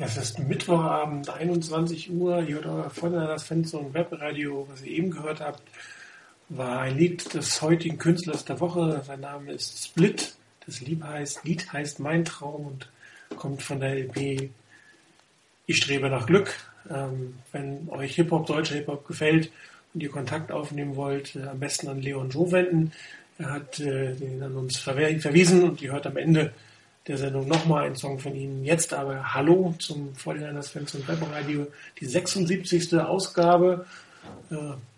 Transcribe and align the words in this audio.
Es 0.00 0.16
ist 0.16 0.38
Mittwochabend, 0.38 1.28
21 1.28 2.12
Uhr. 2.12 2.40
Ihr 2.42 2.54
hört 2.54 2.66
euer 2.66 2.88
Voneinander 2.88 3.40
Fenster 3.40 3.80
und 3.80 3.94
Webradio. 3.94 4.64
Was 4.70 4.82
ihr 4.82 4.92
eben 4.92 5.10
gehört 5.10 5.40
habt, 5.40 5.60
war 6.50 6.82
ein 6.82 6.96
Lied 6.96 7.34
des 7.34 7.60
heutigen 7.62 7.98
Künstlers 7.98 8.44
der 8.44 8.60
Woche. 8.60 9.02
Sein 9.04 9.22
Name 9.22 9.50
ist 9.50 9.84
Split. 9.84 10.36
Das 10.66 10.80
Lied 10.82 11.02
heißt, 11.02 11.42
Lied 11.42 11.72
heißt 11.72 11.98
Mein 11.98 12.24
Traum 12.24 12.66
und 12.66 12.88
kommt 13.34 13.60
von 13.60 13.80
der 13.80 13.96
LP 13.96 14.50
Ich 15.66 15.78
strebe 15.78 16.08
nach 16.08 16.26
Glück. 16.26 16.54
Ähm, 16.88 17.34
wenn 17.50 17.88
euch 17.88 18.14
Hip-Hop, 18.14 18.46
deutscher 18.46 18.76
Hip-Hop 18.76 19.04
gefällt 19.04 19.50
und 19.94 20.00
ihr 20.00 20.10
Kontakt 20.10 20.52
aufnehmen 20.52 20.94
wollt, 20.94 21.34
äh, 21.34 21.42
am 21.42 21.58
besten 21.58 21.88
an 21.88 22.00
Leon 22.00 22.30
Jo 22.30 22.52
wenden. 22.52 22.92
Er 23.38 23.50
hat 23.50 23.80
äh, 23.80 24.14
den 24.14 24.40
an 24.44 24.54
uns 24.54 24.76
verwiesen 24.76 25.64
und 25.64 25.82
ihr 25.82 25.90
hört 25.90 26.06
am 26.06 26.16
Ende 26.16 26.52
der 27.08 27.16
Sendung 27.16 27.48
nochmal 27.48 27.86
ein 27.86 27.96
Song 27.96 28.18
von 28.18 28.34
Ihnen. 28.34 28.64
Jetzt 28.64 28.92
aber 28.92 29.34
Hallo 29.34 29.74
zum 29.78 30.12
49ers 30.12 30.70
Fans 30.70 30.94
und 30.94 31.08
Webradio, 31.08 31.66
die 31.98 32.06
76. 32.06 32.94
Ausgabe, 32.98 33.86
äh, 34.50 34.56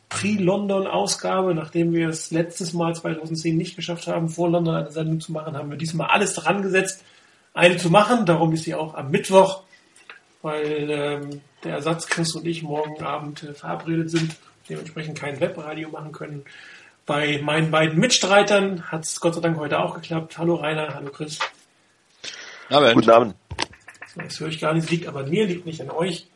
Pre-London-Ausgabe. 0.09 1.55
Nachdem 1.55 1.93
wir 1.93 2.09
es 2.09 2.33
letztes 2.33 2.73
Mal 2.73 2.95
2010 2.97 3.57
nicht 3.57 3.77
geschafft 3.77 4.09
haben, 4.09 4.29
vor 4.29 4.51
London 4.51 4.75
eine 4.75 4.91
Sendung 4.91 5.21
zu 5.21 5.31
machen, 5.31 5.57
haben 5.57 5.71
wir 5.71 5.79
diesmal 5.79 6.09
alles 6.09 6.35
dran 6.35 6.63
gesetzt, 6.63 7.05
eine 7.55 7.77
zu 7.77 7.91
machen. 7.91 8.27
Darum 8.27 8.53
ist 8.53 8.65
sie 8.65 8.75
auch 8.75 8.95
am 8.95 9.13
Mittwoch, 9.13 9.63
weil 10.43 10.91
ähm, 10.91 11.41
der 11.63 11.75
Ersatz 11.75 12.09
Chris 12.09 12.35
und 12.35 12.45
ich 12.45 12.65
morgen 12.65 13.01
Abend 13.05 13.45
äh, 13.45 13.55
verabredet 13.55 14.11
sind, 14.11 14.35
dementsprechend 14.69 15.17
kein 15.17 15.39
Webradio 15.39 15.89
machen 15.91 16.11
können. 16.11 16.43
Bei 17.07 17.41
meinen 17.41 17.71
beiden 17.71 18.01
Mitstreitern 18.01 18.91
hat 18.91 19.05
es 19.05 19.21
Gott 19.21 19.37
sei 19.37 19.41
Dank 19.41 19.59
heute 19.59 19.79
auch 19.79 19.95
geklappt. 19.95 20.39
Hallo 20.39 20.57
Rainer, 20.57 20.93
hallo 20.95 21.11
Chris. 21.11 21.39
Abend. 22.71 22.95
Guten 22.95 23.11
Abend. 23.11 23.35
So, 24.15 24.21
das 24.21 24.41
höre 24.41 24.49
ich 24.49 24.61
gar 24.61 24.75
nicht, 24.75 24.91
liegt 24.91 25.07
aber 25.07 25.25
mir, 25.27 25.47
liegt 25.47 25.67
nicht 25.67 25.81
an 25.81 25.91
euch. 25.91 26.27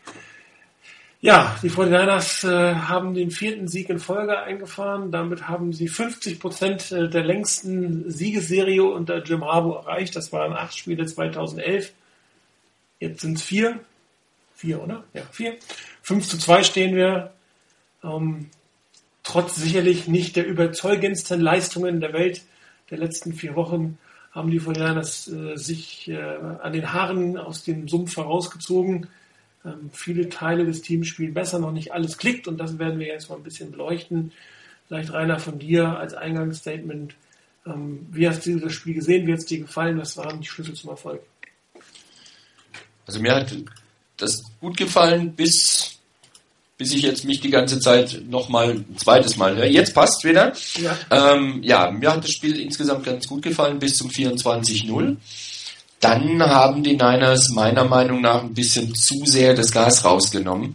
Ja, 1.21 1.57
die 1.63 1.71
49ers 1.71 2.47
äh, 2.47 2.75
haben 2.75 3.15
den 3.15 3.31
vierten 3.31 3.67
Sieg 3.67 3.89
in 3.89 3.99
Folge 3.99 4.39
eingefahren. 4.39 5.11
Damit 5.11 5.49
haben 5.49 5.73
sie 5.73 5.89
50 5.89 6.39
Prozent 6.39 6.93
äh, 6.93 7.09
der 7.09 7.25
längsten 7.25 8.11
Siegesserie 8.11 8.85
unter 8.85 9.23
Jim 9.23 9.45
Harbaugh 9.45 9.79
erreicht. 9.79 10.17
Das 10.17 10.33
waren 10.33 10.53
acht 10.53 10.77
Spiele 10.77 11.07
2011. 11.07 11.93
Jetzt 13.01 13.23
sind 13.23 13.39
es 13.39 13.43
vier. 13.43 13.81
Vier, 14.55 14.83
oder? 14.83 15.05
Ja, 15.15 15.23
vier. 15.31 15.57
5 16.03 16.29
zu 16.29 16.37
2 16.37 16.63
stehen 16.63 16.95
wir. 16.95 17.33
Ähm, 18.03 18.51
trotz 19.23 19.57
sicherlich 19.57 20.07
nicht 20.09 20.37
der 20.37 20.47
überzeugendsten 20.47 21.41
Leistungen 21.41 22.01
der 22.01 22.13
Welt 22.13 22.43
der 22.91 22.99
letzten 22.99 23.33
vier 23.33 23.57
Wochen 23.57 23.99
haben 24.35 24.51
die 24.51 24.59
Folianas 24.59 25.29
äh, 25.29 25.57
sich 25.57 26.09
äh, 26.09 26.19
an 26.19 26.73
den 26.73 26.93
Haaren 26.93 27.39
aus 27.39 27.63
dem 27.63 27.89
Sumpf 27.89 28.17
herausgezogen. 28.17 29.07
Ähm, 29.65 29.91
viele 29.93 30.29
Teile 30.29 30.67
des 30.67 30.83
Teams 30.83 31.07
spielen 31.07 31.35
besser, 31.35 31.61
noch 31.61 31.73
nicht 31.73 31.93
alles 31.93 32.19
klickt 32.19 32.49
und 32.49 32.59
das 32.59 32.79
werden 32.79 32.99
wir 32.99 33.07
jetzt 33.07 33.31
mal 33.31 33.37
ein 33.37 33.45
bisschen 33.45 33.71
beleuchten. 33.71 34.33
Vielleicht 34.89 35.13
Rainer 35.13 35.39
von 35.39 35.59
dir 35.59 35.99
als 35.99 36.15
Eingangsstatement. 36.15 37.15
Ähm, 37.65 38.07
wie 38.11 38.29
hast 38.29 38.45
du 38.45 38.59
das 38.59 38.73
Spiel 38.73 38.95
gesehen? 38.95 39.27
Wie 39.27 39.33
hat 39.33 39.39
es 39.39 39.47
dir 39.47 39.61
gefallen? 39.61 39.99
Was 39.99 40.17
waren 40.17 40.41
die 40.41 40.49
Schlüssel 40.49 40.75
zum 40.75 40.91
Erfolg? 40.91 41.23
Also 43.07 43.21
mir 43.21 43.35
hat 43.35 43.57
das 44.17 44.43
gut 44.61 44.77
gefallen, 44.77 45.33
bis 45.33 45.94
bis 46.77 46.93
ich 46.93 47.03
jetzt 47.03 47.25
mich 47.25 47.41
die 47.41 47.51
ganze 47.51 47.79
Zeit 47.79 48.23
nochmal 48.29 48.71
ein 48.71 48.97
zweites 48.97 49.37
Mal 49.37 49.57
höre. 49.57 49.67
Jetzt 49.67 49.95
passt 49.95 50.25
wieder. 50.25 50.53
Ja. 50.77 50.97
Ähm, 51.11 51.61
ja, 51.63 51.91
mir 51.91 52.13
hat 52.13 52.25
das 52.25 52.33
Spiel 52.33 52.59
insgesamt 52.61 53.05
ganz 53.05 53.29
gut 53.29 53.43
gefallen 53.43 53.79
bis 53.79 53.97
zum 53.97 54.11
24-0. 54.11 55.17
Dann 56.01 56.43
haben 56.43 56.83
die 56.83 56.97
Niners 56.97 57.51
meiner 57.51 57.85
Meinung 57.85 58.21
nach 58.21 58.43
ein 58.43 58.55
bisschen 58.55 58.95
zu 58.95 59.25
sehr 59.25 59.55
das 59.55 59.71
Gas 59.71 60.05
rausgenommen. 60.05 60.75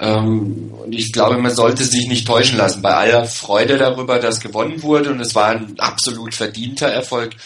Ähm, 0.00 0.72
und 0.84 0.92
ich 0.92 1.12
glaube, 1.12 1.38
man 1.38 1.54
sollte 1.54 1.84
sich 1.84 2.08
nicht 2.08 2.26
täuschen 2.26 2.58
lassen. 2.58 2.82
Bei 2.82 2.94
aller 2.94 3.24
Freude 3.24 3.78
darüber, 3.78 4.18
dass 4.18 4.40
gewonnen 4.40 4.82
wurde 4.82 5.10
und 5.10 5.20
es 5.20 5.34
war 5.34 5.50
ein 5.50 5.78
absolut 5.78 6.34
verdienter 6.34 6.88
Erfolg, 6.88 7.36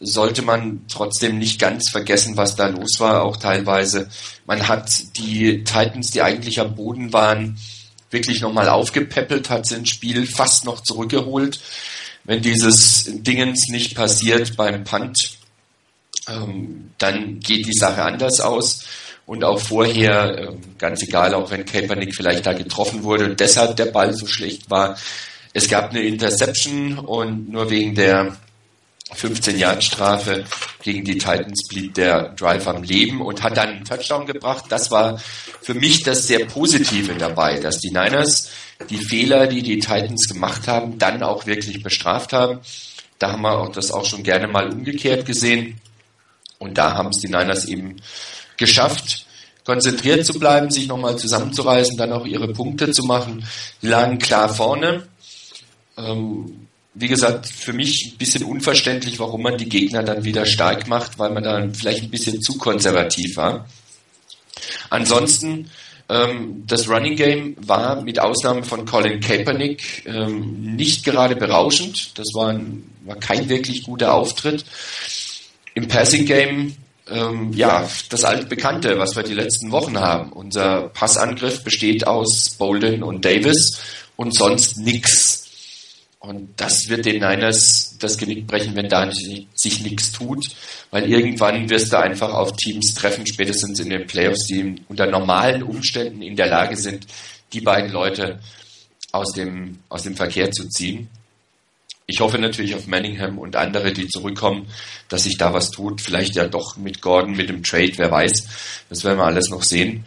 sollte 0.00 0.42
man 0.42 0.84
trotzdem 0.88 1.38
nicht 1.38 1.60
ganz 1.60 1.90
vergessen, 1.90 2.36
was 2.36 2.56
da 2.56 2.66
los 2.66 2.96
war, 2.98 3.22
auch 3.22 3.36
teilweise. 3.36 4.08
Man 4.46 4.68
hat 4.68 4.90
die 5.16 5.64
Titans, 5.64 6.10
die 6.10 6.22
eigentlich 6.22 6.60
am 6.60 6.74
Boden 6.74 7.12
waren, 7.12 7.58
wirklich 8.10 8.40
nochmal 8.40 8.68
aufgepäppelt, 8.68 9.50
hat 9.50 9.66
sie 9.66 9.76
ins 9.76 9.90
Spiel 9.90 10.26
fast 10.26 10.64
noch 10.64 10.82
zurückgeholt. 10.82 11.60
Wenn 12.24 12.42
dieses 12.42 13.04
Dingens 13.08 13.68
nicht 13.68 13.94
passiert 13.94 14.56
beim 14.56 14.84
Punt, 14.84 15.38
ähm, 16.28 16.90
dann 16.98 17.40
geht 17.40 17.66
die 17.66 17.78
Sache 17.78 18.02
anders 18.02 18.40
aus. 18.40 18.84
Und 19.26 19.42
auch 19.42 19.58
vorher, 19.58 20.38
ähm, 20.38 20.60
ganz 20.78 21.02
egal, 21.02 21.34
auch 21.34 21.50
wenn 21.50 21.64
Kaepernick 21.64 22.14
vielleicht 22.14 22.46
da 22.46 22.52
getroffen 22.52 23.04
wurde 23.04 23.24
und 23.26 23.40
deshalb 23.40 23.76
der 23.76 23.86
Ball 23.86 24.12
so 24.12 24.26
schlecht 24.26 24.70
war, 24.70 24.96
es 25.54 25.68
gab 25.68 25.90
eine 25.90 26.02
Interception 26.02 26.98
und 26.98 27.48
nur 27.48 27.70
wegen 27.70 27.94
der 27.94 28.36
15 29.12 29.58
Jahren 29.58 29.82
Strafe 29.82 30.44
gegen 30.82 31.04
die 31.04 31.18
Titans 31.18 31.68
blieb 31.68 31.94
der 31.94 32.30
Drive 32.30 32.66
am 32.66 32.82
Leben 32.82 33.20
und 33.20 33.42
hat 33.42 33.56
dann 33.56 33.68
einen 33.68 33.84
Touchdown 33.84 34.26
gebracht. 34.26 34.64
Das 34.70 34.90
war 34.90 35.20
für 35.60 35.74
mich 35.74 36.02
das 36.02 36.26
sehr 36.26 36.46
Positive 36.46 37.14
dabei, 37.14 37.58
dass 37.60 37.78
die 37.78 37.90
Niners 37.90 38.50
die 38.90 38.98
Fehler, 38.98 39.46
die 39.46 39.62
die 39.62 39.78
Titans 39.78 40.28
gemacht 40.28 40.66
haben, 40.66 40.98
dann 40.98 41.22
auch 41.22 41.46
wirklich 41.46 41.82
bestraft 41.82 42.32
haben. 42.32 42.60
Da 43.18 43.32
haben 43.32 43.42
wir 43.42 43.58
auch 43.58 43.70
das 43.70 43.92
auch 43.92 44.04
schon 44.04 44.22
gerne 44.22 44.48
mal 44.48 44.70
umgekehrt 44.70 45.26
gesehen. 45.26 45.80
Und 46.58 46.78
da 46.78 46.94
haben 46.94 47.10
es 47.10 47.18
die 47.18 47.28
Niners 47.28 47.66
eben 47.66 47.96
geschafft, 48.56 49.26
konzentriert 49.64 50.26
zu 50.26 50.38
bleiben, 50.38 50.70
sich 50.70 50.88
nochmal 50.88 51.16
zusammenzureißen, 51.16 51.96
dann 51.96 52.12
auch 52.12 52.26
ihre 52.26 52.52
Punkte 52.52 52.90
zu 52.90 53.04
machen. 53.04 53.46
Die 53.82 53.88
lagen 53.88 54.18
klar 54.18 54.48
vorne. 54.48 55.06
Ähm, 55.96 56.68
wie 56.94 57.08
gesagt, 57.08 57.46
für 57.46 57.72
mich 57.72 58.12
ein 58.12 58.18
bisschen 58.18 58.44
unverständlich, 58.44 59.18
warum 59.18 59.42
man 59.42 59.58
die 59.58 59.68
Gegner 59.68 60.02
dann 60.02 60.24
wieder 60.24 60.46
stark 60.46 60.86
macht, 60.86 61.18
weil 61.18 61.30
man 61.30 61.42
da 61.42 61.68
vielleicht 61.72 62.04
ein 62.04 62.10
bisschen 62.10 62.40
zu 62.40 62.56
konservativ 62.56 63.36
war. 63.36 63.66
Ansonsten, 64.90 65.70
ähm, 66.08 66.64
das 66.66 66.88
Running 66.88 67.16
Game 67.16 67.56
war 67.58 68.02
mit 68.02 68.20
Ausnahme 68.20 68.62
von 68.62 68.84
Colin 68.84 69.20
Kaepernick 69.20 70.04
ähm, 70.06 70.76
nicht 70.76 71.04
gerade 71.04 71.34
berauschend. 71.34 72.18
Das 72.18 72.28
war, 72.34 72.50
ein, 72.50 72.90
war 73.04 73.16
kein 73.16 73.48
wirklich 73.48 73.82
guter 73.82 74.14
Auftritt. 74.14 74.64
Im 75.74 75.88
Passing 75.88 76.26
Game 76.26 76.76
ähm, 77.10 77.52
ja, 77.52 77.88
das 78.08 78.24
altbekannte, 78.24 78.98
was 78.98 79.16
wir 79.16 79.22
die 79.22 79.34
letzten 79.34 79.70
Wochen 79.72 79.98
haben. 79.98 80.32
Unser 80.32 80.88
Passangriff 80.88 81.62
besteht 81.62 82.06
aus 82.06 82.50
Bolden 82.58 83.02
und 83.02 83.24
Davis 83.24 83.80
und 84.16 84.34
sonst 84.34 84.78
nix. 84.78 85.43
Und 86.26 86.48
das 86.56 86.88
wird 86.88 87.04
den 87.04 87.20
Niners 87.20 87.96
das 87.98 88.16
Genick 88.16 88.46
brechen, 88.46 88.74
wenn 88.76 88.88
da 88.88 89.04
nicht, 89.04 89.48
sich 89.54 89.82
nichts 89.82 90.10
tut, 90.12 90.46
weil 90.90 91.10
irgendwann 91.10 91.68
wirst 91.68 91.92
du 91.92 91.98
einfach 91.98 92.32
auf 92.32 92.52
Teams 92.52 92.94
treffen, 92.94 93.26
spätestens 93.26 93.78
in 93.78 93.90
den 93.90 94.06
Playoffs, 94.06 94.46
die 94.46 94.76
unter 94.88 95.06
normalen 95.06 95.62
Umständen 95.62 96.22
in 96.22 96.34
der 96.34 96.46
Lage 96.46 96.76
sind, 96.76 97.06
die 97.52 97.60
beiden 97.60 97.92
Leute 97.92 98.40
aus 99.12 99.32
dem, 99.32 99.80
aus 99.90 100.04
dem 100.04 100.16
Verkehr 100.16 100.50
zu 100.50 100.68
ziehen. 100.68 101.08
Ich 102.06 102.20
hoffe 102.20 102.38
natürlich 102.38 102.74
auf 102.74 102.86
Manningham 102.86 103.38
und 103.38 103.56
andere, 103.56 103.92
die 103.92 104.08
zurückkommen, 104.08 104.66
dass 105.08 105.24
sich 105.24 105.36
da 105.36 105.52
was 105.52 105.70
tut. 105.70 106.00
Vielleicht 106.00 106.36
ja 106.36 106.46
doch 106.46 106.76
mit 106.76 107.00
Gordon, 107.00 107.36
mit 107.36 107.48
dem 107.48 107.62
Trade, 107.62 107.92
wer 107.96 108.10
weiß. 108.10 108.46
Das 108.88 109.04
werden 109.04 109.18
wir 109.18 109.24
alles 109.24 109.50
noch 109.50 109.62
sehen. 109.62 110.04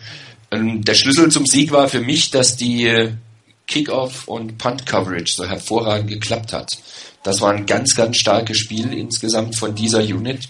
Ähm, 0.51 0.83
der 0.83 0.95
Schlüssel 0.95 1.31
zum 1.31 1.45
Sieg 1.45 1.71
war 1.71 1.89
für 1.89 2.01
mich, 2.01 2.31
dass 2.31 2.55
die 2.55 3.13
Kickoff 3.67 4.27
und 4.27 4.57
Punt 4.57 4.85
Coverage 4.85 5.33
so 5.35 5.45
hervorragend 5.45 6.09
geklappt 6.09 6.53
hat. 6.53 6.77
Das 7.23 7.41
war 7.41 7.53
ein 7.53 7.65
ganz, 7.65 7.95
ganz 7.95 8.17
starkes 8.17 8.57
Spiel 8.57 8.93
insgesamt 8.93 9.57
von 9.57 9.75
dieser 9.75 9.99
Unit. 9.99 10.47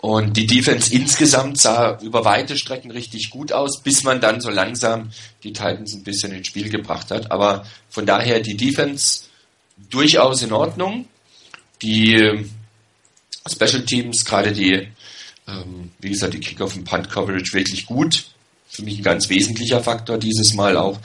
Und 0.00 0.36
die 0.36 0.46
Defense 0.46 0.94
insgesamt 0.94 1.58
sah 1.58 1.98
über 2.02 2.24
weite 2.24 2.56
Strecken 2.56 2.90
richtig 2.90 3.30
gut 3.30 3.52
aus, 3.52 3.82
bis 3.82 4.04
man 4.04 4.20
dann 4.20 4.40
so 4.40 4.50
langsam 4.50 5.10
die 5.42 5.52
Titans 5.52 5.94
ein 5.94 6.04
bisschen 6.04 6.32
ins 6.32 6.46
Spiel 6.46 6.68
gebracht 6.68 7.10
hat. 7.10 7.32
Aber 7.32 7.66
von 7.88 8.06
daher 8.06 8.40
die 8.40 8.56
Defense 8.56 9.22
durchaus 9.90 10.42
in 10.42 10.52
Ordnung. 10.52 11.06
Die 11.82 12.14
ähm, 12.14 12.50
Special 13.50 13.84
Teams, 13.84 14.24
gerade 14.24 14.52
die, 14.52 14.88
ähm, 15.46 15.90
wie 16.00 16.10
gesagt, 16.10 16.34
die 16.34 16.40
Kickoff 16.40 16.76
und 16.76 16.84
Punt 16.84 17.08
Coverage 17.10 17.52
wirklich 17.54 17.86
gut. 17.86 18.26
Für 18.68 18.82
mich 18.82 18.98
ein 18.98 19.04
ganz 19.04 19.28
wesentlicher 19.28 19.82
Faktor 19.82 20.18
dieses 20.18 20.54
Mal 20.54 20.76
auch. 20.76 20.98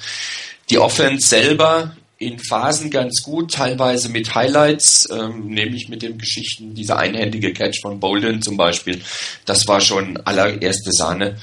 Die 0.69 0.77
Offense 0.79 1.27
selber 1.27 1.95
in 2.17 2.39
Phasen 2.39 2.89
ganz 2.89 3.21
gut, 3.21 3.51
teilweise 3.53 4.09
mit 4.09 4.33
Highlights, 4.33 5.09
ähm, 5.11 5.47
nämlich 5.47 5.89
mit 5.89 6.01
den 6.01 6.17
Geschichten, 6.17 6.73
dieser 6.73 6.97
einhändige 6.97 7.53
Catch 7.53 7.81
von 7.81 7.99
Bolden 7.99 8.41
zum 8.41 8.55
Beispiel. 8.55 9.01
Das 9.45 9.67
war 9.67 9.81
schon 9.81 10.17
allererste 10.17 10.91
Sahne. 10.91 11.37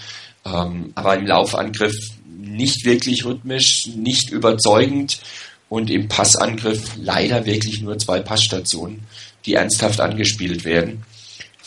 Ähm, 0.45 0.93
aber 0.95 1.17
im 1.17 1.27
Laufangriff 1.27 1.95
nicht 2.27 2.85
wirklich 2.85 3.25
rhythmisch, 3.25 3.89
nicht 3.95 4.31
überzeugend 4.31 5.21
und 5.69 5.91
im 5.91 6.09
Passangriff 6.09 6.93
leider 6.97 7.45
wirklich 7.45 7.83
nur 7.83 7.99
zwei 7.99 8.21
Passstationen, 8.21 9.01
die 9.45 9.55
ernsthaft 9.55 10.01
angespielt 10.01 10.65
werden. 10.65 11.05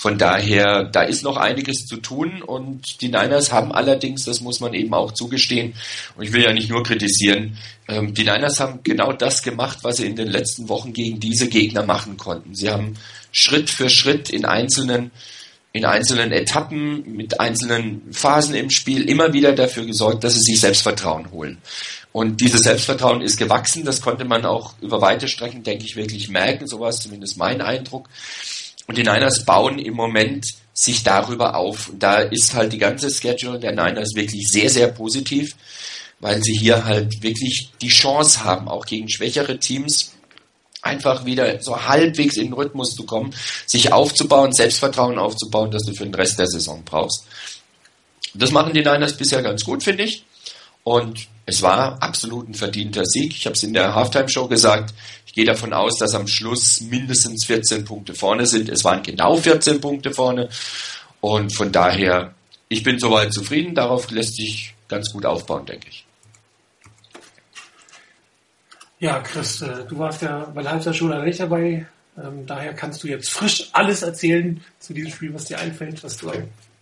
Von 0.03 0.17
daher, 0.17 0.83
da 0.83 1.03
ist 1.03 1.23
noch 1.23 1.37
einiges 1.37 1.85
zu 1.85 1.95
tun 1.95 2.41
und 2.41 2.99
die 2.99 3.07
Niners 3.07 3.53
haben 3.53 3.71
allerdings, 3.71 4.25
das 4.25 4.41
muss 4.41 4.59
man 4.59 4.73
eben 4.73 4.93
auch 4.93 5.13
zugestehen, 5.13 5.75
und 6.17 6.25
ich 6.25 6.33
will 6.33 6.43
ja 6.43 6.51
nicht 6.51 6.69
nur 6.69 6.83
kritisieren, 6.83 7.57
ähm, 7.87 8.13
die 8.13 8.25
Niners 8.25 8.59
haben 8.59 8.81
genau 8.83 9.13
das 9.13 9.43
gemacht, 9.43 9.77
was 9.83 9.95
sie 9.95 10.05
in 10.05 10.17
den 10.17 10.27
letzten 10.27 10.67
Wochen 10.67 10.91
gegen 10.91 11.21
diese 11.21 11.47
Gegner 11.47 11.85
machen 11.85 12.17
konnten. 12.17 12.53
Sie 12.53 12.69
haben 12.69 12.95
Schritt 13.31 13.69
für 13.69 13.89
Schritt 13.89 14.29
in 14.29 14.43
einzelnen 14.43 15.11
in 15.71 15.85
einzelnen 15.85 16.33
Etappen, 16.33 17.15
mit 17.15 17.39
einzelnen 17.39 18.11
Phasen 18.11 18.55
im 18.55 18.71
Spiel 18.71 19.09
immer 19.09 19.31
wieder 19.31 19.53
dafür 19.53 19.85
gesorgt, 19.85 20.25
dass 20.25 20.35
sie 20.35 20.41
sich 20.41 20.59
Selbstvertrauen 20.59 21.31
holen. 21.31 21.59
Und 22.11 22.41
dieses 22.41 22.63
Selbstvertrauen 22.63 23.21
ist 23.21 23.37
gewachsen, 23.37 23.85
das 23.85 24.01
konnte 24.01 24.25
man 24.25 24.45
auch 24.45 24.75
über 24.81 24.99
weite 25.01 25.29
Strecken, 25.29 25.63
denke 25.63 25.85
ich, 25.85 25.95
wirklich 25.95 26.27
merken, 26.27 26.67
so 26.67 26.81
war 26.81 26.89
es 26.89 26.99
zumindest 26.99 27.37
mein 27.37 27.61
Eindruck. 27.61 28.09
Und 28.87 28.97
die 28.97 29.03
Niners 29.03 29.45
bauen 29.45 29.79
im 29.79 29.93
Moment 29.93 30.45
sich 30.73 31.03
darüber 31.03 31.55
auf. 31.55 31.89
Und 31.89 32.01
da 32.01 32.17
ist 32.17 32.53
halt 32.53 32.73
die 32.73 32.77
ganze 32.77 33.09
Schedule 33.09 33.59
der 33.59 33.71
Niners 33.71 34.15
wirklich 34.15 34.47
sehr, 34.49 34.69
sehr 34.69 34.87
positiv, 34.87 35.55
weil 36.19 36.41
sie 36.41 36.53
hier 36.53 36.85
halt 36.85 37.21
wirklich 37.21 37.69
die 37.81 37.89
Chance 37.89 38.43
haben, 38.43 38.67
auch 38.67 38.85
gegen 38.85 39.09
schwächere 39.09 39.59
Teams 39.59 40.13
einfach 40.81 41.25
wieder 41.25 41.61
so 41.61 41.85
halbwegs 41.85 42.35
in 42.37 42.47
den 42.47 42.53
Rhythmus 42.53 42.93
zu 42.93 43.05
kommen, 43.05 43.33
sich 43.65 43.93
aufzubauen, 43.93 44.51
Selbstvertrauen 44.51 45.17
aufzubauen, 45.17 45.71
das 45.71 45.83
du 45.83 45.93
für 45.93 46.03
den 46.03 46.15
Rest 46.15 46.37
der 46.37 46.47
Saison 46.47 46.83
brauchst. 46.83 47.25
Das 48.33 48.51
machen 48.51 48.73
die 48.73 48.81
Niners 48.81 49.15
bisher 49.15 49.41
ganz 49.41 49.63
gut, 49.63 49.83
finde 49.83 50.03
ich. 50.03 50.25
Und 50.83 51.27
es 51.45 51.61
war 51.61 52.01
absolut 52.01 52.49
ein 52.49 52.53
verdienter 52.53 53.05
Sieg. 53.05 53.33
Ich 53.35 53.45
habe 53.45 53.55
es 53.55 53.63
in 53.63 53.73
der 53.73 53.95
Halftime-Show 53.95 54.47
gesagt. 54.47 54.93
Ich 55.25 55.33
gehe 55.33 55.45
davon 55.45 55.73
aus, 55.73 55.97
dass 55.97 56.15
am 56.15 56.27
Schluss 56.27 56.81
mindestens 56.81 57.45
14 57.45 57.85
Punkte 57.85 58.13
vorne 58.13 58.45
sind. 58.45 58.69
Es 58.69 58.83
waren 58.83 59.03
genau 59.03 59.35
14 59.35 59.81
Punkte 59.81 60.11
vorne. 60.11 60.49
Und 61.19 61.55
von 61.55 61.71
daher, 61.71 62.33
ich 62.69 62.83
bin 62.83 62.99
soweit 62.99 63.33
zufrieden. 63.33 63.75
Darauf 63.75 64.09
lässt 64.11 64.35
sich 64.35 64.73
ganz 64.87 65.11
gut 65.11 65.25
aufbauen, 65.25 65.65
denke 65.65 65.87
ich. 65.89 66.05
Ja, 68.99 69.19
Chris, 69.19 69.61
äh, 69.61 69.85
du 69.85 69.97
warst 69.97 70.21
ja 70.21 70.45
bei 70.55 70.61
der 70.61 70.71
Halbzeitschule 70.71 71.23
nicht 71.25 71.39
dabei. 71.39 71.85
Ähm, 72.17 72.45
daher 72.45 72.73
kannst 72.73 73.03
du 73.03 73.07
jetzt 73.07 73.29
frisch 73.31 73.69
alles 73.73 74.01
erzählen 74.01 74.63
zu 74.79 74.93
diesem 74.93 75.11
Spiel, 75.11 75.33
was 75.33 75.45
dir 75.45 75.59
einfällt, 75.59 76.01
was, 76.03 76.17
du, 76.17 76.31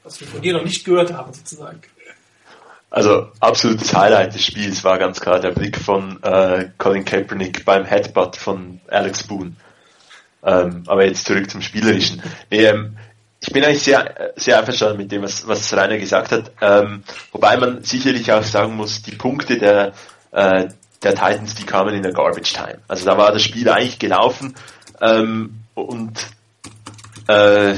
was 0.03 0.19
wir 0.19 0.27
von 0.27 0.42
dir 0.42 0.53
noch 0.53 0.63
nicht 0.63 0.86
gehört 0.86 1.12
haben, 1.13 1.33
sozusagen. 1.33 1.81
Also 2.92 3.30
absolutes 3.40 3.96
Highlight 3.96 4.36
des 4.36 4.46
Spiels 4.46 4.84
war 4.84 5.00
ganz 5.00 5.22
klar 5.22 5.40
der 5.40 5.52
Blick 5.52 5.78
von 5.78 6.22
äh, 6.24 6.70
Colin 6.78 7.06
Kaepernick 7.06 7.64
beim 7.64 7.86
Headbutt 7.86 8.36
von 8.36 8.82
Alex 8.90 9.24
Boone. 9.24 9.54
Ähm, 10.44 10.84
aber 10.88 11.06
jetzt 11.06 11.26
zurück 11.26 11.50
zum 11.50 11.62
Spielerischen. 11.62 12.22
Nee, 12.50 12.66
ähm, 12.66 12.98
ich 13.40 13.54
bin 13.54 13.64
eigentlich 13.64 13.84
sehr, 13.84 14.34
sehr 14.36 14.60
einverstanden 14.60 14.98
mit 14.98 15.12
dem, 15.12 15.22
was, 15.22 15.48
was 15.48 15.74
Rainer 15.74 15.98
gesagt 15.98 16.34
hat. 16.34 16.52
Ähm, 16.60 17.04
wobei 17.32 17.56
man 17.56 17.82
sicherlich 17.84 18.30
auch 18.34 18.44
sagen 18.44 18.76
muss, 18.76 19.02
die 19.02 19.16
Punkte 19.16 19.58
der, 19.58 19.94
äh, 20.32 20.68
der 21.02 21.16
Titans, 21.16 21.56
die 21.56 21.66
kamen 21.66 21.96
in 21.96 22.04
der 22.04 22.12
Garbage 22.12 22.54
Time. 22.54 22.80
Also 22.90 23.06
da 23.06 23.18
war 23.18 23.32
das 23.32 23.42
Spiel 23.42 23.70
eigentlich 23.70 24.00
gelaufen 24.00 24.54
ähm, 25.00 25.64
und 25.76 26.28
äh, 27.28 27.76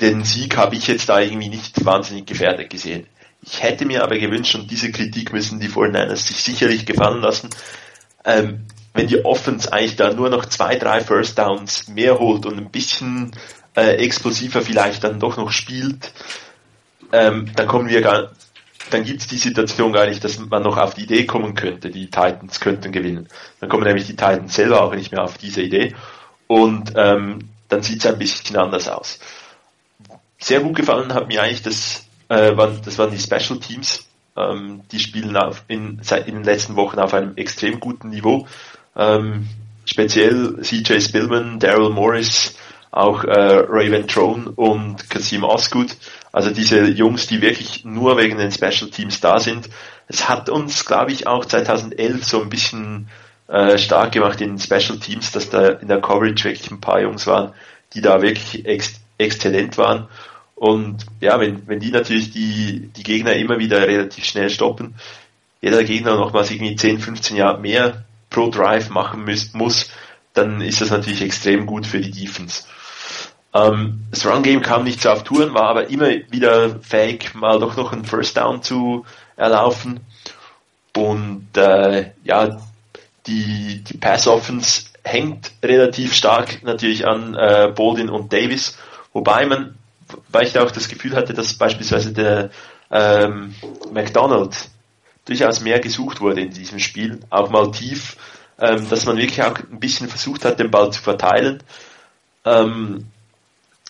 den 0.00 0.22
Sieg 0.22 0.56
habe 0.56 0.76
ich 0.76 0.86
jetzt 0.86 1.08
da 1.08 1.18
irgendwie 1.18 1.48
nicht 1.48 1.84
wahnsinnig 1.84 2.26
gefährdet 2.26 2.70
gesehen. 2.70 3.06
Ich 3.42 3.62
hätte 3.62 3.86
mir 3.86 4.02
aber 4.02 4.18
gewünscht, 4.18 4.54
und 4.54 4.70
diese 4.70 4.92
Kritik 4.92 5.32
müssen 5.32 5.60
die 5.60 5.68
49ers 5.68 6.28
sich 6.28 6.42
sicherlich 6.42 6.84
gefallen 6.84 7.22
lassen, 7.22 7.50
ähm, 8.24 8.66
wenn 8.92 9.06
die 9.06 9.24
Offense 9.24 9.72
eigentlich 9.72 9.96
da 9.96 10.12
nur 10.12 10.30
noch 10.30 10.46
zwei, 10.46 10.76
drei 10.76 11.00
First 11.00 11.38
Downs 11.38 11.88
mehr 11.88 12.18
holt 12.18 12.44
und 12.44 12.58
ein 12.58 12.70
bisschen 12.70 13.32
äh, 13.76 13.96
explosiver 13.96 14.62
vielleicht 14.62 15.04
dann 15.04 15.20
doch 15.20 15.36
noch 15.36 15.52
spielt, 15.52 16.12
ähm, 17.12 17.50
dann 17.54 17.66
kommen 17.66 17.88
wir 17.88 18.02
gar, 18.02 18.32
dann 18.90 19.04
gibt 19.04 19.20
es 19.20 19.28
die 19.28 19.38
Situation 19.38 19.92
gar 19.92 20.06
nicht, 20.06 20.22
dass 20.24 20.38
man 20.38 20.62
noch 20.62 20.76
auf 20.76 20.94
die 20.94 21.04
Idee 21.04 21.24
kommen 21.24 21.54
könnte, 21.54 21.90
die 21.90 22.06
Titans 22.06 22.60
könnten 22.60 22.92
gewinnen. 22.92 23.28
Dann 23.60 23.68
kommen 23.68 23.84
nämlich 23.84 24.06
die 24.06 24.16
Titans 24.16 24.54
selber 24.54 24.82
auch 24.82 24.94
nicht 24.94 25.12
mehr 25.12 25.22
auf 25.22 25.38
diese 25.38 25.62
Idee 25.62 25.94
und 26.46 26.92
ähm, 26.96 27.50
dann 27.68 27.82
sieht 27.82 28.04
es 28.04 28.06
ein 28.10 28.18
bisschen 28.18 28.56
anders 28.56 28.88
aus. 28.88 29.20
Sehr 30.38 30.60
gut 30.60 30.76
gefallen 30.76 31.14
hat 31.14 31.28
mir 31.28 31.42
eigentlich 31.42 31.62
das, 31.62 32.06
äh, 32.30 32.56
waren, 32.56 32.80
das 32.82 32.96
waren 32.96 33.10
die 33.10 33.18
Special 33.18 33.58
Teams. 33.58 34.08
Ähm, 34.36 34.82
die 34.90 35.00
spielen 35.00 35.36
auf, 35.36 35.64
in, 35.68 36.00
in 36.26 36.34
den 36.34 36.44
letzten 36.44 36.76
Wochen 36.76 36.98
auf 36.98 37.12
einem 37.12 37.36
extrem 37.36 37.80
guten 37.80 38.08
Niveau. 38.08 38.46
Ähm, 38.96 39.48
speziell 39.84 40.62
CJ 40.62 41.00
Spillman, 41.00 41.58
Daryl 41.58 41.90
Morris, 41.90 42.56
auch 42.92 43.24
äh, 43.24 43.64
Raven 43.68 44.06
Trone 44.06 44.50
und 44.50 45.10
Kasim 45.10 45.42
Osgood. 45.44 45.96
Also 46.32 46.50
diese 46.50 46.86
Jungs, 46.86 47.26
die 47.26 47.42
wirklich 47.42 47.84
nur 47.84 48.16
wegen 48.16 48.38
den 48.38 48.52
Special 48.52 48.90
Teams 48.90 49.20
da 49.20 49.40
sind. 49.40 49.68
Es 50.06 50.28
hat 50.28 50.48
uns, 50.48 50.86
glaube 50.86 51.12
ich, 51.12 51.26
auch 51.26 51.44
2011 51.44 52.24
so 52.24 52.42
ein 52.42 52.48
bisschen 52.48 53.08
äh, 53.48 53.76
stark 53.78 54.12
gemacht 54.12 54.40
in 54.40 54.50
den 54.50 54.58
Special 54.60 54.98
Teams, 54.98 55.32
dass 55.32 55.50
da 55.50 55.68
in 55.68 55.88
der 55.88 56.00
Coverage 56.00 56.44
wirklich 56.44 56.70
ein 56.70 56.80
paar 56.80 57.00
Jungs 57.00 57.26
waren, 57.26 57.52
die 57.94 58.00
da 58.00 58.22
wirklich 58.22 58.64
ex 58.64 59.00
exzellent 59.18 59.76
waren. 59.76 60.08
Und 60.60 61.06
ja, 61.20 61.40
wenn, 61.40 61.66
wenn 61.68 61.80
die 61.80 61.90
natürlich 61.90 62.32
die, 62.32 62.90
die 62.94 63.02
Gegner 63.02 63.32
immer 63.32 63.58
wieder 63.58 63.88
relativ 63.88 64.26
schnell 64.26 64.50
stoppen, 64.50 64.94
jeder 65.62 65.84
Gegner 65.84 66.16
nochmals 66.16 66.50
irgendwie 66.50 66.76
10, 66.76 66.98
15 66.98 67.34
Jahre 67.38 67.58
mehr 67.58 68.04
pro 68.28 68.50
Drive 68.50 68.90
machen 68.90 69.24
muss, 69.24 69.54
muss 69.54 69.90
dann 70.34 70.60
ist 70.60 70.82
das 70.82 70.90
natürlich 70.90 71.22
extrem 71.22 71.64
gut 71.64 71.86
für 71.86 71.98
die 71.98 72.10
Defense. 72.10 72.64
Ähm, 73.54 74.04
das 74.10 74.26
Run 74.26 74.42
Game 74.42 74.60
kam 74.60 74.84
nicht 74.84 75.00
so 75.00 75.08
auf 75.08 75.24
Touren, 75.24 75.54
war 75.54 75.70
aber 75.70 75.88
immer 75.88 76.08
wieder 76.30 76.78
fähig, 76.80 77.34
mal 77.34 77.58
doch 77.58 77.78
noch 77.78 77.94
einen 77.94 78.04
First 78.04 78.36
Down 78.36 78.62
zu 78.62 79.06
erlaufen. 79.36 80.00
Und 80.94 81.56
äh, 81.56 82.10
ja, 82.22 82.60
die, 83.26 83.82
die 83.82 83.96
Pass 83.96 84.26
Offense 84.26 84.90
hängt 85.04 85.52
relativ 85.62 86.12
stark 86.12 86.62
natürlich 86.64 87.06
an 87.06 87.34
äh, 87.34 87.72
Baldwin 87.74 88.10
und 88.10 88.30
Davis, 88.30 88.76
wobei 89.14 89.46
man, 89.46 89.78
weil 90.28 90.46
ich 90.46 90.52
da 90.52 90.64
auch 90.64 90.70
das 90.70 90.88
Gefühl 90.88 91.14
hatte, 91.16 91.34
dass 91.34 91.54
beispielsweise 91.54 92.12
der 92.12 92.50
ähm, 92.90 93.54
McDonald 93.92 94.68
durchaus 95.24 95.60
mehr 95.60 95.80
gesucht 95.80 96.20
wurde 96.20 96.40
in 96.40 96.50
diesem 96.50 96.78
Spiel, 96.78 97.20
auch 97.30 97.50
mal 97.50 97.70
tief, 97.70 98.16
ähm, 98.58 98.88
dass 98.88 99.06
man 99.06 99.16
wirklich 99.16 99.42
auch 99.42 99.56
ein 99.58 99.80
bisschen 99.80 100.08
versucht 100.08 100.44
hat, 100.44 100.58
den 100.58 100.70
Ball 100.70 100.92
zu 100.92 101.00
verteilen. 101.00 101.62
Ähm, 102.44 103.06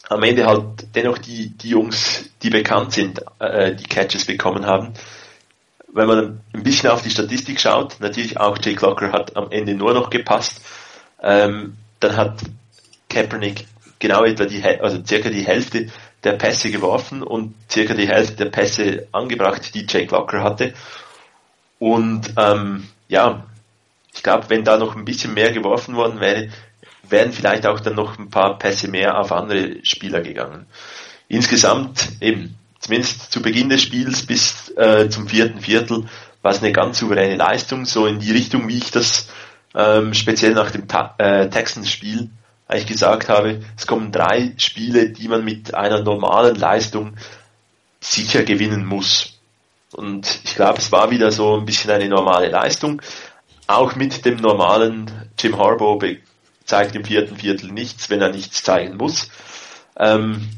am 0.08 0.22
Ende 0.22 0.46
halt 0.46 0.86
dennoch 0.94 1.18
die, 1.18 1.50
die 1.50 1.70
Jungs, 1.70 2.30
die 2.42 2.50
bekannt 2.50 2.92
sind, 2.92 3.20
äh, 3.38 3.74
die 3.74 3.84
Catches 3.84 4.24
bekommen 4.24 4.66
haben. 4.66 4.92
Wenn 5.92 6.06
man 6.06 6.40
ein 6.52 6.62
bisschen 6.62 6.90
auf 6.90 7.02
die 7.02 7.10
Statistik 7.10 7.60
schaut, 7.60 8.00
natürlich 8.00 8.38
auch 8.38 8.58
Jay 8.62 8.74
Clocker 8.74 9.12
hat 9.12 9.36
am 9.36 9.50
Ende 9.50 9.74
nur 9.74 9.94
noch 9.94 10.10
gepasst, 10.10 10.60
ähm, 11.22 11.76
dann 12.00 12.16
hat 12.16 12.40
Kaepernick 13.08 13.66
genau 13.98 14.24
etwa 14.24 14.46
die, 14.46 14.62
also 14.64 15.02
circa 15.04 15.30
die 15.30 15.46
Hälfte 15.46 15.88
der 16.24 16.32
Pässe 16.32 16.70
geworfen 16.70 17.22
und 17.22 17.54
circa 17.70 17.94
die 17.94 18.08
Hälfte 18.08 18.36
der 18.36 18.50
Pässe 18.50 19.08
angebracht, 19.12 19.74
die 19.74 19.86
Jay 19.88 20.06
Clocker 20.06 20.42
hatte. 20.42 20.74
Und 21.78 22.34
ähm, 22.36 22.88
ja, 23.08 23.46
ich 24.14 24.22
glaube, 24.22 24.50
wenn 24.50 24.64
da 24.64 24.76
noch 24.76 24.96
ein 24.96 25.04
bisschen 25.04 25.34
mehr 25.34 25.52
geworfen 25.52 25.96
worden 25.96 26.20
wäre, 26.20 26.48
wären 27.08 27.32
vielleicht 27.32 27.66
auch 27.66 27.80
dann 27.80 27.94
noch 27.94 28.18
ein 28.18 28.30
paar 28.30 28.58
Pässe 28.58 28.88
mehr 28.88 29.18
auf 29.18 29.32
andere 29.32 29.76
Spieler 29.82 30.20
gegangen. 30.20 30.66
Insgesamt 31.28 32.10
eben, 32.20 32.56
zumindest 32.78 33.32
zu 33.32 33.40
Beginn 33.42 33.68
des 33.68 33.82
Spiels 33.82 34.26
bis 34.26 34.70
äh, 34.76 35.08
zum 35.08 35.28
vierten 35.28 35.60
Viertel 35.60 36.06
war 36.42 36.52
es 36.52 36.62
eine 36.62 36.72
ganz 36.72 36.98
souveräne 36.98 37.36
Leistung, 37.36 37.84
so 37.84 38.06
in 38.06 38.18
die 38.18 38.32
Richtung, 38.32 38.68
wie 38.68 38.78
ich 38.78 38.90
das 38.90 39.28
ähm, 39.74 40.14
speziell 40.14 40.52
nach 40.52 40.70
dem 40.70 40.88
Ta 40.88 41.14
äh, 41.18 41.48
Texans-Spiel 41.48 42.30
eigentlich 42.70 42.86
gesagt 42.86 43.28
habe. 43.28 43.60
Es 43.76 43.86
kommen 43.86 44.12
drei 44.12 44.54
Spiele, 44.56 45.10
die 45.10 45.28
man 45.28 45.44
mit 45.44 45.74
einer 45.74 46.02
normalen 46.02 46.54
Leistung 46.54 47.16
sicher 48.00 48.44
gewinnen 48.44 48.86
muss. 48.86 49.38
Und 49.92 50.40
ich 50.44 50.54
glaube, 50.54 50.78
es 50.78 50.92
war 50.92 51.10
wieder 51.10 51.32
so 51.32 51.56
ein 51.56 51.66
bisschen 51.66 51.90
eine 51.90 52.08
normale 52.08 52.48
Leistung. 52.48 53.02
Auch 53.66 53.96
mit 53.96 54.24
dem 54.24 54.36
normalen 54.36 55.10
Jim 55.38 55.58
Harbaugh 55.58 56.16
zeigt 56.64 56.94
im 56.94 57.04
vierten 57.04 57.36
Viertel 57.36 57.72
nichts, 57.72 58.08
wenn 58.08 58.20
er 58.20 58.30
nichts 58.30 58.62
zeigen 58.62 58.96
muss. 58.96 59.30
Ähm, 59.96 60.48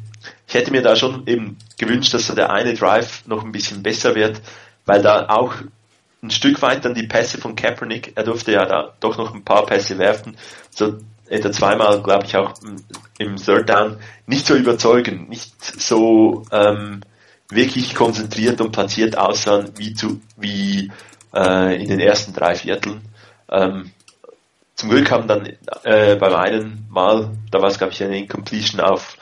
ich 0.46 0.54
hätte 0.54 0.70
mir 0.70 0.82
da 0.82 0.96
schon 0.96 1.26
eben 1.26 1.56
gewünscht, 1.78 2.12
dass 2.12 2.26
der 2.34 2.50
eine 2.50 2.74
Drive 2.74 3.26
noch 3.26 3.42
ein 3.42 3.52
bisschen 3.52 3.82
besser 3.82 4.14
wird, 4.14 4.42
weil 4.84 5.00
da 5.00 5.28
auch 5.28 5.54
ein 6.22 6.30
Stück 6.30 6.62
weit 6.62 6.84
dann 6.84 6.94
die 6.94 7.06
Pässe 7.06 7.38
von 7.38 7.56
Kaepernick, 7.56 8.12
er 8.14 8.24
durfte 8.24 8.52
ja 8.52 8.66
da 8.66 8.92
doch 9.00 9.16
noch 9.16 9.34
ein 9.34 9.44
paar 9.44 9.66
Pässe 9.66 9.98
werfen, 9.98 10.36
so 10.70 10.98
etwa 11.32 11.50
zweimal, 11.50 12.02
glaube 12.02 12.26
ich, 12.26 12.36
auch 12.36 12.52
im 13.18 13.36
Third 13.36 13.70
Down, 13.70 13.96
nicht 14.26 14.46
so 14.46 14.54
überzeugend, 14.54 15.30
nicht 15.30 15.64
so 15.64 16.44
ähm, 16.52 17.00
wirklich 17.48 17.94
konzentriert 17.94 18.60
und 18.60 18.72
platziert 18.72 19.16
aussahen 19.16 19.72
wie, 19.76 19.94
zu, 19.94 20.20
wie 20.36 20.92
äh, 21.34 21.82
in 21.82 21.88
den 21.88 22.00
ersten 22.00 22.34
drei 22.34 22.54
Vierteln. 22.54 23.00
Ähm, 23.50 23.92
zum 24.74 24.90
Glück 24.90 25.10
haben 25.10 25.26
dann 25.26 25.46
äh, 25.84 26.16
beim 26.16 26.34
einen 26.34 26.86
Mal, 26.90 27.30
da 27.50 27.62
war 27.62 27.68
es 27.68 27.78
glaube 27.78 27.92
ich 27.92 28.02
eine 28.02 28.18
Incompletion 28.18 28.80
auf 28.80 29.16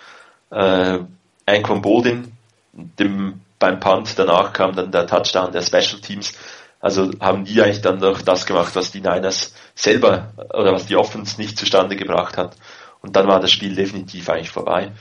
äh, 0.51 0.99
Anquan 1.47 1.83
Boldin, 1.83 2.33
dem, 2.73 3.41
beim 3.59 3.79
Punt, 3.79 4.19
danach 4.19 4.53
kam 4.53 4.75
dann 4.75 4.91
der 4.91 5.07
Touchdown 5.07 5.53
der 5.53 5.63
Special 5.63 6.01
Teams. 6.01 6.33
Also 6.81 7.11
haben 7.21 7.45
die 7.45 7.61
eigentlich 7.61 7.83
dann 7.83 7.99
noch 7.99 8.23
das 8.23 8.47
gemacht, 8.47 8.75
was 8.75 8.91
die 8.91 9.01
Niners 9.01 9.55
selber 9.75 10.33
oder 10.55 10.73
was 10.73 10.87
die 10.87 10.97
Offense 10.97 11.41
nicht 11.41 11.59
zustande 11.59 11.95
gebracht 11.95 12.37
hat. 12.39 12.57
Und 13.03 13.17
dann 13.17 13.29
war 13.29 13.41
das 13.41 13.53
Spiel 13.53 13.75
definitiv 13.75 14.29
eigentlich 14.29 14.51
vorbei. 14.51 14.93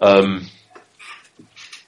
Ähm, 0.00 0.48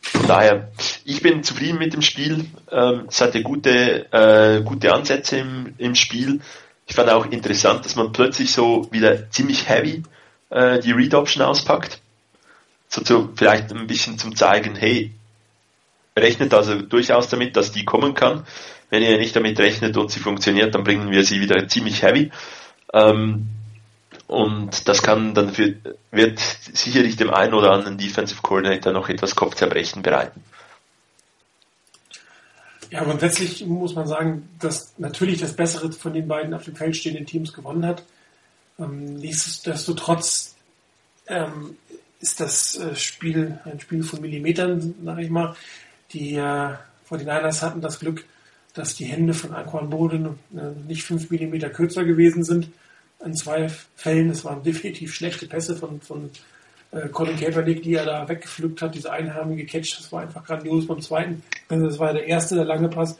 von 0.02 0.26
daher, 0.26 0.70
ich 1.04 1.22
bin 1.22 1.42
zufrieden 1.42 1.78
mit 1.78 1.94
dem 1.94 2.02
Spiel. 2.02 2.46
Ähm, 2.70 3.06
es 3.08 3.20
hatte 3.20 3.42
gute, 3.42 4.12
äh, 4.12 4.62
gute 4.62 4.92
Ansätze 4.92 5.38
im, 5.38 5.74
im 5.78 5.94
Spiel. 5.94 6.40
Ich 6.86 6.94
fand 6.94 7.08
auch 7.08 7.26
interessant, 7.26 7.84
dass 7.84 7.96
man 7.96 8.12
plötzlich 8.12 8.52
so 8.52 8.88
wieder 8.92 9.30
ziemlich 9.30 9.68
heavy 9.68 10.02
äh, 10.50 10.80
die 10.80 10.92
Read 10.92 11.14
Option 11.14 11.42
auspackt. 11.42 12.00
So 12.88 13.02
zu, 13.02 13.32
vielleicht 13.34 13.72
ein 13.72 13.86
bisschen 13.86 14.18
zum 14.18 14.36
zeigen, 14.36 14.74
hey, 14.74 15.12
rechnet 16.16 16.52
also 16.52 16.82
durchaus 16.82 17.28
damit, 17.28 17.56
dass 17.56 17.72
die 17.72 17.84
kommen 17.84 18.14
kann. 18.14 18.44
Wenn 18.92 19.02
ihr 19.02 19.16
nicht 19.16 19.34
damit 19.34 19.58
rechnet 19.58 19.96
und 19.96 20.10
sie 20.10 20.20
funktioniert, 20.20 20.74
dann 20.74 20.84
bringen 20.84 21.10
wir 21.10 21.24
sie 21.24 21.40
wieder 21.40 21.66
ziemlich 21.66 22.02
heavy. 22.02 22.30
Ähm, 22.92 23.48
und 24.26 24.86
das 24.86 25.02
kann 25.02 25.32
dann 25.32 25.54
für, 25.54 25.76
wird 26.10 26.38
sicherlich 26.38 27.16
dem 27.16 27.30
einen 27.30 27.54
oder 27.54 27.70
anderen 27.70 27.96
Defensive 27.96 28.42
Coordinator 28.42 28.92
noch 28.92 29.08
etwas 29.08 29.34
Kopfzerbrechen 29.34 30.02
bereiten. 30.02 30.44
Ja, 32.90 33.02
grundsätzlich 33.02 33.64
muss 33.64 33.94
man 33.94 34.06
sagen, 34.06 34.50
dass 34.60 34.92
natürlich 34.98 35.40
das 35.40 35.56
Bessere 35.56 35.90
von 35.92 36.12
den 36.12 36.28
beiden 36.28 36.52
auf 36.52 36.64
dem 36.64 36.76
Feld 36.76 36.94
stehenden 36.94 37.24
Teams 37.24 37.54
gewonnen 37.54 37.86
hat. 37.86 38.04
Ähm, 38.78 39.14
nichtsdestotrotz 39.14 40.54
ähm, 41.28 41.78
ist 42.20 42.40
das 42.40 42.76
äh, 42.76 42.94
Spiel 42.94 43.58
ein 43.64 43.80
Spiel 43.80 44.02
von 44.02 44.20
Millimetern, 44.20 44.94
sag 45.02 45.18
ich 45.18 45.30
mal. 45.30 45.56
Die 46.12 46.34
äh, 46.34 46.74
49ers 47.08 47.62
hatten 47.62 47.80
das 47.80 47.98
Glück, 47.98 48.26
dass 48.74 48.94
die 48.94 49.04
Hände 49.04 49.34
von 49.34 49.52
Anquan 49.52 49.90
Boden 49.90 50.38
äh, 50.54 50.88
nicht 50.88 51.04
fünf 51.04 51.30
Millimeter 51.30 51.70
kürzer 51.70 52.04
gewesen 52.04 52.44
sind 52.44 52.68
in 53.24 53.34
zwei 53.34 53.68
Fällen. 53.96 54.30
Es 54.30 54.44
waren 54.44 54.62
definitiv 54.62 55.14
schlechte 55.14 55.46
Pässe 55.46 55.76
von, 55.76 56.00
von 56.00 56.30
äh, 56.92 57.08
Colin 57.08 57.36
Kaepernick, 57.36 57.82
die 57.82 57.94
er 57.94 58.04
da 58.04 58.28
weggepflückt 58.28 58.82
hat, 58.82 58.94
diese 58.94 59.12
einharmige 59.12 59.66
Catch, 59.66 59.98
das 59.98 60.12
war 60.12 60.22
einfach 60.22 60.44
grandios 60.44 60.86
beim 60.86 61.00
zweiten. 61.00 61.42
Also 61.68 61.86
das 61.86 61.98
war 61.98 62.12
der 62.12 62.26
erste, 62.26 62.54
der 62.54 62.64
lange 62.64 62.88
Pass. 62.88 63.18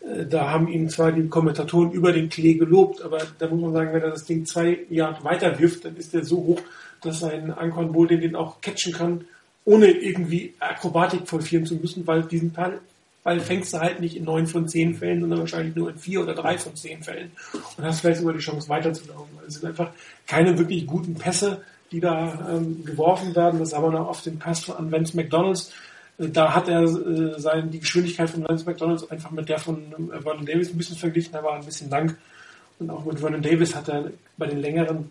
Äh, 0.00 0.26
da 0.26 0.50
haben 0.50 0.68
ihn 0.68 0.88
zwar 0.88 1.12
die 1.12 1.28
Kommentatoren 1.28 1.92
über 1.92 2.12
den 2.12 2.28
Klee 2.28 2.54
gelobt, 2.54 3.02
aber 3.02 3.18
da 3.38 3.48
muss 3.48 3.60
man 3.60 3.72
sagen, 3.72 3.92
wenn 3.92 4.02
er 4.02 4.10
das 4.10 4.24
Ding 4.24 4.46
zwei 4.46 4.80
Jahre 4.90 5.22
weiter 5.24 5.58
wirft, 5.58 5.84
dann 5.84 5.96
ist 5.96 6.14
er 6.14 6.24
so 6.24 6.36
hoch, 6.36 6.60
dass 7.02 7.22
ein 7.22 7.52
Ankon 7.52 7.92
Bull 7.92 8.08
den 8.08 8.36
auch 8.36 8.60
catchen 8.60 8.92
kann, 8.92 9.24
ohne 9.64 9.90
irgendwie 9.90 10.54
Akrobatik 10.58 11.28
vollführen 11.28 11.66
zu 11.66 11.76
müssen, 11.76 12.06
weil 12.06 12.22
diesen 12.22 12.52
Ball 12.52 12.80
weil 13.24 13.40
fängst 13.40 13.72
du 13.72 13.78
halt 13.78 14.00
nicht 14.00 14.16
in 14.16 14.24
neun 14.24 14.46
von 14.46 14.68
zehn 14.68 14.94
Fällen, 14.94 15.20
sondern 15.20 15.40
wahrscheinlich 15.40 15.76
nur 15.76 15.90
in 15.90 15.96
vier 15.96 16.22
oder 16.22 16.34
drei 16.34 16.58
von 16.58 16.74
zehn 16.74 17.02
Fällen. 17.02 17.32
Und 17.76 17.84
hast 17.84 18.00
vielleicht 18.00 18.18
sogar 18.20 18.34
die 18.34 18.40
Chance 18.40 18.68
weiterzulaufen. 18.68 19.36
Also 19.36 19.48
es 19.48 19.54
sind 19.54 19.68
einfach 19.68 19.90
keine 20.26 20.58
wirklich 20.58 20.86
guten 20.86 21.14
Pässe, 21.14 21.62
die 21.92 22.00
da 22.00 22.48
ähm, 22.50 22.84
geworfen 22.84 23.34
werden. 23.36 23.60
Das 23.60 23.74
haben 23.74 23.84
wir 23.84 23.92
noch 23.92 24.08
auf 24.08 24.22
den 24.22 24.38
Pass 24.38 24.68
an 24.70 24.90
Vance 24.90 25.16
McDonalds. 25.16 25.72
Äh, 26.18 26.28
da 26.30 26.54
hat 26.54 26.68
er 26.68 26.82
äh, 26.82 27.38
sein, 27.38 27.70
die 27.70 27.80
Geschwindigkeit 27.80 28.28
von 28.28 28.46
Vance 28.48 28.64
McDonalds 28.64 29.08
einfach 29.10 29.30
mit 29.30 29.48
der 29.48 29.58
von 29.58 30.10
äh, 30.12 30.20
Vernon 30.20 30.46
Davis 30.46 30.70
ein 30.70 30.78
bisschen 30.78 30.96
verglichen. 30.96 31.34
Er 31.34 31.44
war 31.44 31.54
ein 31.54 31.64
bisschen 31.64 31.90
lang. 31.90 32.16
Und 32.78 32.90
auch 32.90 33.04
mit 33.04 33.20
Vernon 33.20 33.42
Davis 33.42 33.76
hat 33.76 33.88
er 33.88 34.10
bei 34.36 34.46
den 34.46 34.60
längeren 34.60 35.10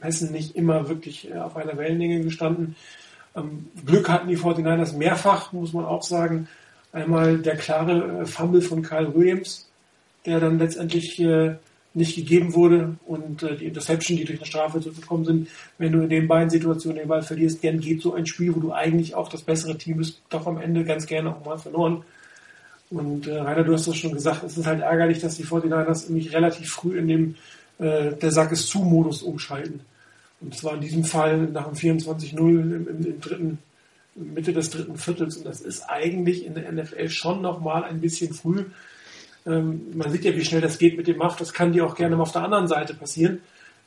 Pässen 0.00 0.30
nicht 0.30 0.54
immer 0.54 0.88
wirklich 0.88 1.30
äh, 1.30 1.38
auf 1.38 1.56
einer 1.56 1.76
Wellenlänge 1.76 2.20
gestanden. 2.20 2.76
Ähm, 3.34 3.68
Glück 3.84 4.08
hatten 4.08 4.28
die 4.28 4.38
49ers 4.38 4.96
mehrfach, 4.96 5.52
muss 5.52 5.72
man 5.72 5.84
auch 5.84 6.02
sagen. 6.02 6.48
Einmal 6.92 7.38
der 7.38 7.56
klare 7.56 8.20
äh, 8.20 8.26
Fumble 8.26 8.62
von 8.62 8.82
Kyle 8.82 9.14
Williams, 9.14 9.68
der 10.26 10.40
dann 10.40 10.58
letztendlich 10.58 11.18
äh, 11.20 11.56
nicht 11.94 12.16
gegeben 12.16 12.54
wurde 12.54 12.96
und 13.06 13.42
äh, 13.42 13.56
die 13.56 13.66
Interception, 13.66 14.16
die 14.16 14.24
durch 14.24 14.38
eine 14.38 14.46
Strafe 14.46 14.80
zurückgekommen 14.80 15.24
sind. 15.24 15.48
Wenn 15.78 15.92
du 15.92 16.02
in 16.02 16.08
den 16.08 16.28
beiden 16.28 16.50
Situationen 16.50 16.98
den 16.98 17.08
Ball 17.08 17.22
verlierst, 17.22 17.62
dann 17.64 17.80
geht 17.80 18.02
so 18.02 18.14
ein 18.14 18.26
Spiel, 18.26 18.54
wo 18.54 18.60
du 18.60 18.72
eigentlich 18.72 19.14
auch 19.14 19.28
das 19.28 19.42
bessere 19.42 19.76
Team 19.76 19.98
bist, 19.98 20.20
doch 20.30 20.46
am 20.46 20.58
Ende 20.58 20.84
ganz 20.84 21.06
gerne 21.06 21.34
auch 21.34 21.44
mal 21.44 21.58
verloren. 21.58 22.04
Und 22.90 23.26
äh, 23.26 23.38
Rainer, 23.38 23.64
du 23.64 23.72
hast 23.72 23.88
das 23.88 23.96
schon 23.96 24.12
gesagt, 24.12 24.44
es 24.44 24.56
ist 24.56 24.66
halt 24.66 24.82
ärgerlich, 24.82 25.18
dass 25.20 25.36
die 25.36 25.44
49ers 25.44 26.08
nämlich 26.08 26.32
relativ 26.34 26.70
früh 26.70 26.98
in 26.98 27.08
dem 27.08 27.34
äh, 27.78 28.12
der 28.12 28.32
Sack 28.32 28.52
ist 28.52 28.68
zu 28.68 28.80
Modus 28.80 29.22
umschalten. 29.22 29.80
Und 30.40 30.54
zwar 30.54 30.74
in 30.74 30.80
diesem 30.80 31.04
Fall 31.04 31.38
nach 31.38 31.68
dem 31.68 31.74
24-0 31.74 32.38
im, 32.38 32.88
im, 32.88 33.06
im 33.06 33.20
dritten 33.20 33.58
Mitte 34.14 34.52
des 34.52 34.70
dritten 34.70 34.96
Viertels. 34.96 35.36
Und 35.36 35.46
das 35.46 35.60
ist 35.60 35.82
eigentlich 35.82 36.44
in 36.44 36.54
der 36.54 36.70
NFL 36.70 37.08
schon 37.08 37.42
nochmal 37.42 37.84
ein 37.84 38.00
bisschen 38.00 38.34
früh. 38.34 38.66
Ähm, 39.46 39.86
man 39.94 40.10
sieht 40.10 40.24
ja, 40.24 40.36
wie 40.36 40.44
schnell 40.44 40.60
das 40.60 40.78
geht 40.78 40.96
mit 40.96 41.06
dem 41.06 41.18
Muff. 41.18 41.36
Das 41.36 41.52
kann 41.52 41.72
dir 41.72 41.86
auch 41.86 41.94
gerne 41.94 42.16
mal 42.16 42.22
auf 42.22 42.32
der 42.32 42.44
anderen 42.44 42.68
Seite 42.68 42.94
passieren. 42.94 43.40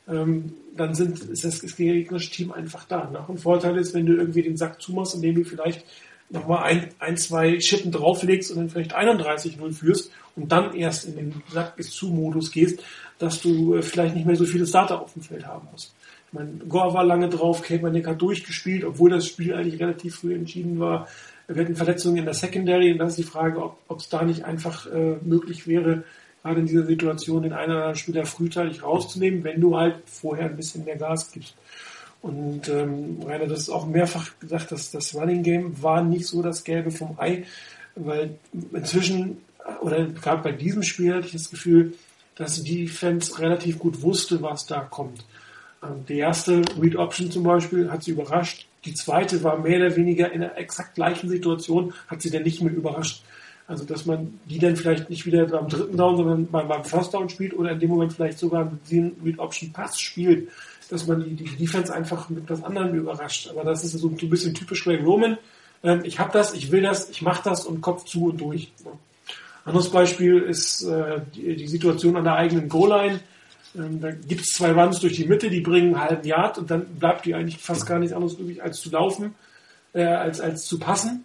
Ähm, 0.08 0.54
dann 0.76 0.94
sind, 0.94 1.18
ist 1.18 1.44
das 1.44 1.60
ist 1.60 1.76
gegnerische 1.76 2.30
Team 2.30 2.52
einfach 2.52 2.84
da. 2.84 3.10
Noch 3.10 3.28
ein 3.28 3.38
Vorteil 3.38 3.76
ist, 3.76 3.94
wenn 3.94 4.06
du 4.06 4.14
irgendwie 4.14 4.42
den 4.42 4.56
Sack 4.56 4.80
zumachst, 4.80 5.14
indem 5.14 5.36
du 5.36 5.44
vielleicht 5.44 5.84
nochmal 6.28 6.64
ein, 6.64 6.88
ein, 6.98 7.16
zwei 7.16 7.60
Schippen 7.60 7.92
drauflegst 7.92 8.50
und 8.50 8.58
dann 8.58 8.70
vielleicht 8.70 8.96
31-0 8.96 9.72
führst 9.72 10.10
und 10.34 10.50
dann 10.50 10.74
erst 10.74 11.06
in 11.06 11.16
den 11.16 11.42
Sack 11.52 11.76
bis 11.76 11.90
zu 11.90 12.08
Modus 12.08 12.50
gehst, 12.50 12.82
dass 13.18 13.40
du 13.40 13.74
äh, 13.74 13.82
vielleicht 13.82 14.14
nicht 14.14 14.26
mehr 14.26 14.36
so 14.36 14.44
viele 14.44 14.66
Starter 14.66 15.00
auf 15.00 15.12
dem 15.14 15.22
Feld 15.22 15.46
haben 15.46 15.68
musst. 15.72 15.94
Mein 16.36 16.68
Gore 16.68 16.92
war 16.92 17.04
lange 17.04 17.28
drauf, 17.28 17.62
Kaepernick 17.62 18.06
hat 18.06 18.20
durchgespielt, 18.20 18.84
obwohl 18.84 19.10
das 19.10 19.26
Spiel 19.26 19.54
eigentlich 19.54 19.80
relativ 19.80 20.16
früh 20.16 20.34
entschieden 20.34 20.78
war. 20.78 21.08
Wir 21.48 21.62
hatten 21.62 21.76
Verletzungen 21.76 22.18
in 22.18 22.24
der 22.24 22.34
Secondary 22.34 22.92
und 22.92 22.98
da 22.98 23.06
ist 23.06 23.18
die 23.18 23.22
Frage, 23.22 23.62
ob 23.62 23.98
es 23.98 24.08
da 24.08 24.22
nicht 24.22 24.44
einfach 24.44 24.86
äh, 24.86 25.16
möglich 25.22 25.66
wäre, 25.66 26.04
gerade 26.42 26.60
in 26.60 26.66
dieser 26.66 26.84
Situation 26.84 27.42
den 27.42 27.52
einen 27.52 27.70
oder 27.70 27.80
anderen 27.80 27.96
Spieler 27.96 28.26
frühzeitig 28.26 28.82
rauszunehmen, 28.82 29.42
wenn 29.44 29.60
du 29.60 29.76
halt 29.76 29.96
vorher 30.04 30.46
ein 30.46 30.56
bisschen 30.56 30.84
mehr 30.84 30.96
Gas 30.96 31.32
gibst. 31.32 31.54
Und 32.22 32.68
ähm, 32.68 33.20
Rainer, 33.24 33.46
das 33.46 33.60
ist 33.60 33.70
auch 33.70 33.86
mehrfach 33.86 34.38
gesagt, 34.40 34.72
dass 34.72 34.90
das 34.90 35.14
Running 35.14 35.42
Game 35.42 35.82
war 35.82 36.02
nicht 36.02 36.26
so 36.26 36.42
das 36.42 36.64
Gelbe 36.64 36.90
vom 36.90 37.16
Ei, 37.18 37.44
weil 37.94 38.38
inzwischen, 38.72 39.38
oder 39.80 40.04
gerade 40.06 40.42
bei 40.42 40.52
diesem 40.52 40.82
Spiel 40.82 41.14
hatte 41.14 41.26
ich 41.26 41.32
das 41.32 41.50
Gefühl, 41.50 41.94
dass 42.36 42.62
die 42.62 42.88
Fans 42.88 43.38
relativ 43.38 43.78
gut 43.78 44.02
wusste, 44.02 44.42
was 44.42 44.66
da 44.66 44.80
kommt. 44.80 45.24
Ähm, 45.86 46.04
die 46.08 46.18
erste 46.18 46.62
Read 46.80 46.96
Option 46.96 47.30
zum 47.30 47.44
Beispiel 47.44 47.90
hat 47.90 48.02
sie 48.02 48.12
überrascht. 48.12 48.66
Die 48.84 48.94
zweite 48.94 49.42
war 49.42 49.58
mehr 49.58 49.78
oder 49.78 49.96
weniger 49.96 50.30
in 50.32 50.40
der 50.40 50.56
exakt 50.58 50.94
gleichen 50.94 51.28
Situation, 51.28 51.92
hat 52.08 52.22
sie 52.22 52.30
dann 52.30 52.42
nicht 52.42 52.62
mehr 52.62 52.72
überrascht. 52.72 53.22
Also, 53.68 53.84
dass 53.84 54.06
man 54.06 54.38
die 54.44 54.60
dann 54.60 54.76
vielleicht 54.76 55.10
nicht 55.10 55.26
wieder 55.26 55.44
beim 55.46 55.68
dritten 55.68 55.96
Down, 55.96 56.16
sondern 56.16 56.46
beim, 56.46 56.84
First 56.84 57.12
Down 57.12 57.28
spielt 57.28 57.52
oder 57.52 57.72
in 57.72 57.80
dem 57.80 57.90
Moment 57.90 58.12
vielleicht 58.12 58.38
sogar 58.38 58.64
mit 58.64 58.90
dem 58.90 59.16
Read 59.24 59.40
Option 59.40 59.72
Pass 59.72 60.00
spielt, 60.00 60.48
dass 60.88 61.06
man 61.08 61.24
die, 61.24 61.34
die 61.34 61.56
Defense 61.56 61.92
einfach 61.92 62.28
mit 62.28 62.44
etwas 62.44 62.62
anderem 62.62 62.94
überrascht. 62.94 63.48
Aber 63.48 63.64
das 63.64 63.82
ist 63.82 63.92
so 63.92 64.08
ein 64.08 64.30
bisschen 64.30 64.54
typisch 64.54 64.84
Greg 64.84 65.04
Roman. 65.04 65.36
Ähm, 65.82 66.02
ich 66.04 66.20
habe 66.20 66.32
das, 66.32 66.54
ich 66.54 66.70
will 66.70 66.82
das, 66.82 67.10
ich 67.10 67.22
mache 67.22 67.42
das 67.42 67.64
und 67.64 67.80
Kopf 67.80 68.04
zu 68.04 68.26
und 68.26 68.40
durch. 68.40 68.70
Anderes 69.64 69.90
Beispiel 69.90 70.38
ist 70.42 70.84
äh, 70.84 71.20
die, 71.34 71.56
die 71.56 71.66
Situation 71.66 72.16
an 72.16 72.22
der 72.22 72.36
eigenen 72.36 72.68
Goal-Line 72.68 73.18
ähm, 73.76 74.00
da 74.00 74.10
gibt 74.10 74.42
es 74.42 74.52
zwei 74.52 74.72
Runs 74.72 75.00
durch 75.00 75.14
die 75.14 75.26
Mitte, 75.26 75.50
die 75.50 75.60
bringen 75.60 75.94
einen 75.94 76.00
halben 76.00 76.26
Yard 76.26 76.58
und 76.58 76.70
dann 76.70 76.84
bleibt 76.84 77.26
die 77.26 77.34
eigentlich 77.34 77.58
fast 77.58 77.86
gar 77.86 77.98
nichts 77.98 78.14
anderes 78.14 78.34
übrig, 78.34 78.62
als 78.62 78.80
zu 78.80 78.90
laufen, 78.90 79.34
äh, 79.92 80.04
als, 80.04 80.40
als 80.40 80.64
zu 80.64 80.78
passen. 80.78 81.24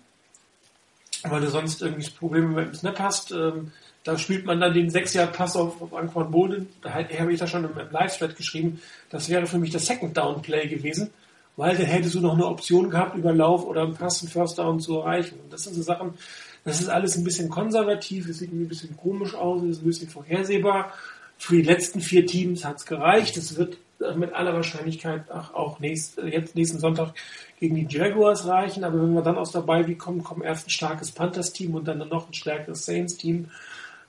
Weil 1.24 1.41
du 1.41 1.50
sonst 1.50 1.81
irgendwie 1.81 2.10
Probleme 2.10 2.48
mit 2.48 2.67
dem 2.67 2.74
Snap 2.74 3.00
hast. 3.00 3.31
Ähm, 3.31 3.72
da 4.03 4.17
spielt 4.17 4.46
man 4.46 4.60
dann 4.60 4.74
den 4.74 4.89
6-Yard-Pass 4.89 5.55
auf, 5.55 5.81
auf 5.81 5.93
Anquan 5.93 6.31
Bolden. 6.31 6.70
Da 6.81 6.91
habe 6.93 7.31
ich 7.34 7.39
da 7.39 7.46
schon 7.46 7.65
im, 7.65 7.77
im 7.77 7.91
Live-Thread 7.91 8.36
geschrieben. 8.36 8.81
Das 9.10 9.29
wäre 9.29 9.46
für 9.46 9.60
mich 9.60 9.70
das 9.70 9.86
Second-Down-Play 9.86 10.67
gewesen, 10.67 11.12
weil 11.55 11.77
dann 11.77 11.86
hättest 11.86 12.15
du 12.15 12.22
noch 12.22 12.34
eine 12.34 12.48
Option 12.48 12.89
gehabt, 12.89 13.15
über 13.15 13.34
Lauf 13.34 13.63
oder 13.65 13.84
einen 13.84 13.93
Pass, 13.93 14.22
einen 14.22 14.31
First 14.31 14.58
Down 14.58 14.79
zu 14.79 14.98
erreichen. 14.98 15.39
Und 15.43 15.53
das 15.53 15.63
sind 15.63 15.75
so 15.75 15.84
Sachen, 15.84 16.15
das 16.63 16.81
ist 16.81 16.89
alles 16.89 17.15
ein 17.15 17.24
bisschen 17.24 17.50
konservativ, 17.50 18.27
es 18.27 18.39
sieht 18.39 18.51
ein 18.51 18.67
bisschen 18.67 18.98
komisch 18.98 19.36
aus, 19.36 19.62
es 19.63 19.77
ist 19.77 19.84
ein 19.84 19.88
bisschen 19.88 20.10
vorhersehbar. 20.10 20.93
Für 21.42 21.56
die 21.56 21.64
letzten 21.64 22.02
vier 22.02 22.28
Teams 22.28 22.64
hat 22.64 22.78
es 22.78 22.86
gereicht. 22.86 23.36
Es 23.36 23.58
wird 23.58 23.80
mit 24.16 24.32
aller 24.32 24.54
Wahrscheinlichkeit 24.54 25.32
auch 25.32 25.80
nächst, 25.80 26.20
jetzt 26.22 26.54
nächsten 26.54 26.78
Sonntag 26.78 27.16
gegen 27.60 27.74
die 27.74 27.88
Jaguars 27.90 28.46
reichen. 28.46 28.84
Aber 28.84 29.02
wenn 29.02 29.16
wir 29.16 29.24
dann 29.24 29.40
aus 29.40 29.52
dabei 29.52 29.88
wie 29.88 29.96
kommen, 29.96 30.24
kommen 30.24 30.44
erst 30.44 30.68
ein 30.68 30.70
starkes 30.70 31.12
Panthers-Team 31.12 31.74
und 31.74 31.88
dann 31.88 31.98
noch 31.98 32.30
ein 32.30 32.36
stärkeres 32.36 32.86
Saints-Team, 32.86 33.50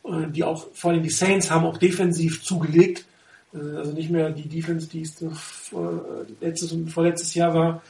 äh, 0.04 0.28
die 0.28 0.44
auch, 0.44 0.66
vor 0.74 0.90
allem 0.90 1.02
die 1.02 1.08
Saints 1.08 1.50
haben 1.50 1.64
auch 1.64 1.78
defensiv 1.78 2.42
zugelegt. 2.44 3.06
Äh, 3.54 3.78
also 3.78 3.92
nicht 3.92 4.10
mehr 4.10 4.28
die 4.28 4.50
Defense, 4.50 4.86
die 4.88 5.00
es 5.00 5.24
letztes 6.38 6.70
und 6.72 6.90
vorletztes 6.90 7.32
Jahr 7.32 7.54
war. 7.54 7.82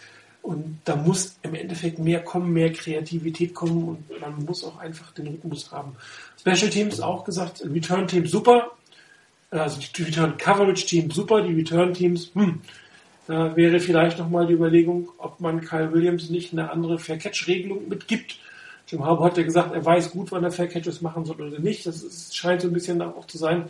Und 0.43 0.79
da 0.85 0.95
muss 0.95 1.37
im 1.43 1.57
Endeffekt 1.57 1.99
mehr 1.99 2.23
kommen, 2.23 2.53
mehr 2.53 2.73
Kreativität 2.73 3.55
kommen 3.55 3.89
und 3.89 4.21
man 4.21 4.45
muss 4.45 4.63
auch 4.63 4.79
einfach 4.79 5.11
den 5.11 5.27
Rhythmus 5.27 5.73
haben. 5.73 5.97
Special 6.39 6.71
Teams 6.71 7.01
auch 7.01 7.25
gesagt, 7.25 7.65
Return 7.65 8.07
Team 8.07 8.25
super, 8.27 8.71
also 9.61 9.81
die 9.97 10.03
Return 10.03 10.37
Coverage 10.37 10.87
Team 10.87 11.11
super, 11.11 11.43
die 11.43 11.55
Return 11.55 11.93
Teams, 11.93 12.31
hm, 12.35 12.61
Da 13.27 13.55
wäre 13.55 13.79
vielleicht 13.81 14.19
nochmal 14.19 14.47
die 14.47 14.55
Überlegung, 14.55 15.11
ob 15.19 15.41
man 15.41 15.61
Kyle 15.61 15.93
Williams 15.93 16.31
nicht 16.31 16.53
eine 16.53 16.71
andere 16.71 16.99
Fair-Catch-Regelung 16.99 17.89
mitgibt. 17.89 18.39
Jim 18.89 19.05
Harbour 19.05 19.27
hat 19.27 19.37
ja 19.37 19.45
gesagt, 19.45 19.73
er 19.75 19.85
weiß 19.85 20.11
gut, 20.11 20.33
wann 20.33 20.43
er 20.43 20.51
Fair-Catches 20.51 21.03
machen 21.03 21.25
soll 21.25 21.41
oder 21.41 21.61
nicht. 21.61 21.87
Das 21.87 22.03
ist, 22.03 22.37
scheint 22.37 22.63
so 22.63 22.69
ein 22.69 22.73
bisschen 22.73 23.01
auch 23.01 23.27
zu 23.27 23.39
sein, 23.39 23.69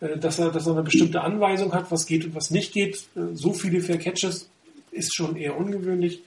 äh, 0.00 0.18
dass 0.18 0.38
er, 0.38 0.50
dass 0.50 0.66
er 0.66 0.72
eine 0.72 0.82
bestimmte 0.82 1.20
Anweisung 1.20 1.72
hat, 1.72 1.90
was 1.90 2.06
geht 2.06 2.24
und 2.24 2.34
was 2.34 2.50
nicht 2.50 2.72
geht. 2.72 2.96
Äh, 3.14 3.34
so 3.34 3.52
viele 3.52 3.80
Fair-Catches 3.80 4.48
ist 4.90 5.14
schon 5.14 5.36
eher 5.36 5.56
ungewöhnlich. 5.56 6.22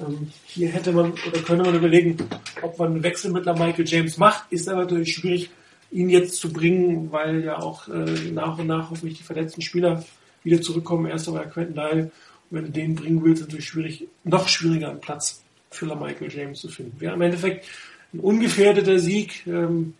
Ähm, 0.00 0.30
hier 0.46 0.68
hätte 0.68 0.92
man 0.92 1.12
oder 1.12 1.40
könnte 1.40 1.64
man 1.64 1.74
überlegen, 1.74 2.16
ob 2.60 2.78
man 2.78 2.92
einen 2.92 3.02
Wechsel 3.02 3.30
mit 3.30 3.46
Michael 3.46 3.86
James 3.86 4.18
macht. 4.18 4.50
Ist 4.50 4.68
aber 4.68 4.82
natürlich 4.82 5.14
schwierig, 5.14 5.50
ihn 5.92 6.08
jetzt 6.08 6.36
zu 6.36 6.52
bringen, 6.52 7.12
weil 7.12 7.44
ja 7.44 7.58
auch 7.58 7.88
äh, 7.88 8.30
nach 8.32 8.58
und 8.58 8.66
nach 8.66 8.90
hoffentlich 8.90 9.18
die 9.18 9.24
verletzten 9.24 9.62
Spieler 9.62 10.04
wieder 10.42 10.60
zurückkommen. 10.60 11.06
Erst 11.06 11.32
war 11.32 11.44
Quentin 11.44 11.74
Dial. 11.74 12.10
Und 12.50 12.58
wenn 12.58 12.64
du 12.64 12.70
den 12.70 12.94
bringen 12.94 13.22
willst, 13.22 13.42
ist 13.42 13.48
natürlich 13.48 13.68
schwierig, 13.68 14.08
noch 14.24 14.48
schwieriger 14.48 14.90
einen 14.90 15.00
Platz 15.00 15.42
für 15.70 15.86
Michael 15.86 16.32
James 16.32 16.60
zu 16.60 16.68
finden. 16.68 17.00
Wäre 17.00 17.14
im 17.14 17.22
Endeffekt 17.22 17.66
ein 18.12 18.20
ungefährdeter 18.20 18.98
Sieg, 18.98 19.46
ähm, 19.46 19.94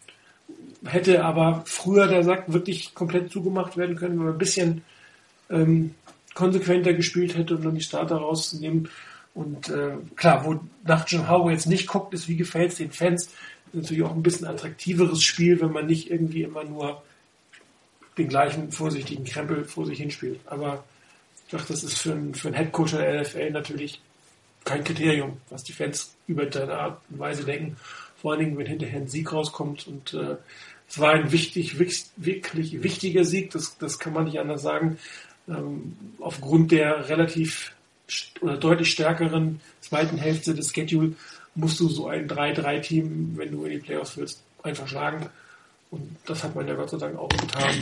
hätte 0.85 1.25
aber 1.25 1.63
früher 1.67 2.09
der 2.09 2.25
Sack 2.25 2.53
wirklich 2.53 2.95
komplett 2.95 3.31
zugemacht 3.31 3.77
werden 3.77 3.97
können, 3.97 4.19
wenn 4.19 4.27
man 4.27 4.35
ein 4.35 4.39
bisschen 4.39 4.83
ähm, 5.51 5.95
konsequenter 6.35 6.93
gespielt 6.95 7.37
hätte, 7.37 7.57
um 7.57 7.63
dann 7.63 7.75
die 7.75 7.83
Starter 7.83 8.17
rauszunehmen. 8.17 8.89
Und 9.35 9.69
äh, 9.71 9.97
klar, 10.17 10.45
wo 10.45 10.61
nach 10.85 11.09
Jim 11.09 11.29
Howe 11.29 11.53
jetzt 11.53 11.67
nicht 11.67 11.87
guckt, 11.87 12.13
ist, 12.13 12.29
wie 12.29 12.37
gefällt 12.37 12.73
es 12.73 12.79
den 12.79 12.93
Fans, 12.93 13.25
ist 13.25 13.35
natürlich 13.75 14.03
auch 14.03 14.15
ein 14.15 14.23
bisschen 14.23 14.47
attraktiveres 14.47 15.23
Spiel, 15.23 15.61
wenn 15.61 15.73
man 15.73 15.87
nicht 15.87 16.11
irgendwie 16.11 16.43
immer 16.43 16.65
nur 16.65 17.03
den 18.19 18.29
gleichen 18.29 18.73
vorsichtigen 18.73 19.25
Krempel 19.25 19.65
vor 19.65 19.87
sich 19.87 19.99
hinspielt. 19.99 20.41
Aber 20.45 20.85
ich 21.47 21.53
dachte, 21.53 21.73
das 21.73 21.83
ist 21.83 21.99
für 21.99 22.13
einen, 22.13 22.35
für 22.35 22.49
einen 22.49 22.57
Headcoach 22.57 22.91
der 22.91 23.23
NFL 23.23 23.51
natürlich 23.51 24.01
kein 24.65 24.85
Kriterium, 24.85 25.39
was 25.49 25.65
die 25.65 25.73
Fans 25.73 26.15
über 26.27 26.47
deine 26.47 26.75
Art 26.75 27.01
und 27.11 27.19
Weise 27.19 27.45
denken. 27.45 27.77
Vor 28.17 28.33
allen 28.33 28.41
Dingen, 28.41 28.59
wenn 28.59 28.67
hinterher 28.67 29.01
ein 29.01 29.09
Sieg 29.09 29.33
rauskommt. 29.33 29.87
Und 29.87 30.15
äh, 30.15 30.37
es 30.89 30.99
war 30.99 31.13
ein 31.13 31.33
wichtig, 31.33 31.79
wirklich 31.79 32.83
wichtiger 32.83 33.25
Sieg, 33.25 33.51
das, 33.51 33.79
das 33.79 33.99
kann 33.99 34.13
man 34.13 34.25
nicht 34.25 34.39
anders 34.39 34.63
sagen. 34.63 34.99
Ähm, 35.49 35.97
aufgrund 36.21 36.71
der 36.71 37.09
relativ 37.09 37.75
oder 38.41 38.57
deutlich 38.57 38.91
stärkeren 38.91 39.61
zweiten 39.81 40.19
Hälfte 40.19 40.55
des 40.55 40.73
Schedule 40.73 41.15
musst 41.55 41.81
du 41.81 41.89
so 41.89 42.09
ein 42.09 42.29
3-3-Team, 42.29 43.33
wenn 43.37 43.53
du 43.53 43.65
in 43.65 43.73
die 43.73 43.79
Playoffs 43.79 44.17
willst, 44.17 44.43
einfach 44.63 44.89
schlagen. 44.89 45.27
Und 45.91 46.17
das 46.27 46.43
hat 46.43 46.55
man 46.55 46.67
ja 46.67 46.75
Gott 46.75 46.91
sei 46.91 46.97
Dank 46.97 47.19
auch 47.19 47.29
getan. 47.29 47.75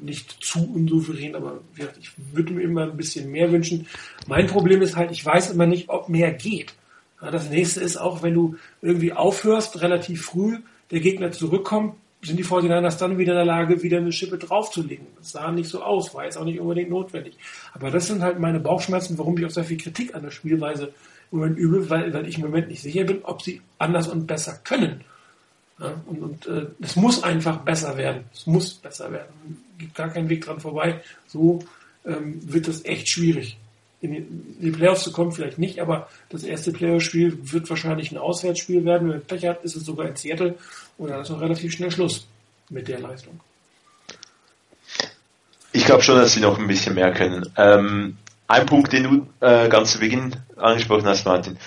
Nicht 0.00 0.38
zu 0.40 0.72
unsouverän, 0.74 1.34
aber 1.34 1.60
ich 2.00 2.12
würde 2.32 2.52
mir 2.52 2.62
immer 2.62 2.82
ein 2.84 2.96
bisschen 2.96 3.30
mehr 3.30 3.50
wünschen. 3.52 3.86
Mein 4.26 4.46
Problem 4.46 4.82
ist 4.82 4.96
halt, 4.96 5.10
ich 5.10 5.24
weiß 5.24 5.50
immer 5.50 5.66
nicht, 5.66 5.88
ob 5.88 6.08
mehr 6.08 6.32
geht. 6.32 6.74
Das 7.20 7.50
nächste 7.50 7.80
ist 7.80 7.96
auch, 7.96 8.22
wenn 8.22 8.34
du 8.34 8.56
irgendwie 8.80 9.12
aufhörst, 9.12 9.80
relativ 9.80 10.24
früh, 10.24 10.58
der 10.90 11.00
Gegner 11.00 11.32
zurückkommt, 11.32 11.94
sind 12.22 12.36
die 12.36 12.44
49ers 12.44 12.98
dann 12.98 13.18
wieder 13.18 13.32
in 13.32 13.38
der 13.38 13.44
Lage, 13.44 13.82
wieder 13.82 13.98
eine 13.98 14.12
Schippe 14.12 14.38
draufzulegen. 14.38 15.06
Das 15.18 15.32
sah 15.32 15.52
nicht 15.52 15.68
so 15.68 15.82
aus, 15.82 16.14
war 16.14 16.24
jetzt 16.24 16.36
auch 16.36 16.44
nicht 16.44 16.58
unbedingt 16.58 16.90
notwendig. 16.90 17.36
Aber 17.74 17.90
das 17.90 18.08
sind 18.08 18.22
halt 18.22 18.40
meine 18.40 18.60
Bauchschmerzen, 18.60 19.18
warum 19.18 19.38
ich 19.38 19.46
auch 19.46 19.50
sehr 19.50 19.64
viel 19.64 19.76
Kritik 19.76 20.14
an 20.14 20.22
der 20.22 20.30
Spielweise 20.30 20.92
im 21.30 21.38
Moment 21.38 21.58
übe, 21.58 21.88
weil, 21.90 22.12
weil 22.12 22.26
ich 22.26 22.36
im 22.36 22.44
Moment 22.44 22.68
nicht 22.68 22.82
sicher 22.82 23.04
bin, 23.04 23.22
ob 23.22 23.42
sie 23.42 23.60
anders 23.78 24.08
und 24.08 24.26
besser 24.26 24.58
können. 24.64 25.04
Ja, 25.78 25.94
und 26.06 26.18
und 26.20 26.46
äh, 26.46 26.66
es 26.80 26.96
muss 26.96 27.22
einfach 27.22 27.58
besser 27.58 27.96
werden. 27.96 28.24
Es 28.34 28.46
muss 28.46 28.74
besser 28.74 29.12
werden. 29.12 29.62
Es 29.74 29.78
gibt 29.78 29.94
gar 29.94 30.08
keinen 30.08 30.28
Weg 30.28 30.44
dran 30.44 30.58
vorbei. 30.58 31.00
So 31.28 31.60
ähm, 32.04 32.40
wird 32.52 32.66
das 32.66 32.84
echt 32.84 33.08
schwierig. 33.08 33.58
In 34.00 34.56
die, 34.60 34.70
Playoffs 34.70 35.02
zu 35.02 35.10
kommen, 35.10 35.32
vielleicht 35.32 35.58
nicht, 35.58 35.80
aber 35.80 36.08
das 36.30 36.44
erste 36.44 36.72
Playoff-Spiel 36.72 37.38
wird 37.52 37.68
wahrscheinlich 37.68 38.12
ein 38.12 38.18
Auswärtsspiel 38.18 38.84
werden. 38.84 39.10
Wenn 39.10 39.22
Pech 39.22 39.44
hat, 39.44 39.64
ist 39.64 39.74
es 39.74 39.84
sogar 39.84 40.06
in 40.06 40.14
Seattle 40.14 40.54
und 40.98 41.10
dann 41.10 41.20
ist 41.20 41.30
auch 41.32 41.40
relativ 41.40 41.72
schnell 41.72 41.90
Schluss 41.90 42.26
mit 42.70 42.86
der 42.86 43.00
Leistung. 43.00 43.40
Ich 45.72 45.84
glaube 45.84 46.02
schon, 46.02 46.16
dass 46.16 46.32
sie 46.32 46.40
noch 46.40 46.58
ein 46.58 46.66
bisschen 46.68 46.94
mehr 46.94 47.12
können. 47.12 47.44
Ähm, 47.56 48.16
ein 48.46 48.66
Punkt, 48.66 48.92
den 48.92 49.02
du 49.02 49.26
äh, 49.44 49.68
ganz 49.68 49.92
zu 49.92 49.98
Beginn 49.98 50.36
angesprochen 50.56 51.06
hast, 51.06 51.26
Martin, 51.26 51.58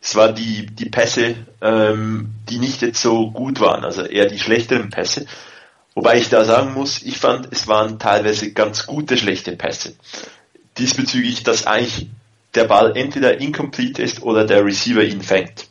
es 0.00 0.14
war 0.16 0.32
die, 0.32 0.66
die 0.66 0.88
Pässe, 0.88 1.36
ähm, 1.60 2.30
die 2.48 2.58
nicht 2.58 2.80
jetzt 2.82 3.02
so 3.02 3.30
gut 3.30 3.60
waren, 3.60 3.84
also 3.84 4.02
eher 4.02 4.26
die 4.26 4.38
schlechteren 4.38 4.90
Pässe. 4.90 5.26
Wobei 5.94 6.16
ich 6.18 6.30
da 6.30 6.44
sagen 6.44 6.72
muss, 6.72 7.02
ich 7.02 7.18
fand, 7.18 7.48
es 7.52 7.68
waren 7.68 7.98
teilweise 7.98 8.52
ganz 8.52 8.86
gute 8.86 9.18
schlechte 9.18 9.52
Pässe. 9.56 9.94
Diesbezüglich, 10.80 11.42
dass 11.42 11.66
eigentlich 11.66 12.08
der 12.54 12.64
Ball 12.64 12.96
entweder 12.96 13.40
incomplete 13.40 14.02
ist 14.02 14.22
oder 14.22 14.44
der 14.44 14.64
Receiver 14.64 15.04
ihn 15.04 15.22
fängt. 15.22 15.68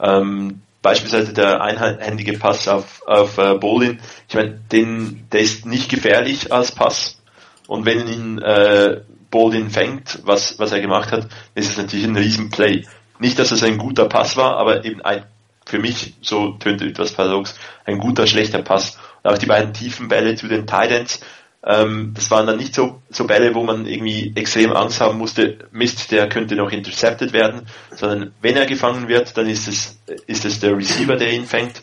Ähm, 0.00 0.62
beispielsweise 0.80 1.32
der 1.32 1.60
einhändige 1.60 2.38
Pass 2.38 2.66
auf, 2.66 3.02
auf 3.06 3.38
äh, 3.38 3.54
Bolin, 3.54 4.00
ich 4.28 4.34
meine, 4.34 4.58
der 4.70 5.40
ist 5.40 5.66
nicht 5.66 5.88
gefährlich 5.88 6.52
als 6.52 6.72
Pass. 6.72 7.20
Und 7.68 7.86
wenn 7.86 8.08
ihn 8.08 8.38
äh, 8.38 9.02
Bolin 9.30 9.70
fängt, 9.70 10.18
was, 10.24 10.58
was 10.58 10.72
er 10.72 10.80
gemacht 10.80 11.12
hat, 11.12 11.28
ist 11.54 11.70
es 11.70 11.78
natürlich 11.78 12.06
ein 12.06 12.16
Riesenplay. 12.16 12.84
Nicht, 13.18 13.38
dass 13.38 13.52
es 13.52 13.62
ein 13.62 13.78
guter 13.78 14.08
Pass 14.08 14.36
war, 14.36 14.56
aber 14.56 14.84
eben 14.84 15.00
ein, 15.02 15.24
für 15.64 15.78
mich, 15.78 16.14
so 16.20 16.52
tönte 16.52 16.86
etwas 16.86 17.12
paradox, 17.12 17.54
ein 17.84 17.98
guter, 17.98 18.26
schlechter 18.26 18.62
Pass. 18.62 18.98
Und 19.22 19.30
auch 19.30 19.38
die 19.38 19.46
beiden 19.46 19.72
tiefen 19.72 20.08
Bälle 20.08 20.34
zu 20.34 20.48
den 20.48 20.66
Titans, 20.66 21.20
ähm, 21.64 22.12
das 22.14 22.30
waren 22.30 22.46
dann 22.46 22.56
nicht 22.56 22.74
so, 22.74 23.02
so 23.08 23.26
Bälle, 23.26 23.54
wo 23.54 23.62
man 23.62 23.86
irgendwie 23.86 24.32
extrem 24.34 24.72
Angst 24.72 25.00
haben 25.00 25.18
musste, 25.18 25.58
Mist, 25.70 26.10
der 26.10 26.28
könnte 26.28 26.56
noch 26.56 26.72
intercepted 26.72 27.32
werden, 27.32 27.68
sondern 27.90 28.32
wenn 28.40 28.56
er 28.56 28.66
gefangen 28.66 29.08
wird, 29.08 29.36
dann 29.36 29.48
ist 29.48 29.68
es, 29.68 29.98
ist 30.26 30.44
es 30.44 30.60
der 30.60 30.76
Receiver, 30.76 31.16
der 31.16 31.32
ihn 31.32 31.46
fängt. 31.46 31.82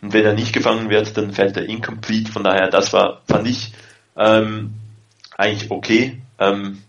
Und 0.00 0.12
wenn 0.12 0.24
er 0.24 0.34
nicht 0.34 0.52
gefangen 0.52 0.90
wird, 0.90 1.16
dann 1.16 1.32
fällt 1.32 1.56
er 1.56 1.64
incomplete. 1.64 2.30
Von 2.30 2.44
daher, 2.44 2.68
das 2.68 2.92
war, 2.92 3.22
fand 3.26 3.48
ich 3.48 3.72
ähm, 4.16 4.74
eigentlich 5.36 5.70
okay. 5.70 6.22
Ähm, 6.38 6.82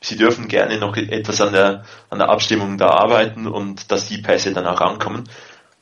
sie 0.00 0.16
dürfen 0.16 0.48
gerne 0.48 0.78
noch 0.78 0.96
etwas 0.96 1.40
an 1.40 1.52
der, 1.52 1.84
an 2.10 2.18
der 2.18 2.28
Abstimmung 2.30 2.76
da 2.78 2.88
arbeiten 2.88 3.46
und 3.46 3.92
dass 3.92 4.08
die 4.08 4.18
Pässe 4.18 4.52
dann 4.52 4.66
auch 4.66 4.80
ankommen. 4.80 5.24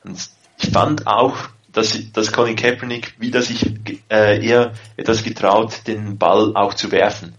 Und 0.05 0.29
ich 0.59 0.71
fand 0.71 1.07
auch, 1.07 1.37
dass, 1.73 2.13
dass 2.13 2.33
Colin 2.33 2.57
Kaepernick 2.57 3.15
wieder 3.19 3.43
sich 3.43 3.65
äh, 4.11 4.45
eher 4.45 4.73
etwas 4.97 5.23
getraut, 5.23 5.87
den 5.87 6.19
Ball 6.19 6.55
auch 6.55 6.75
zu 6.75 6.93
werfen. 6.93 7.35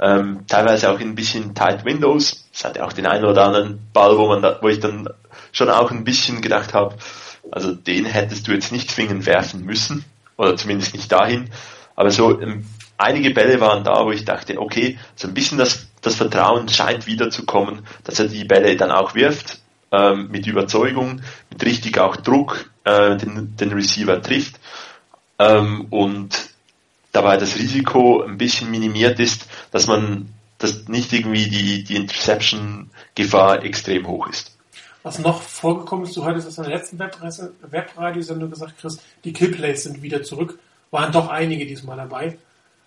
Ähm, 0.00 0.44
teilweise 0.48 0.90
auch 0.90 1.00
in 1.00 1.10
ein 1.10 1.14
bisschen 1.14 1.54
tight 1.54 1.84
windows. 1.84 2.48
Es 2.52 2.64
hatte 2.64 2.84
auch 2.84 2.92
den 2.92 3.06
einen 3.06 3.24
oder 3.24 3.44
anderen 3.44 3.80
Ball, 3.92 4.18
wo 4.18 4.26
man 4.26 4.42
da, 4.42 4.58
wo 4.60 4.68
ich 4.68 4.80
dann 4.80 5.08
schon 5.52 5.70
auch 5.70 5.90
ein 5.90 6.04
bisschen 6.04 6.40
gedacht 6.40 6.74
habe, 6.74 6.96
also 7.50 7.72
den 7.72 8.04
hättest 8.04 8.46
du 8.46 8.52
jetzt 8.52 8.72
nicht 8.72 8.90
zwingend 8.90 9.26
werfen 9.26 9.64
müssen 9.64 10.04
oder 10.36 10.56
zumindest 10.56 10.94
nicht 10.94 11.10
dahin. 11.10 11.50
Aber 11.94 12.10
so 12.10 12.40
ähm, 12.40 12.64
einige 12.98 13.30
Bälle 13.30 13.60
waren 13.60 13.84
da, 13.84 14.04
wo 14.04 14.12
ich 14.12 14.24
dachte, 14.24 14.60
okay, 14.60 14.98
so 15.14 15.28
ein 15.28 15.34
bisschen 15.34 15.58
das, 15.58 15.88
das 16.00 16.16
Vertrauen 16.16 16.68
scheint 16.68 17.06
wiederzukommen, 17.06 17.86
dass 18.04 18.18
er 18.18 18.28
die 18.28 18.44
Bälle 18.44 18.76
dann 18.76 18.90
auch 18.90 19.14
wirft 19.14 19.61
ähm, 19.92 20.28
mit 20.30 20.46
Überzeugung, 20.46 21.20
mit 21.50 21.64
richtig 21.64 21.98
auch 21.98 22.16
Druck 22.16 22.70
äh, 22.84 23.16
den, 23.16 23.56
den 23.56 23.72
Receiver 23.72 24.20
trifft 24.20 24.58
ähm, 25.38 25.86
und 25.90 26.50
dabei 27.12 27.36
das 27.36 27.56
Risiko 27.56 28.22
ein 28.22 28.38
bisschen 28.38 28.70
minimiert 28.70 29.20
ist, 29.20 29.46
dass 29.70 29.86
man 29.86 30.32
dass 30.62 30.86
nicht 30.88 31.12
irgendwie 31.12 31.50
die, 31.50 31.84
die 31.84 31.96
Interception-Gefahr 31.96 33.64
extrem 33.64 34.06
hoch 34.06 34.28
ist. 34.28 34.56
Was 35.02 35.18
noch 35.18 35.42
vorgekommen 35.42 36.04
ist, 36.04 36.16
du 36.16 36.24
hattest 36.24 36.56
in 36.56 36.64
der 36.64 36.74
letzten 36.74 36.98
Webradiosendung 36.98 38.50
gesagt, 38.50 38.78
Chris, 38.78 39.00
die 39.24 39.32
Killplays 39.32 39.82
sind 39.82 40.02
wieder 40.02 40.22
zurück. 40.22 40.60
Waren 40.92 41.10
doch 41.10 41.28
einige 41.28 41.66
diesmal 41.66 41.96
dabei. 41.96 42.38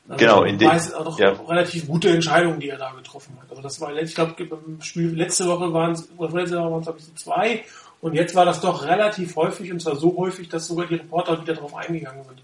Also 0.08 0.24
genau, 0.24 0.44
in 0.44 0.60
dem. 0.60 0.70
auch 0.70 1.06
noch 1.06 1.20
ja. 1.20 1.32
relativ 1.32 1.88
gute 1.88 2.10
Entscheidungen, 2.10 2.60
die 2.60 2.70
er 2.70 2.78
da 2.78 2.92
getroffen 2.92 3.38
hat. 3.42 3.50
Also 3.50 3.62
das 3.62 3.82
war, 3.82 3.96
ich 3.96 4.14
glaube, 4.14 4.46
beim 4.46 4.80
Spiel 4.82 5.16
letzte 5.16 5.48
Woche 5.48 5.74
waren 5.74 5.94
es, 5.94 6.08
letzte 6.20 6.58
Woche 6.60 6.72
waren 6.72 6.80
es, 6.80 6.86
glaube 6.86 7.00
ich, 7.00 7.16
zwei. 7.16 7.64
Und 8.02 8.14
jetzt 8.14 8.36
war 8.36 8.46
das 8.46 8.62
doch 8.62 8.86
relativ 8.86 9.36
häufig, 9.36 9.72
und 9.72 9.82
zwar 9.82 9.96
so 9.96 10.16
häufig, 10.16 10.48
dass 10.48 10.68
sogar 10.68 10.86
die 10.86 10.96
Reporter 10.96 11.42
wieder 11.42 11.56
darauf 11.56 11.76
eingegangen 11.76 12.24
sind. 12.24 12.42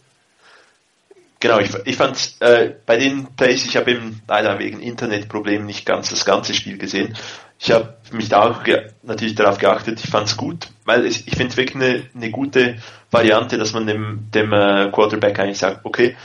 Genau, 1.40 1.60
ich, 1.60 1.72
ich 1.86 1.96
fand 1.96 2.36
äh, 2.40 2.72
bei 2.86 2.98
den 2.98 3.28
Plays, 3.36 3.66
ich 3.66 3.76
habe 3.76 3.92
eben 3.92 4.22
leider 4.28 4.58
wegen 4.60 4.80
Internetproblemen 4.80 5.66
nicht 5.66 5.86
ganz 5.86 6.10
das 6.10 6.26
ganze 6.26 6.54
Spiel 6.54 6.78
gesehen. 6.78 7.16
Ich 7.60 7.72
habe 7.72 7.96
mich 8.12 8.30
da 8.30 8.44
auch 8.44 8.64
natürlich 9.04 9.36
darauf 9.36 9.58
geachtet, 9.60 10.00
ich 10.04 10.10
fand 10.10 10.28
es 10.28 10.38
gut, 10.38 10.68
weil 10.86 11.06
es, 11.06 11.28
ich 11.28 11.36
finde 11.36 11.48
es 11.48 11.58
wirklich 11.58 11.76
eine, 11.76 12.04
eine 12.16 12.32
gute 12.32 12.78
Variante, 13.12 13.58
dass 13.58 13.74
man 13.74 13.88
dem, 13.88 14.30
dem 14.34 14.54
äh, 14.54 14.90
Quarterback 14.92 15.40
eigentlich 15.40 15.60
sagt, 15.60 15.84
okay, 15.84 16.16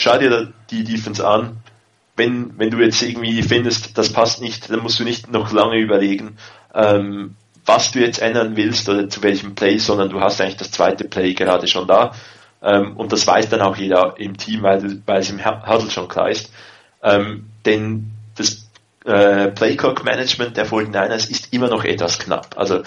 schau 0.00 0.18
dir 0.18 0.52
die 0.70 0.84
Defense 0.84 1.26
an. 1.26 1.58
Wenn, 2.16 2.58
wenn 2.58 2.70
du 2.70 2.78
jetzt 2.78 3.02
irgendwie 3.02 3.42
findest, 3.42 3.96
das 3.96 4.12
passt 4.12 4.40
nicht, 4.40 4.70
dann 4.70 4.80
musst 4.80 4.98
du 4.98 5.04
nicht 5.04 5.30
noch 5.30 5.52
lange 5.52 5.78
überlegen, 5.78 6.36
ähm, 6.74 7.36
was 7.64 7.92
du 7.92 8.00
jetzt 8.00 8.20
ändern 8.20 8.56
willst 8.56 8.88
oder 8.88 9.08
zu 9.08 9.22
welchem 9.22 9.54
Play, 9.54 9.78
sondern 9.78 10.10
du 10.10 10.20
hast 10.20 10.40
eigentlich 10.40 10.56
das 10.56 10.70
zweite 10.70 11.04
Play 11.04 11.34
gerade 11.34 11.66
schon 11.66 11.86
da. 11.86 12.12
Ähm, 12.62 12.96
und 12.96 13.12
das 13.12 13.26
weiß 13.26 13.48
dann 13.48 13.60
auch 13.60 13.76
jeder 13.76 14.14
im 14.18 14.36
Team, 14.36 14.62
weil, 14.62 15.02
weil 15.06 15.20
es 15.20 15.30
im 15.30 15.44
Huddle 15.44 15.90
schon 15.90 16.08
klar 16.08 16.30
ist. 16.30 16.52
Ähm, 17.02 17.46
denn 17.64 18.10
das 18.36 18.68
äh, 19.04 19.48
Playclock 19.48 20.04
Management 20.04 20.56
der 20.56 20.66
49ers 20.66 21.30
ist 21.30 21.52
immer 21.52 21.68
noch 21.68 21.84
etwas 21.84 22.18
knapp. 22.18 22.56
Also 22.56 22.82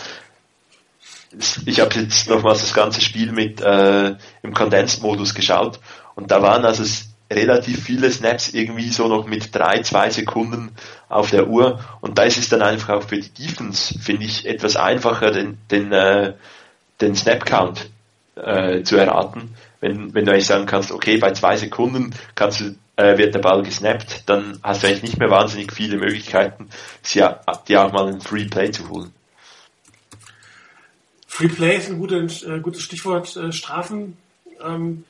ich 1.65 1.79
habe 1.79 1.95
jetzt 1.95 2.29
nochmals 2.29 2.61
das 2.61 2.73
ganze 2.73 3.01
Spiel 3.01 3.31
mit 3.31 3.61
äh, 3.61 4.15
im 4.43 4.53
Condensed-Modus 4.53 5.33
geschaut 5.33 5.79
und 6.15 6.31
da 6.31 6.41
waren 6.41 6.65
also 6.65 6.83
relativ 7.31 7.83
viele 7.83 8.11
Snaps 8.11 8.53
irgendwie 8.53 8.89
so 8.89 9.07
noch 9.07 9.25
mit 9.25 9.55
drei, 9.55 9.81
zwei 9.81 10.09
Sekunden 10.09 10.71
auf 11.09 11.31
der 11.31 11.47
Uhr 11.47 11.83
und 12.01 12.17
da 12.17 12.23
ist 12.23 12.37
es 12.37 12.49
dann 12.49 12.61
einfach 12.61 12.89
auch 12.95 13.03
für 13.03 13.17
die 13.17 13.29
Defense, 13.29 13.97
finde 13.99 14.25
ich, 14.25 14.45
etwas 14.45 14.75
einfacher, 14.75 15.31
den, 15.31 15.57
den, 15.71 15.91
äh, 15.91 16.33
den 17.01 17.15
Snap-Count 17.15 17.89
äh, 18.35 18.83
zu 18.83 18.97
erraten. 18.97 19.55
Wenn, 19.79 20.13
wenn 20.13 20.25
du 20.25 20.31
eigentlich 20.31 20.45
sagen 20.45 20.65
kannst, 20.65 20.91
okay, 20.91 21.17
bei 21.17 21.33
zwei 21.33 21.57
Sekunden 21.57 22.13
kannst 22.35 22.61
du, 22.61 22.75
äh, 22.95 23.17
wird 23.17 23.35
der 23.35 23.39
Ball 23.39 23.63
gesnappt, 23.63 24.23
dann 24.27 24.59
hast 24.63 24.83
du 24.83 24.87
eigentlich 24.87 25.03
nicht 25.03 25.19
mehr 25.19 25.29
wahnsinnig 25.29 25.73
viele 25.73 25.97
Möglichkeiten, 25.97 26.69
sie, 27.01 27.23
dir 27.67 27.83
auch 27.83 27.91
mal 27.91 28.07
einen 28.07 28.21
Free 28.21 28.45
Play 28.45 28.71
zu 28.71 28.89
holen. 28.89 29.11
Free 31.27 31.47
Play 31.47 31.77
ist 31.77 31.89
ein 31.89 31.97
gutes, 31.97 32.43
äh, 32.43 32.59
gutes 32.59 32.83
Stichwort. 32.83 33.35
Äh, 33.35 33.51
Strafen. 33.51 34.17
Ähm, 34.63 35.03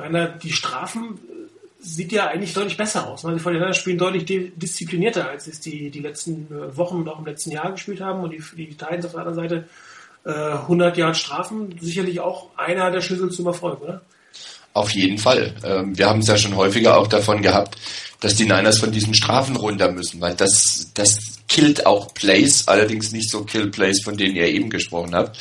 einer, 0.00 0.28
die 0.28 0.52
Strafen 0.52 1.14
äh, 1.14 1.84
sieht 1.84 2.12
ja 2.12 2.28
eigentlich 2.28 2.54
deutlich 2.54 2.76
besser 2.76 3.06
aus. 3.08 3.24
Ne? 3.24 3.34
Die 3.34 3.40
Vorderländer 3.40 3.74
spielen 3.74 3.98
deutlich 3.98 4.24
disziplinierter, 4.56 5.28
als 5.28 5.46
es 5.46 5.60
die, 5.60 5.90
die 5.90 6.00
letzten 6.00 6.46
äh, 6.50 6.76
Wochen 6.76 6.96
und 6.96 7.08
auch 7.08 7.18
im 7.18 7.26
letzten 7.26 7.50
Jahr 7.50 7.72
gespielt 7.72 8.00
haben. 8.00 8.22
Und 8.22 8.30
die, 8.30 8.42
die 8.56 8.68
Titans 8.68 9.06
auf 9.06 9.12
der 9.12 9.20
anderen 9.20 9.36
Seite 9.36 9.68
äh, 10.24 10.30
100 10.30 10.96
Yard 10.96 11.16
Strafen, 11.16 11.74
sicherlich 11.80 12.20
auch 12.20 12.50
einer 12.56 12.90
der 12.90 13.00
Schlüssel 13.00 13.30
zum 13.30 13.46
Erfolg, 13.46 13.80
oder? 13.80 14.02
Auf 14.74 14.90
jeden 14.90 15.18
Fall. 15.18 15.54
Ähm, 15.64 15.96
wir 15.96 16.08
haben 16.08 16.20
es 16.20 16.28
ja 16.28 16.36
schon 16.36 16.56
häufiger 16.56 16.98
auch 16.98 17.06
davon 17.06 17.42
gehabt, 17.42 17.76
dass 18.20 18.34
die 18.34 18.44
Niners 18.44 18.78
von 18.78 18.92
diesen 18.92 19.14
Strafen 19.14 19.56
runter 19.56 19.90
müssen, 19.90 20.20
weil 20.20 20.34
das, 20.34 20.90
das 20.94 21.38
killt 21.48 21.86
auch 21.86 22.12
Plays, 22.14 22.68
allerdings 22.68 23.12
nicht 23.12 23.30
so 23.30 23.44
Kill 23.44 23.70
Plays, 23.70 24.02
von 24.02 24.16
denen 24.16 24.36
ihr 24.36 24.46
eben 24.46 24.70
gesprochen 24.70 25.14
habt. 25.14 25.38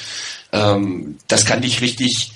Ähm, 0.51 1.17
das 1.27 1.45
kann 1.45 1.61
dich 1.61 1.81
richtig, 1.81 2.31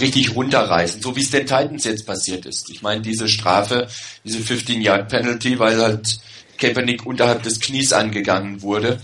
richtig 0.00 0.34
runterreißen, 0.34 1.02
so 1.02 1.16
wie 1.16 1.22
es 1.22 1.30
den 1.30 1.46
Titans 1.46 1.84
jetzt 1.84 2.06
passiert 2.06 2.46
ist. 2.46 2.70
Ich 2.70 2.82
meine, 2.82 3.00
diese 3.00 3.28
Strafe, 3.28 3.88
diese 4.24 4.38
15-Yard-Penalty, 4.38 5.58
weil 5.58 5.80
halt 5.80 6.18
Kaepernick 6.58 7.06
unterhalb 7.06 7.42
des 7.42 7.60
Knies 7.60 7.92
angegangen 7.92 8.62
wurde, 8.62 9.00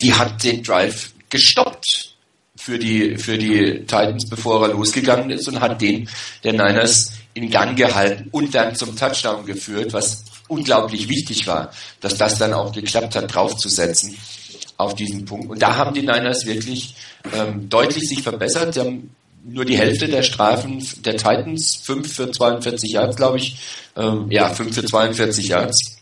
die 0.00 0.14
hat 0.14 0.42
den 0.42 0.62
Drive 0.62 1.12
gestoppt 1.30 2.14
für 2.56 2.78
die, 2.78 3.16
für 3.16 3.38
die 3.38 3.80
Titans, 3.80 4.28
bevor 4.28 4.66
er 4.66 4.74
losgegangen 4.74 5.30
ist 5.30 5.48
und 5.48 5.60
hat 5.60 5.80
den 5.80 6.08
der 6.44 6.52
Niners 6.52 7.12
in 7.34 7.50
Gang 7.50 7.76
gehalten 7.76 8.28
und 8.30 8.54
dann 8.54 8.74
zum 8.74 8.96
Touchdown 8.96 9.46
geführt, 9.46 9.92
was 9.92 10.24
unglaublich 10.48 11.08
wichtig 11.08 11.46
war, 11.46 11.72
dass 12.00 12.16
das 12.16 12.38
dann 12.38 12.52
auch 12.52 12.72
geklappt 12.72 13.16
hat, 13.16 13.34
draufzusetzen 13.34 14.16
auf 14.76 14.94
diesen 14.94 15.24
Punkt. 15.24 15.48
Und 15.48 15.62
da 15.62 15.76
haben 15.76 15.94
die 15.94 16.02
Niners 16.02 16.44
wirklich 16.44 16.94
ähm, 17.32 17.68
deutlich 17.68 18.08
sich 18.08 18.22
verbessert. 18.22 18.74
Sie 18.74 18.80
haben 18.80 19.14
nur 19.44 19.64
die 19.64 19.76
Hälfte 19.76 20.08
der 20.08 20.22
Strafen 20.22 20.86
der 21.04 21.16
Titans, 21.16 21.76
5 21.84 22.12
für 22.12 22.30
42 22.30 22.92
Yards, 22.92 23.16
glaube 23.16 23.38
ich, 23.38 23.56
ähm, 23.96 24.30
ja, 24.30 24.48
5 24.48 24.74
für 24.74 24.84
42 24.84 25.48
Yards 25.48 25.96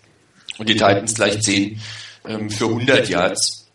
und 0.59 0.68
die 0.68 0.74
Titans 0.74 1.14
gleich 1.14 1.40
10 1.40 1.81
ähm, 2.26 2.50
für 2.50 2.66
100 2.66 3.09
Yards. 3.09 3.68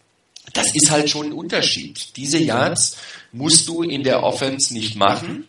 Das 0.53 0.73
ist 0.75 0.91
halt 0.91 1.09
schon 1.09 1.27
ein 1.27 1.33
Unterschied. 1.33 2.15
Diese 2.15 2.37
Yards 2.37 2.97
musst 3.31 3.67
du 3.67 3.81
in 3.81 4.03
der 4.03 4.23
Offense 4.23 4.73
nicht 4.73 4.95
machen, 4.95 5.47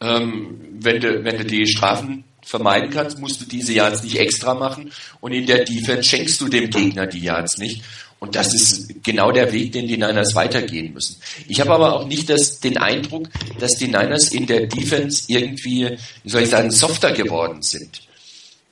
ähm, 0.00 0.60
wenn, 0.78 1.00
du, 1.00 1.24
wenn 1.24 1.38
du 1.38 1.44
die 1.44 1.66
Strafen 1.66 2.24
vermeiden 2.42 2.90
kannst, 2.90 3.18
musst 3.18 3.40
du 3.40 3.46
diese 3.46 3.72
Yards 3.72 4.02
nicht 4.02 4.18
extra 4.18 4.54
machen 4.54 4.92
und 5.20 5.32
in 5.32 5.46
der 5.46 5.64
Defense 5.64 6.04
schenkst 6.04 6.40
du 6.40 6.48
dem 6.48 6.70
Gegner 6.70 7.06
die 7.06 7.20
Yards 7.20 7.58
nicht. 7.58 7.82
Und 8.24 8.34
das 8.34 8.54
ist 8.54 9.04
genau 9.04 9.32
der 9.32 9.52
Weg, 9.52 9.72
den 9.72 9.86
die 9.86 9.98
Niners 9.98 10.34
weitergehen 10.34 10.94
müssen. 10.94 11.16
Ich 11.46 11.60
habe 11.60 11.74
aber 11.74 11.92
auch 11.92 12.06
nicht 12.06 12.30
das, 12.30 12.58
den 12.58 12.78
Eindruck, 12.78 13.28
dass 13.58 13.76
die 13.76 13.86
Niners 13.86 14.32
in 14.32 14.46
der 14.46 14.66
Defense 14.66 15.24
irgendwie, 15.28 15.98
wie 16.22 16.30
soll 16.30 16.40
ich 16.40 16.48
sagen, 16.48 16.70
softer 16.70 17.12
geworden 17.12 17.60
sind. 17.60 18.00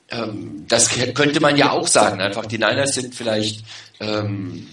Ähm, 0.09 0.65
das 0.67 0.89
könnte 1.13 1.39
man 1.39 1.55
ja 1.55 1.71
auch 1.71 1.87
sagen. 1.87 2.19
Einfach 2.19 2.47
die 2.47 2.57
Niners 2.57 2.95
sind 2.95 3.13
vielleicht 3.13 3.63
ähm, 3.99 4.67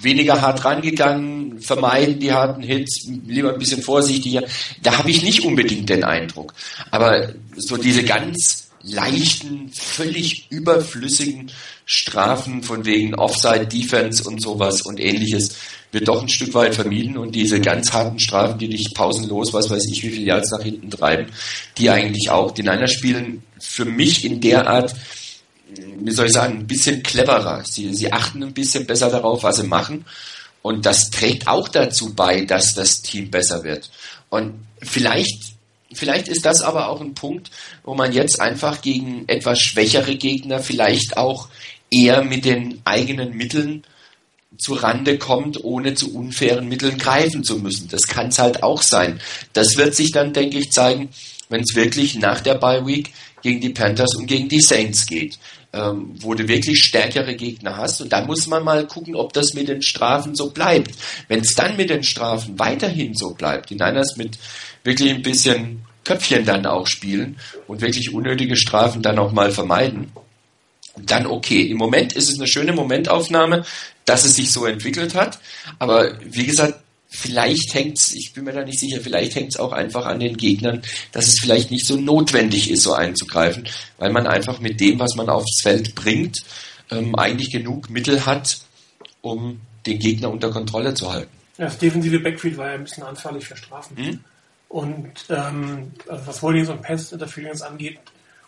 weniger 0.00 0.40
hart 0.40 0.64
rangegangen, 0.64 1.60
vermeiden 1.60 2.18
die 2.18 2.32
harten 2.32 2.62
Hits, 2.62 3.06
lieber 3.26 3.52
ein 3.52 3.58
bisschen 3.58 3.82
vorsichtiger. 3.82 4.42
Da 4.82 4.96
habe 4.96 5.10
ich 5.10 5.22
nicht 5.22 5.44
unbedingt 5.44 5.90
den 5.90 6.02
Eindruck. 6.02 6.54
Aber 6.90 7.28
so 7.56 7.76
diese 7.76 8.04
ganz 8.04 8.67
leichten, 8.82 9.70
völlig 9.72 10.50
überflüssigen 10.50 11.50
Strafen 11.84 12.62
von 12.62 12.84
wegen 12.84 13.14
Offside, 13.14 13.66
Defense 13.66 14.24
und 14.24 14.40
sowas 14.40 14.82
und 14.82 15.00
ähnliches 15.00 15.56
wird 15.90 16.08
doch 16.08 16.20
ein 16.20 16.28
Stück 16.28 16.52
weit 16.52 16.74
vermieden 16.74 17.16
und 17.16 17.34
diese 17.34 17.60
ganz 17.60 17.92
harten 17.92 18.18
Strafen, 18.18 18.58
die 18.58 18.68
dich 18.68 18.92
pausenlos, 18.92 19.54
was 19.54 19.70
weiß 19.70 19.86
ich, 19.90 20.02
wie 20.02 20.10
viele 20.10 20.26
Yards 20.26 20.50
nach 20.50 20.62
hinten 20.62 20.90
treiben, 20.90 21.28
die 21.78 21.88
eigentlich 21.88 22.28
auch. 22.30 22.50
Die 22.50 22.62
Niners 22.62 22.92
spielen 22.92 23.42
für 23.58 23.86
mich 23.86 24.24
in 24.24 24.40
der 24.40 24.66
Art 24.66 24.94
wie 26.00 26.12
soll 26.12 26.26
ich 26.26 26.32
sagen, 26.32 26.60
ein 26.60 26.66
bisschen 26.66 27.02
cleverer. 27.02 27.64
Sie, 27.64 27.92
sie 27.94 28.12
achten 28.12 28.42
ein 28.42 28.54
bisschen 28.54 28.86
besser 28.86 29.10
darauf, 29.10 29.42
was 29.42 29.56
sie 29.56 29.66
machen. 29.66 30.04
Und 30.62 30.86
das 30.86 31.10
trägt 31.10 31.46
auch 31.46 31.68
dazu 31.68 32.14
bei, 32.14 32.44
dass 32.44 32.74
das 32.74 33.02
Team 33.02 33.30
besser 33.30 33.64
wird. 33.64 33.90
Und 34.30 34.66
vielleicht, 34.82 35.54
vielleicht 35.92 36.28
ist 36.28 36.44
das 36.44 36.60
aber 36.60 36.88
auch 36.88 37.00
ein 37.00 37.14
Punkt, 37.14 37.50
wo 37.84 37.94
man 37.94 38.12
jetzt 38.12 38.40
einfach 38.40 38.82
gegen 38.82 39.24
etwas 39.28 39.60
schwächere 39.60 40.16
Gegner 40.16 40.60
vielleicht 40.60 41.16
auch 41.16 41.48
eher 41.90 42.22
mit 42.22 42.44
den 42.44 42.80
eigenen 42.84 43.36
Mitteln 43.36 43.84
zu 44.56 44.74
Rande 44.74 45.18
kommt, 45.18 45.62
ohne 45.62 45.94
zu 45.94 46.14
unfairen 46.14 46.68
Mitteln 46.68 46.98
greifen 46.98 47.44
zu 47.44 47.58
müssen. 47.58 47.88
Das 47.88 48.06
kann 48.06 48.28
es 48.28 48.38
halt 48.38 48.62
auch 48.62 48.82
sein. 48.82 49.20
Das 49.52 49.76
wird 49.76 49.94
sich 49.94 50.10
dann, 50.10 50.32
denke 50.32 50.58
ich, 50.58 50.72
zeigen, 50.72 51.10
wenn 51.48 51.62
es 51.62 51.74
wirklich 51.74 52.16
nach 52.16 52.40
der 52.40 52.54
Bye 52.54 52.86
Week 52.86 53.12
gegen 53.42 53.60
die 53.60 53.70
Panthers 53.70 54.16
und 54.16 54.26
gegen 54.26 54.48
die 54.48 54.60
Saints 54.60 55.06
geht 55.06 55.38
ähm, 55.72 56.14
wo 56.20 56.34
du 56.34 56.48
wirklich 56.48 56.84
stärkere 56.84 57.34
Gegner 57.34 57.76
hast. 57.76 58.00
Und 58.00 58.12
dann 58.12 58.26
muss 58.26 58.46
man 58.46 58.64
mal 58.64 58.86
gucken, 58.86 59.14
ob 59.14 59.32
das 59.32 59.54
mit 59.54 59.68
den 59.68 59.82
Strafen 59.82 60.34
so 60.34 60.50
bleibt. 60.50 60.92
Wenn 61.28 61.40
es 61.40 61.54
dann 61.54 61.76
mit 61.76 61.90
den 61.90 62.02
Strafen 62.02 62.58
weiterhin 62.58 63.14
so 63.14 63.34
bleibt, 63.34 63.70
die 63.70 63.74
Niners 63.74 64.16
mit 64.16 64.38
wirklich 64.84 65.10
ein 65.10 65.22
bisschen 65.22 65.84
Köpfchen 66.04 66.46
dann 66.46 66.64
auch 66.64 66.86
spielen 66.86 67.38
und 67.66 67.82
wirklich 67.82 68.14
unnötige 68.14 68.56
Strafen 68.56 69.02
dann 69.02 69.18
auch 69.18 69.32
mal 69.32 69.50
vermeiden, 69.50 70.10
dann 70.96 71.26
okay. 71.26 71.62
Im 71.62 71.76
Moment 71.76 72.14
ist 72.14 72.30
es 72.30 72.38
eine 72.38 72.48
schöne 72.48 72.72
Momentaufnahme, 72.72 73.64
dass 74.04 74.24
es 74.24 74.36
sich 74.36 74.50
so 74.50 74.64
entwickelt 74.64 75.14
hat. 75.14 75.38
Aber 75.78 76.18
wie 76.24 76.46
gesagt, 76.46 76.80
vielleicht 77.08 77.74
hängt's, 77.74 78.12
ich 78.14 78.32
bin 78.34 78.44
mir 78.44 78.52
da 78.52 78.64
nicht 78.64 78.78
sicher, 78.78 79.00
vielleicht 79.00 79.34
hängt's 79.34 79.56
auch 79.56 79.72
einfach 79.72 80.06
an 80.06 80.20
den 80.20 80.36
Gegnern, 80.36 80.82
dass 81.12 81.26
es 81.26 81.40
vielleicht 81.40 81.70
nicht 81.70 81.86
so 81.86 81.96
notwendig 81.96 82.70
ist, 82.70 82.82
so 82.82 82.92
einzugreifen, 82.92 83.66
weil 83.98 84.12
man 84.12 84.26
einfach 84.26 84.60
mit 84.60 84.80
dem, 84.80 84.98
was 84.98 85.14
man 85.16 85.28
aufs 85.28 85.62
Feld 85.62 85.94
bringt, 85.94 86.38
ähm, 86.90 87.14
eigentlich 87.14 87.50
genug 87.50 87.90
Mittel 87.90 88.26
hat, 88.26 88.58
um 89.22 89.60
den 89.86 89.98
Gegner 89.98 90.30
unter 90.30 90.50
Kontrolle 90.50 90.94
zu 90.94 91.10
halten. 91.10 91.30
Ja, 91.56 91.64
das 91.64 91.78
defensive 91.78 92.20
Backfield 92.20 92.56
war 92.56 92.68
ja 92.68 92.74
ein 92.74 92.84
bisschen 92.84 93.02
anfällig 93.02 93.46
für 93.46 93.56
Strafen. 93.56 93.96
Hm? 93.96 94.20
Und 94.68 95.12
ähm, 95.30 95.92
also 96.08 96.26
was 96.26 96.42
Holdings 96.42 96.68
und 96.68 96.82
Pass 96.82 97.12
Interference 97.12 97.62
angeht, 97.62 97.98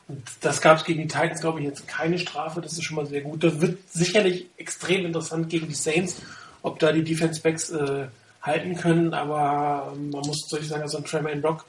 und 0.06 0.22
das 0.40 0.60
gab 0.60 0.78
es 0.78 0.84
gegen 0.84 1.02
die 1.02 1.08
Titans, 1.08 1.40
glaube 1.40 1.60
ich, 1.60 1.66
jetzt 1.66 1.86
keine 1.86 2.18
Strafe. 2.18 2.60
Das 2.60 2.72
ist 2.72 2.82
schon 2.82 2.96
mal 2.96 3.06
sehr 3.06 3.20
gut. 3.20 3.44
Das 3.44 3.60
wird 3.60 3.78
sicherlich 3.92 4.46
extrem 4.56 5.06
interessant 5.06 5.48
gegen 5.48 5.68
die 5.68 5.74
Saints, 5.74 6.16
ob 6.62 6.80
da 6.80 6.90
die 6.90 7.04
Defense 7.04 7.40
Backs 7.40 7.70
äh, 7.70 8.08
halten 8.42 8.76
können, 8.76 9.14
aber 9.14 9.94
man 9.96 10.22
muss 10.26 10.48
solche 10.48 10.66
sagen, 10.66 10.82
also 10.82 10.98
ein 10.98 11.04
Tremaine 11.04 11.40
Brock, 11.40 11.64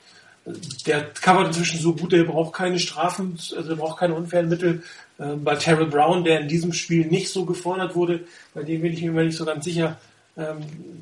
der 0.88 1.03
covert 1.13 1.47
inzwischen 1.47 1.79
so 1.79 1.93
gut, 1.93 2.12
der 2.12 2.23
braucht 2.23 2.53
keine 2.53 2.79
Strafen, 2.79 3.38
also 3.55 3.69
der 3.69 3.75
braucht 3.75 3.99
keine 3.99 4.15
unfairen 4.15 4.49
Mittel. 4.49 4.84
Ähm, 5.19 5.43
bei 5.43 5.55
Terrell 5.55 5.86
Brown, 5.86 6.23
der 6.23 6.41
in 6.41 6.47
diesem 6.47 6.73
Spiel 6.73 7.05
nicht 7.05 7.29
so 7.29 7.45
gefordert 7.45 7.95
wurde, 7.95 8.21
bei 8.53 8.63
dem 8.63 8.81
bin 8.81 8.93
ich 8.93 9.01
mir 9.01 9.10
immer 9.10 9.23
nicht 9.23 9.38
so 9.38 9.45
ganz 9.45 9.65
sicher. 9.65 9.99
Ähm, 10.38 10.57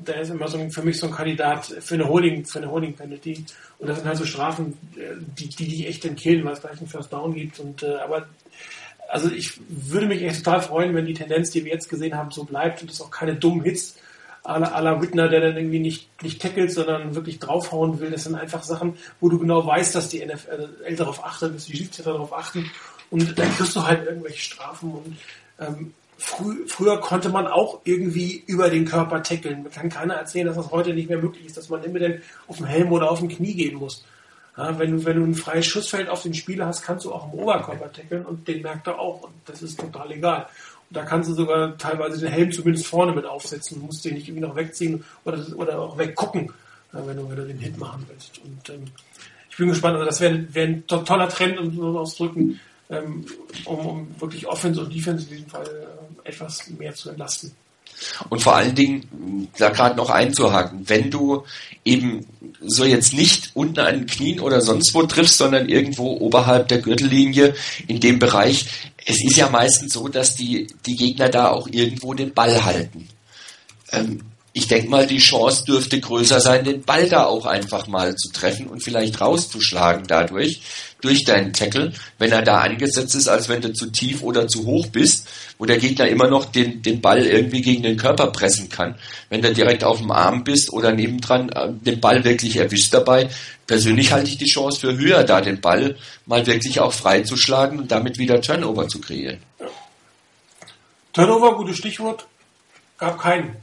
der 0.06 0.22
ist 0.22 0.30
immer 0.30 0.48
so 0.48 0.58
für 0.70 0.82
mich 0.82 0.98
so 0.98 1.06
ein 1.06 1.12
Kandidat 1.12 1.66
für 1.66 1.94
eine 1.94 2.08
Holding, 2.08 2.44
für 2.44 2.58
eine 2.58 2.70
Holding 2.70 2.94
Penalty. 2.94 3.44
Und 3.78 3.88
das 3.88 3.98
sind 3.98 4.08
halt 4.08 4.18
so 4.18 4.26
Strafen, 4.26 4.76
äh, 4.96 5.14
die, 5.38 5.48
die 5.48 5.68
dich 5.68 5.86
echt 5.86 6.04
entkillen, 6.04 6.44
weil 6.44 6.52
es 6.52 6.60
gleich 6.60 6.78
einen 6.78 6.88
First 6.88 7.12
Down 7.12 7.32
gibt. 7.32 7.60
Und 7.60 7.82
äh, 7.82 7.94
aber 7.94 8.26
also 9.08 9.30
ich 9.30 9.58
würde 9.68 10.06
mich 10.06 10.22
echt 10.22 10.44
total 10.44 10.60
freuen, 10.62 10.94
wenn 10.94 11.06
die 11.06 11.14
Tendenz, 11.14 11.50
die 11.50 11.64
wir 11.64 11.72
jetzt 11.72 11.88
gesehen 11.88 12.16
haben, 12.16 12.30
so 12.30 12.44
bleibt 12.44 12.82
und 12.82 12.90
es 12.90 13.00
auch 13.00 13.10
keine 13.10 13.34
dummen 13.36 13.62
Hits 13.62 13.96
la 14.44 15.00
Whitner, 15.00 15.28
der 15.28 15.40
dann 15.40 15.56
irgendwie 15.56 15.80
nicht, 15.80 16.22
nicht 16.22 16.40
tackelt, 16.40 16.72
sondern 16.72 17.14
wirklich 17.14 17.38
draufhauen 17.38 18.00
will. 18.00 18.10
Das 18.10 18.24
sind 18.24 18.34
einfach 18.34 18.62
Sachen, 18.62 18.96
wo 19.20 19.28
du 19.28 19.38
genau 19.38 19.66
weißt, 19.66 19.94
dass 19.94 20.08
die 20.08 20.24
NFL 20.24 20.94
darauf 20.96 21.24
achtet, 21.24 21.54
dass 21.54 21.66
die 21.66 21.76
Schiedsrichter 21.76 22.12
darauf 22.12 22.32
achten. 22.32 22.70
Und 23.10 23.38
dann 23.38 23.54
kriegst 23.56 23.76
du 23.76 23.82
halt 23.84 24.06
irgendwelche 24.06 24.40
Strafen. 24.40 24.92
Und 24.92 25.16
ähm, 25.58 25.94
frü 26.16 26.66
früher 26.66 27.00
konnte 27.00 27.28
man 27.28 27.46
auch 27.46 27.80
irgendwie 27.84 28.42
über 28.46 28.70
den 28.70 28.84
Körper 28.84 29.22
tackeln. 29.22 29.62
Man 29.62 29.72
kann 29.72 29.88
keiner 29.88 30.14
erzählen, 30.14 30.46
dass 30.46 30.56
das 30.56 30.70
heute 30.70 30.94
nicht 30.94 31.08
mehr 31.08 31.18
möglich 31.18 31.46
ist, 31.46 31.56
dass 31.56 31.68
man 31.68 31.82
immer 31.82 31.98
dann 31.98 32.22
auf 32.46 32.58
dem 32.58 32.66
Helm 32.66 32.92
oder 32.92 33.10
auf 33.10 33.18
dem 33.18 33.28
Knie 33.28 33.54
gehen 33.54 33.76
muss. 33.76 34.04
Ja, 34.56 34.78
wenn, 34.78 34.92
du, 34.92 35.04
wenn 35.04 35.16
du 35.16 35.24
ein 35.24 35.34
freies 35.34 35.66
Schussfeld 35.66 36.08
auf 36.08 36.22
den 36.22 36.34
Spieler 36.34 36.66
hast, 36.66 36.82
kannst 36.82 37.04
du 37.04 37.12
auch 37.12 37.32
im 37.32 37.38
Oberkörper 37.38 37.92
tackeln 37.92 38.26
und 38.26 38.46
den 38.46 38.62
merkt 38.62 38.86
er 38.86 38.98
auch. 38.98 39.22
Und 39.22 39.34
das 39.46 39.62
ist 39.62 39.78
total 39.78 40.10
egal. 40.12 40.46
Und 40.90 40.96
da 40.96 41.04
kannst 41.04 41.30
du 41.30 41.34
sogar 41.34 41.78
teilweise 41.78 42.18
den 42.18 42.32
Helm 42.32 42.50
zumindest 42.50 42.86
vorne 42.86 43.12
mit 43.12 43.24
aufsetzen. 43.24 43.78
Du 43.78 43.86
musst 43.86 44.04
den 44.04 44.14
nicht 44.14 44.28
irgendwie 44.28 44.46
noch 44.46 44.56
wegziehen 44.56 45.04
oder, 45.24 45.38
oder 45.56 45.78
auch 45.78 45.96
weggucken, 45.96 46.52
wenn 46.90 47.16
du, 47.16 47.28
wenn 47.28 47.36
du 47.36 47.46
den 47.46 47.58
Hit 47.58 47.78
machen 47.78 48.04
willst. 48.08 48.40
Und 48.44 48.68
ähm, 48.70 48.84
ich 49.48 49.56
bin 49.56 49.68
gespannt. 49.68 49.94
Also 49.94 50.06
das 50.06 50.20
wäre 50.20 50.52
wär 50.52 50.66
ein 50.66 50.86
to 50.88 50.98
toller 50.98 51.28
Trend, 51.28 51.58
um 51.60 51.74
so 51.74 51.98
auszudrücken, 51.98 52.58
ähm, 52.90 53.24
um, 53.66 53.86
um 53.86 54.20
wirklich 54.20 54.48
Offense 54.48 54.80
und 54.80 54.92
Defense 54.92 55.24
in 55.24 55.30
diesem 55.30 55.48
Fall 55.48 55.66
äh, 56.24 56.28
etwas 56.28 56.68
mehr 56.70 56.92
zu 56.92 57.10
entlasten. 57.10 57.52
Und 58.28 58.42
vor 58.42 58.56
allen 58.56 58.74
Dingen, 58.74 59.48
da 59.58 59.70
gerade 59.70 59.96
noch 59.96 60.10
einzuhaken, 60.10 60.88
wenn 60.88 61.10
du 61.10 61.44
eben 61.84 62.26
so 62.62 62.84
jetzt 62.84 63.14
nicht 63.14 63.50
unten 63.54 63.80
an 63.80 64.00
den 64.00 64.06
Knien 64.06 64.40
oder 64.40 64.60
sonst 64.60 64.94
wo 64.94 65.02
triffst, 65.02 65.38
sondern 65.38 65.68
irgendwo 65.68 66.16
oberhalb 66.18 66.68
der 66.68 66.78
Gürtellinie 66.78 67.54
in 67.86 68.00
dem 68.00 68.18
Bereich, 68.18 68.66
es 69.04 69.24
ist 69.24 69.36
ja 69.36 69.48
meistens 69.48 69.92
so, 69.92 70.08
dass 70.08 70.36
die, 70.36 70.66
die 70.86 70.96
Gegner 70.96 71.28
da 71.28 71.48
auch 71.48 71.68
irgendwo 71.70 72.14
den 72.14 72.34
Ball 72.34 72.64
halten. 72.64 73.08
Ähm, 73.92 74.20
ich 74.52 74.66
denke 74.66 74.90
mal, 74.90 75.06
die 75.06 75.18
Chance 75.18 75.64
dürfte 75.64 76.00
größer 76.00 76.40
sein, 76.40 76.64
den 76.64 76.82
Ball 76.82 77.08
da 77.08 77.24
auch 77.24 77.46
einfach 77.46 77.86
mal 77.86 78.16
zu 78.16 78.32
treffen 78.32 78.66
und 78.66 78.82
vielleicht 78.82 79.20
rauszuschlagen 79.20 80.06
dadurch, 80.08 80.60
durch 81.00 81.24
deinen 81.24 81.52
Tackle, 81.52 81.92
wenn 82.18 82.32
er 82.32 82.42
da 82.42 82.58
angesetzt 82.58 83.14
ist, 83.14 83.28
als 83.28 83.48
wenn 83.48 83.62
du 83.62 83.72
zu 83.72 83.86
tief 83.90 84.22
oder 84.22 84.48
zu 84.48 84.66
hoch 84.66 84.88
bist, 84.88 85.28
wo 85.58 85.66
der 85.66 85.78
Gegner 85.78 86.08
immer 86.08 86.28
noch 86.28 86.46
den, 86.46 86.82
den 86.82 87.00
Ball 87.00 87.24
irgendwie 87.24 87.62
gegen 87.62 87.82
den 87.82 87.96
Körper 87.96 88.26
pressen 88.32 88.68
kann. 88.68 88.96
Wenn 89.28 89.40
du 89.40 89.52
direkt 89.52 89.84
auf 89.84 89.98
dem 89.98 90.10
Arm 90.10 90.42
bist 90.42 90.72
oder 90.72 90.92
nebendran 90.92 91.48
äh, 91.50 91.72
den 91.72 92.00
Ball 92.00 92.24
wirklich 92.24 92.56
erwischt 92.56 92.92
dabei, 92.92 93.30
persönlich 93.66 94.12
halte 94.12 94.30
ich 94.30 94.38
die 94.38 94.46
Chance 94.46 94.80
für 94.80 94.98
höher, 94.98 95.22
da 95.22 95.40
den 95.40 95.60
Ball 95.60 95.96
mal 96.26 96.46
wirklich 96.46 96.80
auch 96.80 96.92
freizuschlagen 96.92 97.78
und 97.78 97.90
damit 97.92 98.18
wieder 98.18 98.40
Turnover 98.40 98.88
zu 98.88 99.00
kreieren. 99.00 99.38
Turnover, 101.12 101.56
gutes 101.56 101.78
Stichwort, 101.78 102.26
gab 102.98 103.20
keinen 103.20 103.56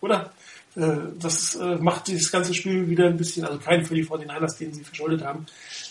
oder? 0.00 0.32
Äh, 0.76 0.96
das 1.18 1.56
äh, 1.56 1.76
macht 1.76 2.06
dieses 2.06 2.30
ganze 2.30 2.54
Spiel 2.54 2.88
wieder 2.88 3.06
ein 3.06 3.16
bisschen, 3.16 3.44
also 3.44 3.58
kein 3.58 3.84
für 3.84 3.94
die 3.94 4.04
49ers, 4.04 4.58
den 4.58 4.72
sie 4.72 4.84
verschuldet 4.84 5.24
haben, 5.24 5.46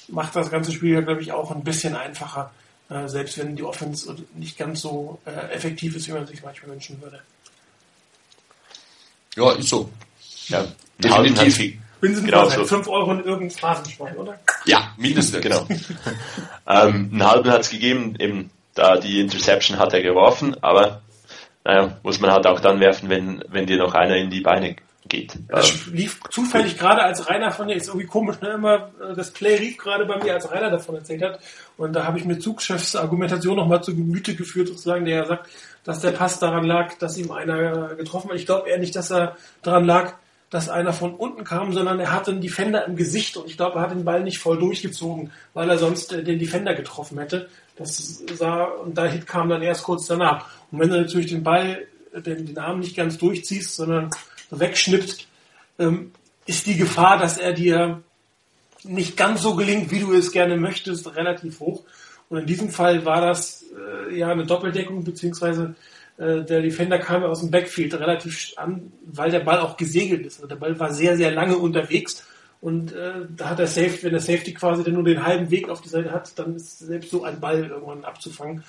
macht 0.07 0.35
das 0.35 0.49
ganze 0.49 0.71
Spiel 0.71 0.93
ja, 0.93 1.01
glaube 1.01 1.21
ich, 1.21 1.31
auch 1.31 1.51
ein 1.51 1.63
bisschen 1.63 1.95
einfacher, 1.95 2.51
äh, 2.89 3.07
selbst 3.07 3.37
wenn 3.37 3.55
die 3.55 3.63
Offense 3.63 4.15
nicht 4.35 4.57
ganz 4.57 4.81
so 4.81 5.19
effektiv 5.51 5.95
ist, 5.95 6.07
wie 6.07 6.13
man 6.13 6.25
sich 6.25 6.41
manchmal 6.43 6.71
wünschen 6.71 7.01
würde. 7.01 7.21
Ja, 9.35 9.51
ist 9.51 9.69
so. 9.69 9.89
Ja, 10.47 10.65
definitiv. 10.97 11.77
Binsen 12.01 12.25
genau 12.25 12.49
so. 12.49 12.65
5 12.65 12.87
Euro 12.87 13.11
in 13.11 13.23
irgendein 13.23 13.51
Phrasenschwein, 13.51 14.15
oder? 14.15 14.39
Ja, 14.65 14.93
mindestens. 14.97 15.41
genau. 15.41 15.67
ähm, 16.67 17.09
einen 17.11 17.23
halben 17.23 17.51
hat 17.51 17.61
es 17.61 17.69
gegeben, 17.69 18.15
eben 18.19 18.49
da 18.73 18.97
die 18.97 19.19
Interception 19.19 19.77
hat 19.77 19.93
er 19.93 20.01
geworfen, 20.01 20.55
aber 20.63 21.01
naja, 21.63 21.97
muss 22.03 22.19
man 22.19 22.31
halt 22.31 22.47
auch 22.47 22.59
dann 22.59 22.79
werfen, 22.79 23.09
wenn, 23.09 23.43
wenn 23.49 23.65
dir 23.65 23.77
noch 23.77 23.93
einer 23.93 24.15
in 24.15 24.29
die 24.29 24.41
Beine 24.41 24.75
geht. 25.07 25.37
Das 25.49 25.87
ähm, 25.87 25.93
lief 25.93 26.19
zufällig 26.29 26.77
gerade 26.77 27.01
als 27.01 27.29
Rainer 27.29 27.51
von 27.51 27.67
dir, 27.67 27.75
ist 27.75 27.87
irgendwie 27.87 28.07
komisch, 28.07 28.39
ne? 28.41 28.51
Immer, 28.51 28.91
äh, 29.01 29.15
das 29.15 29.31
Play 29.31 29.57
lief 29.57 29.77
gerade 29.77 30.05
bei 30.05 30.17
mir, 30.23 30.33
als 30.33 30.49
Rainer 30.51 30.69
davon 30.69 30.95
erzählt 30.95 31.23
hat. 31.23 31.39
Und 31.77 31.93
da 31.93 32.05
habe 32.05 32.17
ich 32.17 32.25
mir 32.25 32.39
Zugchefs 32.39 32.95
Argumentation 32.95 33.57
nochmal 33.57 33.83
zu 33.83 33.95
Gemüte 33.95 34.35
geführt, 34.35 34.67
sozusagen, 34.67 35.05
der 35.05 35.15
ja 35.15 35.25
sagt, 35.25 35.49
dass 35.83 36.01
der 36.01 36.11
Pass 36.11 36.39
daran 36.39 36.65
lag, 36.65 36.97
dass 36.99 37.17
ihm 37.17 37.31
einer 37.31 37.95
getroffen 37.95 38.29
hat. 38.29 38.37
Ich 38.37 38.45
glaube 38.45 38.69
eher 38.69 38.77
nicht, 38.77 38.95
dass 38.95 39.11
er 39.11 39.35
daran 39.63 39.85
lag, 39.85 40.13
dass 40.49 40.69
einer 40.69 40.93
von 40.93 41.13
unten 41.13 41.43
kam, 41.43 41.73
sondern 41.73 41.99
er 41.99 42.11
hatte 42.11 42.31
einen 42.31 42.41
Defender 42.41 42.85
im 42.85 42.95
Gesicht 42.95 43.37
und 43.37 43.47
ich 43.47 43.57
glaube, 43.57 43.77
er 43.77 43.83
hat 43.83 43.91
den 43.91 44.05
Ball 44.05 44.23
nicht 44.23 44.39
voll 44.39 44.57
durchgezogen, 44.57 45.31
weil 45.53 45.69
er 45.69 45.77
sonst 45.77 46.11
äh, 46.11 46.23
den 46.23 46.39
Defender 46.39 46.73
getroffen 46.73 47.19
hätte. 47.19 47.49
Das 47.77 48.23
sah, 48.33 48.63
und 48.63 48.97
der 48.97 49.09
Hit 49.09 49.27
kam 49.27 49.49
dann 49.49 49.61
erst 49.61 49.83
kurz 49.83 50.07
danach. 50.07 50.47
Und 50.71 50.79
wenn 50.79 50.89
du 50.89 50.99
natürlich 50.99 51.27
den 51.27 51.43
Ball, 51.43 51.87
den, 52.13 52.47
den 52.47 52.57
Arm 52.57 52.79
nicht 52.79 52.95
ganz 52.95 53.17
durchziehst, 53.17 53.75
sondern 53.75 54.09
wegschnippst, 54.49 55.27
ähm, 55.77 56.11
ist 56.45 56.65
die 56.65 56.77
Gefahr, 56.77 57.19
dass 57.19 57.37
er 57.37 57.53
dir 57.53 58.01
nicht 58.83 59.17
ganz 59.17 59.41
so 59.41 59.55
gelingt, 59.55 59.91
wie 59.91 59.99
du 59.99 60.13
es 60.13 60.31
gerne 60.31 60.57
möchtest, 60.57 61.15
relativ 61.15 61.59
hoch. 61.59 61.83
Und 62.29 62.39
in 62.39 62.45
diesem 62.45 62.69
Fall 62.69 63.05
war 63.05 63.21
das 63.21 63.65
äh, 64.09 64.17
ja 64.17 64.29
eine 64.29 64.45
Doppeldeckung, 64.45 65.03
beziehungsweise 65.03 65.63
äh, 65.63 65.73
der 66.19 66.61
Defender 66.61 66.99
kam 66.99 67.23
aus 67.23 67.39
dem 67.39 67.49
Backfield 67.49 67.93
relativ 67.93 68.53
an, 68.57 68.91
weil 69.05 69.31
der 69.31 69.39
Ball 69.39 69.59
auch 69.59 69.77
gesegelt 69.77 70.25
ist. 70.25 70.37
Also 70.37 70.47
der 70.47 70.57
Ball 70.57 70.77
war 70.77 70.91
sehr, 70.91 71.15
sehr 71.15 71.31
lange 71.31 71.57
unterwegs 71.57 72.25
und 72.61 72.91
äh, 72.91 73.25
da 73.35 73.51
hat 73.51 73.59
der 73.59 73.67
Safety, 73.67 74.03
wenn 74.03 74.11
der 74.11 74.19
Safety 74.19 74.53
quasi 74.53 74.83
dann 74.83 74.93
nur 74.93 75.03
den 75.03 75.23
halben 75.25 75.49
Weg 75.49 75.69
auf 75.69 75.81
die 75.81 75.89
Seite 75.89 76.11
hat, 76.11 76.37
dann 76.37 76.55
ist 76.55 76.79
selbst 76.79 77.11
so 77.11 77.23
ein 77.23 77.39
Ball 77.39 77.65
irgendwann 77.65 78.03
abzufangen. 78.03 78.63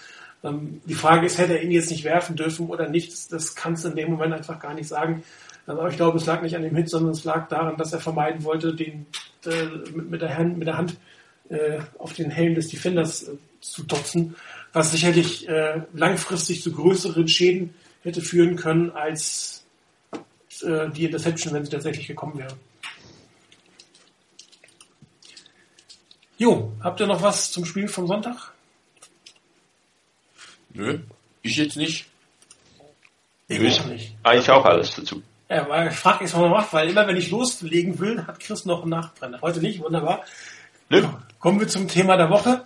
Ähm, 0.45 0.81
die 0.85 0.95
Frage 0.95 1.27
ist, 1.27 1.39
hätte 1.39 1.55
er 1.55 1.63
ihn 1.63 1.73
jetzt 1.73 1.91
nicht 1.91 2.05
werfen 2.05 2.37
dürfen 2.37 2.69
oder 2.69 2.89
nicht? 2.89 3.11
Das, 3.13 3.29
das 3.29 3.55
kannst 3.57 3.85
du 3.85 3.89
in 3.89 3.97
dem 3.97 4.11
Moment 4.11 4.33
einfach 4.33 4.61
gar 4.61 4.75
nicht 4.75 4.87
sagen. 4.87 5.25
Aber 5.67 5.89
ich 5.89 5.97
glaube, 5.97 6.19
es 6.19 6.27
lag 6.27 6.41
nicht 6.43 6.55
an 6.55 6.63
dem 6.63 6.75
Hit, 6.75 6.89
sondern 6.89 7.13
es 7.13 7.25
lag 7.25 7.49
daran, 7.49 7.77
dass 7.77 7.93
er 7.93 8.01
vermeiden 8.01 8.45
wollte, 8.45 8.75
den 8.75 9.07
äh, 9.45 9.67
mit, 9.93 10.11
mit, 10.11 10.23
der 10.23 10.37
Hand, 10.37 10.57
mit 10.57 10.69
der 10.69 10.79
Hand 10.79 10.97
äh, 11.49 11.81
auf 11.99 12.13
den 12.13 12.31
Helm 12.31 12.55
des 12.55 12.69
Defenders 12.69 13.25
äh, 13.25 13.33
zu 13.61 13.83
dotzen, 13.83 14.37
was 14.73 14.93
sicherlich 14.93 15.49
äh, 15.49 15.83
langfristig 15.93 16.63
zu 16.63 16.73
größeren 16.73 17.27
Schäden 17.29 17.75
hätte 18.03 18.21
führen 18.21 18.57
können 18.57 18.91
als 18.93 19.65
äh, 20.63 20.89
die 20.91 21.05
Interception, 21.05 21.53
wenn 21.55 21.65
sie 21.65 21.71
tatsächlich 21.71 22.07
gekommen 22.07 22.39
wäre. 22.39 22.57
Jo, 26.39 26.73
habt 26.81 27.01
ihr 27.01 27.07
noch 27.07 27.21
was 27.21 27.53
zum 27.53 27.67
Spiel 27.67 27.89
vom 27.89 28.07
Sonntag? 28.07 28.53
Nö, 30.73 31.01
ich 31.43 31.57
jetzt 31.57 31.77
nicht. 31.77 32.07
Ich 33.49 33.81
auch 33.81 33.87
nicht. 33.87 34.15
Eigentlich 34.23 34.51
auch 34.51 34.65
alles 34.65 34.95
dazu. 34.95 35.23
Ja, 35.49 35.69
weil 35.69 35.89
ich 35.89 35.97
frage 35.97 36.25
jetzt 36.25 36.37
mal 36.37 36.49
noch, 36.49 36.73
weil 36.73 36.89
immer 36.89 37.07
wenn 37.09 37.17
ich 37.17 37.31
loslegen 37.31 37.99
will, 37.99 38.25
hat 38.25 38.39
Chris 38.39 38.65
noch 38.65 38.83
einen 38.83 38.91
Nachbrenner. 38.91 39.41
Heute 39.43 39.61
nicht, 39.61 39.81
wunderbar. 39.81 40.25
Nö. 40.89 41.03
Kommen 41.41 41.59
wir 41.59 41.67
zum 41.67 41.89
Thema 41.89 42.17
der 42.17 42.31
Woche. 42.31 42.65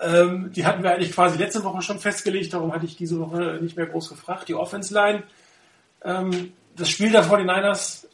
Ähm, 0.00 0.52
die 0.52 0.66
hatten 0.66 0.82
wir 0.82 0.92
eigentlich 0.92 1.12
quasi 1.12 1.38
letzte 1.38 1.62
Woche 1.64 1.82
schon 1.82 2.00
festgelegt, 2.00 2.52
darum 2.52 2.72
hatte 2.72 2.86
ich 2.86 2.96
diese 2.96 3.18
Woche 3.20 3.58
nicht 3.60 3.76
mehr 3.76 3.86
groß 3.86 4.08
gefragt. 4.08 4.48
Die 4.48 4.54
Offense 4.54 4.92
Line. 4.92 5.22
Ähm, 6.02 6.52
das 6.76 6.90
Spiel 6.90 7.12
der 7.12 7.24
49ers 7.24 8.06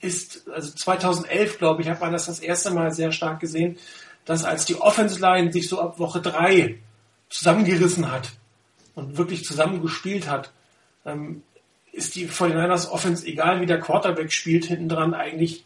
ist, 0.00 0.48
also 0.48 0.72
2011, 0.72 1.58
glaube 1.58 1.82
ich, 1.82 1.88
hat 1.88 2.00
man 2.00 2.12
das 2.12 2.26
das 2.26 2.40
erste 2.40 2.70
Mal 2.70 2.92
sehr 2.92 3.12
stark 3.12 3.40
gesehen, 3.40 3.78
dass 4.24 4.44
als 4.44 4.66
die 4.66 4.80
Offense 4.80 5.20
Line 5.20 5.52
sich 5.52 5.68
so 5.68 5.80
ab 5.80 5.98
Woche 5.98 6.20
3 6.20 6.78
zusammengerissen 7.30 8.10
hat 8.10 8.30
und 8.94 9.16
wirklich 9.16 9.44
zusammengespielt 9.44 10.28
hat, 10.28 10.52
ähm, 11.04 11.42
ist 11.92 12.14
die 12.14 12.28
49ers 12.28 12.90
Offense, 12.90 13.26
egal 13.26 13.60
wie 13.60 13.66
der 13.66 13.80
Quarterback 13.80 14.32
spielt, 14.32 14.66
hinten 14.66 14.88
dran 14.88 15.14
eigentlich 15.14 15.64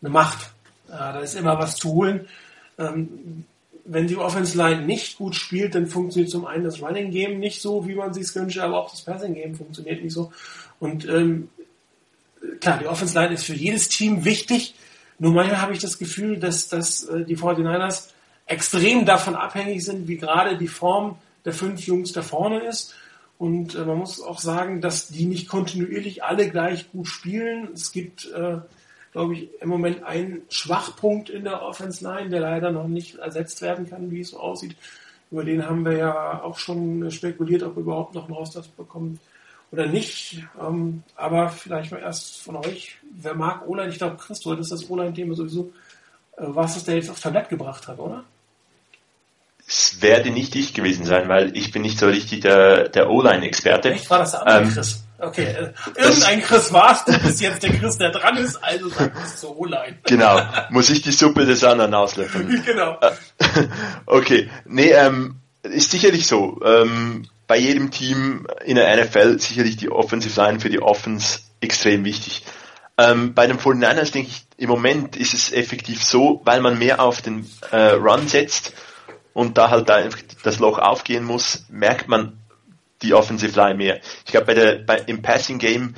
eine 0.00 0.10
Macht. 0.10 0.52
Ja, 0.88 1.12
da 1.12 1.20
ist 1.20 1.34
immer 1.34 1.58
was 1.58 1.76
zu 1.76 1.90
holen. 1.90 2.28
Ähm, 2.78 3.44
wenn 3.84 4.06
die 4.06 4.16
Offense 4.16 4.56
Line 4.56 4.82
nicht 4.82 5.18
gut 5.18 5.34
spielt, 5.34 5.74
dann 5.74 5.86
funktioniert 5.86 6.30
zum 6.30 6.46
einen 6.46 6.64
das 6.64 6.80
Running 6.80 7.10
Game 7.10 7.38
nicht 7.38 7.60
so, 7.60 7.86
wie 7.86 7.94
man 7.94 8.14
sich 8.14 8.34
wünscht, 8.34 8.58
aber 8.58 8.78
auch 8.78 8.90
das 8.90 9.02
Passing 9.02 9.34
Game 9.34 9.54
funktioniert 9.54 10.02
nicht 10.02 10.12
so. 10.12 10.32
Und 10.80 11.06
ähm, 11.08 11.48
klar, 12.60 12.78
die 12.78 12.86
Offense 12.86 13.18
Line 13.18 13.34
ist 13.34 13.44
für 13.44 13.54
jedes 13.54 13.88
Team 13.88 14.24
wichtig. 14.24 14.74
Nur 15.18 15.32
manchmal 15.32 15.60
habe 15.60 15.72
ich 15.72 15.80
das 15.80 15.98
Gefühl, 15.98 16.38
dass, 16.38 16.68
dass 16.68 17.04
äh, 17.04 17.24
die 17.24 17.36
49ers 17.36 18.08
extrem 18.46 19.04
davon 19.04 19.34
abhängig 19.34 19.84
sind, 19.84 20.08
wie 20.08 20.16
gerade 20.16 20.56
die 20.56 20.68
Form 20.68 21.16
der 21.44 21.52
fünf 21.52 21.86
Jungs 21.86 22.12
da 22.12 22.22
vorne 22.22 22.60
ist. 22.60 22.94
Und 23.38 23.74
äh, 23.74 23.84
man 23.84 23.98
muss 23.98 24.20
auch 24.20 24.40
sagen, 24.40 24.80
dass 24.80 25.08
die 25.08 25.26
nicht 25.26 25.48
kontinuierlich 25.48 26.24
alle 26.24 26.48
gleich 26.48 26.90
gut 26.90 27.06
spielen. 27.06 27.68
Es 27.74 27.92
gibt, 27.92 28.30
äh, 28.32 28.58
glaube 29.14 29.34
ich, 29.34 29.48
im 29.60 29.68
Moment 29.68 30.02
einen 30.02 30.42
Schwachpunkt 30.48 31.30
in 31.30 31.44
der 31.44 31.62
Offense 31.62 32.02
Line, 32.02 32.30
der 32.30 32.40
leider 32.40 32.72
noch 32.72 32.88
nicht 32.88 33.14
ersetzt 33.14 33.62
werden 33.62 33.88
kann, 33.88 34.10
wie 34.10 34.20
es 34.20 34.30
so 34.30 34.40
aussieht. 34.40 34.76
Über 35.30 35.44
den 35.44 35.64
haben 35.64 35.84
wir 35.84 35.92
ja 35.92 36.42
auch 36.42 36.58
schon 36.58 37.08
spekuliert, 37.12 37.62
ob 37.62 37.76
wir 37.76 37.82
überhaupt 37.82 38.16
noch 38.16 38.24
einen 38.24 38.34
Roster 38.34 38.64
bekommen 38.76 39.20
oder 39.70 39.86
nicht. 39.86 40.44
Ähm, 40.60 41.04
aber 41.14 41.48
vielleicht 41.48 41.92
mal 41.92 42.00
erst 42.00 42.42
von 42.42 42.56
euch. 42.56 42.98
Wer 43.22 43.34
mag 43.34 43.68
Oline? 43.68 43.88
Ich 43.88 43.98
glaube, 43.98 44.16
Christo, 44.16 44.52
das 44.56 44.72
ist 44.72 44.82
das 44.82 44.90
Oline-Thema 44.90 45.36
sowieso. 45.36 45.72
Äh, 46.36 46.46
was 46.48 46.76
es 46.76 46.82
der 46.82 46.96
jetzt 46.96 47.08
aufs 47.08 47.20
Tablett 47.20 47.48
gebracht 47.48 47.86
hat, 47.86 48.00
oder? 48.00 48.24
Es 49.64 50.02
werde 50.02 50.30
nicht 50.30 50.56
ich 50.56 50.74
gewesen 50.74 51.06
sein, 51.06 51.28
weil 51.28 51.56
ich 51.56 51.70
bin 51.70 51.82
nicht 51.82 52.00
so 52.00 52.06
richtig 52.06 52.40
der, 52.40 52.88
der 52.88 53.08
O-Line-Experte. 53.10 53.92
Echt? 53.92 54.10
War 54.10 54.18
das 54.18 54.32
der 54.32 54.40
andere 54.40 54.64
ähm, 54.64 54.70
Chris? 54.70 55.03
Okay, 55.18 55.44
äh, 55.44 55.72
irgendein 55.96 56.42
Chris 56.42 56.72
warst, 56.72 57.08
du 57.08 57.18
bist 57.18 57.40
jetzt 57.40 57.62
der 57.62 57.72
Chris, 57.72 57.98
der 57.98 58.10
dran 58.10 58.36
ist, 58.36 58.56
also 58.62 58.88
sag 58.88 59.12
es 59.24 59.40
zur 59.40 59.56
O-Line. 59.56 59.98
Genau, 60.04 60.40
muss 60.70 60.90
ich 60.90 61.02
die 61.02 61.12
Suppe 61.12 61.46
des 61.46 61.62
anderen 61.62 61.94
auslöffeln. 61.94 62.62
genau. 62.66 62.98
okay, 64.06 64.50
nee, 64.64 64.90
ähm, 64.90 65.36
ist 65.62 65.90
sicherlich 65.90 66.26
so. 66.26 66.60
Ähm, 66.64 67.28
bei 67.46 67.56
jedem 67.56 67.90
Team 67.90 68.46
in 68.64 68.76
der 68.76 68.96
NFL 68.96 69.38
sicherlich 69.38 69.76
die 69.76 69.90
Offensive 69.90 70.40
Line 70.40 70.60
für 70.60 70.70
die 70.70 70.80
Offense 70.80 71.40
extrem 71.60 72.04
wichtig. 72.04 72.42
Ähm, 72.96 73.34
bei 73.34 73.46
den 73.46 73.58
49ers 73.58 74.12
denke 74.12 74.30
ich, 74.30 74.44
im 74.56 74.68
Moment 74.68 75.16
ist 75.16 75.34
es 75.34 75.52
effektiv 75.52 76.02
so, 76.02 76.40
weil 76.44 76.60
man 76.60 76.78
mehr 76.78 77.00
auf 77.00 77.22
den 77.22 77.48
äh, 77.70 77.92
Run 77.92 78.28
setzt 78.28 78.72
und 79.32 79.58
da 79.58 79.70
halt 79.70 79.90
einfach 79.90 80.20
das 80.42 80.58
Loch 80.58 80.78
aufgehen 80.78 81.24
muss, 81.24 81.64
merkt 81.68 82.08
man 82.08 82.38
die 83.04 83.14
Offensive 83.14 83.58
Line 83.58 83.76
mehr. 83.76 84.00
Ich 84.24 84.32
glaube, 84.32 84.46
bei 84.46 84.54
der, 84.54 84.78
bei, 84.78 84.98
im 85.06 85.22
Passing 85.22 85.58
Game 85.58 85.94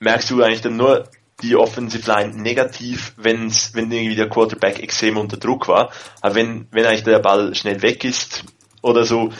merkst 0.00 0.30
du 0.30 0.42
eigentlich 0.42 0.62
dann 0.62 0.76
nur 0.76 1.08
die 1.42 1.56
Offensive 1.56 2.10
Line 2.10 2.36
negativ, 2.36 3.14
wenn's, 3.16 3.74
wenn 3.74 3.90
irgendwie 3.90 4.16
der 4.16 4.28
Quarterback 4.28 4.82
extrem 4.82 5.16
unter 5.16 5.38
Druck 5.38 5.68
war. 5.68 5.90
Aber 6.20 6.34
wenn, 6.34 6.66
wenn 6.70 6.84
eigentlich 6.84 7.04
der 7.04 7.18
Ball 7.18 7.54
schnell 7.54 7.80
weg 7.82 8.04
ist 8.04 8.44
oder 8.82 9.04
so, 9.04 9.32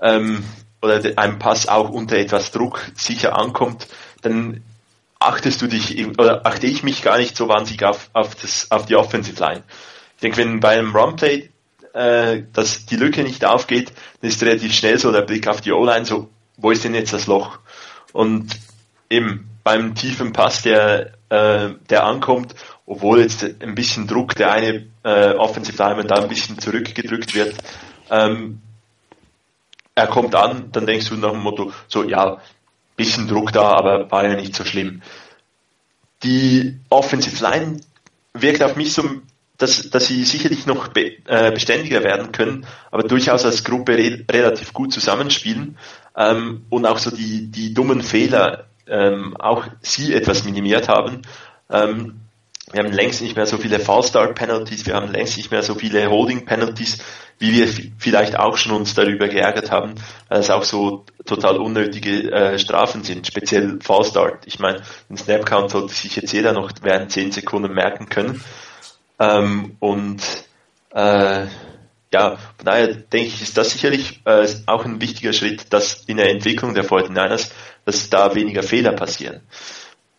ähm, 0.00 0.44
oder 0.80 1.00
ein 1.16 1.38
Pass 1.38 1.68
auch 1.68 1.90
unter 1.90 2.16
etwas 2.16 2.50
Druck 2.50 2.90
sicher 2.96 3.36
ankommt, 3.36 3.86
dann 4.22 4.62
achtest 5.18 5.62
du 5.62 5.68
dich, 5.68 6.04
oder 6.18 6.44
achte 6.46 6.66
ich 6.66 6.82
mich 6.82 7.02
gar 7.02 7.18
nicht 7.18 7.36
so 7.36 7.48
wahnsinnig 7.48 7.84
auf, 7.84 8.10
auf, 8.12 8.34
das, 8.34 8.70
auf 8.70 8.86
die 8.86 8.96
Offensive 8.96 9.38
Line. 9.40 9.62
Ich 10.16 10.22
denke, 10.22 10.38
wenn 10.38 10.60
bei 10.60 10.78
einem 10.78 10.94
Runplay 10.96 11.50
äh, 11.94 12.44
dass 12.52 12.86
die 12.86 12.96
Lücke 12.96 13.22
nicht 13.22 13.44
aufgeht, 13.44 13.92
dann 14.20 14.30
ist 14.30 14.42
relativ 14.42 14.72
schnell 14.74 14.98
so 14.98 15.12
der 15.12 15.22
Blick 15.22 15.46
auf 15.46 15.60
die 15.60 15.72
O-Line, 15.72 16.04
so, 16.04 16.30
wo 16.56 16.70
ist 16.70 16.84
denn 16.84 16.94
jetzt 16.94 17.12
das 17.12 17.26
Loch? 17.26 17.58
Und 18.12 18.58
eben 19.10 19.48
beim 19.64 19.94
tiefen 19.94 20.32
Pass, 20.32 20.62
der, 20.62 21.12
äh, 21.28 21.70
der 21.88 22.04
ankommt, 22.04 22.54
obwohl 22.86 23.20
jetzt 23.20 23.44
ein 23.60 23.74
bisschen 23.74 24.06
Druck, 24.06 24.34
der 24.34 24.52
eine 24.52 24.86
äh, 25.04 25.34
Offensive 25.34 25.80
Lineman 25.80 26.08
da 26.08 26.16
ein 26.16 26.28
bisschen 26.28 26.58
zurückgedrückt 26.58 27.34
wird, 27.34 27.54
ähm, 28.10 28.60
er 29.94 30.06
kommt 30.06 30.34
an, 30.34 30.72
dann 30.72 30.86
denkst 30.86 31.10
du 31.10 31.16
nach 31.16 31.32
dem 31.32 31.40
Motto, 31.40 31.72
so, 31.86 32.02
ja, 32.04 32.38
bisschen 32.96 33.28
Druck 33.28 33.52
da, 33.52 33.72
aber 33.72 34.10
war 34.10 34.26
ja 34.26 34.34
nicht 34.34 34.54
so 34.54 34.64
schlimm. 34.64 35.02
Die 36.22 36.78
Offensive 36.88 37.42
Line 37.42 37.80
wirkt 38.32 38.62
auf 38.62 38.76
mich 38.76 38.92
so, 38.92 39.02
dass, 39.58 39.90
dass 39.90 40.06
sie 40.06 40.24
sicherlich 40.24 40.66
noch 40.66 40.88
be, 40.88 41.18
äh, 41.26 41.52
beständiger 41.52 42.02
werden 42.02 42.32
können, 42.32 42.66
aber 42.90 43.04
durchaus 43.04 43.44
als 43.44 43.64
Gruppe 43.64 43.96
re 43.96 44.24
relativ 44.30 44.72
gut 44.72 44.92
zusammenspielen 44.92 45.78
ähm, 46.16 46.64
und 46.70 46.86
auch 46.86 46.98
so 46.98 47.10
die, 47.10 47.50
die 47.50 47.74
dummen 47.74 48.02
Fehler 48.02 48.66
ähm, 48.86 49.36
auch 49.36 49.64
sie 49.80 50.14
etwas 50.14 50.44
minimiert 50.44 50.88
haben. 50.88 51.22
Ähm, 51.70 52.20
wir 52.70 52.82
haben 52.82 52.92
längst 52.92 53.20
nicht 53.20 53.36
mehr 53.36 53.46
so 53.46 53.58
viele 53.58 53.80
Fallstart-Penalties, 53.80 54.86
wir 54.86 54.94
haben 54.94 55.12
längst 55.12 55.36
nicht 55.36 55.50
mehr 55.50 55.62
so 55.62 55.74
viele 55.74 56.08
Holding-Penalties, 56.08 56.98
wie 57.38 57.52
wir 57.52 57.68
vielleicht 57.98 58.38
auch 58.38 58.56
schon 58.56 58.72
uns 58.72 58.94
darüber 58.94 59.28
geärgert 59.28 59.70
haben, 59.70 59.94
weil 60.28 60.40
es 60.40 60.50
auch 60.50 60.62
so 60.62 61.04
total 61.26 61.56
unnötige 61.58 62.30
äh, 62.30 62.58
Strafen 62.58 63.02
sind, 63.02 63.26
speziell 63.26 63.78
Fallstart. 63.82 64.46
Ich 64.46 64.58
meine, 64.58 64.82
den 65.10 65.16
Snap-Count 65.16 65.70
sollte 65.70 65.92
sich 65.92 66.16
jetzt 66.16 66.32
jeder 66.32 66.52
noch 66.52 66.70
während 66.82 67.10
10 67.10 67.32
Sekunden 67.32 67.74
merken 67.74 68.08
können. 68.08 68.42
Ähm, 69.18 69.76
und 69.80 70.22
äh, 70.94 71.46
ja, 72.12 72.36
von 72.36 72.64
daher 72.64 72.88
denke 72.88 73.28
ich, 73.28 73.42
ist 73.42 73.56
das 73.56 73.70
sicherlich 73.70 74.20
äh, 74.26 74.46
auch 74.66 74.84
ein 74.84 75.00
wichtiger 75.00 75.32
Schritt, 75.32 75.72
dass 75.72 76.04
in 76.06 76.18
der 76.18 76.30
Entwicklung 76.30 76.74
der 76.74 76.84
49ers, 76.84 77.50
dass 77.84 78.10
da 78.10 78.34
weniger 78.34 78.62
Fehler 78.62 78.92
passieren. 78.92 79.40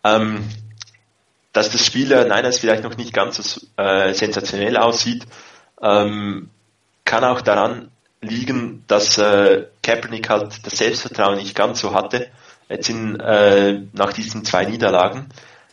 Ähm, 0.02 0.48
dass 1.52 1.70
das 1.70 1.86
Spiel 1.86 2.08
der 2.08 2.24
Niners 2.24 2.58
vielleicht 2.58 2.82
noch 2.82 2.96
nicht 2.96 3.12
ganz 3.12 3.36
so 3.36 3.60
äh, 3.76 4.12
sensationell 4.12 4.76
aussieht, 4.76 5.24
ähm, 5.80 6.50
kann 7.04 7.24
auch 7.24 7.40
daran 7.42 7.90
liegen, 8.20 8.84
dass 8.88 9.18
äh, 9.18 9.66
Kaepernick 9.82 10.28
halt 10.28 10.66
das 10.66 10.78
Selbstvertrauen 10.78 11.36
nicht 11.36 11.54
ganz 11.54 11.80
so 11.80 11.94
hatte, 11.94 12.28
jetzt 12.68 12.88
in, 12.88 13.20
äh, 13.20 13.82
nach 13.92 14.12
diesen 14.12 14.44
zwei 14.44 14.64
Niederlagen. 14.64 15.28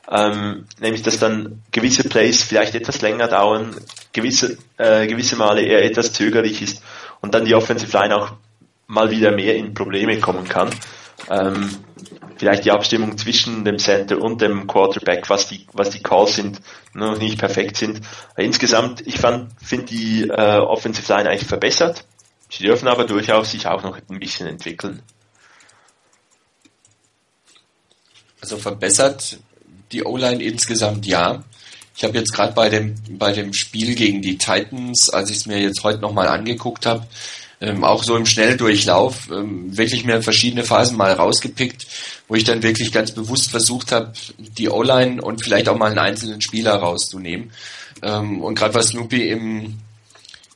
Ähm, 0.10 0.66
nämlich, 0.80 1.02
dass 1.02 1.20
dann 1.20 1.64
gewisse 1.72 2.08
Plays 2.08 2.44
vielleicht 2.44 2.76
etwas 2.76 3.02
länger 3.02 3.28
dauern, 3.28 3.76
gewisse, 4.14 4.58
äh, 4.78 5.08
gewisse 5.08 5.36
Male 5.36 5.62
er 5.62 5.84
etwas 5.84 6.14
zögerlich 6.14 6.62
ist 6.62 6.82
und 7.22 7.34
dann 7.34 7.46
die 7.46 7.56
Offensive 7.56 7.98
Line 7.98 8.16
auch 8.16 8.34
mal 8.88 9.10
wieder 9.10 9.32
mehr 9.32 9.56
in 9.56 9.74
Probleme 9.74 10.20
kommen 10.20 10.48
kann. 10.48 10.70
Ähm, 11.30 11.70
vielleicht 12.38 12.66
die 12.66 12.72
Abstimmung 12.72 13.18
zwischen 13.18 13.64
dem 13.64 13.78
Center 13.78 14.20
und 14.20 14.42
dem 14.42 14.68
Quarterback, 14.68 15.30
was 15.30 15.48
die, 15.48 15.68
was 15.74 15.92
die 15.92 16.02
Calls 16.02 16.36
sind, 16.36 16.60
noch 16.94 17.18
nicht 17.18 17.38
perfekt 17.38 17.78
sind. 17.78 18.02
Insgesamt, 18.36 19.06
ich 19.06 19.20
fand, 19.20 19.52
finde 19.62 19.86
die 19.86 20.24
äh, 20.28 20.58
Offensive 20.58 21.12
Line 21.14 21.30
eigentlich 21.30 21.48
verbessert. 21.48 22.04
Sie 22.50 22.64
dürfen 22.64 22.88
aber 22.88 23.06
durchaus 23.06 23.52
sich 23.52 23.68
auch 23.68 23.84
noch 23.84 23.96
ein 23.96 24.20
bisschen 24.20 24.48
entwickeln. 24.48 25.02
Also 28.42 28.58
verbessert 28.58 29.38
die 29.92 30.04
O-Line 30.04 30.44
insgesamt 30.44 31.06
ja. 31.06 31.44
Ich 31.96 32.04
habe 32.04 32.18
jetzt 32.18 32.34
gerade 32.34 32.54
bei 32.54 32.70
dem, 32.70 32.96
bei 33.10 33.32
dem 33.32 33.54
Spiel 33.54 33.96
gegen 33.96 34.22
die 34.22 34.38
Titans, 34.38 35.10
als 35.10 35.30
ich 35.30 35.38
es 35.38 35.46
mir 35.46 35.60
jetzt 35.60 35.84
heute 35.84 36.00
nochmal 36.00 36.28
angeguckt 36.28 36.86
habe, 36.86 37.06
ähm, 37.62 37.84
auch 37.84 38.04
so 38.04 38.16
im 38.18 38.26
Schnelldurchlauf, 38.26 39.30
ähm, 39.32 39.78
wirklich 39.78 40.04
mir 40.04 40.24
verschiedene 40.24 40.64
Phasen 40.64 40.98
mal 40.98 41.14
rausgepickt, 41.14 41.86
wo 42.28 42.36
ich 42.36 42.44
dann 42.44 42.64
wirklich 42.64 42.92
ganz 42.92 43.12
bewusst 43.12 43.52
versucht 43.52 43.92
habe, 43.92 44.14
die 44.38 44.70
O-Line 44.70 45.22
und 45.22 45.44
vielleicht 45.44 45.70
auch 45.70 45.78
mal 45.78 45.92
einen 45.92 46.00
einzelnen 46.00 46.42
Spieler 46.42 46.76
rauszunehmen. 46.76 47.52
Ähm, 48.02 48.42
und 48.42 48.56
gerade 48.56 48.74
was 48.74 48.90
Snoopy 48.90 49.30
im, 49.30 49.78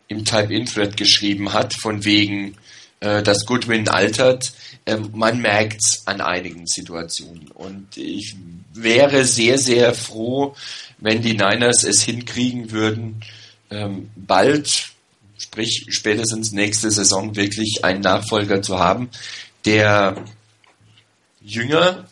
im 0.08 0.26
Type-In-Thread 0.26 0.98
geschrieben 0.98 1.54
hat, 1.54 1.76
von 1.76 2.04
wegen, 2.06 2.58
äh, 3.02 3.22
dass 3.22 3.46
Goodwin 3.46 3.88
altert, 3.88 4.54
ähm, 4.88 5.10
man 5.14 5.42
merkt's 5.42 6.04
an 6.06 6.22
einigen 6.22 6.66
Situationen. 6.66 7.50
Und 7.54 7.98
ich 7.98 8.36
wäre 8.74 9.26
sehr, 9.26 9.60
sehr 9.60 9.94
froh, 9.94 10.56
wenn 10.98 11.22
die 11.22 11.34
Niners 11.34 11.84
es 11.84 12.02
hinkriegen 12.04 12.72
würden, 12.72 13.22
ähm, 13.70 14.10
bald, 14.16 14.90
sprich 15.38 15.86
spätestens 15.90 16.52
nächste 16.52 16.92
Saison, 16.92 17.36
wirklich 17.36 17.84
einen 17.84 18.02
Nachfolger 18.02 18.62
zu 18.62 18.80
haben, 18.80 19.10
der 19.66 20.24
jünger, 21.42 22.06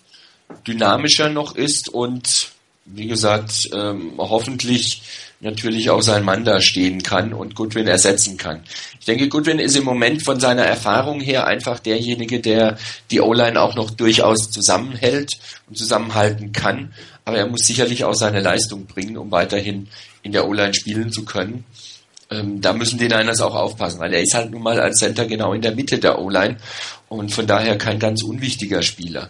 dynamischer 0.68 1.30
noch 1.30 1.56
ist 1.56 1.90
und 1.90 2.52
wie 2.86 3.08
gesagt, 3.08 3.70
ähm, 3.74 4.14
hoffentlich 4.18 5.02
natürlich 5.40 5.90
auch 5.90 6.02
sein 6.02 6.24
Mann 6.24 6.44
da 6.44 6.62
stehen 6.62 7.04
kann 7.04 7.34
und 7.34 7.56
Goodwin 7.56 7.88
ersetzen 7.88 8.38
kann. 8.38 8.64
Ich 9.00 9.06
denke, 9.06 9.30
Goodwin 9.30 9.60
ist 9.60 9.76
im 9.76 9.84
Moment 9.84 10.24
von 10.24 10.40
seiner 10.40 10.64
Erfahrung 10.64 11.20
her 11.20 11.46
einfach 11.46 11.80
derjenige, 11.80 12.40
der 12.40 12.78
die 13.12 13.22
O-Line 13.22 13.60
auch 13.60 13.76
noch 13.76 13.92
durchaus 13.92 14.50
zusammenhält 14.52 15.34
und 15.68 15.78
zusammenhalten 15.78 16.52
kann. 16.52 16.94
Aber 17.26 17.38
er 17.38 17.48
muss 17.48 17.62
sicherlich 17.66 18.04
auch 18.04 18.16
seine 18.16 18.42
Leistung 18.42 18.86
bringen, 18.86 19.18
um 19.18 19.32
weiterhin 19.32 19.88
in 20.24 20.32
der 20.32 20.48
O-Line 20.48 20.74
spielen 20.74 21.12
zu 21.12 21.24
können. 21.26 21.64
Ähm, 22.30 22.62
da 22.62 22.74
müssen 22.74 22.98
die 22.98 23.08
Niners 23.08 23.42
auch 23.42 23.56
aufpassen, 23.56 24.00
weil 24.00 24.14
er 24.14 24.22
ist 24.22 24.34
halt 24.34 24.52
nun 24.52 24.64
mal 24.64 24.80
als 24.80 25.00
Center 25.00 25.26
genau 25.26 25.54
in 25.54 25.62
der 25.62 25.76
Mitte 25.76 26.00
der 26.00 26.20
O-Line 26.20 26.58
und 27.10 27.32
von 27.32 27.48
daher 27.48 27.78
kein 27.78 28.00
ganz 28.00 28.24
unwichtiger 28.24 28.82
Spieler. 28.82 29.30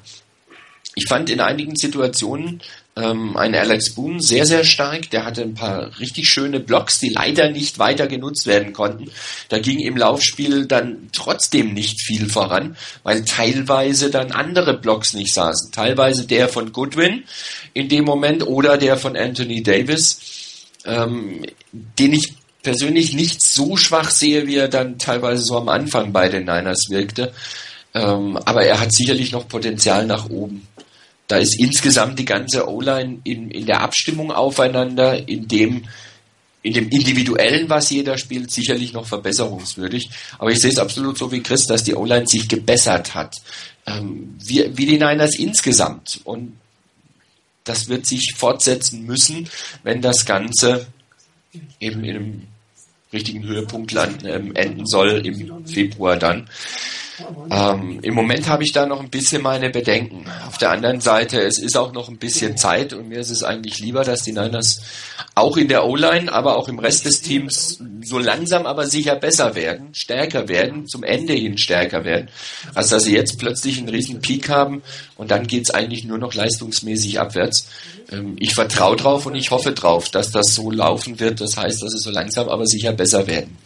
Ich 0.95 1.07
fand 1.07 1.29
in 1.29 1.41
einigen 1.41 1.75
Situationen 1.75 2.61
ähm, 2.95 3.35
ein 3.35 3.55
Alex 3.55 3.95
Boone 3.95 4.21
sehr, 4.21 4.45
sehr 4.45 4.63
stark. 4.63 5.09
Der 5.09 5.25
hatte 5.25 5.41
ein 5.41 5.55
paar 5.55 5.99
richtig 5.99 6.29
schöne 6.29 6.59
Blocks, 6.59 6.99
die 6.99 7.09
leider 7.09 7.49
nicht 7.49 7.79
weiter 7.79 8.07
genutzt 8.07 8.45
werden 8.45 8.73
konnten. 8.73 9.09
Da 9.49 9.59
ging 9.59 9.79
im 9.79 9.97
Laufspiel 9.97 10.65
dann 10.65 11.09
trotzdem 11.11 11.73
nicht 11.73 12.01
viel 12.01 12.29
voran, 12.29 12.77
weil 13.01 13.25
teilweise 13.25 14.11
dann 14.11 14.31
andere 14.31 14.77
Blocks 14.77 15.13
nicht 15.13 15.33
saßen. 15.33 15.71
Teilweise 15.71 16.27
der 16.27 16.49
von 16.49 16.71
Goodwin 16.71 17.23
in 17.73 17.89
dem 17.89 18.05
Moment 18.05 18.45
oder 18.45 18.77
der 18.77 18.97
von 18.97 19.17
Anthony 19.17 19.63
Davis, 19.63 20.67
ähm, 20.85 21.43
den 21.71 22.13
ich 22.13 22.33
persönlich 22.61 23.13
nicht 23.13 23.43
so 23.43 23.75
schwach 23.75 24.11
sehe, 24.11 24.47
wie 24.47 24.55
er 24.55 24.69
dann 24.69 24.99
teilweise 24.99 25.43
so 25.43 25.57
am 25.57 25.67
Anfang 25.67 26.13
bei 26.13 26.29
den 26.29 26.45
Niners 26.45 26.85
wirkte. 26.89 27.33
Ähm, 27.95 28.37
aber 28.45 28.63
er 28.63 28.79
hat 28.79 28.91
sicherlich 28.91 29.31
noch 29.31 29.47
Potenzial 29.47 30.05
nach 30.07 30.29
oben. 30.29 30.67
Da 31.27 31.37
ist 31.37 31.59
insgesamt 31.59 32.19
die 32.19 32.25
ganze 32.25 32.67
O-Line 32.67 33.19
in, 33.23 33.49
in 33.49 33.65
der 33.65 33.81
Abstimmung 33.81 34.31
aufeinander, 34.31 35.27
in 35.27 35.47
dem, 35.47 35.85
in 36.61 36.73
dem 36.73 36.89
individuellen, 36.89 37.69
was 37.69 37.89
jeder 37.89 38.17
spielt, 38.17 38.51
sicherlich 38.51 38.93
noch 38.93 39.07
verbesserungswürdig. 39.07 40.09
Aber 40.37 40.51
ich 40.51 40.59
sehe 40.59 40.71
es 40.71 40.79
absolut 40.79 41.17
so 41.17 41.31
wie 41.31 41.41
Chris, 41.41 41.65
dass 41.65 41.83
die 41.83 41.95
O-Line 41.95 42.27
sich 42.27 42.47
gebessert 42.47 43.15
hat. 43.15 43.35
Ähm, 43.85 44.37
wie, 44.43 44.69
wie 44.77 44.85
die 44.85 44.97
Niners 44.97 45.37
insgesamt. 45.37 46.21
Und 46.23 46.57
das 47.63 47.87
wird 47.87 48.05
sich 48.05 48.33
fortsetzen 48.35 49.05
müssen, 49.05 49.49
wenn 49.83 50.01
das 50.01 50.25
Ganze 50.25 50.87
eben 51.79 52.03
in 52.03 52.15
einem 52.15 52.41
richtigen 53.11 53.43
Höhepunkt 53.43 53.91
landen, 53.91 54.25
ähm, 54.25 54.55
enden 54.55 54.85
soll 54.85 55.25
im 55.25 55.65
Februar 55.65 56.17
dann. 56.17 56.49
Ähm, 57.51 57.99
Im 58.01 58.13
Moment 58.13 58.47
habe 58.47 58.63
ich 58.63 58.71
da 58.71 58.85
noch 58.85 58.99
ein 58.99 59.09
bisschen 59.09 59.41
meine 59.41 59.69
Bedenken. 59.69 60.25
Auf 60.47 60.57
der 60.57 60.71
anderen 60.71 60.99
Seite, 60.99 61.41
es 61.41 61.59
ist 61.59 61.77
auch 61.77 61.93
noch 61.93 62.09
ein 62.09 62.17
bisschen 62.17 62.57
Zeit 62.57 62.93
und 62.93 63.09
mir 63.09 63.19
ist 63.19 63.29
es 63.29 63.43
eigentlich 63.43 63.79
lieber, 63.79 64.03
dass 64.03 64.23
die 64.23 64.31
Niners 64.31 64.81
auch 65.35 65.57
in 65.57 65.67
der 65.67 65.85
O-Line, 65.85 66.31
aber 66.31 66.57
auch 66.57 66.67
im 66.69 66.79
Rest 66.79 67.05
des 67.05 67.21
Teams 67.21 67.79
so 68.03 68.19
langsam 68.19 68.65
aber 68.65 68.87
sicher 68.87 69.15
besser 69.15 69.55
werden, 69.55 69.93
stärker 69.93 70.47
werden, 70.47 70.87
zum 70.87 71.03
Ende 71.03 71.33
hin 71.33 71.57
stärker 71.57 72.03
werden, 72.03 72.29
als 72.73 72.89
dass 72.89 73.03
sie 73.03 73.13
jetzt 73.13 73.37
plötzlich 73.37 73.77
einen 73.77 73.89
riesen 73.89 74.21
Peak 74.21 74.49
haben 74.49 74.81
und 75.15 75.31
dann 75.31 75.47
geht's 75.47 75.71
eigentlich 75.71 76.03
nur 76.05 76.17
noch 76.17 76.33
leistungsmäßig 76.33 77.19
abwärts. 77.19 77.67
Ähm, 78.11 78.35
ich 78.39 78.53
vertraue 78.53 78.95
drauf 78.95 79.25
und 79.25 79.35
ich 79.35 79.51
hoffe 79.51 79.71
drauf, 79.71 80.09
dass 80.09 80.31
das 80.31 80.53
so 80.53 80.71
laufen 80.71 81.19
wird. 81.19 81.41
Das 81.41 81.57
heißt, 81.57 81.81
dass 81.81 81.93
es 81.93 82.03
so 82.03 82.09
langsam 82.09 82.49
aber 82.49 82.65
sicher 82.65 82.93
besser 82.93 83.27
werden. 83.27 83.57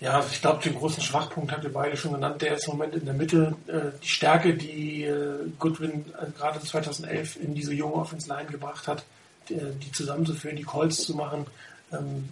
Ja, 0.00 0.24
ich 0.32 0.40
glaube, 0.40 0.62
den 0.62 0.74
großen 0.74 1.02
Schwachpunkt 1.02 1.52
habt 1.52 1.62
ihr 1.62 1.72
beide 1.72 1.94
schon 1.96 2.14
genannt. 2.14 2.40
Der 2.40 2.54
ist 2.54 2.66
im 2.66 2.72
Moment 2.72 2.94
in 2.94 3.04
der 3.04 3.14
Mitte. 3.14 3.54
Äh, 3.66 3.98
die 4.02 4.08
Stärke, 4.08 4.54
die 4.54 5.04
äh, 5.04 5.46
Goodwin 5.58 6.06
äh, 6.18 6.30
gerade 6.38 6.58
2011 6.60 7.36
in 7.36 7.54
diese 7.54 7.74
junge 7.74 7.94
Offense 7.94 8.26
Line 8.26 8.50
gebracht 8.50 8.88
hat, 8.88 9.04
die, 9.48 9.90
zusammenzuführen, 9.90 10.56
die 10.56 10.62
Calls 10.62 11.02
zu 11.02 11.16
machen, 11.16 11.44
ähm, 11.92 12.28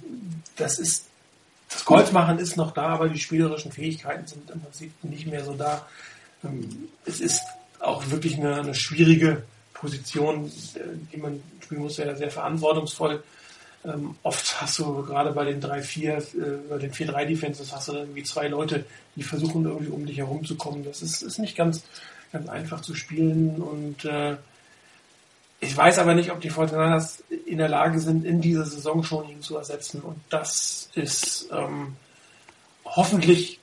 das 0.57 0.79
ist 0.79 1.07
das 1.69 1.85
Calls 1.85 2.13
machen 2.13 2.39
ist 2.39 2.57
noch 2.57 2.71
da, 2.71 2.87
aber 2.87 3.09
die 3.09 3.19
spielerischen 3.19 3.73
Fähigkeiten 3.73 4.27
sind 4.27 4.49
im 4.51 4.61
Prinzip 4.61 4.93
nicht 5.03 5.27
mehr 5.27 5.45
so 5.45 5.53
da. 5.55 5.87
Ähm, 6.45 6.89
es 7.05 7.21
ist 7.21 7.43
auch 7.81 8.09
wirklich 8.09 8.39
eine, 8.39 8.61
eine 8.61 8.75
schwierige 8.75 9.43
Position, 9.75 10.51
die 11.13 11.17
man 11.17 11.43
spielen 11.61 11.83
muss, 11.83 11.99
ja 11.99 12.15
sehr 12.17 12.31
verantwortungsvoll. 12.31 13.23
Ähm, 13.89 14.17
oft 14.23 14.61
hast 14.61 14.79
du 14.79 15.03
gerade 15.03 15.33
bei 15.33 15.45
den 15.45 15.63
3-4, 15.63 16.01
äh, 16.09 16.59
bei 16.69 16.79
den 16.79 16.93
4-3 16.93 17.25
Defenses 17.25 17.73
hast 17.73 17.89
du 17.89 17.93
dann 17.93 18.03
irgendwie 18.03 18.23
zwei 18.23 18.49
Leute, 18.49 18.85
die 19.17 19.23
versuchen 19.23 19.65
irgendwie 19.65 19.91
um 19.91 20.05
dich 20.05 20.19
herumzukommen. 20.19 20.85
Das 20.85 21.01
ist, 21.01 21.23
ist 21.23 21.39
nicht 21.39 21.57
ganz, 21.57 21.83
ganz 22.31 22.49
einfach 22.49 22.83
zu 22.83 22.95
spielen 22.95 23.57
und 23.57 24.05
äh, 24.05 24.37
ich 25.61 25.77
weiß 25.77 25.99
aber 25.99 26.15
nicht, 26.15 26.31
ob 26.31 26.41
die 26.41 26.51
Fortinanders 26.51 27.25
in 27.47 27.59
der 27.59 27.69
Lage 27.69 27.99
sind, 27.99 28.25
in 28.25 28.41
dieser 28.41 28.65
Saison 28.65 29.03
schon 29.03 29.29
ihn 29.29 29.43
zu 29.43 29.57
ersetzen. 29.57 30.01
Und 30.03 30.21
das 30.31 30.89
ist 30.95 31.49
ähm, 31.51 31.97
hoffentlich 32.85 33.59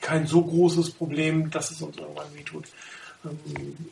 kein 0.00 0.26
so 0.28 0.42
großes 0.42 0.92
Problem, 0.92 1.50
dass 1.50 1.72
es 1.72 1.82
uns 1.82 1.96
irgendwann 1.96 2.32
wehtut. 2.34 2.66
Ähm, 3.24 3.90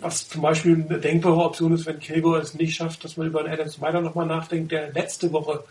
was 0.00 0.28
zum 0.28 0.42
Beispiel 0.42 0.74
eine 0.74 0.98
denkbare 0.98 1.42
Option 1.42 1.72
ist, 1.72 1.86
wenn 1.86 1.98
Kilgore 1.98 2.40
es 2.40 2.54
nicht 2.54 2.76
schafft, 2.76 3.04
dass 3.04 3.16
man 3.16 3.26
über 3.26 3.42
den 3.42 3.52
Adams 3.52 3.80
weiter 3.80 4.00
nochmal 4.00 4.26
nachdenkt, 4.26 4.72
der 4.72 4.92
letzte 4.92 5.32
Woche 5.32 5.64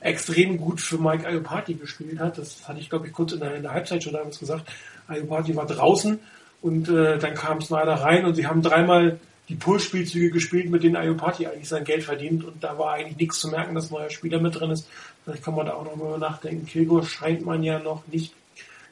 extrem 0.00 0.56
gut 0.56 0.80
für 0.80 0.98
Mike 0.98 1.26
Ayopati 1.26 1.74
gespielt 1.74 2.18
hat. 2.18 2.38
Das 2.38 2.66
hatte 2.66 2.80
ich, 2.80 2.88
glaube 2.88 3.06
ich, 3.06 3.12
kurz 3.12 3.32
in 3.32 3.40
der, 3.40 3.54
in 3.54 3.62
der 3.62 3.72
Halbzeit 3.72 4.02
schon 4.02 4.14
damals 4.14 4.38
gesagt. 4.38 4.68
Ayopati 5.08 5.54
war 5.56 5.66
draußen 5.66 6.18
und 6.62 6.88
äh, 6.88 7.18
dann 7.18 7.34
kam 7.34 7.60
Snyder 7.60 7.94
rein 7.94 8.24
und 8.24 8.34
sie 8.34 8.46
haben 8.46 8.62
dreimal 8.62 9.20
die 9.48 9.56
Pull-Spielzüge 9.56 10.30
gespielt, 10.30 10.70
mit 10.70 10.84
denen 10.84 10.96
Ayopati 10.96 11.46
eigentlich 11.46 11.68
sein 11.68 11.84
Geld 11.84 12.04
verdient 12.04 12.44
und 12.44 12.62
da 12.62 12.78
war 12.78 12.94
eigentlich 12.94 13.16
nichts 13.16 13.40
zu 13.40 13.48
merken, 13.48 13.74
dass 13.74 13.90
ein 13.90 13.94
neuer 13.94 14.10
Spieler 14.10 14.40
mit 14.40 14.58
drin 14.58 14.70
ist. 14.70 14.88
Vielleicht 15.24 15.44
kann 15.44 15.54
man 15.54 15.66
da 15.66 15.74
auch 15.74 15.84
noch 15.84 15.96
mal 15.96 16.18
nachdenken. 16.18 16.66
Kilgore 16.66 17.04
scheint 17.04 17.44
man 17.44 17.62
ja 17.62 17.78
noch 17.78 18.06
nicht 18.06 18.32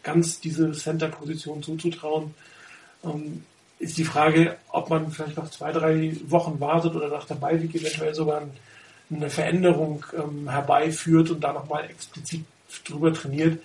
ganz 0.02 0.40
diese 0.40 0.72
Center-Position 0.72 1.62
zuzutrauen. 1.62 2.34
Ähm, 3.04 3.44
ist 3.78 3.96
die 3.96 4.04
Frage, 4.04 4.56
ob 4.68 4.90
man 4.90 5.10
vielleicht 5.10 5.36
noch 5.36 5.50
zwei, 5.50 5.72
drei 5.72 6.12
Wochen 6.26 6.58
wartet 6.60 6.94
oder 6.94 7.08
nach 7.08 7.26
der 7.26 7.36
Beiweg 7.36 7.74
eventuell 7.74 8.14
sogar 8.14 8.42
eine 9.10 9.30
Veränderung 9.30 10.04
ähm, 10.16 10.48
herbeiführt 10.48 11.30
und 11.30 11.42
da 11.42 11.52
nochmal 11.52 11.84
explizit 11.84 12.44
drüber 12.84 13.12
trainiert. 13.12 13.60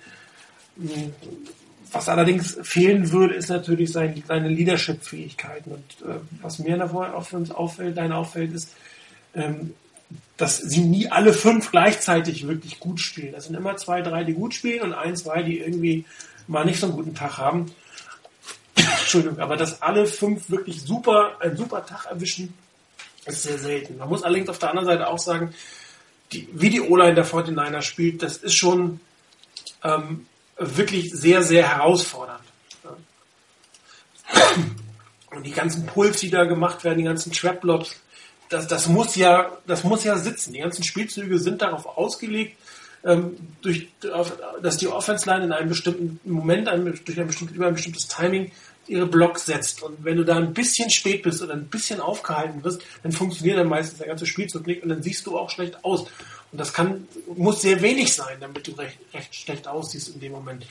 Was 1.92 2.08
allerdings 2.08 2.58
fehlen 2.62 3.12
würde, 3.12 3.34
ist 3.34 3.50
natürlich 3.50 3.92
sein, 3.92 4.22
seine 4.26 4.48
Leadership-Fähigkeiten. 4.48 5.72
Und 5.72 6.08
äh, 6.08 6.18
was 6.40 6.58
mir 6.58 6.76
davor 6.76 7.14
auf 7.14 7.32
uns 7.32 7.50
auffällt, 7.50 7.96
dein 7.96 8.12
auffällt, 8.12 8.52
ist, 8.52 8.74
ähm, 9.34 9.74
dass 10.36 10.58
sie 10.58 10.80
nie 10.80 11.08
alle 11.08 11.32
fünf 11.32 11.70
gleichzeitig 11.70 12.46
wirklich 12.46 12.80
gut 12.80 13.00
spielen. 13.00 13.32
Das 13.32 13.44
sind 13.44 13.54
immer 13.54 13.76
zwei, 13.76 14.00
drei, 14.02 14.24
die 14.24 14.34
gut 14.34 14.54
spielen 14.54 14.82
und 14.82 14.94
ein, 14.94 15.16
zwei, 15.16 15.42
die 15.42 15.58
irgendwie 15.58 16.04
mal 16.46 16.64
nicht 16.64 16.80
so 16.80 16.86
einen 16.86 16.96
guten 16.96 17.14
Tag 17.14 17.38
haben. 17.38 17.66
Entschuldigung, 19.04 19.38
aber 19.38 19.56
dass 19.56 19.82
alle 19.82 20.06
fünf 20.06 20.50
wirklich 20.50 20.82
super, 20.82 21.36
einen 21.40 21.56
super 21.56 21.84
Tag 21.84 22.06
erwischen, 22.06 22.54
ist 23.26 23.42
sehr 23.42 23.58
selten. 23.58 23.96
Man 23.98 24.08
muss 24.08 24.22
allerdings 24.22 24.48
auf 24.48 24.58
der 24.58 24.70
anderen 24.70 24.86
Seite 24.86 25.08
auch 25.08 25.18
sagen, 25.18 25.54
die, 26.32 26.48
wie 26.52 26.70
die 26.70 26.80
O-Line 26.80 27.14
der 27.14 27.26
49er 27.26 27.82
spielt, 27.82 28.22
das 28.22 28.38
ist 28.38 28.54
schon 28.54 29.00
ähm, 29.82 30.26
wirklich 30.58 31.12
sehr, 31.12 31.42
sehr 31.42 31.68
herausfordernd. 31.68 32.40
Und 35.30 35.44
die 35.44 35.52
ganzen 35.52 35.86
Puls, 35.86 36.20
die 36.20 36.30
da 36.30 36.44
gemacht 36.44 36.84
werden, 36.84 36.98
die 36.98 37.04
ganzen 37.04 37.32
Trap-Blocks, 37.32 38.00
das, 38.48 38.66
das, 38.68 38.88
muss 38.88 39.16
ja, 39.16 39.50
das 39.66 39.84
muss 39.84 40.04
ja 40.04 40.16
sitzen. 40.16 40.52
Die 40.52 40.60
ganzen 40.60 40.84
Spielzüge 40.84 41.38
sind 41.38 41.62
darauf 41.62 41.86
ausgelegt, 41.86 42.56
ähm, 43.04 43.36
durch, 43.62 43.88
auf, 44.12 44.32
dass 44.62 44.76
die 44.78 44.88
Offense-Line 44.88 45.44
in 45.44 45.52
einem 45.52 45.68
bestimmten 45.68 46.20
Moment, 46.24 46.68
ein, 46.68 46.84
durch 46.84 47.20
ein 47.20 47.26
bestimmtes, 47.26 47.56
über 47.56 47.66
ein 47.66 47.74
bestimmtes 47.74 48.08
Timing 48.08 48.52
ihre 48.88 49.06
Blocks 49.06 49.46
setzt. 49.46 49.82
Und 49.82 50.04
wenn 50.04 50.16
du 50.16 50.24
da 50.24 50.36
ein 50.36 50.52
bisschen 50.52 50.90
spät 50.90 51.22
bist 51.22 51.42
oder 51.42 51.54
ein 51.54 51.66
bisschen 51.66 52.00
aufgehalten 52.00 52.62
wirst, 52.64 52.82
dann 53.02 53.12
funktioniert 53.12 53.58
dann 53.58 53.68
meistens 53.68 53.98
der 53.98 54.08
ganze 54.08 54.26
Spielzug 54.26 54.66
nicht 54.66 54.82
und 54.82 54.88
dann 54.88 55.02
siehst 55.02 55.26
du 55.26 55.38
auch 55.38 55.50
schlecht 55.50 55.84
aus. 55.84 56.02
Und 56.52 56.58
das 56.58 56.72
kann, 56.72 57.08
muss 57.36 57.62
sehr 57.62 57.82
wenig 57.82 58.12
sein, 58.14 58.36
damit 58.40 58.66
du 58.66 58.72
recht, 58.72 58.98
recht 59.12 59.34
schlecht 59.34 59.66
aussiehst 59.66 60.08
in 60.08 60.20
dem 60.20 60.32
Moment. 60.32 60.66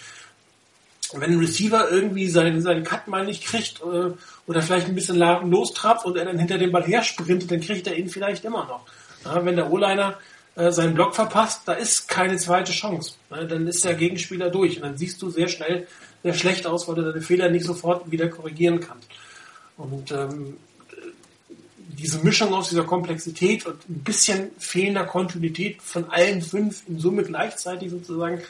Und 1.12 1.22
wenn 1.22 1.34
ein 1.34 1.40
Receiver 1.40 1.92
irgendwie 1.92 2.28
seinen, 2.28 2.62
seinen 2.62 2.84
Cut 2.84 3.08
mal 3.08 3.26
nicht 3.26 3.46
kriegt 3.46 3.82
äh, 3.82 4.12
oder 4.48 4.62
vielleicht 4.62 4.88
ein 4.88 4.96
bisschen 4.96 5.18
lostrappt 5.18 6.06
und 6.06 6.18
er 6.18 6.26
dann 6.26 6.40
hinter 6.40 6.58
dem 6.58 6.72
Ball 6.72 6.84
her 6.84 7.04
sprintet, 7.04 7.52
dann 7.52 7.62
kriegt 7.62 7.86
er 7.88 7.96
ihn 7.96 8.10
vielleicht 8.10 8.46
immer 8.46 8.66
noch. 8.66 8.86
Ja, 9.26 9.46
wenn 9.46 9.56
der 9.56 9.72
O-Liner 9.72 10.18
äh, 10.56 10.72
seinen 10.72 10.94
Block 10.94 11.16
verpasst, 11.16 11.62
da 11.66 11.74
ist 11.74 12.08
keine 12.08 12.38
zweite 12.38 12.72
Chance. 12.72 13.16
Ne? 13.30 13.48
Dann 13.48 13.68
ist 13.68 13.84
der 13.86 13.96
Gegenspieler 13.96 14.50
durch 14.50 14.78
und 14.78 14.84
dann 14.84 14.98
siehst 14.98 15.22
du 15.22 15.30
sehr 15.30 15.48
schnell 15.48 15.88
sehr 16.24 16.34
schlecht 16.34 16.66
aus, 16.66 16.88
weil 16.88 16.96
du 16.96 17.04
deine 17.04 17.22
Fehler 17.22 17.50
nicht 17.50 17.66
sofort 17.66 18.10
wieder 18.10 18.30
korrigieren 18.30 18.80
kannst. 18.80 19.08
Und 19.78 20.12
ähm, 20.12 20.58
diese 21.98 22.20
Mischung 22.20 22.54
aus 22.54 22.70
dieser 22.70 22.84
Komplexität 22.84 23.66
und 23.66 23.88
ein 23.90 24.04
bisschen 24.04 24.52
fehlender 24.58 25.06
Kontinuität 25.06 25.82
von 25.82 26.10
allen 26.10 26.42
fünf 26.42 26.84
in 26.88 27.00
Summe 27.00 27.24
gleichzeitig 27.24 27.92
sozusagen 27.92 28.42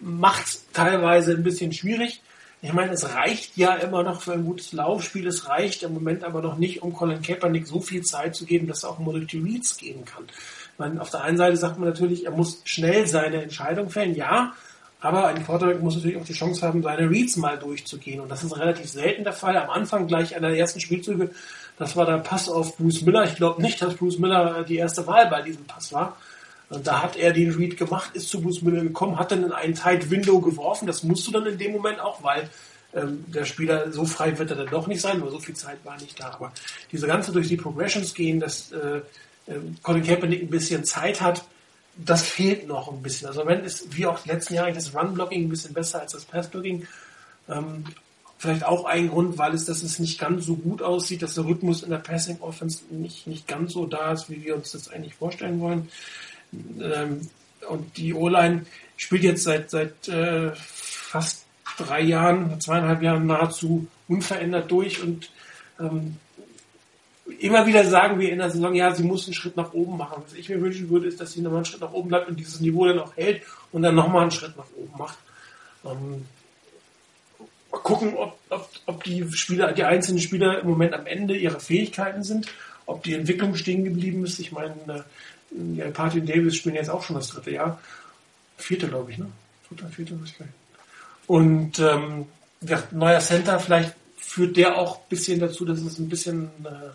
macht 0.00 0.72
teilweise 0.72 1.32
ein 1.32 1.44
bisschen 1.44 1.72
schwierig. 1.72 2.22
Ich 2.60 2.72
meine, 2.72 2.92
es 2.92 3.14
reicht 3.14 3.56
ja 3.56 3.74
immer 3.74 4.02
noch 4.02 4.22
für 4.22 4.32
ein 4.32 4.44
gutes 4.44 4.72
Laufspiel. 4.72 5.26
Es 5.26 5.48
reicht 5.48 5.82
im 5.82 5.94
Moment 5.94 6.22
aber 6.22 6.42
noch 6.42 6.58
nicht, 6.58 6.82
um 6.82 6.92
Colin 6.92 7.22
Kaepernick 7.22 7.66
so 7.66 7.80
viel 7.80 8.02
Zeit 8.02 8.36
zu 8.36 8.44
geben, 8.44 8.68
dass 8.68 8.84
er 8.84 8.90
auch 8.90 8.98
Modality 8.98 9.38
Reads 9.38 9.76
geben 9.78 10.04
kann. 10.04 10.24
Ich 10.26 10.78
meine, 10.78 11.00
auf 11.00 11.10
der 11.10 11.22
einen 11.22 11.36
Seite 11.36 11.56
sagt 11.56 11.78
man 11.78 11.88
natürlich, 11.88 12.24
er 12.24 12.30
muss 12.30 12.60
schnell 12.64 13.06
seine 13.06 13.42
Entscheidung 13.42 13.90
fällen. 13.90 14.14
Ja, 14.14 14.54
aber 15.02 15.26
ein 15.26 15.44
Quarterback 15.44 15.82
muss 15.82 15.96
natürlich 15.96 16.16
auch 16.16 16.24
die 16.24 16.32
Chance 16.32 16.64
haben, 16.64 16.82
seine 16.82 17.10
Reads 17.10 17.36
mal 17.36 17.58
durchzugehen. 17.58 18.20
Und 18.20 18.30
das 18.30 18.44
ist 18.44 18.56
relativ 18.56 18.88
selten 18.88 19.24
der 19.24 19.32
Fall. 19.32 19.56
Am 19.56 19.68
Anfang 19.68 20.06
gleich 20.06 20.36
einer 20.36 20.48
der 20.48 20.58
ersten 20.58 20.78
Spielzüge, 20.78 21.30
das 21.76 21.96
war 21.96 22.06
der 22.06 22.18
Pass 22.18 22.48
auf 22.48 22.76
Bruce 22.76 23.02
Miller. 23.02 23.24
Ich 23.24 23.34
glaube 23.34 23.60
nicht, 23.60 23.82
dass 23.82 23.94
Bruce 23.94 24.20
Miller 24.20 24.62
die 24.62 24.76
erste 24.76 25.04
Wahl 25.08 25.28
bei 25.28 25.42
diesem 25.42 25.64
Pass 25.64 25.92
war. 25.92 26.16
Und 26.68 26.86
da 26.86 27.02
hat 27.02 27.16
er 27.16 27.32
den 27.32 27.52
Read 27.52 27.76
gemacht, 27.76 28.12
ist 28.14 28.28
zu 28.28 28.40
Bruce 28.40 28.62
Miller 28.62 28.82
gekommen, 28.82 29.18
hat 29.18 29.32
dann 29.32 29.42
in 29.42 29.52
einen 29.52 29.74
Tight 29.74 30.08
Window 30.08 30.40
geworfen. 30.40 30.86
Das 30.86 31.02
musst 31.02 31.26
du 31.26 31.32
dann 31.32 31.46
in 31.46 31.58
dem 31.58 31.72
Moment 31.72 31.98
auch, 31.98 32.22
weil 32.22 32.48
ähm, 32.94 33.24
der 33.26 33.44
Spieler 33.44 33.90
so 33.90 34.04
frei 34.04 34.38
wird 34.38 34.50
er 34.50 34.56
dann 34.56 34.68
doch 34.68 34.86
nicht 34.86 35.00
sein, 35.00 35.20
weil 35.20 35.30
so 35.30 35.40
viel 35.40 35.56
Zeit 35.56 35.78
war 35.84 36.00
nicht 36.00 36.20
da. 36.20 36.30
Aber 36.30 36.52
diese 36.92 37.08
ganze 37.08 37.32
durch 37.32 37.48
die 37.48 37.56
Progressions 37.56 38.14
gehen, 38.14 38.38
dass 38.38 38.70
äh, 38.70 38.98
äh, 39.48 39.58
Colin 39.82 40.04
Kaepernick 40.04 40.42
ein 40.42 40.50
bisschen 40.50 40.84
Zeit 40.84 41.20
hat, 41.20 41.42
das 41.96 42.22
fehlt 42.22 42.66
noch 42.66 42.90
ein 42.90 43.02
bisschen. 43.02 43.28
Also 43.28 43.46
wenn 43.46 43.64
ist 43.64 43.96
wie 43.96 44.06
auch 44.06 44.20
die 44.20 44.30
letzten 44.30 44.54
Jahre 44.54 44.72
das 44.72 44.94
Run-Blocking 44.94 45.44
ein 45.44 45.48
bisschen 45.48 45.74
besser 45.74 46.00
als 46.00 46.12
das 46.12 46.24
Pass-Blocking. 46.24 46.86
Ähm, 47.48 47.84
vielleicht 48.38 48.64
auch 48.64 48.86
ein 48.86 49.08
Grund, 49.08 49.38
weil 49.38 49.54
es, 49.54 49.66
dass 49.66 49.82
es 49.82 49.98
nicht 49.98 50.18
ganz 50.18 50.46
so 50.46 50.56
gut 50.56 50.82
aussieht, 50.82 51.22
dass 51.22 51.34
der 51.34 51.44
Rhythmus 51.44 51.82
in 51.82 51.90
der 51.90 51.98
Passing 51.98 52.40
Offense 52.40 52.80
nicht, 52.90 53.26
nicht 53.26 53.46
ganz 53.46 53.72
so 53.72 53.86
da 53.86 54.12
ist, 54.12 54.30
wie 54.30 54.42
wir 54.42 54.56
uns 54.56 54.72
das 54.72 54.88
eigentlich 54.88 55.14
vorstellen 55.14 55.60
wollen. 55.60 55.88
Ähm, 56.80 57.28
und 57.68 57.96
die 57.96 58.14
O-Line 58.14 58.66
spielt 58.96 59.22
jetzt 59.22 59.44
seit, 59.44 59.70
seit 59.70 60.08
äh, 60.08 60.50
fast 60.54 61.44
drei 61.78 62.00
Jahren, 62.00 62.60
zweieinhalb 62.60 63.02
Jahren 63.02 63.26
nahezu 63.26 63.86
unverändert 64.08 64.70
durch 64.70 65.02
und 65.02 65.30
ähm, 65.78 66.16
immer 67.38 67.66
wieder 67.66 67.84
sagen 67.84 68.18
wir 68.18 68.30
in 68.30 68.38
der 68.38 68.50
Saison, 68.50 68.74
ja, 68.74 68.94
sie 68.94 69.04
muss 69.04 69.26
einen 69.26 69.34
Schritt 69.34 69.56
nach 69.56 69.72
oben 69.72 69.96
machen. 69.96 70.22
Was 70.24 70.34
ich 70.34 70.48
mir 70.48 70.60
wünschen 70.60 70.90
würde, 70.90 71.06
ist, 71.06 71.20
dass 71.20 71.32
sie 71.32 71.40
nochmal 71.40 71.58
einen 71.58 71.66
Schritt 71.66 71.80
nach 71.80 71.92
oben 71.92 72.08
bleibt 72.08 72.28
und 72.28 72.38
dieses 72.38 72.60
Niveau 72.60 72.86
dann 72.86 72.98
auch 72.98 73.16
hält 73.16 73.42
und 73.70 73.82
dann 73.82 73.94
nochmal 73.94 74.22
einen 74.22 74.30
Schritt 74.30 74.56
nach 74.56 74.66
oben 74.76 74.98
macht. 74.98 75.18
Ähm, 75.84 76.26
mal 77.70 77.78
gucken, 77.78 78.16
ob, 78.16 78.38
ob, 78.50 78.68
ob 78.86 79.04
die 79.04 79.30
Spieler, 79.32 79.72
die 79.72 79.84
einzelnen 79.84 80.20
Spieler 80.20 80.60
im 80.60 80.68
Moment 80.68 80.94
am 80.94 81.06
Ende 81.06 81.36
ihrer 81.36 81.60
Fähigkeiten 81.60 82.22
sind, 82.22 82.46
ob 82.86 83.02
die 83.04 83.14
Entwicklung 83.14 83.54
stehen 83.54 83.84
geblieben 83.84 84.24
ist. 84.24 84.38
Ich 84.40 84.52
meine, 84.52 84.74
äh, 84.88 85.76
ja, 85.76 85.90
Party 85.90 86.20
und 86.20 86.28
Davis 86.28 86.56
spielen 86.56 86.74
jetzt 86.74 86.90
auch 86.90 87.02
schon 87.02 87.16
das 87.16 87.28
dritte 87.28 87.52
Jahr. 87.52 87.80
Vierte, 88.56 88.88
glaube 88.88 89.10
ich, 89.12 89.18
ne? 89.18 89.26
Dritte, 89.68 89.88
vierte, 89.88 90.20
was 90.20 90.30
ich 90.30 90.36
gleich. 90.36 90.48
Und 91.26 91.78
ähm, 91.78 92.26
der 92.60 92.82
neuer 92.90 93.20
Center, 93.20 93.58
vielleicht 93.58 93.94
führt 94.16 94.56
der 94.56 94.76
auch 94.76 94.98
ein 94.98 95.08
bisschen 95.08 95.40
dazu, 95.40 95.64
dass 95.64 95.80
es 95.80 95.98
ein 95.98 96.08
bisschen 96.08 96.50
äh, 96.64 96.90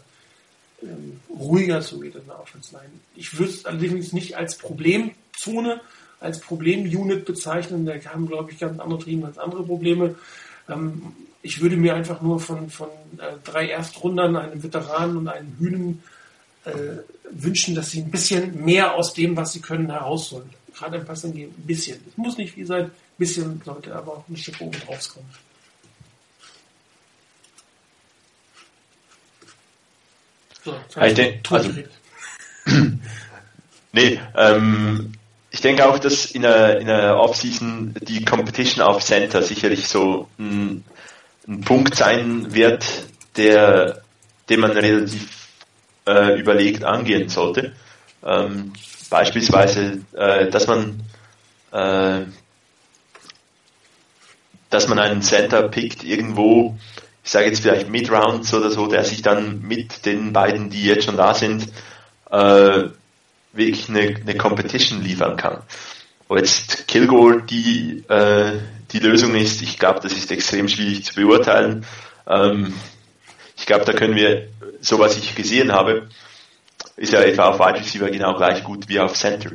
ähm, 0.84 1.20
ruhiger 1.30 1.82
zugeht 1.82 2.16
in 2.16 2.26
der 2.26 2.40
Offense 2.40 2.76
Line. 2.76 2.92
Ich 3.16 3.38
würde 3.38 3.52
es 3.52 3.66
allerdings 3.66 4.14
nicht 4.14 4.38
als 4.38 4.58
Problemzone, 4.58 5.82
als 6.20 6.40
Problemunit 6.40 7.26
bezeichnen. 7.26 7.86
Da 7.86 7.94
haben, 8.06 8.28
glaube 8.28 8.52
ich, 8.52 8.60
ganz 8.60 8.80
andere 8.80 9.00
Teams 9.00 9.26
als 9.26 9.38
andere 9.38 9.64
Probleme. 9.64 10.16
Ähm, 10.70 11.02
ich 11.42 11.62
würde 11.62 11.78
mir 11.78 11.96
einfach 11.96 12.22
nur 12.22 12.40
von, 12.40 12.70
von 12.70 12.90
äh, 13.18 13.34
drei 13.44 13.70
Erstrundern, 13.70 14.36
einem 14.36 14.62
Veteranen 14.62 15.18
und 15.18 15.28
einem 15.28 15.56
Hühnen 15.60 16.04
äh, 16.66 16.72
wünschen, 17.32 17.76
dass 17.76 17.92
sie 17.92 18.02
ein 18.02 18.12
bisschen 18.12 18.64
mehr 18.64 18.96
aus 18.96 19.14
dem, 19.14 19.36
was 19.36 19.54
sie 19.54 19.62
können, 19.62 19.90
herausholen. 19.90 20.50
Gerade 20.76 20.98
im 20.98 21.06
Passing 21.06 21.34
gehen, 21.34 21.54
ein 21.58 21.66
bisschen. 21.66 22.00
Es 22.08 22.18
muss 22.18 22.38
nicht 22.38 22.54
viel 22.54 22.66
sein, 22.66 22.86
ein 22.86 22.92
bisschen 23.18 23.62
sollte 23.64 23.96
aber 23.96 24.24
ein 24.30 24.38
Stück 24.38 24.62
oben 24.62 24.78
drauf 24.80 25.10
kommen. 25.14 25.47
So, 30.68 30.76
ich 31.02 31.14
denke, 31.14 31.40
also, 31.56 31.72
nee, 33.94 34.20
ähm, 34.36 35.14
ich 35.50 35.62
denke 35.62 35.86
auch, 35.86 35.98
dass 35.98 36.26
in 36.26 36.42
der, 36.42 36.82
in 36.82 36.88
der 36.88 37.18
Offseason 37.18 37.96
die 38.02 38.26
Competition 38.26 38.84
auf 38.84 39.02
Center 39.02 39.42
sicherlich 39.44 39.88
so 39.88 40.28
ein, 40.38 40.84
ein 41.48 41.62
Punkt 41.62 41.96
sein 41.96 42.54
wird, 42.54 42.86
der, 43.38 44.02
den 44.50 44.60
man 44.60 44.72
relativ 44.72 45.48
äh, 46.06 46.38
überlegt 46.38 46.84
angehen 46.84 47.30
sollte. 47.30 47.72
Ähm, 48.26 48.74
beispielsweise, 49.10 50.02
äh, 50.18 50.50
dass 50.50 50.68
man 50.68 51.02
äh, 51.72 52.26
dass 54.70 54.90
man 54.90 55.00
einen 55.00 55.22
Center 55.22 55.70
pickt 55.70 56.04
irgendwo, 56.04 56.78
ich 57.28 57.34
sage 57.34 57.48
jetzt 57.48 57.62
vielleicht 57.62 57.90
Mid-Rounds 57.90 58.54
oder 58.54 58.72
so, 58.72 58.88
der 58.88 59.04
sich 59.04 59.22
dann 59.22 59.62
mit 59.62 60.06
den 60.06 60.32
beiden, 60.32 60.70
die 60.70 60.86
jetzt 60.86 61.04
schon 61.04 61.18
da 61.18 61.34
sind, 61.34 61.68
äh, 62.32 62.84
wirklich 63.52 63.90
eine, 63.90 64.16
eine 64.16 64.38
Competition 64.38 65.04
liefern 65.04 65.36
kann. 65.36 65.62
Ob 66.30 66.38
jetzt 66.38 66.88
Kilgore 66.88 67.44
die, 67.44 68.06
äh, 68.08 68.60
die 68.94 69.00
Lösung 69.00 69.36
ist, 69.36 69.62
ich 69.62 69.78
glaube, 69.78 70.00
das 70.02 70.14
ist 70.14 70.32
extrem 70.32 70.70
schwierig 70.70 71.04
zu 71.04 71.16
beurteilen. 71.16 71.86
Ähm, 72.26 72.74
ich 73.58 73.66
glaube, 73.66 73.84
da 73.84 73.92
können 73.92 74.16
wir, 74.16 74.48
so 74.80 74.98
was 74.98 75.18
ich 75.18 75.36
gesehen 75.36 75.74
habe, 75.74 76.08
ist 76.96 77.12
ja 77.12 77.20
etwa 77.20 77.50
auf 77.50 77.60
Wide 77.60 77.82
Receiver 77.82 78.10
genau 78.10 78.38
gleich 78.38 78.64
gut 78.64 78.88
wie 78.88 79.02
auf 79.02 79.16
Center. 79.16 79.52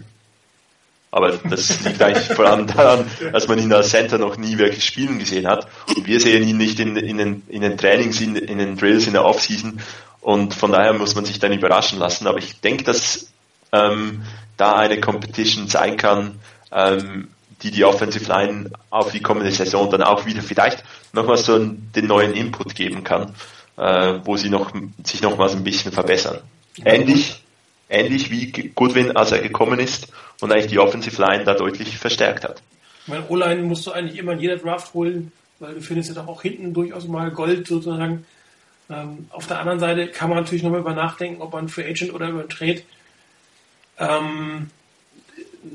Aber 1.12 1.30
das 1.30 1.84
liegt 1.84 2.00
eigentlich 2.00 2.34
vor 2.34 2.46
allem 2.46 2.66
daran, 2.66 3.04
dass 3.32 3.46
man 3.46 3.58
ihn 3.58 3.72
als 3.72 3.90
Center 3.90 4.16
noch 4.16 4.38
nie 4.38 4.56
wirklich 4.56 4.82
spielen 4.82 5.18
gesehen 5.18 5.46
hat. 5.46 5.68
Und 5.94 6.06
wir 6.06 6.18
sehen 6.18 6.48
ihn 6.48 6.56
nicht 6.56 6.80
in, 6.80 6.96
in, 6.96 7.18
den, 7.18 7.42
in 7.48 7.60
den 7.60 7.76
Trainings, 7.76 8.18
in, 8.22 8.34
in 8.34 8.56
den 8.56 8.78
Drills, 8.78 9.06
in 9.06 9.12
der 9.12 9.26
Offseason. 9.26 9.78
Und 10.22 10.54
von 10.54 10.72
daher 10.72 10.94
muss 10.94 11.14
man 11.14 11.26
sich 11.26 11.38
dann 11.38 11.52
überraschen 11.52 11.98
lassen. 11.98 12.26
Aber 12.26 12.38
ich 12.38 12.60
denke, 12.62 12.84
dass 12.84 13.30
ähm, 13.72 14.22
da 14.56 14.76
eine 14.76 15.00
Competition 15.00 15.68
sein 15.68 15.98
kann, 15.98 16.36
ähm, 16.72 17.28
die 17.62 17.70
die 17.70 17.84
Offensive 17.84 18.26
Line 18.26 18.70
auf 18.88 19.12
die 19.12 19.20
kommende 19.20 19.52
Saison 19.52 19.90
dann 19.90 20.02
auch 20.02 20.24
wieder 20.24 20.42
vielleicht 20.42 20.82
nochmals 21.12 21.44
so 21.44 21.58
den 21.58 22.06
neuen 22.06 22.32
Input 22.32 22.74
geben 22.74 23.04
kann, 23.04 23.34
äh, 23.76 24.14
wo 24.24 24.38
sie 24.38 24.48
noch, 24.48 24.72
sich 25.04 25.20
nochmals 25.20 25.52
ein 25.52 25.62
bisschen 25.62 25.92
verbessern. 25.92 26.38
Ähnlich, 26.84 27.41
ähnlich 27.92 28.30
wie 28.30 28.70
Goodwin, 28.74 29.16
als 29.16 29.32
er 29.32 29.40
gekommen 29.40 29.78
ist 29.78 30.08
und 30.40 30.52
eigentlich 30.52 30.68
die 30.68 30.78
Offensive 30.78 31.20
Line 31.20 31.44
da 31.44 31.54
deutlich 31.54 31.98
verstärkt 31.98 32.44
hat. 32.44 32.62
Meine 33.06 33.28
O-Line 33.28 33.62
musst 33.62 33.86
du 33.86 33.92
eigentlich 33.92 34.18
immer 34.18 34.32
in 34.32 34.40
jeder 34.40 34.56
Draft 34.56 34.94
holen, 34.94 35.32
weil 35.58 35.74
du 35.74 35.80
findest 35.80 36.14
ja 36.14 36.26
auch 36.26 36.42
hinten 36.42 36.72
durchaus 36.72 37.06
mal 37.06 37.30
Gold 37.30 37.66
sozusagen. 37.66 38.24
Ähm, 38.90 39.26
auf 39.30 39.46
der 39.46 39.58
anderen 39.58 39.80
Seite 39.80 40.08
kann 40.08 40.28
man 40.28 40.38
natürlich 40.38 40.62
nochmal 40.62 40.80
über 40.80 40.94
nachdenken, 40.94 41.42
ob 41.42 41.52
man 41.52 41.68
für 41.68 41.84
Agent 41.84 42.12
oder 42.12 42.28
über 42.28 42.40
einen 42.40 42.48
Trade 42.48 42.82
ähm, 43.98 44.70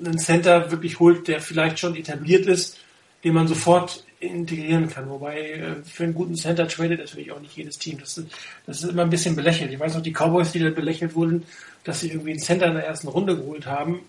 einen 0.04 0.20
Center 0.20 0.72
wirklich 0.72 1.00
holt, 1.00 1.28
der 1.28 1.42
vielleicht 1.42 1.80
schon 1.80 1.96
etabliert 1.96 2.46
ist, 2.46 2.78
den 3.24 3.34
man 3.34 3.48
sofort 3.48 4.04
integrieren 4.20 4.90
kann. 4.90 5.10
Wobei 5.10 5.52
äh, 5.52 5.76
für 5.84 6.04
einen 6.04 6.14
guten 6.14 6.36
Center 6.36 6.68
tradet 6.68 7.00
natürlich 7.00 7.32
auch 7.32 7.40
nicht 7.40 7.56
jedes 7.56 7.78
Team. 7.78 8.00
Das 8.00 8.18
ist, 8.18 8.28
das 8.66 8.84
ist 8.84 8.90
immer 8.90 9.04
ein 9.04 9.10
bisschen 9.10 9.36
belächelt. 9.36 9.72
Ich 9.72 9.80
weiß 9.80 9.96
noch, 9.96 10.02
die 10.02 10.14
Cowboys, 10.14 10.52
die 10.52 10.60
da 10.60 10.70
belächelt 10.70 11.16
wurden, 11.16 11.44
dass 11.84 12.00
sie 12.00 12.10
irgendwie 12.10 12.32
einen 12.32 12.40
Center 12.40 12.68
in 12.68 12.74
der 12.74 12.86
ersten 12.86 13.08
Runde 13.08 13.38
geholt 13.38 13.66
haben. 13.66 14.02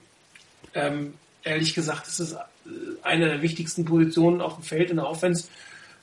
Ähm, 0.75 1.15
ehrlich 1.43 1.75
gesagt, 1.75 2.07
das 2.07 2.21
ist 2.21 2.33
äh, 2.33 2.39
eine 3.03 3.27
der 3.27 3.43
wichtigsten 3.43 3.85
Positionen 3.85 4.41
auf 4.41 4.55
dem 4.55 4.65
Feld 4.65 4.91
in 4.91 4.97
der 4.97 5.09
Offense. 5.09 5.49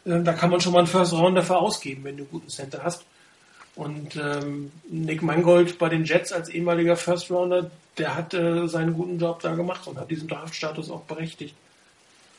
Ähm, 0.06 0.24
da 0.24 0.34
kann 0.34 0.52
man 0.52 0.62
schon 0.62 0.74
mal 0.74 0.80
einen 0.80 0.88
First 0.88 1.14
Round 1.14 1.38
dafür 1.38 1.60
ausgeben, 1.60 2.04
wenn 2.04 2.18
du 2.18 2.24
einen 2.24 2.32
guten 2.32 2.50
Center 2.50 2.84
hast. 2.84 3.06
Und 3.76 4.16
ähm, 4.16 4.72
Nick 4.90 5.22
Mangold 5.22 5.78
bei 5.78 5.90
den 5.90 6.06
Jets 6.06 6.32
als 6.32 6.48
ehemaliger 6.48 6.96
First 6.96 7.30
Rounder, 7.30 7.70
der 7.98 8.16
hat 8.16 8.34
äh, 8.34 8.68
seinen 8.68 8.94
guten 8.94 9.20
Job 9.20 9.42
da 9.42 9.54
gemacht 9.54 9.86
und 9.88 9.98
hat 9.98 10.10
diesen 10.10 10.30
Draftstatus 10.30 10.90
auch 10.90 11.02
berechtigt. 11.02 11.56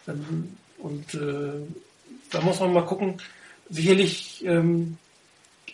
Ähm, 0.08 0.56
und 0.78 1.14
äh, 1.14 1.52
da 2.30 2.40
muss 2.40 2.60
man 2.60 2.72
mal 2.72 2.84
gucken. 2.84 3.20
Sicherlich 3.68 4.44
ähm, 4.46 4.98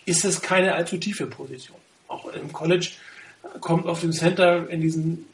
ist 0.05 0.25
es 0.25 0.41
keine 0.41 0.73
allzu 0.73 0.97
tiefe 0.97 1.27
Position. 1.27 1.77
Auch 2.07 2.27
im 2.33 2.51
College 2.51 2.89
kommt 3.59 3.85
auf 3.85 4.01
dem 4.01 4.11
Center 4.11 4.67
in 4.69 4.81
diesen 4.81 5.25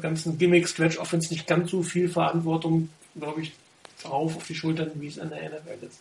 ganzen 0.00 0.38
Gimmick 0.38 0.68
Stretch 0.68 0.98
Offense 0.98 1.32
nicht 1.32 1.46
ganz 1.46 1.70
so 1.70 1.82
viel 1.82 2.08
Verantwortung, 2.08 2.90
glaube 3.18 3.42
ich, 3.42 3.52
drauf 4.02 4.36
auf 4.36 4.46
die 4.46 4.54
Schultern, 4.54 4.90
wie 4.96 5.08
es 5.08 5.18
an 5.18 5.30
der 5.30 5.48
NFL 5.48 5.86
ist. 5.86 6.00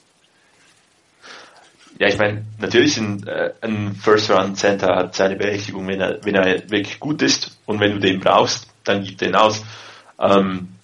Ja, 1.98 2.08
ich 2.08 2.18
meine, 2.18 2.46
natürlich 2.60 2.98
ein, 2.98 3.26
äh, 3.26 3.54
ein 3.62 3.96
First-Round-Center 3.96 4.96
hat 4.96 5.16
seine 5.16 5.38
Berechtigung, 5.38 5.88
wenn 5.88 6.02
er, 6.02 6.20
wenn 6.26 6.36
er 6.36 6.70
wirklich 6.70 7.00
gut 7.00 7.22
ist 7.22 7.58
und 7.66 7.80
wenn 7.80 7.94
du 7.94 8.00
den 8.00 8.20
brauchst, 8.20 8.68
dann 8.84 9.04
gib 9.04 9.18
den 9.18 9.34
aus. 9.34 9.64
Ähm, 10.20 10.75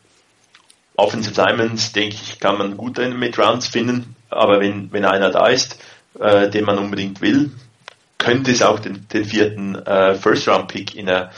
Offensive 1.02 1.34
Diamonds, 1.34 1.92
denke 1.92 2.16
ich, 2.16 2.40
kann 2.40 2.58
man 2.58 2.78
gut 2.78 2.98
mit 2.98 3.38
Rounds 3.38 3.68
finden, 3.68 4.16
aber 4.30 4.60
wenn, 4.60 4.92
wenn 4.92 5.06
einer 5.06 5.32
da 5.32 5.48
ist, 5.48 5.78
äh, 6.20 6.50
den 6.50 6.66
man 6.66 6.78
unbedingt 6.78 7.22
will, 7.22 7.52
könnte 8.18 8.52
es 8.52 8.62
auch 8.62 8.80
den, 8.80 9.08
den 9.12 9.26
vierten 9.26 9.76
äh, 9.76 10.16
First-Round-Pick 10.16 10.96
in 10.96 11.08
der, 11.08 11.32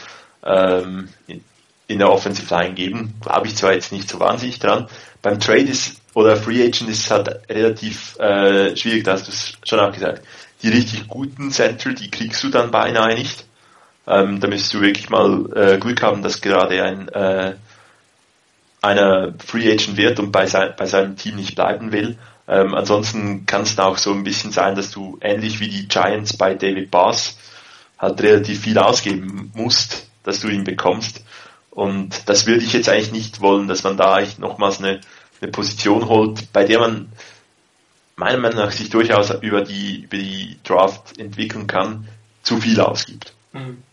ähm, 0.43 1.09
in, 1.27 1.43
in 1.87 1.99
der 1.99 2.11
Offensive 2.11 2.53
Line 2.53 2.73
geben. 2.73 3.13
Glaube 3.21 3.47
ich 3.47 3.55
zwar 3.55 3.73
jetzt 3.73 3.91
nicht 3.91 4.09
so 4.09 4.19
wahnsinnig 4.19 4.59
dran. 4.59 4.87
Beim 5.21 5.39
Trade 5.39 5.61
ist 5.61 6.01
oder 6.13 6.35
Free 6.35 6.61
Agent 6.61 6.89
ist 6.89 7.09
halt 7.09 7.49
relativ 7.49 8.17
äh, 8.19 8.75
schwierig, 8.75 9.03
da 9.03 9.13
hast 9.13 9.27
du 9.27 9.31
es 9.31 9.53
schon 9.63 9.79
auch 9.79 9.91
gesagt. 9.91 10.21
Die 10.61 10.69
richtig 10.69 11.07
guten 11.07 11.51
Center, 11.51 11.93
die 11.93 12.11
kriegst 12.11 12.43
du 12.43 12.49
dann 12.49 12.71
beinahe 12.71 13.15
nicht. 13.15 13.45
Ähm, 14.05 14.39
da 14.39 14.47
müsstest 14.47 14.73
du 14.73 14.81
wirklich 14.81 15.09
mal 15.09 15.45
äh, 15.55 15.77
Glück 15.77 16.01
haben, 16.03 16.21
dass 16.21 16.41
gerade 16.41 16.83
ein 16.83 17.07
äh, 17.09 17.55
einer 18.83 19.33
Free 19.43 19.71
Agent 19.71 19.97
wird 19.97 20.19
und 20.19 20.31
bei, 20.31 20.45
sein, 20.45 20.73
bei 20.77 20.85
seinem 20.85 21.15
Team 21.15 21.35
nicht 21.35 21.55
bleiben 21.55 21.91
will. 21.91 22.17
Ähm, 22.47 22.75
ansonsten 22.75 23.45
kann 23.45 23.63
es 23.63 23.75
da 23.75 23.85
auch 23.85 23.97
so 23.97 24.11
ein 24.11 24.23
bisschen 24.23 24.51
sein, 24.51 24.75
dass 24.75 24.91
du 24.91 25.17
ähnlich 25.21 25.59
wie 25.59 25.69
die 25.69 25.87
Giants 25.87 26.37
bei 26.37 26.53
David 26.53 26.91
Bass 26.91 27.37
halt 27.97 28.21
relativ 28.21 28.61
viel 28.61 28.77
ausgeben 28.77 29.51
musst, 29.55 30.09
dass 30.23 30.41
du 30.41 30.49
ihn 30.49 30.65
bekommst. 30.65 31.23
Und 31.71 32.29
das 32.29 32.45
würde 32.45 32.63
ich 32.63 32.73
jetzt 32.73 32.89
eigentlich 32.89 33.13
nicht 33.13 33.41
wollen, 33.41 33.67
dass 33.67 33.83
man 33.83 33.97
da 33.97 34.19
echt 34.19 34.39
nochmals 34.39 34.79
eine 34.79 34.99
eine 35.43 35.51
Position 35.51 36.07
holt, 36.07 36.51
bei 36.53 36.63
der 36.63 36.79
man 36.79 37.11
meiner 38.15 38.37
Meinung 38.37 38.59
nach 38.59 38.71
sich 38.71 38.89
durchaus 38.89 39.31
über 39.41 39.61
die, 39.61 40.03
über 40.03 40.17
die 40.17 40.57
Draft 40.63 41.17
entwickeln 41.19 41.67
kann, 41.67 42.07
zu 42.43 42.57
viel 42.57 42.79
ausgibt. 42.79 43.33
Mhm. 43.51 43.83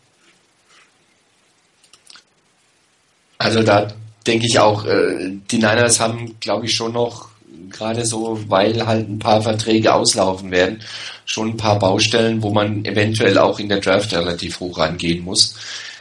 Also 3.38 3.62
da 3.62 3.88
denke 4.30 4.46
ich 4.46 4.58
auch, 4.58 4.84
äh, 4.84 5.32
die 5.50 5.56
Niners 5.58 5.98
haben, 5.98 6.36
glaube 6.38 6.66
ich, 6.66 6.74
schon 6.74 6.92
noch 6.92 7.28
gerade 7.70 8.04
so, 8.04 8.38
weil 8.48 8.86
halt 8.86 9.08
ein 9.08 9.18
paar 9.18 9.42
Verträge 9.42 9.92
auslaufen 9.92 10.50
werden, 10.50 10.80
schon 11.24 11.50
ein 11.50 11.56
paar 11.56 11.78
Baustellen, 11.78 12.42
wo 12.42 12.50
man 12.50 12.84
eventuell 12.84 13.38
auch 13.38 13.58
in 13.58 13.68
der 13.68 13.80
Draft 13.80 14.12
relativ 14.12 14.60
hoch 14.60 14.78
rangehen 14.78 15.24
muss. 15.24 15.56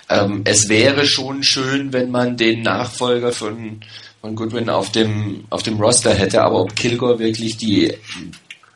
Ähm, 0.10 0.42
es 0.46 0.70
wäre 0.70 1.06
schon 1.06 1.44
schön, 1.44 1.92
wenn 1.94 2.12
man 2.12 2.38
den 2.38 2.62
Nachfolger 2.62 3.32
von 3.32 3.82
von 4.22 4.36
Goodwin 4.36 4.70
auf 4.70 4.92
dem, 4.92 5.46
auf 5.50 5.64
dem 5.64 5.80
Roster 5.80 6.14
hätte, 6.14 6.42
aber 6.42 6.62
ob 6.62 6.76
Kilgore 6.76 7.20
wirklich 7.20 7.58
die, 7.58 7.94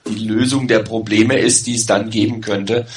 die 0.07 0.25
Lösung 0.25 0.67
der 0.67 0.79
Probleme 0.79 1.37
ist, 1.37 1.67
die 1.67 1.75
es 1.75 1.85
dann 1.85 2.09
geben 2.09 2.39
könnte, 2.41 2.87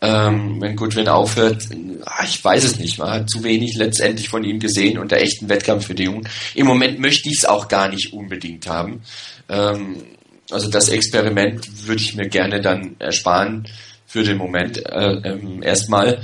ähm, 0.00 0.60
wenn 0.60 0.76
Goodwin 0.76 1.08
aufhört, 1.08 1.64
ach, 2.04 2.24
ich 2.24 2.42
weiß 2.42 2.64
es 2.64 2.78
nicht. 2.78 2.98
Man 2.98 3.10
hat 3.10 3.30
zu 3.30 3.42
wenig 3.42 3.74
letztendlich 3.76 4.28
von 4.28 4.44
ihm 4.44 4.60
gesehen 4.60 4.98
unter 4.98 5.16
echten 5.16 5.48
Wettkampfbedingungen. 5.48 6.28
Im 6.54 6.66
Moment 6.66 7.00
möchte 7.00 7.28
ich 7.28 7.38
es 7.38 7.44
auch 7.44 7.68
gar 7.68 7.88
nicht 7.88 8.12
unbedingt 8.12 8.66
haben. 8.68 9.02
Ähm, 9.48 10.04
also 10.50 10.70
das 10.70 10.88
Experiment 10.88 11.86
würde 11.86 12.00
ich 12.00 12.14
mir 12.14 12.28
gerne 12.28 12.60
dann 12.60 12.96
ersparen 12.98 13.66
für 14.06 14.22
den 14.22 14.38
Moment 14.38 14.86
äh, 14.86 15.12
ähm, 15.24 15.62
erstmal. 15.62 16.22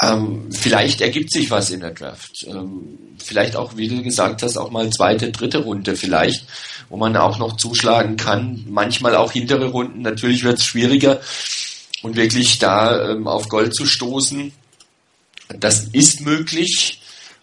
ähm, 0.00 0.50
vielleicht 0.50 1.00
ergibt 1.00 1.32
sich 1.32 1.50
was 1.50 1.70
in 1.70 1.80
der 1.80 1.90
Draft. 1.90 2.46
Ähm, 2.48 2.98
vielleicht 3.18 3.56
auch, 3.56 3.76
wie 3.76 3.88
du 3.88 4.02
gesagt 4.02 4.42
hast, 4.42 4.56
auch 4.56 4.70
mal 4.70 4.88
zweite, 4.90 5.30
dritte 5.32 5.58
Runde 5.58 5.96
vielleicht, 5.96 6.46
wo 6.88 6.96
man 6.96 7.16
auch 7.16 7.38
noch 7.38 7.56
zuschlagen 7.56 8.16
kann. 8.16 8.64
Manchmal 8.68 9.16
auch 9.16 9.32
hintere 9.32 9.66
Runden. 9.66 10.02
Natürlich 10.02 10.44
wird 10.44 10.58
es 10.58 10.64
schwieriger 10.64 11.20
und 12.02 12.16
wirklich 12.16 12.58
da 12.58 13.10
ähm, 13.10 13.26
auf 13.26 13.48
Gold 13.48 13.74
zu 13.74 13.86
stoßen. 13.86 14.52
Das 15.58 15.84
ist 15.92 16.20
möglich, 16.20 17.00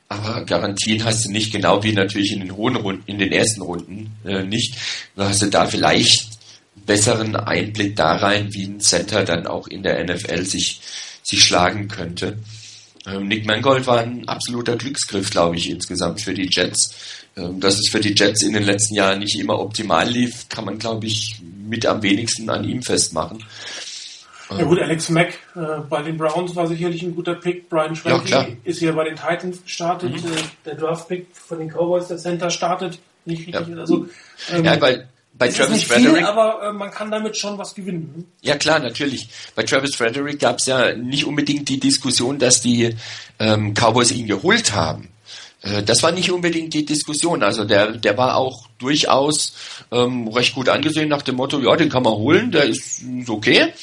aber 0.07 0.45
Garantien 0.45 1.03
hast 1.03 1.25
du 1.25 1.31
nicht, 1.31 1.51
genau 1.51 1.83
wie 1.83 1.93
natürlich 1.93 2.31
in 2.31 2.41
den 2.41 2.55
hohen 2.55 2.75
Runden, 2.75 3.03
in 3.07 3.17
den 3.17 3.31
ersten 3.31 3.61
Runden 3.61 4.11
äh, 4.23 4.43
nicht. 4.43 4.75
Du 5.15 5.23
hast 5.23 5.41
du 5.41 5.47
da 5.47 5.65
vielleicht 5.65 6.27
besseren 6.85 7.35
Einblick 7.35 7.95
da 7.95 8.15
rein, 8.15 8.53
wie 8.53 8.65
ein 8.65 8.79
Center 8.79 9.23
dann 9.23 9.47
auch 9.47 9.67
in 9.67 9.83
der 9.83 10.03
NFL 10.03 10.45
sich, 10.45 10.81
sich 11.23 11.43
schlagen 11.43 11.87
könnte. 11.87 12.37
Ähm, 13.07 13.27
Nick 13.27 13.45
Mangold 13.45 13.87
war 13.87 13.99
ein 13.99 14.27
absoluter 14.27 14.75
Glücksgriff, 14.75 15.29
glaube 15.29 15.57
ich, 15.57 15.69
insgesamt 15.69 16.21
für 16.21 16.33
die 16.33 16.49
Jets. 16.51 16.93
Ähm, 17.37 17.59
dass 17.59 17.75
es 17.75 17.89
für 17.89 17.99
die 17.99 18.13
Jets 18.15 18.43
in 18.43 18.53
den 18.53 18.63
letzten 18.63 18.95
Jahren 18.95 19.19
nicht 19.19 19.37
immer 19.39 19.59
optimal 19.59 20.09
lief, 20.09 20.47
kann 20.49 20.65
man, 20.65 20.79
glaube 20.79 21.07
ich, 21.07 21.37
mit 21.41 21.85
am 21.85 22.01
wenigsten 22.01 22.49
an 22.49 22.63
ihm 22.63 22.81
festmachen. 22.81 23.43
Ja 24.49 24.63
gut, 24.63 24.79
Alex 24.79 25.09
Mack 25.09 25.29
äh, 25.55 25.59
bei 25.89 26.03
den 26.03 26.17
Browns 26.17 26.55
war 26.55 26.67
sicherlich 26.67 27.01
ein 27.01 27.15
guter 27.15 27.35
Pick. 27.35 27.67
Brian 27.69 27.95
Schwenke 27.95 28.29
ja, 28.29 28.47
ist 28.63 28.79
hier 28.79 28.93
bei 28.93 29.05
den 29.05 29.15
Titans 29.15 29.63
gestartet. 29.63 30.11
Mhm. 30.11 30.31
Äh, 30.31 30.41
der 30.65 30.75
Draft-Pick 30.75 31.27
von 31.33 31.59
den 31.59 31.69
Cowboys, 31.69 32.07
der 32.07 32.17
Center 32.17 32.49
startet. 32.49 32.99
Nicht 33.25 33.47
richtig. 33.47 33.67
Ja. 33.67 33.77
Also, 33.77 34.07
ähm, 34.53 34.65
ja, 34.65 34.79
weil 34.79 35.07
bei 35.37 35.49
Travis 35.49 35.71
nicht 35.71 35.87
Frederick. 35.87 36.17
Viel, 36.17 36.25
aber 36.25 36.69
äh, 36.69 36.73
man 36.73 36.91
kann 36.91 37.11
damit 37.11 37.35
schon 37.35 37.57
was 37.57 37.73
gewinnen. 37.75 38.13
Ne? 38.15 38.23
Ja 38.41 38.55
klar, 38.55 38.79
natürlich. 38.79 39.27
Bei 39.55 39.63
Travis 39.63 39.95
Frederick 39.95 40.39
gab 40.39 40.59
es 40.59 40.65
ja 40.67 40.93
nicht 40.93 41.25
unbedingt 41.25 41.67
die 41.67 41.79
Diskussion, 41.79 42.39
dass 42.39 42.61
die 42.61 42.95
ähm, 43.39 43.73
Cowboys 43.73 44.11
ihn 44.11 44.27
geholt 44.27 44.73
haben. 44.73 45.09
Äh, 45.61 45.83
das 45.83 46.03
war 46.03 46.11
nicht 46.11 46.31
unbedingt 46.31 46.73
die 46.73 46.85
Diskussion. 46.85 47.43
Also 47.43 47.65
der, 47.65 47.93
der 47.93 48.17
war 48.17 48.37
auch 48.37 48.67
durchaus 48.77 49.55
ähm, 49.91 50.27
recht 50.29 50.55
gut 50.55 50.69
angesehen 50.69 51.09
nach 51.09 51.21
dem 51.21 51.35
Motto, 51.35 51.59
ja, 51.59 51.75
den 51.75 51.89
kann 51.89 52.03
man 52.03 52.13
holen, 52.13 52.51
der 52.51 52.65
ist, 52.65 53.01
ist 53.01 53.29
okay. 53.29 53.73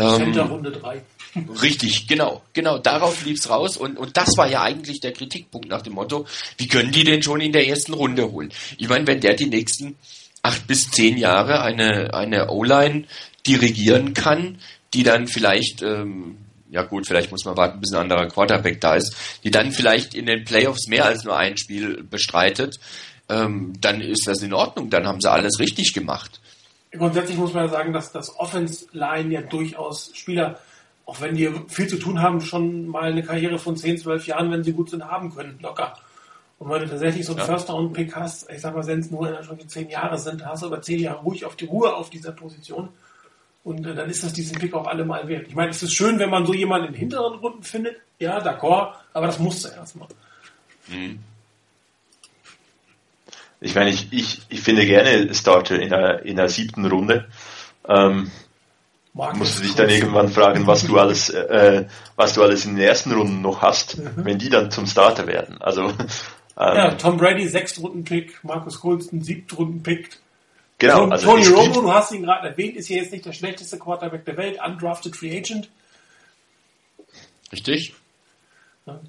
Ähm, 0.00 0.38
Runde 0.38 0.72
3. 0.72 1.02
Richtig, 1.62 2.08
genau, 2.08 2.42
genau, 2.52 2.78
darauf 2.78 3.24
lief's 3.24 3.48
raus 3.48 3.76
und, 3.76 3.96
und 3.96 4.16
das 4.16 4.36
war 4.36 4.48
ja 4.48 4.62
eigentlich 4.62 5.00
der 5.00 5.12
Kritikpunkt 5.12 5.68
nach 5.68 5.82
dem 5.82 5.92
Motto, 5.92 6.26
wie 6.58 6.66
können 6.66 6.90
die 6.90 7.04
denn 7.04 7.22
schon 7.22 7.40
in 7.40 7.52
der 7.52 7.68
ersten 7.68 7.92
Runde 7.92 8.32
holen? 8.32 8.52
Ich 8.78 8.88
meine, 8.88 9.06
wenn 9.06 9.20
der 9.20 9.34
die 9.34 9.46
nächsten 9.46 9.96
acht 10.42 10.66
bis 10.66 10.90
zehn 10.90 11.18
Jahre 11.18 11.62
eine, 11.62 12.14
eine 12.14 12.50
O-Line 12.50 13.04
dirigieren 13.46 14.14
kann, 14.14 14.58
die 14.92 15.02
dann 15.02 15.28
vielleicht, 15.28 15.82
ähm, 15.82 16.38
ja 16.70 16.82
gut, 16.82 17.06
vielleicht 17.06 17.30
muss 17.30 17.44
man 17.44 17.56
warten, 17.56 17.80
bis 17.80 17.92
ein 17.92 18.00
anderer 18.00 18.26
Quarterback 18.26 18.80
da 18.80 18.96
ist, 18.96 19.14
die 19.44 19.50
dann 19.50 19.72
vielleicht 19.72 20.14
in 20.14 20.26
den 20.26 20.44
Playoffs 20.44 20.88
mehr 20.88 21.04
als 21.04 21.24
nur 21.24 21.36
ein 21.36 21.56
Spiel 21.56 22.02
bestreitet, 22.02 22.80
ähm, 23.28 23.74
dann 23.80 24.00
ist 24.00 24.26
das 24.26 24.42
in 24.42 24.52
Ordnung, 24.52 24.90
dann 24.90 25.06
haben 25.06 25.20
sie 25.20 25.30
alles 25.30 25.60
richtig 25.60 25.92
gemacht. 25.92 26.40
Grundsätzlich 26.92 27.38
muss 27.38 27.54
man 27.54 27.66
ja 27.66 27.70
sagen, 27.70 27.92
dass 27.92 28.10
das 28.12 28.38
Offense-Line 28.38 29.32
ja 29.32 29.42
durchaus 29.42 30.10
Spieler, 30.14 30.58
auch 31.06 31.20
wenn 31.20 31.36
die 31.36 31.50
viel 31.68 31.86
zu 31.86 31.98
tun 31.98 32.20
haben, 32.20 32.40
schon 32.40 32.88
mal 32.88 33.12
eine 33.12 33.22
Karriere 33.22 33.58
von 33.58 33.76
10, 33.76 33.98
12 33.98 34.26
Jahren, 34.26 34.50
wenn 34.50 34.64
sie 34.64 34.72
gut 34.72 34.90
sind, 34.90 35.04
haben 35.04 35.34
können, 35.34 35.58
locker. 35.60 35.94
Und 36.58 36.68
wenn 36.68 36.82
du 36.82 36.88
tatsächlich 36.88 37.24
so 37.24 37.32
einen 37.32 37.40
ja. 37.40 37.46
First-Round-Pick 37.46 38.14
hast, 38.16 38.50
ich 38.50 38.60
sag 38.60 38.74
mal, 38.74 38.86
wenn 38.86 39.00
es 39.00 39.10
nur 39.10 39.36
in 39.36 39.44
schon 39.44 39.68
zehn 39.68 39.88
Jahre 39.88 40.18
sind, 40.18 40.44
hast 40.44 40.62
du 40.62 40.66
über 40.66 40.82
zehn 40.82 41.00
Jahre 41.00 41.20
ruhig 41.20 41.44
auf 41.44 41.56
die 41.56 41.64
Ruhe 41.64 41.94
auf 41.94 42.10
dieser 42.10 42.32
Position. 42.32 42.90
Und 43.62 43.86
äh, 43.86 43.94
dann 43.94 44.10
ist 44.10 44.24
das 44.24 44.32
diesen 44.32 44.58
Pick 44.58 44.74
auch 44.74 44.86
allemal 44.86 45.26
wert. 45.28 45.46
Ich 45.48 45.54
meine, 45.54 45.70
es 45.70 45.82
ist 45.82 45.94
schön, 45.94 46.18
wenn 46.18 46.30
man 46.30 46.44
so 46.44 46.52
jemanden 46.52 46.88
in 46.88 46.94
hinteren 46.94 47.38
Runden 47.38 47.62
findet. 47.62 47.96
Ja, 48.18 48.38
d'accord, 48.40 48.92
aber 49.14 49.26
das 49.26 49.38
musst 49.38 49.64
du 49.64 49.68
erstmal. 49.68 50.08
Mhm. 50.88 51.20
Ich 53.60 53.74
meine, 53.74 53.90
ich, 53.90 54.12
ich, 54.12 54.40
ich 54.48 54.60
finde 54.60 54.86
gerne 54.86 55.34
Starter 55.34 55.78
in 55.78 55.90
der, 55.90 56.24
in 56.24 56.36
der 56.36 56.48
siebten 56.48 56.86
Runde. 56.86 57.28
Ähm, 57.86 58.30
musst 59.12 59.58
du 59.58 59.62
dich 59.62 59.74
dann 59.74 59.90
irgendwann 59.90 60.30
fragen, 60.30 60.66
was 60.66 60.86
du 60.86 60.98
alles, 60.98 61.28
äh, 61.30 61.84
was 62.16 62.34
du 62.34 62.42
alles 62.42 62.64
in 62.64 62.76
den 62.76 62.86
ersten 62.86 63.12
Runden 63.12 63.42
noch 63.42 63.60
hast, 63.60 63.98
mhm. 63.98 64.24
wenn 64.24 64.38
die 64.38 64.48
dann 64.48 64.70
zum 64.70 64.86
Starter 64.86 65.26
werden. 65.26 65.60
Also 65.60 65.88
ähm, 65.88 65.96
ja, 66.56 66.90
Tom 66.92 67.16
Brady, 67.16 67.48
Sechstrunden-Pick, 67.48 68.44
Marcus 68.44 68.80
Colston, 68.80 69.22
Siebtrunden-Pick. 69.22 70.18
Genau. 70.78 71.08
Also 71.08 71.26
Tony 71.26 71.46
Romo, 71.46 71.82
du 71.82 71.92
hast 71.92 72.12
ihn 72.12 72.22
gerade 72.22 72.48
erwähnt, 72.48 72.76
ist 72.76 72.86
hier 72.86 72.98
jetzt 72.98 73.12
nicht 73.12 73.26
der 73.26 73.32
schlechteste 73.32 73.78
Quarterback 73.78 74.24
der 74.24 74.36
Welt, 74.38 74.58
undrafted 74.66 75.14
Free 75.14 75.36
Agent. 75.36 75.68
Richtig. 77.52 77.94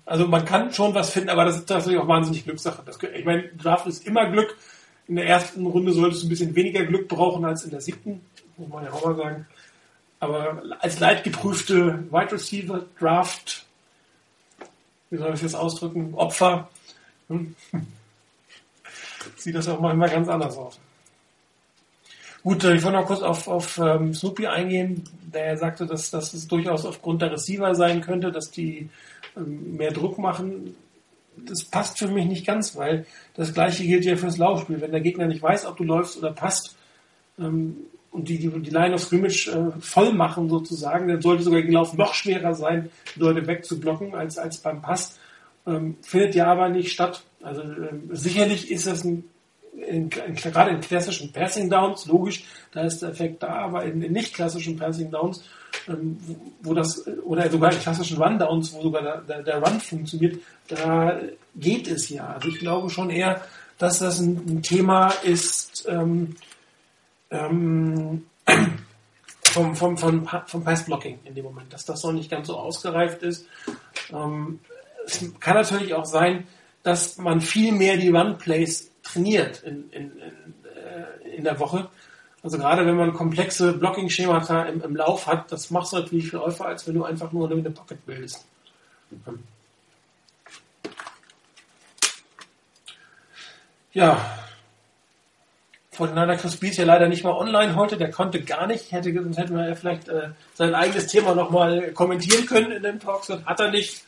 Also 0.05 0.27
man 0.27 0.45
kann 0.45 0.73
schon 0.73 0.93
was 0.93 1.11
finden, 1.11 1.29
aber 1.29 1.45
das 1.45 1.57
ist 1.57 1.69
natürlich 1.69 1.99
auch 1.99 2.07
wahnsinnig 2.07 2.43
Glückssache. 2.43 2.83
Das, 2.85 2.99
ich 3.01 3.25
meine, 3.25 3.47
Draft 3.49 3.87
ist 3.87 4.05
immer 4.05 4.29
Glück. 4.29 4.55
In 5.07 5.15
der 5.15 5.27
ersten 5.27 5.65
Runde 5.65 5.91
solltest 5.91 6.23
du 6.23 6.27
ein 6.27 6.29
bisschen 6.29 6.55
weniger 6.55 6.85
Glück 6.85 7.07
brauchen 7.07 7.43
als 7.45 7.63
in 7.63 7.71
der 7.71 7.81
siebten, 7.81 8.21
muss 8.57 8.69
man 8.69 8.85
ja 8.85 8.91
auch 8.91 9.05
mal 9.05 9.15
sagen. 9.15 9.47
Aber 10.19 10.61
als 10.79 10.99
leidgeprüfte 10.99 12.05
Wide 12.11 12.31
Receiver 12.31 12.85
Draft, 12.99 13.65
wie 15.09 15.17
soll 15.17 15.33
ich 15.33 15.41
das 15.41 15.55
ausdrücken, 15.55 16.13
Opfer, 16.13 16.69
sieht 19.35 19.55
das 19.55 19.67
auch 19.67 19.79
manchmal 19.79 20.09
ganz 20.09 20.29
anders 20.29 20.57
aus. 20.57 20.79
Gut, 22.43 22.63
ich 22.63 22.83
wollte 22.83 22.97
noch 22.97 23.05
kurz 23.05 23.21
auf, 23.21 23.47
auf 23.47 23.77
um, 23.77 24.13
Snoopy 24.15 24.47
eingehen, 24.47 25.03
der 25.31 25.57
sagte, 25.57 25.85
dass, 25.85 26.09
dass 26.09 26.33
es 26.33 26.47
durchaus 26.47 26.85
aufgrund 26.85 27.21
der 27.21 27.31
Receiver 27.31 27.75
sein 27.75 28.01
könnte, 28.01 28.31
dass 28.31 28.49
die 28.49 28.89
ähm, 29.37 29.77
mehr 29.77 29.91
Druck 29.91 30.17
machen. 30.17 30.75
Das 31.37 31.63
passt 31.63 31.99
für 31.99 32.07
mich 32.07 32.25
nicht 32.25 32.45
ganz, 32.45 32.75
weil 32.75 33.05
das 33.35 33.53
gleiche 33.53 33.83
gilt 33.83 34.05
ja 34.05 34.15
fürs 34.15 34.37
Laufspiel. 34.37 34.81
Wenn 34.81 34.91
der 34.91 35.01
Gegner 35.01 35.27
nicht 35.27 35.41
weiß, 35.41 35.65
ob 35.67 35.77
du 35.77 35.83
läufst 35.83 36.17
oder 36.17 36.31
passt 36.31 36.75
ähm, 37.37 37.77
und 38.09 38.27
die, 38.27 38.39
die, 38.39 38.49
die 38.49 38.69
Line 38.71 38.95
of 38.95 39.03
Scrimmage 39.03 39.47
äh, 39.47 39.79
voll 39.79 40.11
machen 40.11 40.49
sozusagen, 40.49 41.07
dann 41.07 41.21
sollte 41.21 41.43
sogar 41.43 41.61
der 41.61 41.71
Lauf 41.71 41.93
noch 41.93 42.15
schwerer 42.15 42.55
sein, 42.55 42.89
Leute 43.15 43.45
wegzublocken 43.45 44.15
als, 44.15 44.39
als 44.39 44.57
beim 44.57 44.81
Pass. 44.81 45.19
Ähm, 45.67 45.97
findet 46.01 46.33
ja 46.33 46.47
aber 46.47 46.69
nicht 46.69 46.91
statt. 46.91 47.23
Also 47.43 47.61
ähm, 47.61 48.09
sicherlich 48.11 48.71
ist 48.71 48.87
das 48.87 49.03
ein, 49.03 49.25
in, 49.87 50.09
in, 50.09 50.35
gerade 50.35 50.71
in 50.71 50.81
klassischen 50.81 51.31
Passing 51.31 51.69
Downs, 51.69 52.05
logisch, 52.05 52.43
da 52.71 52.81
ist 52.81 53.01
der 53.01 53.09
Effekt 53.09 53.43
da, 53.43 53.49
aber 53.49 53.83
in, 53.83 54.01
in 54.01 54.13
nicht 54.13 54.33
klassischen 54.33 54.77
Passing 54.77 55.11
Downs, 55.11 55.43
ähm, 55.87 56.17
wo, 56.61 56.73
das, 56.73 57.07
oder 57.23 57.49
sogar 57.49 57.71
in 57.71 57.79
klassischen 57.79 58.21
Run 58.21 58.37
Downs, 58.37 58.73
wo 58.73 58.81
sogar 58.81 59.01
der, 59.01 59.21
der, 59.21 59.43
der, 59.43 59.63
Run 59.63 59.79
funktioniert, 59.79 60.39
da 60.67 61.19
geht 61.55 61.87
es 61.87 62.09
ja. 62.09 62.27
Also 62.27 62.49
ich 62.49 62.59
glaube 62.59 62.89
schon 62.89 63.09
eher, 63.09 63.41
dass 63.77 63.99
das 63.99 64.19
ein, 64.19 64.37
ein 64.47 64.61
Thema 64.61 65.09
ist, 65.23 65.85
ähm, 65.87 66.35
ähm, 67.29 68.25
vom, 69.43 69.75
vom, 69.75 69.97
vom, 69.97 70.27
vom 70.45 70.63
Passblocking 70.63 71.19
in 71.25 71.35
dem 71.35 71.45
Moment, 71.45 71.73
dass 71.73 71.85
das 71.85 72.03
noch 72.03 72.13
nicht 72.13 72.29
ganz 72.29 72.47
so 72.47 72.57
ausgereift 72.57 73.21
ist. 73.23 73.45
Ähm, 74.11 74.59
es 75.05 75.25
kann 75.39 75.55
natürlich 75.55 75.93
auch 75.93 76.05
sein, 76.05 76.47
dass 76.83 77.17
man 77.17 77.41
viel 77.41 77.71
mehr 77.71 77.97
die 77.97 78.09
Run-Plays 78.09 78.90
trainiert 79.03 79.63
in, 79.63 79.89
in, 79.91 80.11
in, 80.17 80.55
äh, 80.65 81.35
in 81.35 81.43
der 81.43 81.59
Woche. 81.59 81.89
Also 82.43 82.57
gerade 82.57 82.85
wenn 82.85 82.95
man 82.95 83.13
komplexe 83.13 83.73
Blocking-Schemata 83.73 84.63
im, 84.63 84.81
im, 84.81 84.95
Lauf 84.95 85.27
hat, 85.27 85.51
das 85.51 85.69
machst 85.69 85.93
du 85.93 85.97
natürlich 85.97 86.29
viel 86.29 86.39
häufiger, 86.39 86.69
als 86.69 86.87
wenn 86.87 86.95
du 86.95 87.03
einfach 87.03 87.31
nur 87.31 87.49
eine 87.49 87.69
Pocket 87.69 88.03
bildest. 88.05 88.45
Ja, 93.93 94.39
Fortinander 95.91 96.37
Chris 96.37 96.55
Bies 96.55 96.77
ja 96.77 96.85
leider 96.85 97.09
nicht 97.09 97.23
mal 97.23 97.33
online 97.33 97.75
heute, 97.75 97.97
der 97.97 98.09
konnte 98.09 98.41
gar 98.41 98.65
nicht, 98.65 98.91
hätte, 98.93 99.13
sonst 99.13 99.37
hätten 99.37 99.55
wir 99.55 99.67
ja 99.67 99.75
vielleicht 99.75 100.07
äh, 100.07 100.29
sein 100.53 100.73
eigenes 100.73 101.07
Thema 101.07 101.35
nochmal 101.35 101.91
kommentieren 101.91 102.45
können 102.45 102.71
in 102.71 102.81
dem 102.81 102.99
Talk, 102.99 103.27
hat 103.45 103.59
er 103.59 103.69
nicht. 103.69 104.05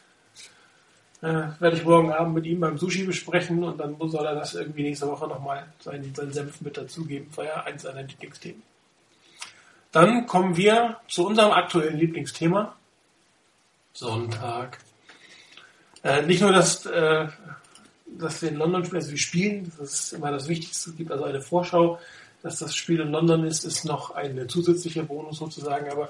Äh, 1.24 1.48
werde 1.62 1.78
ich 1.78 1.86
morgen 1.86 2.12
Abend 2.12 2.36
mit 2.36 2.46
ihm 2.46 2.60
beim 2.60 2.78
Sushi 2.78 3.06
besprechen 3.06 3.64
und 3.64 3.80
dann 3.80 3.96
soll 4.10 4.26
er 4.26 4.36
das 4.36 4.56
irgendwie 4.56 4.84
nächste 4.84 5.08
Woche 5.08 5.26
nochmal 5.26 5.66
seinen, 5.80 6.14
seinen 6.14 6.34
Senf 6.34 6.60
mit 6.60 6.76
dazugeben. 6.76 7.30
War 7.38 7.46
ja 7.46 7.64
eins 7.64 7.84
seiner 7.84 8.04
Lieblingsthemen. 8.04 8.62
Dann 9.94 10.28
kommen 10.28 10.58
wir 10.58 10.98
zu 11.08 11.26
unserem 11.26 11.54
aktuellen 11.54 11.98
Lieblingsthema. 11.98 12.76
Sonntag. 13.94 14.80
Äh, 16.04 16.24
nicht 16.24 16.42
nur, 16.42 16.52
dass, 16.52 16.86
äh, 16.88 17.28
dass 18.06 18.42
wir 18.42 18.50
in 18.50 18.58
London 18.58 18.84
spielen, 18.84 19.02
also 19.02 19.12
wir 19.12 19.18
spielen, 19.18 19.72
das 19.80 19.94
ist 19.94 20.12
immer 20.12 20.30
das 20.30 20.50
Wichtigste, 20.50 20.90
es 20.90 20.98
gibt 20.98 21.10
also 21.10 21.24
eine 21.24 21.42
Vorschau 21.42 22.02
dass 22.44 22.60
das 22.60 22.76
Spiel 22.76 23.00
in 23.00 23.10
London 23.10 23.46
ist, 23.46 23.64
ist 23.64 23.86
noch 23.86 24.12
ein 24.12 24.48
zusätzlicher 24.50 25.04
Bonus 25.04 25.38
sozusagen. 25.38 25.90
Aber 25.90 26.10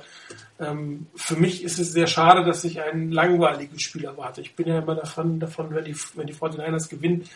ähm, 0.60 1.06
für 1.16 1.36
mich 1.36 1.64
ist 1.64 1.78
es 1.78 1.94
sehr 1.94 2.08
schade, 2.08 2.44
dass 2.44 2.64
ich 2.64 2.82
ein 2.82 3.12
langweiliges 3.12 3.84
Spiel 3.84 4.04
erwarte. 4.04 4.42
Ich 4.42 4.56
bin 4.56 4.68
ja 4.68 4.80
immer 4.80 4.96
davon, 4.96 5.40
davon 5.40 5.74
wenn, 5.74 5.86
die, 5.86 5.96
wenn 6.16 6.26
die 6.26 6.34
49ers 6.34 6.90
gewinnen, 6.90 7.30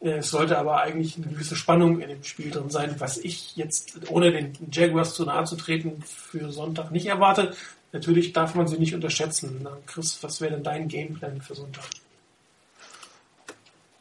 äh, 0.00 0.18
es 0.18 0.30
sollte 0.30 0.58
aber 0.58 0.80
eigentlich 0.80 1.18
eine 1.18 1.26
gewisse 1.26 1.56
Spannung 1.56 2.00
in 2.00 2.08
dem 2.08 2.24
Spiel 2.24 2.50
drin 2.50 2.70
sein, 2.70 2.94
was 2.98 3.18
ich 3.18 3.54
jetzt, 3.54 3.98
ohne 4.08 4.32
den 4.32 4.54
Jaguars 4.72 5.14
zu 5.14 5.26
nahe 5.26 5.44
zu 5.44 5.56
treten, 5.56 6.02
für 6.02 6.50
Sonntag 6.50 6.90
nicht 6.90 7.06
erwarte. 7.06 7.54
natürlich 7.92 8.32
darf 8.32 8.54
man 8.54 8.66
sie 8.66 8.78
nicht 8.78 8.94
unterschätzen. 8.94 9.68
Chris, 9.86 10.18
was 10.22 10.40
wäre 10.40 10.54
denn 10.54 10.62
dein 10.62 10.88
Gameplan 10.88 11.42
für 11.42 11.54
Sonntag? 11.54 11.84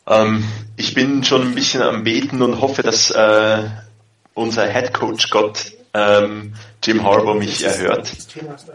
Ähm, 0.07 0.45
ich 0.77 0.93
bin 0.93 1.25
schon 1.25 1.41
ein 1.41 1.55
bisschen 1.55 1.81
am 1.81 2.05
Beten 2.05 2.41
und 2.41 2.61
hoffe, 2.61 2.81
dass 2.81 3.11
äh, 3.11 3.65
unser 4.37 4.67
Head 4.67 4.93
Coach 4.93 5.29
Gott 5.29 5.73
ähm, 5.93 6.53
Jim 6.83 7.03
Harbour 7.03 7.35
mich 7.35 7.63
erhört, 7.63 8.13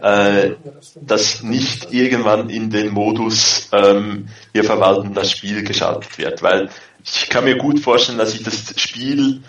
äh, 0.01 0.51
dass 1.01 1.41
nicht 1.41 1.93
irgendwann 1.93 2.49
in 2.49 2.69
den 2.69 2.89
Modus 2.89 3.69
ähm, 3.71 4.27
wir 4.51 4.63
verwalten 4.63 5.13
das 5.13 5.31
Spiel 5.31 5.63
geschaltet 5.63 6.17
wird, 6.17 6.43
weil 6.43 6.69
ich 7.03 7.29
kann 7.29 7.45
mir 7.45 7.57
gut 7.57 7.79
vorstellen, 7.79 8.17
dass 8.17 8.33
ich 8.33 8.43
das 8.43 8.79
Spiel, 8.79 9.41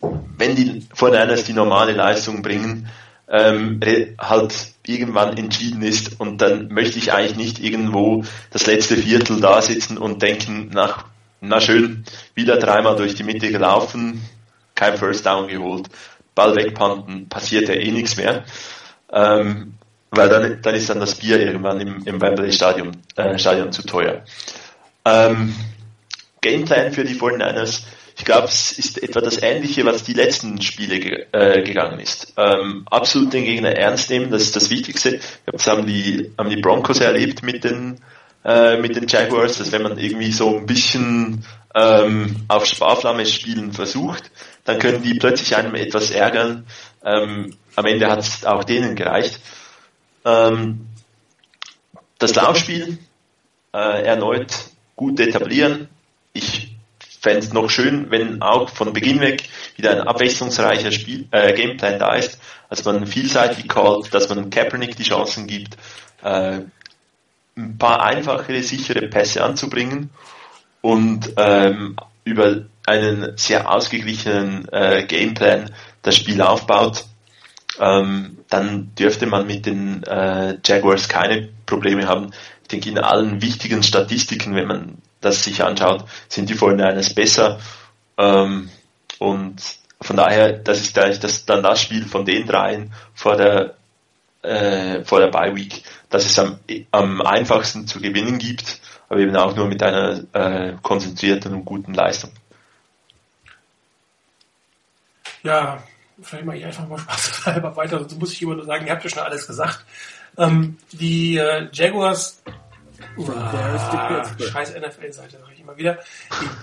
wenn 0.00 0.56
die 0.56 0.86
Fortinanders 0.92 1.44
die 1.44 1.52
normale 1.52 1.92
Leistung 1.92 2.42
bringen, 2.42 2.88
ähm, 3.28 3.80
halt 4.18 4.54
irgendwann 4.86 5.36
entschieden 5.36 5.82
ist 5.82 6.20
und 6.20 6.38
dann 6.42 6.68
möchte 6.68 6.98
ich 6.98 7.12
eigentlich 7.12 7.36
nicht 7.36 7.60
irgendwo 7.60 8.24
das 8.50 8.66
letzte 8.66 8.96
Viertel 8.96 9.40
da 9.40 9.62
sitzen 9.62 9.96
und 9.96 10.22
denken, 10.22 10.70
nach, 10.72 11.06
na 11.40 11.60
schön, 11.60 12.04
wieder 12.34 12.58
dreimal 12.58 12.96
durch 12.96 13.14
die 13.14 13.22
Mitte 13.22 13.50
gelaufen, 13.50 14.22
kein 14.82 14.98
First 14.98 15.24
Down 15.24 15.46
geholt, 15.46 15.88
Ball 16.34 16.56
wegpanten, 16.56 17.28
passiert 17.28 17.68
ja 17.68 17.74
eh 17.74 17.92
nichts 17.92 18.16
mehr. 18.16 18.44
Ähm, 19.12 19.74
weil 20.10 20.28
dann, 20.28 20.60
dann 20.60 20.74
ist 20.74 20.90
dann 20.90 21.00
das 21.00 21.14
Bier 21.14 21.40
irgendwann 21.40 21.80
im, 21.80 22.02
im 22.04 22.20
Wembley 22.20 22.52
Stadion, 22.52 22.96
äh, 23.16 23.38
Stadion 23.38 23.72
zu 23.72 23.82
teuer. 23.82 24.24
Ähm, 25.04 25.54
Gameplan 26.40 26.92
für 26.92 27.04
die 27.04 27.14
49ers, 27.14 27.82
ich 28.18 28.24
glaube, 28.24 28.48
es 28.48 28.72
ist 28.72 29.02
etwa 29.02 29.20
das 29.20 29.40
Ähnliche, 29.40 29.84
was 29.84 30.02
die 30.02 30.12
letzten 30.14 30.60
Spiele 30.60 30.98
ge 30.98 31.26
äh, 31.32 31.62
gegangen 31.62 32.00
ist. 32.00 32.34
Ähm, 32.36 32.84
absolut 32.90 33.32
den 33.32 33.44
Gegner 33.44 33.70
ernst 33.70 34.10
nehmen, 34.10 34.30
das 34.30 34.42
ist 34.42 34.56
das 34.56 34.68
Wichtigste. 34.68 35.20
Das 35.46 35.66
haben 35.66 35.86
die, 35.86 36.32
haben 36.36 36.50
die 36.50 36.60
Broncos 36.60 37.00
erlebt 37.00 37.42
mit 37.42 37.64
den, 37.64 38.00
äh, 38.44 38.76
mit 38.78 38.96
den 38.96 39.06
Jaguars, 39.06 39.58
dass 39.58 39.70
wenn 39.72 39.82
man 39.82 39.96
irgendwie 39.98 40.32
so 40.32 40.56
ein 40.56 40.66
bisschen 40.66 41.44
ähm, 41.74 42.36
auf 42.48 42.66
Sparflamme 42.66 43.24
spielen 43.26 43.72
versucht, 43.72 44.30
dann 44.64 44.78
können 44.78 45.02
die 45.02 45.14
plötzlich 45.14 45.56
einem 45.56 45.74
etwas 45.74 46.10
ärgern. 46.10 46.66
Ähm, 47.04 47.56
am 47.74 47.86
Ende 47.86 48.08
hat 48.08 48.20
es 48.20 48.44
auch 48.44 48.64
denen 48.64 48.94
gereicht. 48.94 49.40
Ähm, 50.24 50.86
das 52.18 52.34
Laufspiel 52.34 52.98
äh, 53.74 54.04
erneut 54.04 54.52
gut 54.94 55.18
etablieren. 55.18 55.88
Ich 56.32 56.76
fände 57.20 57.40
es 57.40 57.52
noch 57.52 57.70
schön, 57.70 58.10
wenn 58.10 58.42
auch 58.42 58.68
von 58.68 58.92
Beginn 58.92 59.20
weg 59.20 59.48
wieder 59.76 59.92
ein 59.92 60.00
abwechslungsreicher 60.00 60.92
Spiel, 60.92 61.26
äh, 61.30 61.52
Gameplan 61.52 61.98
da 61.98 62.14
ist, 62.14 62.38
dass 62.68 62.84
man 62.84 63.06
vielseitig 63.06 63.68
callt, 63.68 64.12
dass 64.12 64.28
man 64.28 64.50
Kaepernick 64.50 64.96
die 64.96 65.04
Chancen 65.04 65.46
gibt, 65.46 65.76
äh, 66.22 66.60
ein 67.56 67.78
paar 67.78 68.02
einfachere, 68.02 68.62
sichere 68.62 69.06
Pässe 69.08 69.44
anzubringen 69.44 70.10
und 70.80 71.32
ähm, 71.36 71.96
über 72.24 72.62
einen 72.86 73.36
sehr 73.36 73.70
ausgeglichenen 73.70 74.68
äh, 74.72 75.04
Gameplan 75.04 75.70
das 76.02 76.16
Spiel 76.16 76.40
aufbaut, 76.42 77.04
ähm, 77.78 78.38
dann 78.48 78.94
dürfte 78.94 79.26
man 79.26 79.46
mit 79.46 79.66
den 79.66 80.02
äh, 80.04 80.58
Jaguars 80.64 81.08
keine 81.08 81.48
Probleme 81.66 82.06
haben. 82.06 82.32
Ich 82.62 82.68
denke, 82.68 82.90
in 82.90 82.98
allen 82.98 83.40
wichtigen 83.40 83.82
Statistiken, 83.82 84.54
wenn 84.54 84.66
man 84.66 84.98
das 85.20 85.44
sich 85.44 85.62
anschaut, 85.62 86.04
sind 86.28 86.50
die 86.50 86.58
eines 86.64 87.14
besser. 87.14 87.60
Ähm, 88.18 88.68
und 89.18 89.62
von 90.00 90.16
daher, 90.16 90.52
das 90.52 90.80
ist 90.80 90.98
eigentlich 90.98 91.20
das, 91.20 91.46
dann 91.46 91.62
das 91.62 91.80
Spiel 91.80 92.04
von 92.04 92.24
den 92.24 92.46
dreien 92.46 92.92
vor 93.14 93.36
der, 93.36 93.76
äh, 94.42 95.04
vor 95.04 95.20
der 95.20 95.28
Bye 95.28 95.54
Week, 95.54 95.82
dass 96.10 96.26
es 96.26 96.38
am, 96.38 96.58
am 96.90 97.22
einfachsten 97.22 97.86
zu 97.86 98.00
gewinnen 98.00 98.38
gibt 98.38 98.80
aber 99.12 99.20
eben 99.20 99.36
auch 99.36 99.54
nur 99.54 99.66
mit 99.66 99.82
einer 99.82 100.24
äh, 100.32 100.72
konzentrierten 100.80 101.52
und 101.52 101.66
guten 101.66 101.92
Leistung. 101.92 102.30
Ja, 105.42 105.82
vielleicht 106.22 106.46
mache 106.46 106.56
ich 106.56 106.64
einfach 106.64 106.88
mal 106.88 106.98
Spaß 106.98 107.42
halber 107.46 107.76
weiter, 107.76 107.98
sonst 107.98 108.18
muss 108.18 108.32
ich 108.32 108.40
immer 108.40 108.54
nur 108.54 108.64
sagen, 108.64 108.86
ihr 108.86 108.92
habt 108.92 109.04
ja 109.04 109.10
schon 109.10 109.22
alles 109.22 109.46
gesagt. 109.46 109.84
Ähm, 110.38 110.78
die 110.92 111.36
äh, 111.36 111.68
Jaguars 111.72 112.42
Ah, 113.26 114.24
scheiß 114.38 114.74
NFL-Seite, 114.76 115.38
sage 115.38 115.52
ich 115.54 115.60
immer 115.60 115.76
wieder. 115.76 115.98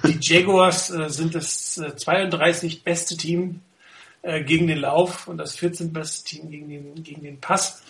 Die, 0.03 0.13
die 0.13 0.19
Jaguars 0.21 0.89
äh, 0.89 1.09
sind 1.09 1.35
das 1.35 1.77
äh, 1.77 1.95
32 1.95 2.83
beste 2.83 3.17
Team 3.17 3.61
äh, 4.21 4.41
gegen 4.43 4.65
den 4.65 4.79
Lauf 4.79 5.27
und 5.27 5.37
das 5.37 5.57
14 5.57 5.93
beste 5.93 6.23
Team 6.23 6.49
gegen 6.49 6.69
den, 6.69 7.03
gegen 7.03 7.21
den 7.21 7.39
Pass. 7.41 7.83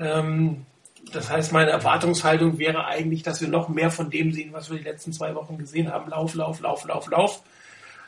Ähm, 0.00 0.64
das 1.12 1.30
heißt, 1.30 1.52
meine 1.52 1.70
Erwartungshaltung 1.70 2.58
wäre 2.58 2.86
eigentlich, 2.86 3.22
dass 3.22 3.40
wir 3.40 3.48
noch 3.48 3.68
mehr 3.68 3.90
von 3.90 4.10
dem 4.10 4.32
sehen, 4.32 4.52
was 4.52 4.70
wir 4.70 4.78
die 4.78 4.84
letzten 4.84 5.12
zwei 5.12 5.34
Wochen 5.34 5.58
gesehen 5.58 5.90
haben. 5.92 6.10
Lauf, 6.10 6.34
Lauf, 6.34 6.60
Lauf, 6.60 6.86
Lauf, 6.86 7.10
Lauf. 7.10 7.42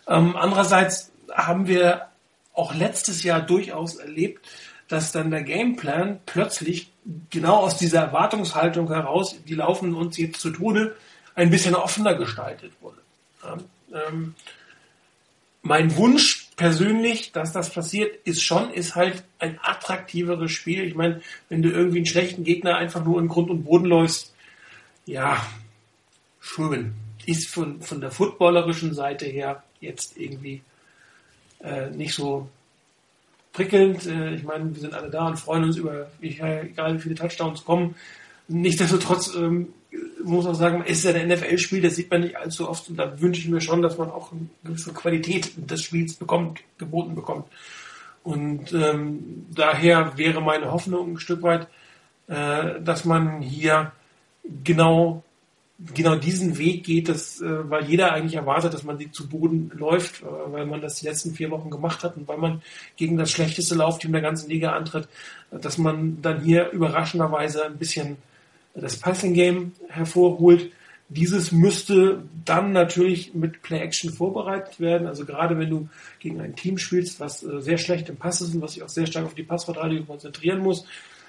Ähm, 0.07 0.37
andererseits 0.37 1.11
haben 1.33 1.67
wir 1.67 2.07
auch 2.53 2.75
letztes 2.75 3.25
Jahr 3.25 3.41
durchaus 3.41 3.97
erlebt, 3.97 4.47
dass 4.89 5.13
dann 5.13 5.31
der 5.31 5.43
Gameplan 5.43 6.21
plötzlich 6.25 6.93
genau 7.31 7.57
aus 7.57 7.77
dieser 7.77 8.01
Erwartungshaltung 8.01 8.89
heraus, 8.89 9.37
die 9.47 9.55
laufen 9.55 9.95
uns 9.95 10.17
jetzt 10.17 10.41
zu 10.41 10.51
Tode, 10.51 10.97
ein 11.35 11.51
bisschen 11.51 11.75
offener 11.75 12.15
gestaltet 12.15 12.73
wurde. 12.81 12.99
ähm, 13.93 14.35
mein 15.63 15.97
Wunsch 15.97 16.44
persönlich, 16.57 17.33
dass 17.33 17.53
das 17.53 17.71
passiert, 17.71 18.17
ist 18.25 18.43
schon, 18.43 18.71
ist 18.71 18.95
halt 18.95 19.25
ein 19.39 19.59
attraktiveres 19.63 20.53
Spiel. 20.53 20.85
Ich 20.85 20.95
meine, 20.95 21.21
wenn 21.49 21.63
du 21.63 21.71
irgendwie 21.71 21.99
einen 21.99 22.07
schlechten 22.07 22.45
Gegner 22.45 22.77
einfach 22.77 23.05
nur 23.05 23.21
in 23.21 23.29
Grund 23.29 23.51
und 23.51 23.65
Boden 23.65 23.87
läufst, 23.87 24.35
ja, 25.07 25.45
schön. 26.41 26.95
Ist 27.27 27.49
von, 27.49 27.81
von 27.81 28.01
der 28.01 28.11
footballerischen 28.11 28.95
Seite 28.95 29.27
her 29.27 29.63
jetzt 29.81 30.17
irgendwie 30.17 30.63
äh, 31.61 31.91
nicht 31.91 32.15
so 32.15 32.49
prickelnd. 33.53 34.07
Äh, 34.07 34.35
ich 34.35 34.43
meine, 34.43 34.75
wir 34.75 34.81
sind 34.81 34.95
alle 34.95 35.11
da 35.11 35.27
und 35.29 35.39
freuen 35.39 35.65
uns 35.65 35.77
über, 35.77 36.11
egal 36.21 36.95
wie 36.95 37.01
viele 37.01 37.15
Touchdowns 37.15 37.65
kommen. 37.65 37.95
Nichtsdestotrotz 38.49 39.35
ähm, 39.35 39.73
muss 40.23 40.47
auch 40.47 40.55
sagen, 40.55 40.85
es 40.87 40.99
ist 40.99 41.05
ja 41.05 41.15
ein 41.15 41.29
NFL-Spiel, 41.29 41.83
das 41.83 41.97
sieht 41.97 42.11
man 42.11 42.23
nicht 42.23 42.37
allzu 42.37 42.69
oft 42.69 42.89
und 42.89 42.97
da 42.97 43.21
wünsche 43.21 43.41
ich 43.41 43.49
mir 43.49 43.61
schon, 43.61 43.83
dass 43.83 43.99
man 43.99 44.11
auch 44.11 44.33
eine 44.33 44.47
gewisse 44.65 44.93
Qualität 44.93 45.53
des 45.57 45.83
Spiels 45.83 46.15
bekommt, 46.15 46.61
geboten 46.79 47.15
bekommt. 47.15 47.47
Und 48.23 48.73
ähm, 48.73 49.47
daher 49.55 50.17
wäre 50.17 50.41
meine 50.41 50.73
Hoffnung 50.73 51.13
ein 51.13 51.19
Stück 51.19 51.43
weit, 51.43 51.69
äh, 52.27 52.81
dass 52.81 53.05
man 53.05 53.43
hier 53.43 53.93
genau 54.65 55.23
genau 55.93 56.15
diesen 56.15 56.57
Weg 56.57 56.85
geht, 56.85 57.09
dass, 57.09 57.41
äh, 57.41 57.71
weil 57.71 57.85
jeder 57.85 58.13
eigentlich 58.13 58.37
erwartet, 58.37 58.73
dass 58.75 58.85
man 58.85 58.97
sie 58.97 59.11
zu 59.11 59.29
Boden 59.29 59.71
läuft, 59.75 60.23
äh, 60.23 60.27
weil 60.53 60.67
man 60.67 60.81
das 60.81 60.97
die 60.97 61.07
letzten 61.07 61.35
vier 61.35 61.51
Wochen 61.51 61.71
gemacht 61.71 62.05
hat 62.05 62.17
und 62.17 62.29
weil 62.29 62.39
man 62.39 62.63
gegen 62.97 63.17
das 63.17 63.31
schlechteste 63.31 63.75
Laufteam 63.75 64.13
der 64.13 64.21
ganzen 64.23 64.49
Liga 64.49 64.73
antritt, 64.73 65.09
dass 65.51 65.77
man 65.79 66.23
dann 66.23 66.41
hier 66.43 66.71
überraschenderweise 66.71 67.67
ein 67.67 67.77
bisschen 67.77 68.17
das 68.75 68.97
Passing 68.97 69.35
Game 69.35 69.73
hervorholt. 69.89 70.71
Dieses 71.09 71.53
müsste 71.53 72.25
dann 72.45 72.73
natürlich 72.73 73.35
mit 73.35 73.63
Play 73.63 73.79
Action 73.79 74.13
vorbereitet 74.13 74.81
werden. 74.81 75.07
Also 75.07 75.25
gerade 75.25 75.59
wenn 75.59 75.71
du 75.71 75.89
gegen 76.19 76.41
ein 76.41 76.57
Team 76.57 76.79
spielst, 76.79 77.21
was 77.21 77.43
äh, 77.43 77.61
sehr 77.61 77.79
schlecht 77.79 78.09
im 78.09 78.17
Pass 78.17 78.41
ist 78.41 78.55
und 78.55 78.63
was 78.63 78.73
sich 78.73 78.83
auch 78.83 78.89
sehr 78.89 79.07
stark 79.07 79.27
auf 79.27 79.35
die 79.35 79.43
Passverteidigung 79.43 80.07
konzentrieren 80.07 80.61
muss, 80.61 80.87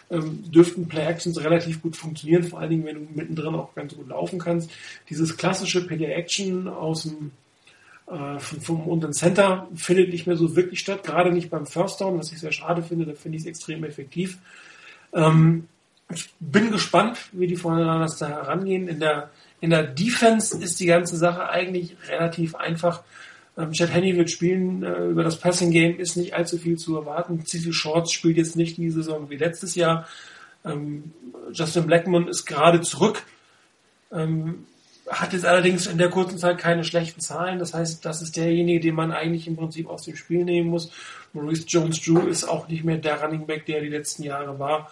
ähm, 0.09 0.43
dürften 0.51 0.87
Play 0.87 1.05
Actions 1.05 1.43
relativ 1.43 1.81
gut 1.81 1.95
funktionieren, 1.95 2.43
vor 2.43 2.59
allen 2.59 2.69
Dingen, 2.69 2.85
wenn 2.85 2.95
du 2.95 3.07
mittendrin 3.13 3.55
auch 3.55 3.73
ganz 3.75 3.95
gut 3.95 4.07
laufen 4.07 4.39
kannst. 4.39 4.71
Dieses 5.09 5.35
klassische 5.35 5.85
Play 5.85 6.05
Action 6.05 6.67
aus 6.67 7.03
dem 7.03 7.31
äh, 8.07 8.39
vom, 8.39 8.61
vom 8.61 8.87
unteren 8.87 9.13
Center 9.13 9.67
findet 9.75 10.11
nicht 10.11 10.27
mehr 10.27 10.37
so 10.37 10.55
wirklich 10.55 10.79
statt, 10.79 11.03
gerade 11.03 11.31
nicht 11.31 11.49
beim 11.49 11.65
First 11.65 12.01
Down, 12.01 12.19
was 12.19 12.31
ich 12.31 12.39
sehr 12.39 12.51
schade 12.51 12.83
finde, 12.83 13.05
da 13.05 13.13
finde 13.13 13.37
ich 13.37 13.43
es 13.43 13.47
extrem 13.47 13.83
effektiv. 13.83 14.37
Ähm, 15.13 15.67
ich 16.13 16.29
bin 16.39 16.71
gespannt, 16.71 17.17
wie 17.31 17.47
die 17.47 17.55
voneinander 17.55 18.13
da 18.19 18.27
herangehen. 18.27 18.87
In 18.87 18.99
der, 18.99 19.31
in 19.61 19.71
der 19.71 19.83
Defense 19.83 20.57
ist 20.57 20.79
die 20.79 20.85
ganze 20.85 21.17
Sache 21.17 21.49
eigentlich 21.49 21.95
relativ 22.09 22.55
einfach. 22.55 23.03
Ähm, 23.57 23.71
Chad 23.71 23.93
Henney 23.93 24.15
wird 24.15 24.29
spielen, 24.29 24.83
äh, 24.83 25.07
über 25.07 25.23
das 25.23 25.39
Passing 25.39 25.71
Game 25.71 25.99
ist 25.99 26.17
nicht 26.17 26.33
allzu 26.33 26.57
viel 26.57 26.77
zu 26.77 26.95
erwarten. 26.97 27.45
Cici 27.45 27.73
Shorts 27.73 28.11
spielt 28.11 28.37
jetzt 28.37 28.55
nicht 28.55 28.77
die 28.77 28.89
Saison 28.89 29.29
wie 29.29 29.37
letztes 29.37 29.75
Jahr. 29.75 30.07
Ähm, 30.63 31.11
Justin 31.51 31.87
Blackmon 31.87 32.27
ist 32.27 32.45
gerade 32.45 32.81
zurück. 32.81 33.23
Ähm, 34.11 34.65
hat 35.07 35.33
jetzt 35.33 35.45
allerdings 35.45 35.85
in 35.85 35.99
der 35.99 36.09
kurzen 36.09 36.37
Zeit 36.39 36.57
keine 36.57 36.83
schlechten 36.83 37.21
Zahlen. 37.21 37.59
Das 37.59 37.73
heißt, 37.73 38.03
das 38.03 38.21
ist 38.21 38.37
derjenige, 38.37 38.79
den 38.79 38.95
man 38.95 39.11
eigentlich 39.11 39.47
im 39.47 39.55
Prinzip 39.55 39.87
aus 39.87 40.03
dem 40.03 40.15
Spiel 40.15 40.43
nehmen 40.43 40.69
muss. 40.69 40.91
Maurice 41.33 41.65
Jones-Drew 41.67 42.27
ist 42.27 42.45
auch 42.45 42.67
nicht 42.67 42.83
mehr 42.83 42.97
der 42.97 43.21
Running 43.21 43.45
Back, 43.45 43.65
der 43.67 43.81
die 43.81 43.89
letzten 43.89 44.23
Jahre 44.23 44.57
war. 44.57 44.91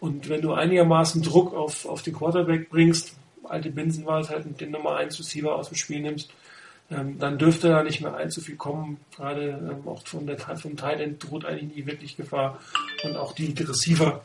Und 0.00 0.28
wenn 0.28 0.40
du 0.40 0.52
einigermaßen 0.54 1.22
Druck 1.22 1.54
auf, 1.54 1.86
auf 1.86 2.02
den 2.02 2.14
Quarterback 2.14 2.70
bringst, 2.70 3.14
alte 3.44 3.70
Binsen 3.70 4.06
war 4.06 4.20
es 4.20 4.30
halt, 4.30 4.46
und 4.46 4.60
den 4.60 4.70
Nummer 4.70 4.96
1 4.96 5.18
Receiver 5.18 5.54
aus 5.54 5.68
dem 5.68 5.76
Spiel 5.76 6.00
nimmst, 6.00 6.30
ähm, 6.90 7.18
dann 7.18 7.38
dürfte 7.38 7.68
da 7.68 7.82
nicht 7.82 8.00
mehr 8.00 8.14
allzu 8.14 8.40
viel 8.40 8.56
kommen. 8.56 8.98
Gerade 9.14 9.50
ähm, 9.50 9.86
auch 9.86 10.04
von 10.06 10.26
der, 10.26 10.38
vom 10.38 10.76
Thailand 10.76 11.22
droht 11.22 11.44
eigentlich 11.44 11.76
nie 11.76 11.86
wirklich 11.86 12.16
Gefahr. 12.16 12.58
Und 13.04 13.16
auch 13.16 13.32
die 13.32 13.54
Receiver 13.58 14.24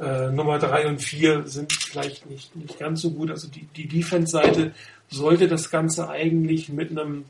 äh, 0.00 0.30
Nummer 0.30 0.58
3 0.58 0.88
und 0.88 1.02
4 1.02 1.46
sind 1.46 1.72
vielleicht 1.72 2.28
nicht, 2.30 2.56
nicht 2.56 2.78
ganz 2.78 3.02
so 3.02 3.10
gut. 3.10 3.30
Also 3.30 3.48
die, 3.48 3.66
die 3.76 3.88
Defense-Seite 3.88 4.72
sollte 5.10 5.48
das 5.48 5.70
Ganze 5.70 6.08
eigentlich 6.08 6.68
mit 6.70 6.90
einem 6.90 7.26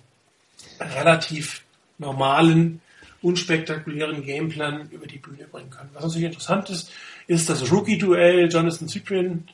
relativ 0.80 1.62
normalen, 1.98 2.80
unspektakulären 3.20 4.22
Gameplan 4.24 4.88
über 4.90 5.06
die 5.08 5.18
Bühne 5.18 5.48
bringen 5.50 5.70
können. 5.70 5.90
Was 5.92 6.04
natürlich 6.04 6.26
interessant 6.26 6.70
ist, 6.70 6.92
ist 7.28 7.48
das 7.48 7.70
Rookie-Duell 7.70 8.48
Jonathan 8.50 8.88
Cyprian 8.88 9.44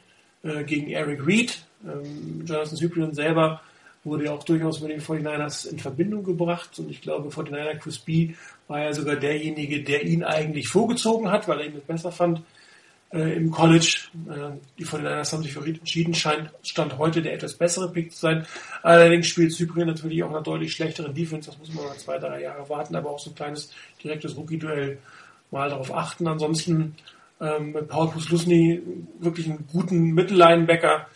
äh, 0.43 0.64
gegen 0.64 0.91
Eric 0.91 1.27
Reed. 1.27 1.62
Ähm, 1.85 2.45
Jonathan 2.47 2.77
Cyprian 2.77 3.12
selber 3.12 3.61
wurde 4.05 4.27
ja 4.27 4.33
auch 4.33 4.45
durchaus 4.45 4.81
mit 4.81 4.91
den 4.91 5.01
49ers 5.01 5.68
in 5.68 5.79
Verbindung 5.79 6.25
gebracht 6.25 6.79
und 6.79 6.91
ich 6.91 7.01
glaube, 7.01 7.29
49er 7.29 7.79
Chris 7.79 7.99
B 7.99 8.35
war 8.68 8.81
ja 8.81 8.93
sogar 8.93 9.16
derjenige, 9.16 9.83
der 9.83 10.05
ihn 10.05 10.22
eigentlich 10.22 10.68
vorgezogen 10.68 11.31
hat, 11.31 11.49
weil 11.49 11.61
er 11.61 11.66
ihn 11.66 11.81
besser 11.87 12.12
fand 12.12 12.43
äh, 13.12 13.37
im 13.37 13.51
College. 13.51 14.09
Äh, 14.29 14.59
die 14.79 14.85
49ers 14.85 15.33
haben 15.33 15.43
sich 15.43 15.53
für 15.53 15.64
entschieden, 15.66 16.14
scheint 16.14 16.51
Stand 16.62 16.99
heute 16.99 17.22
der 17.22 17.33
etwas 17.33 17.55
bessere 17.55 17.91
Pick 17.91 18.12
zu 18.12 18.20
sein. 18.20 18.47
Allerdings 18.83 19.27
spielt 19.27 19.53
Cyprien 19.53 19.89
natürlich 19.89 20.22
auch 20.22 20.31
einer 20.31 20.43
deutlich 20.43 20.72
schlechteren 20.72 21.14
Defense, 21.14 21.51
das 21.51 21.59
muss 21.59 21.72
man 21.72 21.87
noch 21.87 21.97
zwei, 21.97 22.18
drei 22.18 22.43
Jahre 22.43 22.68
warten, 22.68 22.95
aber 22.95 23.11
auch 23.11 23.18
so 23.18 23.31
ein 23.31 23.35
kleines 23.35 23.70
direktes 24.03 24.37
Rookie-Duell 24.37 24.99
mal 25.51 25.70
darauf 25.70 25.93
achten. 25.95 26.29
Ansonsten 26.29 26.95
ähm, 27.45 27.72
mit 27.72 27.88
Paul 27.88 28.11
Puslusny 28.11 28.82
wirklich 29.18 29.49
einen 29.49 29.66
guten 29.70 30.12
Mittellinebacker, 30.12 31.07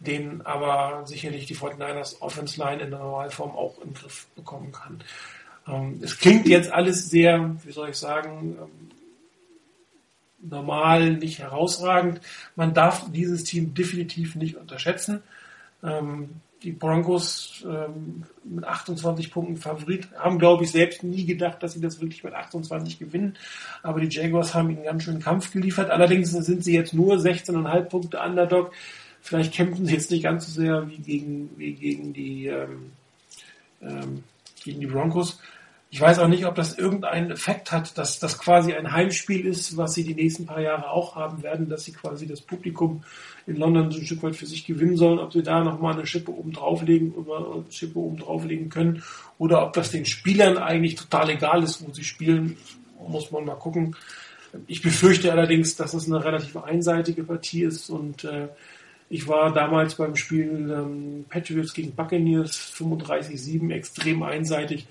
den 0.00 0.44
aber 0.44 1.06
sicherlich 1.06 1.46
die 1.46 1.56
49ers 1.56 2.20
Offense 2.20 2.60
Line 2.60 2.82
in 2.82 2.90
der 2.90 3.00
Normalform 3.00 3.52
auch 3.52 3.78
im 3.78 3.94
Griff 3.94 4.26
bekommen 4.36 4.70
kann. 4.70 5.02
Ähm, 5.66 6.00
es 6.02 6.18
klingt 6.18 6.46
jetzt 6.46 6.70
alles 6.70 7.08
sehr, 7.08 7.56
wie 7.64 7.72
soll 7.72 7.90
ich 7.90 7.96
sagen, 7.96 8.56
ähm, 8.60 8.90
normal, 10.40 11.14
nicht 11.14 11.38
herausragend. 11.38 12.20
Man 12.54 12.74
darf 12.74 13.10
dieses 13.10 13.44
Team 13.44 13.74
definitiv 13.74 14.36
nicht 14.36 14.56
unterschätzen. 14.56 15.22
Ähm, 15.82 16.40
die 16.62 16.72
Broncos 16.72 17.64
ähm, 17.68 18.24
mit 18.44 18.64
28 18.64 19.30
Punkten 19.30 19.56
Favorit 19.56 20.08
haben, 20.16 20.38
glaube 20.38 20.64
ich, 20.64 20.70
selbst 20.70 21.04
nie 21.04 21.24
gedacht, 21.24 21.62
dass 21.62 21.74
sie 21.74 21.80
das 21.80 22.00
wirklich 22.00 22.24
mit 22.24 22.34
28 22.34 22.98
gewinnen. 22.98 23.36
Aber 23.82 24.00
die 24.00 24.08
Jaguars 24.08 24.54
haben 24.54 24.70
ihnen 24.70 24.84
ganz 24.84 25.04
schönen 25.04 25.20
Kampf 25.20 25.52
geliefert. 25.52 25.90
Allerdings 25.90 26.32
sind 26.32 26.64
sie 26.64 26.74
jetzt 26.74 26.94
nur 26.94 27.16
16,5 27.16 27.82
Punkte 27.82 28.20
Underdog. 28.20 28.72
Vielleicht 29.20 29.54
kämpfen 29.54 29.86
sie 29.86 29.94
jetzt 29.94 30.10
nicht 30.10 30.24
ganz 30.24 30.46
so 30.46 30.60
sehr 30.60 30.88
wie 30.88 30.98
gegen, 30.98 31.50
wie 31.56 31.74
gegen 31.74 32.12
die, 32.12 32.46
ähm, 32.46 32.92
ähm, 33.80 34.24
gegen 34.64 34.80
die 34.80 34.86
Broncos. 34.86 35.40
Ich 35.90 36.02
weiß 36.02 36.18
auch 36.18 36.28
nicht, 36.28 36.44
ob 36.44 36.54
das 36.54 36.76
irgendeinen 36.76 37.30
Effekt 37.30 37.72
hat, 37.72 37.96
dass 37.96 38.18
das 38.18 38.38
quasi 38.38 38.74
ein 38.74 38.92
Heimspiel 38.92 39.46
ist, 39.46 39.78
was 39.78 39.94
sie 39.94 40.04
die 40.04 40.14
nächsten 40.14 40.44
paar 40.44 40.60
Jahre 40.60 40.90
auch 40.90 41.16
haben 41.16 41.42
werden, 41.42 41.70
dass 41.70 41.84
sie 41.84 41.92
quasi 41.92 42.26
das 42.26 42.42
Publikum 42.42 43.04
in 43.46 43.56
London 43.56 43.90
so 43.90 43.98
ein 43.98 44.04
Stück 44.04 44.22
weit 44.22 44.36
für 44.36 44.44
sich 44.44 44.66
gewinnen 44.66 44.98
sollen, 44.98 45.18
ob 45.18 45.32
sie 45.32 45.42
da 45.42 45.64
nochmal 45.64 45.94
eine 45.94 46.06
Schippe 46.06 46.30
oben 46.30 46.52
drauflegen 46.52 47.14
eine 47.16 47.64
Schippe 47.70 47.98
oben 47.98 48.18
drauflegen 48.18 48.68
können 48.68 49.02
oder 49.38 49.64
ob 49.64 49.72
das 49.72 49.90
den 49.90 50.04
Spielern 50.04 50.58
eigentlich 50.58 50.96
total 50.96 51.30
egal 51.30 51.62
ist, 51.62 51.82
wo 51.86 51.90
sie 51.90 52.04
spielen, 52.04 52.58
muss 53.08 53.30
man 53.30 53.46
mal 53.46 53.54
gucken. 53.54 53.96
Ich 54.66 54.82
befürchte 54.82 55.32
allerdings, 55.32 55.76
dass 55.76 55.94
es 55.94 56.06
eine 56.06 56.22
relativ 56.22 56.56
einseitige 56.58 57.24
Partie 57.24 57.62
ist 57.62 57.88
und 57.88 58.24
äh, 58.24 58.48
ich 59.08 59.26
war 59.26 59.54
damals 59.54 59.94
beim 59.94 60.16
Spiel 60.16 60.70
ähm, 60.70 61.24
Patriots 61.30 61.72
gegen 61.72 61.94
Buccaneers 61.94 62.74
35-7 62.76 63.72
extrem 63.72 64.22
einseitig 64.22 64.86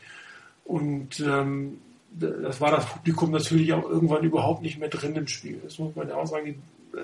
und 0.67 1.19
ähm, 1.21 1.79
das 2.11 2.59
war 2.59 2.71
das 2.71 2.85
Publikum 2.85 3.31
natürlich 3.31 3.73
auch 3.73 3.89
irgendwann 3.89 4.23
überhaupt 4.23 4.61
nicht 4.61 4.79
mehr 4.79 4.89
drin 4.89 5.15
im 5.15 5.27
Spiel. 5.27 5.59
Das 5.63 5.79
muss 5.79 5.95
man 5.95 6.09
ja 6.09 6.15
auch 6.15 6.27
sagen. 6.27 6.61
Äh, 6.93 7.03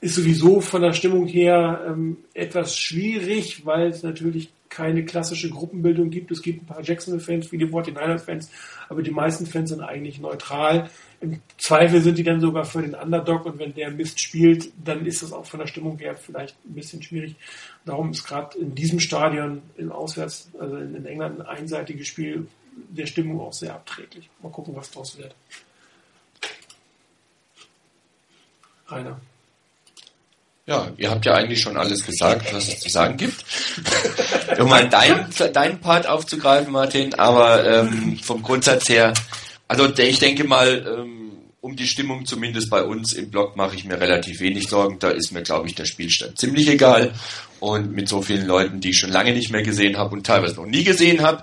ist 0.00 0.16
sowieso 0.16 0.60
von 0.60 0.82
der 0.82 0.92
Stimmung 0.92 1.26
her 1.26 1.82
ähm, 1.88 2.18
etwas 2.34 2.76
schwierig, 2.76 3.64
weil 3.64 3.88
es 3.88 4.02
natürlich 4.02 4.50
keine 4.68 5.04
klassische 5.04 5.48
Gruppenbildung 5.48 6.10
gibt. 6.10 6.30
Es 6.30 6.42
gibt 6.42 6.62
ein 6.62 6.66
paar 6.66 6.82
Jacksonville-Fans, 6.82 7.46
viele 7.46 7.66
49ers-Fans, 7.66 8.50
aber 8.88 9.02
die 9.02 9.12
meisten 9.12 9.46
Fans 9.46 9.70
sind 9.70 9.80
eigentlich 9.80 10.20
neutral. 10.20 10.90
Im 11.20 11.40
Zweifel 11.56 12.02
sind 12.02 12.18
die 12.18 12.22
dann 12.22 12.40
sogar 12.40 12.66
für 12.66 12.82
den 12.82 12.94
Underdog 12.94 13.46
und 13.46 13.58
wenn 13.58 13.72
der 13.72 13.90
Mist 13.92 14.20
spielt, 14.20 14.70
dann 14.84 15.06
ist 15.06 15.22
das 15.22 15.32
auch 15.32 15.46
von 15.46 15.60
der 15.60 15.68
Stimmung 15.68 15.96
her 15.98 16.16
vielleicht 16.16 16.56
ein 16.66 16.74
bisschen 16.74 17.02
schwierig. 17.02 17.36
Darum 17.86 18.10
ist 18.10 18.24
gerade 18.24 18.58
in 18.58 18.74
diesem 18.74 19.00
Stadion 19.00 19.62
in 19.78 19.90
Auswärts, 19.90 20.50
also 20.58 20.76
in 20.76 21.06
England, 21.06 21.40
ein 21.40 21.46
einseitiges 21.46 22.08
Spiel 22.08 22.46
der 22.76 23.06
Stimmung 23.06 23.40
auch 23.40 23.52
sehr 23.52 23.74
abträglich. 23.74 24.28
Mal 24.42 24.50
gucken, 24.50 24.74
was 24.74 24.90
daraus 24.90 25.16
wird. 25.18 25.34
Rainer. 28.88 29.20
Ja, 30.66 30.90
ihr 30.96 31.10
habt 31.10 31.26
ja 31.26 31.34
eigentlich 31.34 31.60
schon 31.60 31.76
alles 31.76 32.06
gesagt, 32.06 32.52
was 32.54 32.68
es 32.68 32.80
zu 32.80 32.88
sagen 32.88 33.18
gibt. 33.18 33.44
um 34.58 34.68
mal 34.68 34.88
deinen, 34.88 35.26
deinen 35.52 35.80
Part 35.80 36.06
aufzugreifen, 36.06 36.72
Martin, 36.72 37.14
aber 37.14 37.66
ähm, 37.66 38.18
vom 38.22 38.42
Grundsatz 38.42 38.88
her, 38.88 39.12
also 39.68 39.86
ich 39.98 40.18
denke 40.18 40.44
mal, 40.44 40.86
ähm, 40.86 41.24
um 41.60 41.76
die 41.76 41.86
Stimmung 41.86 42.26
zumindest 42.26 42.68
bei 42.68 42.82
uns 42.82 43.14
im 43.14 43.30
Blog 43.30 43.56
mache 43.56 43.74
ich 43.74 43.86
mir 43.86 43.98
relativ 43.98 44.40
wenig 44.40 44.68
Sorgen. 44.68 44.98
Da 44.98 45.08
ist 45.08 45.32
mir, 45.32 45.42
glaube 45.42 45.66
ich, 45.66 45.74
der 45.74 45.86
Spielstand 45.86 46.38
ziemlich 46.38 46.68
egal. 46.68 47.14
Und 47.58 47.92
mit 47.92 48.06
so 48.06 48.20
vielen 48.20 48.46
Leuten, 48.46 48.80
die 48.80 48.90
ich 48.90 48.98
schon 48.98 49.10
lange 49.10 49.32
nicht 49.32 49.50
mehr 49.50 49.62
gesehen 49.62 49.96
habe 49.96 50.14
und 50.14 50.26
teilweise 50.26 50.56
noch 50.56 50.66
nie 50.66 50.84
gesehen 50.84 51.22
habe, 51.22 51.42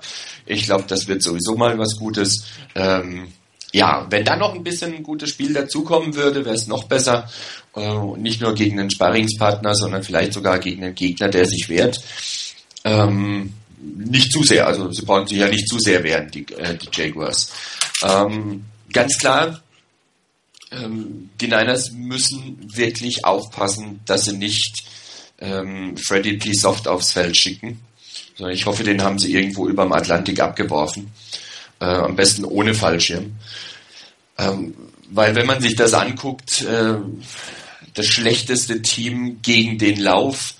ich 0.51 0.65
glaube, 0.65 0.85
das 0.87 1.07
wird 1.07 1.23
sowieso 1.23 1.55
mal 1.55 1.77
was 1.77 1.97
Gutes. 1.97 2.45
Ähm, 2.75 3.29
ja, 3.71 4.05
wenn 4.09 4.25
da 4.25 4.35
noch 4.35 4.53
ein 4.53 4.63
bisschen 4.63 4.93
ein 4.93 5.03
gutes 5.03 5.29
Spiel 5.29 5.53
dazukommen 5.53 6.15
würde, 6.15 6.43
wäre 6.43 6.55
es 6.55 6.67
noch 6.67 6.83
besser. 6.83 7.29
Äh, 7.75 8.17
nicht 8.17 8.41
nur 8.41 8.53
gegen 8.53 8.79
einen 8.79 8.91
Sparringspartner, 8.91 9.73
sondern 9.75 10.03
vielleicht 10.03 10.33
sogar 10.33 10.59
gegen 10.59 10.83
einen 10.83 10.95
Gegner, 10.95 11.29
der 11.29 11.45
sich 11.45 11.69
wehrt. 11.69 12.01
Ähm, 12.83 13.53
nicht 13.79 14.31
zu 14.31 14.43
sehr, 14.43 14.67
also 14.67 14.91
sie 14.91 15.03
brauchen 15.03 15.27
sich 15.27 15.37
ja 15.37 15.47
nicht 15.47 15.67
zu 15.67 15.79
sehr 15.79 16.03
wehren, 16.03 16.29
die, 16.29 16.45
äh, 16.53 16.77
die 16.77 16.89
Jaguars. 16.91 17.51
Ähm, 18.03 18.65
ganz 18.91 19.17
klar, 19.17 19.61
ähm, 20.71 21.29
die 21.39 21.47
Niners 21.47 21.91
müssen 21.91 22.57
wirklich 22.75 23.25
aufpassen, 23.25 24.01
dass 24.05 24.25
sie 24.25 24.37
nicht 24.37 24.83
ähm, 25.39 25.97
Freddy 25.97 26.37
P. 26.37 26.53
Soft 26.53 26.87
aufs 26.87 27.13
Feld 27.13 27.35
schicken. 27.35 27.79
Ich 28.49 28.65
hoffe, 28.65 28.83
den 28.83 29.01
haben 29.03 29.19
sie 29.19 29.33
irgendwo 29.33 29.67
über 29.67 29.83
dem 29.83 29.93
Atlantik 29.93 30.39
abgeworfen. 30.39 31.11
Äh, 31.79 31.85
am 31.85 32.15
besten 32.15 32.45
ohne 32.45 32.73
Fallschirm. 32.73 33.33
Ähm, 34.37 34.73
weil 35.09 35.35
wenn 35.35 35.47
man 35.47 35.61
sich 35.61 35.75
das 35.75 35.93
anguckt, 35.93 36.61
äh, 36.61 36.95
das 37.93 38.05
schlechteste 38.05 38.81
Team 38.81 39.39
gegen 39.41 39.77
den 39.77 39.99
Lauf, 39.99 40.53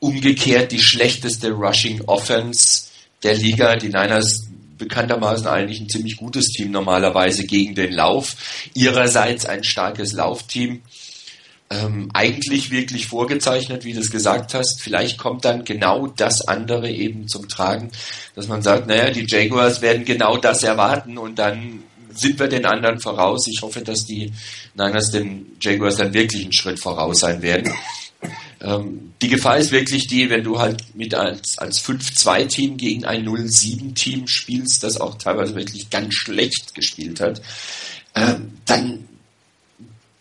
umgekehrt 0.00 0.72
die 0.72 0.82
schlechteste 0.82 1.52
Rushing 1.52 2.02
Offense 2.06 2.86
der 3.22 3.34
Liga. 3.34 3.76
Die 3.76 3.88
Niners 3.88 4.46
bekanntermaßen 4.78 5.46
eigentlich 5.46 5.80
ein 5.80 5.88
ziemlich 5.88 6.16
gutes 6.16 6.48
Team 6.48 6.70
normalerweise 6.70 7.44
gegen 7.44 7.74
den 7.74 7.92
Lauf. 7.92 8.36
Ihrerseits 8.74 9.46
ein 9.46 9.64
starkes 9.64 10.12
Laufteam 10.12 10.82
ähm, 11.70 12.10
eigentlich 12.14 12.70
wirklich 12.70 13.08
vorgezeichnet, 13.08 13.84
wie 13.84 13.92
du 13.92 14.00
es 14.00 14.10
gesagt 14.10 14.54
hast. 14.54 14.80
Vielleicht 14.80 15.18
kommt 15.18 15.44
dann 15.44 15.64
genau 15.64 16.06
das 16.06 16.46
andere 16.46 16.90
eben 16.90 17.28
zum 17.28 17.48
Tragen, 17.48 17.90
dass 18.34 18.46
man 18.46 18.62
sagt, 18.62 18.86
naja, 18.86 19.10
die 19.10 19.26
Jaguars 19.28 19.82
werden 19.82 20.04
genau 20.04 20.36
das 20.36 20.62
erwarten 20.62 21.18
und 21.18 21.38
dann 21.38 21.82
sind 22.12 22.38
wir 22.38 22.48
den 22.48 22.64
anderen 22.64 23.00
voraus. 23.00 23.46
Ich 23.48 23.60
hoffe, 23.62 23.82
dass 23.82 24.04
die 24.04 24.32
Niners 24.74 25.10
den 25.10 25.56
Jaguars 25.60 25.96
dann 25.96 26.14
wirklich 26.14 26.44
einen 26.44 26.52
Schritt 26.52 26.78
voraus 26.78 27.20
sein 27.20 27.42
werden. 27.42 27.72
Ähm, 28.60 29.12
die 29.20 29.28
Gefahr 29.28 29.58
ist 29.58 29.70
wirklich 29.70 30.06
die, 30.06 30.30
wenn 30.30 30.42
du 30.42 30.58
halt 30.58 30.94
mit 30.94 31.14
als, 31.14 31.58
als 31.58 31.82
5-2-Team 31.84 32.76
gegen 32.76 33.04
ein 33.04 33.26
0-7-Team 33.26 34.28
spielst, 34.28 34.82
das 34.82 35.00
auch 35.00 35.16
teilweise 35.18 35.54
wirklich 35.54 35.90
ganz 35.90 36.14
schlecht 36.14 36.74
gespielt 36.74 37.20
hat, 37.20 37.42
ähm, 38.14 38.54
dann 38.64 39.04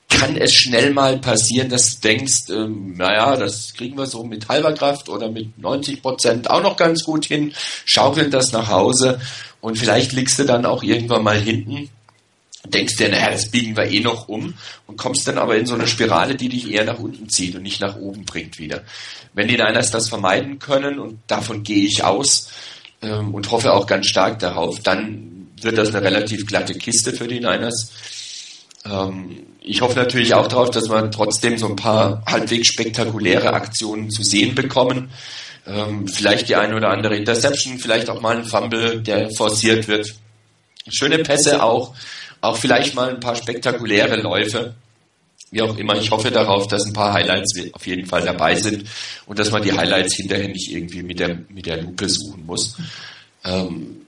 kann 0.10 0.38
es 0.38 0.54
schnell 0.54 0.92
mal 0.92 1.18
passieren, 1.18 1.70
dass 1.70 1.96
du 1.96 2.08
denkst, 2.08 2.50
ähm, 2.50 2.96
naja, 2.98 3.36
das 3.36 3.74
kriegen 3.74 3.98
wir 3.98 4.06
so 4.06 4.24
mit 4.24 4.48
halber 4.48 4.74
Kraft 4.74 5.10
oder 5.10 5.30
mit 5.30 5.58
90 5.58 6.02
Prozent 6.02 6.50
auch 6.50 6.62
noch 6.62 6.78
ganz 6.78 7.04
gut 7.04 7.26
hin, 7.26 7.54
schaukeln 7.86 8.32
das 8.32 8.52
nach 8.52 8.70
Hause 8.70 9.20
und 9.62 9.78
vielleicht 9.78 10.14
liegst 10.14 10.38
du 10.40 10.44
dann 10.44 10.66
auch 10.66 10.84
irgendwann 10.84 11.24
mal 11.24 11.40
hinten, 11.40 11.90
denkst 12.70 12.98
dir, 12.98 13.10
naja, 13.10 13.32
das 13.32 13.52
biegen 13.52 13.76
wir 13.76 13.86
eh 13.86 14.00
noch 14.00 14.28
um 14.28 14.54
und 14.88 14.98
kommst 14.98 15.28
dann 15.28 15.38
aber 15.38 15.58
in 15.58 15.66
so 15.66 15.76
eine 15.76 15.88
Spirale, 15.88 16.36
die 16.36 16.50
dich 16.50 16.72
eher 16.72 16.86
nach 16.86 17.00
unten 17.00 17.30
zieht 17.30 17.56
und 17.56 17.64
nicht 17.64 17.82
nach 17.82 17.96
oben 17.98 18.26
bringt 18.26 18.60
wieder. 18.60 18.84
Wenn 19.34 19.48
die 19.48 19.58
Niners 19.58 19.92
das 19.92 20.10
vermeiden 20.10 20.60
können 20.60 21.00
und 21.00 21.20
davon 21.28 21.64
gehe 21.64 21.86
ich 21.86 22.04
aus 22.04 22.50
ähm, 23.02 23.34
und 23.34 23.52
hoffe 23.52 23.74
auch 23.74 23.88
ganz 23.88 24.08
stark 24.08 24.40
darauf, 24.40 24.80
dann 24.80 25.48
wird 25.62 25.78
das 25.78 25.90
eine 25.90 26.02
relativ 26.02 26.46
glatte 26.46 26.76
Kiste 26.76 27.14
für 27.14 27.28
die 27.28 27.40
Niners. 27.40 27.92
Ähm, 28.86 29.46
ich 29.62 29.82
hoffe 29.82 29.98
natürlich 29.98 30.34
auch 30.34 30.48
darauf, 30.48 30.70
dass 30.70 30.90
wir 30.90 31.10
trotzdem 31.10 31.58
so 31.58 31.68
ein 31.68 31.76
paar 31.76 32.24
halbwegs 32.28 32.68
spektakuläre 32.68 33.54
Aktionen 33.54 34.12
zu 34.12 34.24
sehen 34.24 34.54
bekommen. 34.54 35.10
Ähm, 35.68 36.08
vielleicht 36.08 36.50
die 36.50 36.56
eine 36.56 36.76
oder 36.76 36.90
andere 36.90 37.16
Interception, 37.16 37.80
vielleicht 37.80 38.10
auch 38.10 38.22
mal 38.22 38.38
ein 38.38 38.46
Fumble, 38.46 39.02
der 39.02 39.32
forciert 39.32 39.88
wird. 39.88 40.14
Schöne 40.88 41.20
Pässe 41.20 41.64
auch, 41.64 41.96
auch 42.42 42.58
vielleicht 42.58 42.94
mal 42.94 43.10
ein 43.10 43.20
paar 43.20 43.36
spektakuläre 43.36 44.18
Läufe. 44.18 44.76
Wie 45.50 45.64
auch 45.64 45.76
immer, 45.78 45.96
ich 45.96 46.12
hoffe 46.12 46.30
darauf, 46.30 46.68
dass 46.68 46.86
ein 46.86 46.94
paar 46.94 47.14
Highlights 47.14 47.56
auf 47.74 47.88
jeden 47.88 48.06
Fall 48.06 48.22
dabei 48.22 48.56
sind 48.56 48.86
und 49.26 49.40
dass 49.40 49.50
man 49.50 49.64
die 49.64 49.74
Highlights 49.74 50.16
hinterher 50.16 50.48
nicht 50.48 50.72
irgendwie 50.72 51.02
mit 51.02 51.20
der, 51.20 51.40
mit 51.50 51.66
der 51.66 51.82
Lupe 51.82 52.08
suchen 52.08 52.46
muss. 52.46 52.78
Ähm, 53.44 54.05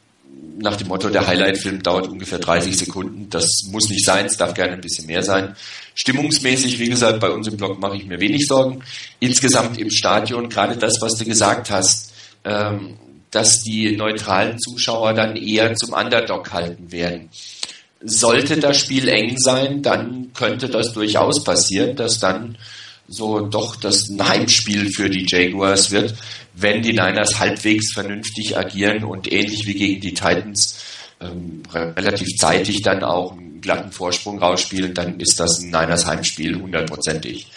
nach 0.60 0.76
dem 0.76 0.88
Motto, 0.88 1.10
der 1.10 1.28
Highlight-Film 1.28 1.84
dauert 1.84 2.08
ungefähr 2.08 2.40
30 2.40 2.78
Sekunden. 2.78 3.30
Das 3.30 3.46
muss 3.72 3.90
nicht 3.90 4.04
sein, 4.04 4.26
es 4.26 4.38
darf 4.38 4.54
gerne 4.54 4.74
ein 4.74 4.82
bisschen 4.82 5.06
mehr 5.06 5.24
sein. 5.24 5.56
Stimmungsmäßig, 5.94 6.80
wie 6.80 6.90
gesagt, 6.90 7.20
bei 7.20 7.30
uns 7.30 7.48
im 7.48 7.58
Blog 7.58 7.80
mache 7.80 7.98
ich 7.98 8.06
mir 8.06 8.20
wenig 8.20 8.46
Sorgen. 8.48 8.84
Insgesamt 9.20 9.78
im 9.78 9.90
Stadion, 9.90 10.50
gerade 10.50 10.78
das, 10.78 10.96
was 11.02 11.16
du 11.16 11.26
gesagt 11.26 11.70
hast, 11.70 12.14
ähm, 12.44 12.98
dass 13.32 13.62
die 13.62 13.96
neutralen 13.96 14.58
Zuschauer 14.60 15.14
dann 15.14 15.36
eher 15.36 15.76
zum 15.76 15.94
Underdog 15.94 16.52
halten 16.52 16.92
werden. 16.92 17.30
Sollte 18.02 18.58
das 18.58 18.78
Spiel 18.78 19.10
eng 19.10 19.38
sein, 19.38 19.82
dann 19.82 20.32
könnte 20.34 20.70
das 20.70 20.94
durchaus 20.94 21.44
passieren, 21.44 21.96
dass 21.96 22.20
dann 22.20 22.58
so 23.08 23.42
doch 23.42 23.76
das 23.76 24.10
ein 24.10 24.28
Heimspiel 24.28 24.90
für 24.90 25.10
die 25.10 25.26
Jaguars 25.28 25.92
wird, 25.92 26.16
wenn 26.54 26.82
die 26.82 26.92
Niners 26.92 27.40
halbwegs 27.40 27.94
vernünftig 27.94 28.58
agieren 28.58 29.04
und 29.04 29.32
ähnlich 29.32 29.66
wie 29.66 29.74
gegen 29.74 30.02
die 30.02 30.14
Titans 30.14 30.84
ähm, 31.20 31.64
relativ 31.74 32.28
zeitig 32.38 32.82
dann 32.82 33.04
auch 33.04 33.32
einen 33.32 33.62
glatten 33.62 33.92
Vorsprung 33.92 34.40
rausspielen, 34.40 34.94
dann 34.94 35.20
ist 35.20 35.40
das 35.40 35.60
ein 35.60 35.68
Niners 35.68 36.06
Heimspiel 36.06 36.60
hundertprozentig. 36.60 37.48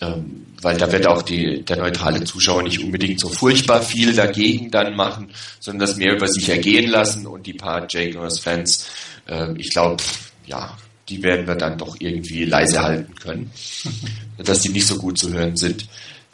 Ähm, 0.00 0.46
weil 0.60 0.76
da 0.76 0.90
wird 0.90 1.06
auch 1.06 1.22
die, 1.22 1.62
der 1.62 1.76
neutrale 1.76 2.24
Zuschauer 2.24 2.62
nicht 2.62 2.82
unbedingt 2.82 3.20
so 3.20 3.28
furchtbar 3.28 3.80
viel 3.82 4.12
dagegen 4.14 4.70
dann 4.70 4.96
machen, 4.96 5.30
sondern 5.60 5.86
das 5.86 5.96
mehr 5.96 6.14
über 6.14 6.26
sich 6.26 6.48
ergehen 6.48 6.90
lassen 6.90 7.26
und 7.26 7.46
die 7.46 7.52
paar 7.52 7.86
Jaguars-Fans, 7.88 8.86
äh, 9.28 9.52
ich 9.56 9.70
glaube, 9.70 10.02
ja, 10.46 10.76
die 11.08 11.22
werden 11.22 11.46
wir 11.46 11.54
dann 11.54 11.78
doch 11.78 11.96
irgendwie 11.98 12.44
leise 12.44 12.82
halten 12.82 13.14
können, 13.16 13.50
dass 14.38 14.60
die 14.60 14.70
nicht 14.70 14.86
so 14.86 14.96
gut 14.96 15.18
zu 15.18 15.32
hören 15.32 15.56
sind. 15.56 15.86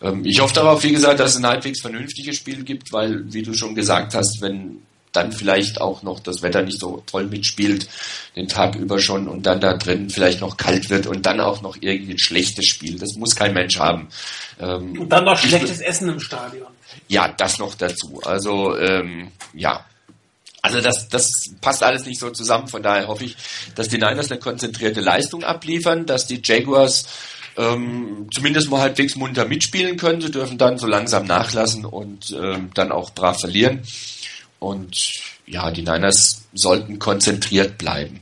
Ähm, 0.02 0.24
ich 0.24 0.40
hoffe 0.40 0.54
darauf, 0.54 0.82
wie 0.82 0.92
gesagt, 0.92 1.20
dass 1.20 1.32
es 1.32 1.36
ein 1.36 1.46
halbwegs 1.46 1.80
vernünftiges 1.80 2.36
Spiel 2.36 2.64
gibt, 2.64 2.92
weil, 2.92 3.32
wie 3.32 3.42
du 3.42 3.54
schon 3.54 3.74
gesagt 3.74 4.14
hast, 4.14 4.40
wenn 4.40 4.78
dann 5.12 5.32
vielleicht 5.32 5.80
auch 5.80 6.02
noch 6.02 6.20
das 6.20 6.42
Wetter 6.42 6.62
nicht 6.62 6.78
so 6.78 7.02
toll 7.06 7.26
mitspielt, 7.26 7.88
den 8.36 8.48
Tag 8.48 8.76
über 8.76 9.00
schon 9.00 9.26
und 9.26 9.44
dann 9.44 9.60
da 9.60 9.76
drin 9.76 10.08
vielleicht 10.08 10.40
noch 10.40 10.56
kalt 10.56 10.88
wird 10.88 11.06
und 11.06 11.26
dann 11.26 11.40
auch 11.40 11.62
noch 11.62 11.76
irgendwie 11.80 12.12
ein 12.12 12.18
schlechtes 12.18 12.66
Spiel. 12.66 12.98
Das 12.98 13.16
muss 13.16 13.34
kein 13.34 13.52
Mensch 13.52 13.78
haben. 13.78 14.08
Ähm, 14.60 14.98
und 15.00 15.08
dann 15.08 15.24
noch 15.24 15.36
schlechtes 15.36 15.80
Essen 15.80 16.08
im 16.08 16.20
Stadion. 16.20 16.68
Ja, 17.08 17.28
das 17.28 17.58
noch 17.58 17.74
dazu. 17.74 18.20
Also 18.24 18.76
ähm, 18.78 19.32
ja, 19.52 19.84
also 20.62 20.80
das, 20.80 21.08
das 21.08 21.30
passt 21.60 21.82
alles 21.82 22.04
nicht 22.06 22.20
so 22.20 22.30
zusammen. 22.30 22.68
Von 22.68 22.82
daher 22.82 23.08
hoffe 23.08 23.24
ich, 23.24 23.36
dass 23.74 23.88
die 23.88 23.98
Niners 23.98 24.30
eine 24.30 24.40
konzentrierte 24.40 25.00
Leistung 25.00 25.44
abliefern, 25.44 26.06
dass 26.06 26.26
die 26.26 26.40
Jaguars 26.44 27.06
ähm, 27.56 28.28
zumindest 28.32 28.70
mal 28.70 28.80
halbwegs 28.80 29.16
munter 29.16 29.46
mitspielen 29.46 29.96
können. 29.96 30.20
Sie 30.20 30.30
dürfen 30.30 30.58
dann 30.58 30.78
so 30.78 30.86
langsam 30.86 31.26
nachlassen 31.26 31.84
und 31.84 32.36
ähm, 32.38 32.70
dann 32.74 32.92
auch 32.92 33.10
brav 33.10 33.40
verlieren. 33.40 33.82
Und 34.58 35.12
ja, 35.46 35.70
die 35.70 35.82
Niners 35.82 36.44
sollten 36.52 36.98
konzentriert 36.98 37.78
bleiben. 37.78 38.20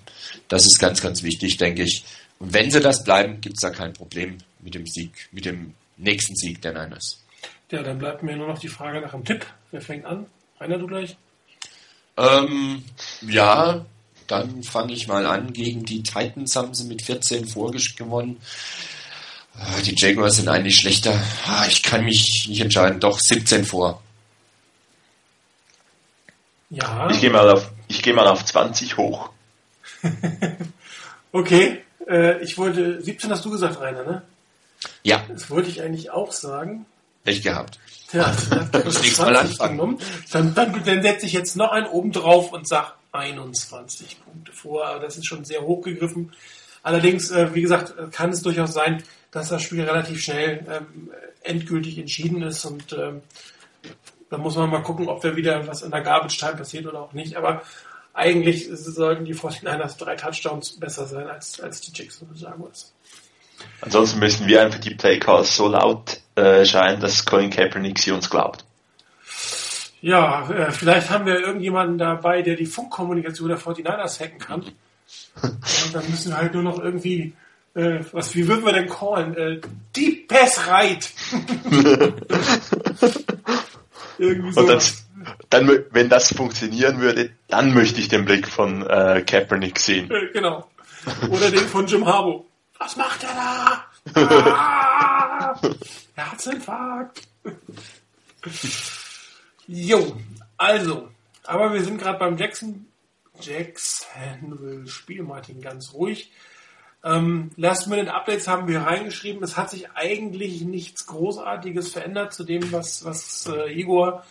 Das 0.48 0.64
ist 0.64 0.78
ganz, 0.78 1.02
ganz 1.02 1.22
wichtig, 1.22 1.56
denke 1.56 1.82
ich. 1.82 2.04
Und 2.38 2.54
wenn 2.54 2.70
sie 2.70 2.80
das 2.80 3.04
bleiben, 3.04 3.40
gibt 3.40 3.56
es 3.56 3.62
da 3.62 3.70
kein 3.70 3.92
Problem 3.92 4.38
mit 4.60 4.74
dem 4.74 4.86
Sieg, 4.86 5.28
mit 5.32 5.44
dem 5.44 5.74
nächsten 5.96 6.36
Sieg 6.36 6.62
der 6.62 6.72
Niners. 6.72 7.24
Ja, 7.70 7.82
dann 7.82 7.98
bleibt 7.98 8.22
mir 8.22 8.36
nur 8.36 8.46
noch 8.46 8.58
die 8.58 8.68
Frage 8.68 9.00
nach 9.00 9.10
dem 9.10 9.24
Tipp. 9.24 9.44
Wer 9.72 9.80
fängt 9.80 10.06
an? 10.06 10.26
Rainer, 10.58 10.78
du 10.78 10.86
gleich? 10.86 11.16
Ähm, 12.18 12.82
ja, 13.22 13.86
dann 14.26 14.62
fange 14.62 14.92
ich 14.92 15.06
mal 15.06 15.24
an. 15.24 15.52
Gegen 15.52 15.84
die 15.84 16.02
Titans 16.02 16.56
haben 16.56 16.74
sie 16.74 16.84
mit 16.84 17.02
14 17.02 17.46
vorgewonnen. 17.46 18.38
Ah, 19.54 19.80
die 19.84 19.94
Jaguars 19.96 20.36
sind 20.36 20.48
eigentlich 20.48 20.76
schlechter. 20.76 21.20
Ah, 21.46 21.64
ich 21.68 21.82
kann 21.82 22.04
mich 22.04 22.46
nicht 22.48 22.60
entscheiden. 22.60 23.00
Doch 23.00 23.18
17 23.18 23.64
vor. 23.64 24.02
Ja. 26.70 27.08
Ich 27.10 27.20
gehe 27.20 27.30
mal 27.30 27.48
auf, 27.48 27.70
ich 27.86 28.02
gehe 28.02 28.14
mal 28.14 28.26
auf 28.26 28.44
20 28.44 28.96
hoch. 28.96 29.30
okay. 31.32 31.82
Äh, 32.06 32.42
ich 32.42 32.58
wollte, 32.58 33.00
17 33.00 33.30
hast 33.30 33.44
du 33.44 33.50
gesagt, 33.50 33.80
Rainer, 33.80 34.04
ne? 34.04 34.22
Ja. 35.02 35.24
Das 35.28 35.50
wollte 35.50 35.70
ich 35.70 35.82
eigentlich 35.82 36.10
auch 36.10 36.32
sagen. 36.32 36.86
Echt 37.24 37.42
gehabt. 37.42 37.78
Ja, 38.12 38.34
das 38.72 39.02
nächste 39.02 39.22
Mal 39.22 39.36
anfangen. 39.36 39.98
Dann, 40.32 40.54
dann, 40.54 40.84
dann 40.84 41.02
setze 41.02 41.26
ich 41.26 41.32
jetzt 41.32 41.56
noch 41.56 41.70
einen 41.72 41.86
oben 41.86 42.12
drauf 42.12 42.52
und 42.52 42.66
sage 42.66 42.92
21 43.12 44.24
Punkte 44.24 44.52
vor. 44.52 44.98
Das 45.00 45.16
ist 45.18 45.26
schon 45.26 45.44
sehr 45.44 45.62
hochgegriffen. 45.62 46.32
Allerdings, 46.82 47.30
äh, 47.30 47.54
wie 47.54 47.60
gesagt, 47.60 47.94
kann 48.12 48.30
es 48.30 48.42
durchaus 48.42 48.72
sein, 48.72 49.02
dass 49.30 49.50
das 49.50 49.62
Spiel 49.62 49.82
relativ 49.82 50.22
schnell 50.22 50.64
ähm, 50.70 51.10
endgültig 51.42 51.98
entschieden 51.98 52.42
ist 52.42 52.64
und 52.64 52.92
ähm, 52.92 53.22
da 54.30 54.38
muss 54.38 54.56
man 54.56 54.70
mal 54.70 54.82
gucken, 54.82 55.08
ob 55.08 55.20
da 55.22 55.36
wieder 55.36 55.66
was 55.66 55.82
in 55.82 55.90
der 55.90 56.02
Garbage 56.02 56.38
Time 56.38 56.56
passiert 56.56 56.86
oder 56.86 57.00
auch 57.00 57.12
nicht. 57.12 57.36
Aber 57.36 57.62
eigentlich 58.12 58.68
sollten 58.70 59.24
die 59.24 59.34
49ers 59.34 59.96
drei 59.96 60.16
Touchdowns 60.16 60.78
besser 60.78 61.06
sein 61.06 61.28
als, 61.28 61.60
als 61.60 61.80
die 61.80 61.92
Jackson 61.94 62.28
Jaguars. 62.34 62.92
Ansonsten 63.80 64.18
müssen 64.18 64.46
wir 64.46 64.62
einfach 64.62 64.80
die 64.80 64.94
Playcalls 64.94 65.56
so 65.56 65.68
laut 65.68 66.20
äh, 66.34 66.64
scheinen, 66.64 67.00
dass 67.00 67.24
Colin 67.24 67.50
Kaepernick 67.50 67.98
sie 67.98 68.10
uns 68.10 68.28
glaubt. 68.28 68.64
Ja, 70.00 70.48
äh, 70.50 70.70
vielleicht 70.70 71.10
haben 71.10 71.26
wir 71.26 71.40
irgendjemanden 71.40 71.98
dabei, 71.98 72.42
der 72.42 72.54
die 72.54 72.66
Funkkommunikation 72.66 73.48
der 73.48 73.58
49ers 73.58 74.20
hacken 74.20 74.38
kann. 74.38 74.62
Und 75.42 75.94
dann 75.94 76.08
müssen 76.10 76.30
wir 76.30 76.38
halt 76.38 76.54
nur 76.54 76.62
noch 76.62 76.78
irgendwie, 76.78 77.32
äh, 77.74 78.00
was, 78.12 78.34
wie 78.34 78.46
würden 78.46 78.64
wir 78.64 78.72
denn 78.72 78.88
callen? 78.88 79.36
Äh, 79.36 79.60
Deep 79.96 80.28
Pass 80.28 80.66
Right. 80.68 81.10
irgendwie 84.18 84.52
so. 84.52 84.60
Und 84.60 84.68
das, 84.68 85.06
dann, 85.50 85.84
wenn 85.90 86.08
das 86.08 86.32
funktionieren 86.32 87.00
würde, 87.00 87.30
dann 87.48 87.74
möchte 87.74 88.00
ich 88.00 88.08
den 88.08 88.24
Blick 88.24 88.46
von 88.48 88.86
äh, 88.86 89.22
Kaepernick 89.26 89.78
sehen. 89.78 90.10
Äh, 90.10 90.32
genau. 90.32 90.68
Oder 91.30 91.50
den 91.50 91.60
von 91.60 91.86
Jim 91.86 92.06
Harbo. 92.06 92.47
Was 92.78 92.96
macht 92.96 93.24
er 93.24 93.34
da? 93.34 93.84
Ah, 95.40 95.54
Herzinfarkt. 96.14 97.28
jo, 99.66 100.16
also, 100.56 101.08
aber 101.44 101.72
wir 101.72 101.84
sind 101.84 101.98
gerade 101.98 102.18
beim 102.18 102.36
Jackson 102.36 102.86
Jacksonville 103.40 104.88
Spiel, 104.88 105.22
Martin, 105.22 105.60
ganz 105.60 105.92
ruhig. 105.94 106.32
Ähm, 107.04 107.50
Last 107.56 107.86
Minute 107.86 108.12
Updates 108.12 108.48
haben 108.48 108.66
wir 108.66 108.80
reingeschrieben. 108.80 109.42
Es 109.44 109.56
hat 109.56 109.70
sich 109.70 109.90
eigentlich 109.92 110.62
nichts 110.62 111.06
Großartiges 111.06 111.92
verändert 111.92 112.34
zu 112.34 112.44
dem, 112.44 112.72
was, 112.72 113.04
was 113.04 113.46
äh, 113.46 113.72
Igor 113.72 114.24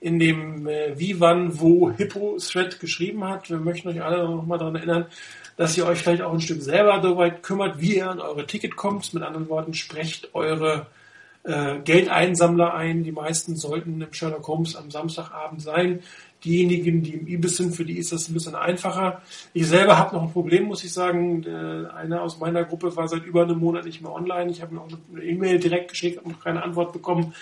in 0.00 0.18
dem 0.18 0.66
äh, 0.66 0.98
Wie, 0.98 1.20
Wann, 1.20 1.58
Wo 1.58 1.90
Hippo 1.90 2.36
Thread 2.38 2.80
geschrieben 2.80 3.24
hat. 3.24 3.50
Wir 3.50 3.58
möchten 3.58 3.88
euch 3.88 4.02
alle 4.02 4.24
noch 4.24 4.46
mal 4.46 4.58
daran 4.58 4.76
erinnern, 4.76 5.06
dass 5.56 5.76
ihr 5.76 5.86
euch 5.86 5.98
vielleicht 5.98 6.22
auch 6.22 6.32
ein 6.32 6.40
Stück 6.40 6.62
selber 6.62 7.00
soweit 7.02 7.42
kümmert, 7.42 7.80
wie 7.80 7.96
ihr 7.96 8.10
an 8.10 8.20
eure 8.20 8.46
Ticket 8.46 8.76
kommt. 8.76 9.12
Mit 9.12 9.22
anderen 9.22 9.48
Worten, 9.48 9.74
sprecht 9.74 10.34
eure 10.34 10.86
äh, 11.42 11.78
Geldeinsammler 11.80 12.74
ein. 12.74 13.02
Die 13.02 13.12
meisten 13.12 13.56
sollten 13.56 14.00
im 14.00 14.12
Sherlock 14.12 14.46
Holmes 14.46 14.76
am 14.76 14.90
Samstagabend 14.90 15.62
sein. 15.62 16.00
Diejenigen, 16.44 17.02
die 17.02 17.14
im 17.14 17.26
Ibis 17.26 17.56
sind, 17.56 17.74
für 17.74 17.84
die 17.84 17.98
ist 17.98 18.12
das 18.12 18.28
ein 18.28 18.34
bisschen 18.34 18.54
einfacher. 18.54 19.22
Ich 19.52 19.66
selber 19.66 19.98
habe 19.98 20.14
noch 20.14 20.22
ein 20.22 20.32
Problem, 20.32 20.66
muss 20.66 20.84
ich 20.84 20.92
sagen. 20.92 21.42
Äh, 21.42 21.92
einer 21.92 22.22
aus 22.22 22.38
meiner 22.38 22.62
Gruppe 22.62 22.94
war 22.94 23.08
seit 23.08 23.24
über 23.24 23.42
einem 23.42 23.58
Monat 23.58 23.84
nicht 23.84 24.00
mehr 24.00 24.12
online. 24.12 24.52
Ich 24.52 24.62
habe 24.62 24.74
mir 24.74 24.80
auch 24.80 24.88
eine 25.12 25.24
E-Mail 25.24 25.58
direkt 25.58 25.90
geschickt, 25.90 26.24
noch 26.24 26.40
keine 26.40 26.62
Antwort 26.62 26.92
bekommen. 26.92 27.34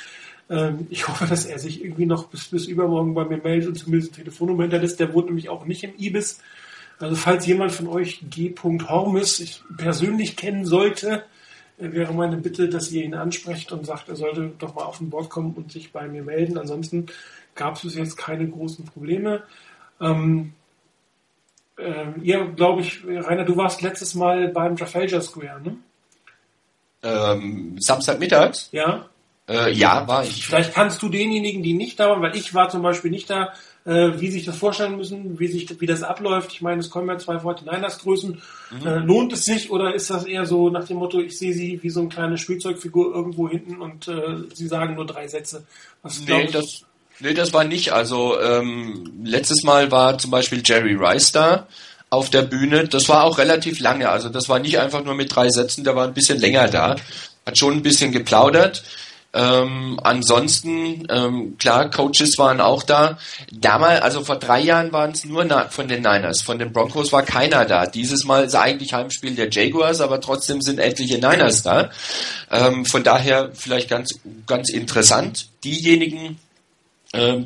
Ähm, 0.49 0.87
ich 0.91 1.09
hoffe, 1.09 1.27
dass 1.27 1.47
er 1.47 1.59
sich 1.59 1.83
irgendwie 1.83 2.07
noch 2.07 2.29
bis, 2.29 2.49
bis 2.49 2.67
übermorgen 2.67 3.15
bei 3.15 3.25
mir 3.25 3.39
meldet 3.39 3.69
und 3.69 3.75
zumindest 3.77 4.13
eine 4.13 4.25
Telefonnummer 4.25 4.63
hinterlässt. 4.63 5.01
Der 5.01 5.13
wohnt 5.13 5.27
nämlich 5.27 5.49
auch 5.49 5.65
nicht 5.65 5.85
im 5.85 5.95
Ibis. 5.99 6.41
Also 6.99 7.15
falls 7.15 7.47
jemand 7.47 7.73
von 7.73 7.89
euch 7.89 8.25
G. 8.31 8.55
Hormus 8.63 9.63
persönlich 9.77 10.37
kennen 10.37 10.65
sollte, 10.65 11.25
äh, 11.79 11.93
wäre 11.93 12.15
meine 12.15 12.37
Bitte, 12.37 12.69
dass 12.69 12.91
ihr 12.93 13.05
ihn 13.05 13.15
ansprecht 13.15 13.73
und 13.73 13.85
sagt, 13.85 14.09
er 14.09 14.17
sollte 14.17 14.53
doch 14.59 14.75
mal 14.75 14.85
auf 14.85 14.99
den 14.99 15.11
Bord 15.11 15.29
kommen 15.29 15.55
und 15.55 15.73
sich 15.73 15.93
bei 15.93 16.09
mir 16.09 16.23
melden. 16.23 16.59
Ansonsten 16.59 17.07
gab 17.55 17.75
es 17.77 17.83
bis 17.83 17.95
jetzt 17.97 18.17
keine 18.17 18.49
großen 18.49 18.85
Probleme. 18.85 19.43
Ähm, 20.01 20.53
äh, 21.77 22.07
ihr, 22.23 22.47
glaube 22.47 22.83
ich, 22.83 23.05
Rainer, 23.05 23.45
du 23.45 23.57
warst 23.57 23.83
letztes 23.83 24.15
Mal 24.15 24.49
beim 24.49 24.77
Trafalgar 24.77 25.21
Square, 25.21 25.61
ne? 25.63 25.77
Ähm, 27.03 27.77
Samstagmittags? 27.79 28.71
Ja. 28.73 29.09
Äh, 29.49 29.73
ja, 29.73 30.07
war 30.09 30.25
ich. 30.25 30.47
Vielleicht 30.47 30.75
kannst 30.75 31.01
du 31.03 31.09
denjenigen, 31.09 31.63
die 31.63 31.75
nicht 31.75 32.01
da 32.01 32.11
waren, 32.11 32.23
weil 32.23 32.37
ich 32.37 32.53
war 32.53 32.69
zum 32.69 32.83
Beispiel 32.83 33.13
nicht 33.13 33.31
da, 33.31 33.53
äh, 33.85 34.19
wie 34.19 34.31
sich 34.31 34.45
das 34.45 34.57
vorstellen 34.57 34.97
müssen, 34.97 35.39
wie 35.39 35.47
sich 35.47 35.81
wie 35.81 35.87
das 35.87 36.03
abläuft. 36.03 36.53
Ich 36.53 36.63
meine, 36.63 36.81
es 36.81 36.91
kommen 36.91 37.09
ja 37.09 37.17
zwei 37.19 37.37
49ers 37.37 38.01
Größen. 38.01 38.43
Mhm. 38.73 38.87
Äh, 38.87 38.99
lohnt 38.99 39.33
es 39.33 39.45
sich 39.45 39.71
oder 39.71 39.95
ist 39.95 40.11
das 40.11 40.25
eher 40.25 40.47
so 40.47 40.69
nach 40.69 40.85
dem 40.85 40.97
Motto, 40.97 41.21
ich 41.21 41.39
sehe 41.39 41.53
sie 41.53 41.79
wie 41.83 41.91
so 41.91 42.01
eine 42.01 42.09
kleine 42.09 42.39
Spielzeugfigur 42.39 43.15
irgendwo 43.15 43.49
hinten 43.49 43.81
und 43.81 44.09
äh, 44.09 44.45
sie 44.53 44.67
sagen 44.67 44.97
nur 44.97 45.07
drei 45.07 45.29
Sätze? 45.29 45.65
Was 46.03 46.21
nee, 46.27 46.49
das, 46.51 46.83
nee, 47.21 47.33
das 47.33 47.53
war 47.53 47.63
nicht. 47.63 47.93
Also 47.93 48.41
ähm, 48.41 49.23
letztes 49.23 49.63
Mal 49.63 49.93
war 49.93 50.19
zum 50.19 50.33
Beispiel 50.33 50.63
Jerry 50.65 50.95
Rice 50.95 51.31
da 51.31 51.69
auf 52.11 52.31
der 52.31 52.43
Bühne. 52.43 52.89
Das 52.89 53.09
war 53.09 53.23
auch 53.23 53.39
relativ 53.39 53.79
lange. 53.79 54.09
Also 54.09 54.29
das 54.29 54.49
war 54.49 54.59
nicht 54.59 54.81
einfach 54.81 55.05
nur 55.05 55.15
mit 55.15 55.35
drei 55.35 55.49
Sätzen, 55.51 55.85
der 55.85 55.95
war 55.95 56.09
ein 56.09 56.15
bisschen 56.15 56.41
länger 56.41 56.67
da. 56.67 56.97
Hat 57.45 57.57
schon 57.57 57.75
ein 57.75 57.83
bisschen 57.83 58.11
geplaudert. 58.11 58.83
Ähm, 59.37 60.01
ansonsten, 60.03 61.07
ähm, 61.11 61.59
klar, 61.59 61.91
Coaches 61.91 62.39
waren 62.39 62.63
auch 62.63 62.83
da. 62.83 63.19
Damals, 63.53 64.01
also 64.01 64.25
vor 64.25 64.37
drei 64.37 64.61
Jahren 64.61 64.93
waren 64.93 65.11
es 65.11 65.27
nur 65.27 65.47
von 65.69 65.89
den 65.89 66.03
Niners. 66.03 66.41
Von 66.41 66.59
den 66.59 66.73
Broncos 66.73 67.13
war 67.13 67.23
keiner 67.23 67.67
da. 67.67 67.87
Dieses 67.87 68.25
Mal 68.25 68.45
ist 68.45 68.55
eigentlich 68.55 68.95
Heimspiel 68.95 69.35
der 69.35 69.51
Jaguars, 69.51 70.01
aber 70.01 70.23
trotzdem 70.23 70.63
sind 70.63 70.79
etliche 70.79 71.17
Niners 71.19 71.63
da. 71.63 71.91
Ähm, 72.51 72.87
von 72.87 73.05
daher 73.05 73.51
vielleicht 73.53 73.91
ganz, 73.91 74.15
ganz 74.47 74.71
interessant. 74.71 75.49
Diejenigen, 75.65 76.39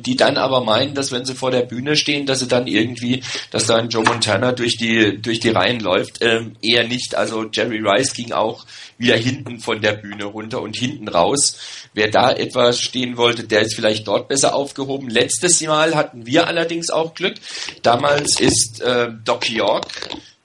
die 0.01 0.15
dann 0.15 0.37
aber 0.37 0.63
meinen, 0.63 0.93
dass 0.93 1.11
wenn 1.11 1.25
sie 1.25 1.35
vor 1.35 1.51
der 1.51 1.61
Bühne 1.61 1.95
stehen, 1.95 2.25
dass 2.25 2.39
sie 2.39 2.47
dann 2.47 2.67
irgendwie, 2.67 3.23
dass 3.51 3.67
da 3.67 3.77
ein 3.77 3.89
Joe 3.89 4.03
Montana 4.03 4.51
durch 4.51 4.77
die 4.77 5.21
durch 5.21 5.39
die 5.39 5.49
Reihen 5.49 5.79
läuft, 5.79 6.17
ähm, 6.21 6.55
eher 6.61 6.87
nicht. 6.87 7.15
Also 7.15 7.45
Jerry 7.51 7.79
Rice 7.79 8.13
ging 8.13 8.31
auch 8.31 8.65
wieder 8.97 9.17
hinten 9.17 9.59
von 9.59 9.81
der 9.81 9.93
Bühne 9.93 10.25
runter 10.25 10.61
und 10.61 10.77
hinten 10.77 11.07
raus. 11.07 11.57
Wer 11.93 12.09
da 12.09 12.31
etwas 12.31 12.79
stehen 12.79 13.17
wollte, 13.17 13.43
der 13.43 13.61
ist 13.61 13.75
vielleicht 13.75 14.07
dort 14.07 14.27
besser 14.27 14.55
aufgehoben. 14.55 15.09
Letztes 15.09 15.61
Mal 15.61 15.95
hatten 15.95 16.25
wir 16.25 16.47
allerdings 16.47 16.89
auch 16.89 17.13
Glück. 17.13 17.35
Damals 17.81 18.39
ist 18.39 18.81
äh, 18.81 19.09
Doc 19.25 19.49
York 19.49 19.87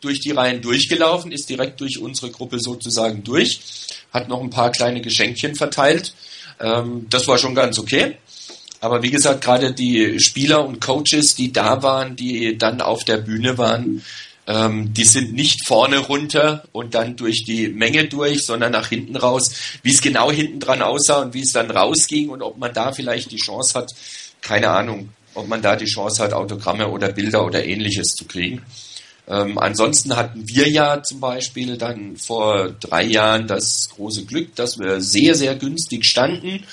durch 0.00 0.20
die 0.20 0.32
Reihen 0.32 0.62
durchgelaufen, 0.62 1.32
ist 1.32 1.48
direkt 1.48 1.80
durch 1.80 1.98
unsere 1.98 2.30
Gruppe 2.30 2.58
sozusagen 2.60 3.24
durch, 3.24 3.60
hat 4.12 4.28
noch 4.28 4.40
ein 4.40 4.50
paar 4.50 4.70
kleine 4.70 5.00
Geschenkchen 5.00 5.54
verteilt. 5.54 6.14
Ähm, 6.60 7.06
das 7.10 7.28
war 7.28 7.38
schon 7.38 7.54
ganz 7.54 7.78
okay. 7.78 8.16
Aber 8.86 9.02
wie 9.02 9.10
gesagt, 9.10 9.42
gerade 9.42 9.72
die 9.72 10.20
Spieler 10.20 10.64
und 10.64 10.80
Coaches, 10.80 11.34
die 11.34 11.52
da 11.52 11.82
waren, 11.82 12.14
die 12.14 12.56
dann 12.56 12.80
auf 12.80 13.02
der 13.02 13.16
Bühne 13.16 13.58
waren, 13.58 14.04
ähm, 14.46 14.94
die 14.94 15.02
sind 15.02 15.32
nicht 15.32 15.66
vorne 15.66 15.98
runter 15.98 16.62
und 16.70 16.94
dann 16.94 17.16
durch 17.16 17.42
die 17.44 17.66
Menge 17.66 18.04
durch, 18.06 18.46
sondern 18.46 18.70
nach 18.70 18.86
hinten 18.86 19.16
raus. 19.16 19.50
Wie 19.82 19.90
es 19.90 20.00
genau 20.00 20.30
hinten 20.30 20.60
dran 20.60 20.82
aussah 20.82 21.22
und 21.22 21.34
wie 21.34 21.42
es 21.42 21.50
dann 21.50 21.68
rausging 21.68 22.28
und 22.28 22.42
ob 22.42 22.58
man 22.58 22.72
da 22.72 22.92
vielleicht 22.92 23.32
die 23.32 23.38
Chance 23.38 23.76
hat, 23.76 23.92
keine 24.40 24.70
Ahnung, 24.70 25.08
ob 25.34 25.48
man 25.48 25.62
da 25.62 25.74
die 25.74 25.86
Chance 25.86 26.22
hat, 26.22 26.32
Autogramme 26.32 26.86
oder 26.86 27.08
Bilder 27.08 27.44
oder 27.44 27.64
ähnliches 27.64 28.14
zu 28.14 28.24
kriegen. 28.24 28.62
Ähm, 29.28 29.58
ansonsten 29.58 30.16
hatten 30.16 30.48
wir 30.48 30.68
ja 30.68 31.02
zum 31.02 31.20
Beispiel 31.20 31.76
dann 31.76 32.16
vor 32.16 32.70
drei 32.80 33.02
Jahren 33.02 33.48
das 33.48 33.88
große 33.94 34.24
Glück, 34.24 34.54
dass 34.54 34.78
wir 34.78 35.00
sehr, 35.00 35.34
sehr 35.34 35.56
günstig 35.56 36.04
standen. 36.04 36.64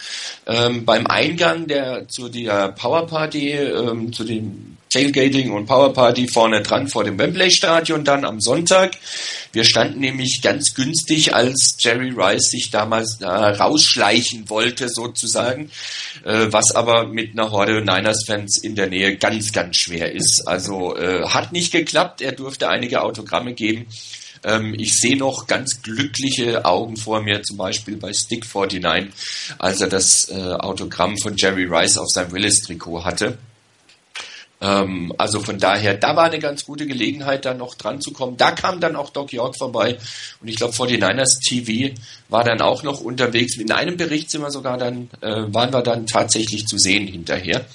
Ähm, 0.45 0.85
beim 0.85 1.07
Eingang 1.07 1.67
der, 1.67 2.07
zu 2.07 2.29
der 2.29 2.69
Powerparty, 2.69 3.51
ähm, 3.51 4.13
zu 4.13 4.23
dem 4.23 4.77
Tailgating 4.93 5.51
und 5.51 5.65
Powerparty 5.65 6.27
vorne 6.27 6.61
dran 6.61 6.87
vor 6.87 7.03
dem 7.03 7.17
Wembley 7.17 7.49
Stadion 7.49 8.03
dann 8.03 8.25
am 8.25 8.39
Sonntag. 8.39 8.91
Wir 9.51 9.63
standen 9.63 9.99
nämlich 9.99 10.41
ganz 10.43 10.75
günstig, 10.75 11.33
als 11.33 11.75
Jerry 11.79 12.13
Rice 12.15 12.51
sich 12.51 12.69
damals 12.69 13.19
äh, 13.21 13.25
rausschleichen 13.25 14.49
wollte 14.49 14.89
sozusagen, 14.89 15.71
äh, 16.23 16.47
was 16.49 16.75
aber 16.75 17.07
mit 17.07 17.31
einer 17.31 17.49
Horde 17.49 17.81
Niners 17.81 18.25
Fans 18.27 18.59
in 18.61 18.75
der 18.75 18.87
Nähe 18.87 19.17
ganz, 19.17 19.51
ganz 19.51 19.77
schwer 19.77 20.11
ist. 20.11 20.43
Also 20.45 20.95
äh, 20.95 21.27
hat 21.27 21.53
nicht 21.53 21.71
geklappt. 21.71 22.21
Er 22.21 22.33
durfte 22.33 22.69
einige 22.69 23.01
Autogramme 23.01 23.53
geben 23.53 23.87
ähm, 24.43 24.75
ich 24.77 24.99
sehe 24.99 25.17
noch 25.17 25.47
ganz 25.47 25.81
glückliche 25.81 26.65
Augen 26.65 26.97
vor 26.97 27.21
mir, 27.21 27.41
zum 27.43 27.57
Beispiel 27.57 27.95
bei 27.95 28.11
Stick 28.11 28.45
49, 28.45 29.13
als 29.57 29.81
er 29.81 29.87
das 29.87 30.29
äh, 30.29 30.33
Autogramm 30.33 31.17
von 31.17 31.35
Jerry 31.37 31.65
Rice 31.65 31.97
auf 31.97 32.09
seinem 32.09 32.33
Willis-Trikot 32.33 33.05
hatte. 33.05 33.37
Ähm, 34.63 35.13
also 35.17 35.41
von 35.41 35.59
daher, 35.59 35.95
da 35.95 36.15
war 36.15 36.23
eine 36.23 36.39
ganz 36.39 36.65
gute 36.65 36.87
Gelegenheit, 36.87 37.43
da 37.43 37.53
noch 37.53 37.75
dran 37.75 37.99
zu 37.99 38.11
kommen. 38.11 38.37
Da 38.37 38.51
kam 38.51 38.79
dann 38.79 38.95
auch 38.95 39.09
Doc 39.09 39.33
York 39.33 39.57
vorbei 39.57 39.97
und 40.41 40.47
ich 40.47 40.55
glaube 40.55 40.73
49ers 40.73 41.39
TV 41.45 41.93
war 42.29 42.45
dann 42.45 42.61
auch 42.61 42.81
noch 42.81 43.01
unterwegs. 43.01 43.57
In 43.57 43.71
einem 43.71 43.97
Bericht 43.97 44.31
sind 44.31 44.41
wir 44.41 44.51
sogar 44.51 44.77
dann, 44.77 45.09
äh, 45.21 45.43
waren 45.53 45.73
wir 45.73 45.81
dann 45.81 46.07
tatsächlich 46.07 46.65
zu 46.65 46.77
sehen 46.77 47.05
hinterher. 47.07 47.65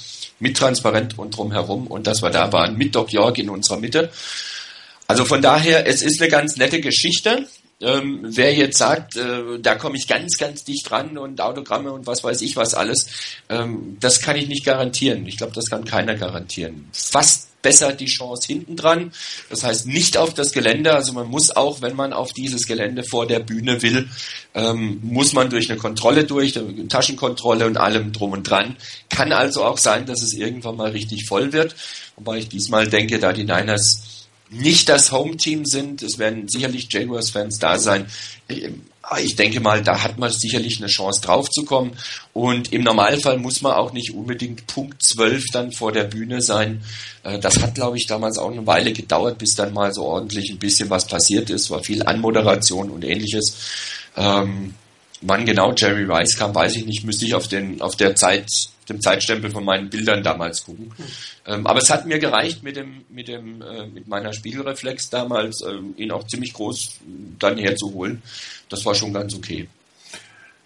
Mit 0.41 0.57
transparent 0.57 1.19
und 1.19 1.37
drumherum 1.37 1.89
und 1.89 2.07
dass 2.07 2.23
wir 2.23 2.31
da 2.31 2.53
waren 2.53 2.79
mit 2.79 2.95
Doc 2.95 3.13
York 3.13 3.39
in 3.39 3.51
unserer 3.51 3.77
Mitte. 3.77 4.11
Also 5.09 5.25
von 5.25 5.43
daher, 5.43 5.87
es 5.87 6.01
ist 6.01 6.21
eine 6.23 6.31
ganz 6.31 6.57
nette 6.57 6.81
Geschichte. 6.81 7.49
Ähm, 7.81 8.21
wer 8.23 8.53
jetzt 8.55 8.79
sagt, 8.79 9.17
äh, 9.17 9.61
da 9.61 9.77
komme 9.77 9.97
ich 9.97 10.09
ganz, 10.09 10.37
ganz 10.37 10.65
dicht 10.65 10.91
dran 10.91 11.17
und 11.17 11.41
Autogramme 11.41 11.93
und 11.93 12.07
was 12.09 12.25
weiß 12.25 12.43
ich 12.43 12.57
was 12.57 12.75
alles, 12.75 13.07
ähm, 13.49 13.97
das 14.01 14.21
kann 14.21 14.37
ich 14.37 14.49
nicht 14.49 14.65
garantieren. 14.65 15.27
Ich 15.27 15.37
glaube, 15.37 15.53
das 15.55 15.71
kann 15.71 15.85
keiner 15.85 16.17
garantieren. 16.17 16.89
Fast 16.93 17.49
besser 17.63 17.93
die 17.93 18.07
Chance 18.07 18.47
hinten 18.47 18.77
dran. 18.77 19.13
Das 19.51 19.63
heißt 19.63 19.87
nicht 19.87 20.17
auf 20.17 20.35
das 20.35 20.53
Gelände. 20.53 20.95
Also 20.95 21.13
man 21.13 21.29
muss 21.29 21.55
auch, 21.55 21.83
wenn 21.83 21.97
man 21.97 22.13
auf 22.13 22.33
dieses 22.33 22.67
Gelände 22.67 23.05
vor 23.05 23.27
der 23.27 23.41
Bühne 23.41 23.83
will, 23.83 24.09
ähm, 24.55 25.01
muss 25.03 25.33
man 25.33 25.51
durch 25.51 25.71
eine 25.71 25.79
Kontrolle 25.79 26.25
durch, 26.25 26.59
eine 26.59 26.89
Taschenkontrolle 26.89 27.67
und 27.67 27.77
allem 27.77 28.13
drum 28.13 28.33
und 28.33 28.49
dran. 28.49 28.77
Kann 29.09 29.33
also 29.33 29.65
auch 29.65 29.79
sein, 29.79 30.07
dass 30.07 30.23
es 30.23 30.33
irgendwann 30.35 30.77
mal 30.77 30.91
richtig 30.91 31.27
voll 31.27 31.53
wird. 31.53 31.75
Wobei 32.17 32.39
ich 32.39 32.49
diesmal 32.49 32.89
denke, 32.89 33.19
da 33.19 33.33
die 33.33 33.45
Niners 33.45 34.18
nicht 34.51 34.89
das 34.89 35.13
Home-Team 35.13 35.67
sind. 35.67 36.03
Es 36.03 36.19
werden 36.19 36.49
sicherlich 36.49 36.89
Jaguars-Fans 36.91 37.59
da 37.59 37.79
sein. 37.79 38.07
Ich 38.49 39.37
denke 39.37 39.61
mal, 39.61 39.83
da 39.83 40.03
hat 40.03 40.19
man 40.19 40.31
sicherlich 40.31 40.79
eine 40.79 40.87
Chance 40.87 41.21
drauf 41.21 41.51
zu 41.51 41.65
kommen. 41.65 41.93
Und 42.33 42.73
im 42.73 42.83
Normalfall 42.83 43.39
muss 43.39 43.63
man 43.63 43.73
auch 43.73 43.93
nicht 43.93 44.15
unbedingt 44.15 44.67
Punkt 44.67 45.03
12 45.03 45.47
dann 45.53 45.73
vor 45.73 45.93
der 45.93 46.05
Bühne 46.05 46.41
sein. 46.41 46.83
Äh, 47.25 47.39
das 47.39 47.61
hat, 47.61 47.75
glaube 47.75 47.97
ich, 47.97 48.07
damals 48.07 48.39
auch 48.39 48.51
eine 48.51 48.67
Weile 48.67 48.93
gedauert, 48.93 49.39
bis 49.39 49.55
dann 49.55 49.73
mal 49.73 49.93
so 49.93 50.05
ordentlich 50.05 50.51
ein 50.51 50.59
bisschen 50.59 50.91
was 50.91 51.07
passiert 51.07 51.51
ist. 51.51 51.71
War 51.71 51.83
viel 51.83 52.03
Anmoderation 52.03 52.91
und 52.91 53.05
ähnliches. 53.05 53.55
Ähm, 54.17 54.75
wann 55.21 55.47
genau 55.47 55.73
Jerry 55.75 56.05
Rice 56.05 56.37
kam, 56.37 56.55
weiß 56.55 56.77
ich 56.77 56.87
nicht. 56.87 57.05
Müsste 57.05 57.27
ich 57.27 57.35
auf, 57.35 57.49
den, 57.49 57.81
auf 57.81 57.97
der 57.97 58.15
Zeit 58.15 58.49
dem 58.89 59.01
Zeitstempel 59.01 59.51
von 59.51 59.65
meinen 59.65 59.91
Bildern 59.91 60.23
damals 60.23 60.65
gucken. 60.65 60.93
Ähm, 61.47 61.67
aber 61.67 61.79
es 61.79 61.91
hat 61.91 62.07
mir 62.07 62.19
gereicht 62.19 62.63
mit 62.63 62.77
dem, 62.77 63.05
mit 63.09 63.29
dem, 63.29 63.63
äh, 63.63 63.87
mit 63.87 64.09
meiner 64.09 64.33
Spiegelreflex 64.33 65.11
damals, 65.11 65.63
ähm, 65.63 65.95
ihn 65.97 66.11
auch 66.11 66.27
ziemlich 66.27 66.53
groß 66.53 67.01
dann 67.39 67.59
herzuholen. 67.59 68.23
Das 68.69 68.85
war 68.85 68.95
schon 68.95 69.13
ganz 69.13 69.35
okay. 69.35 69.69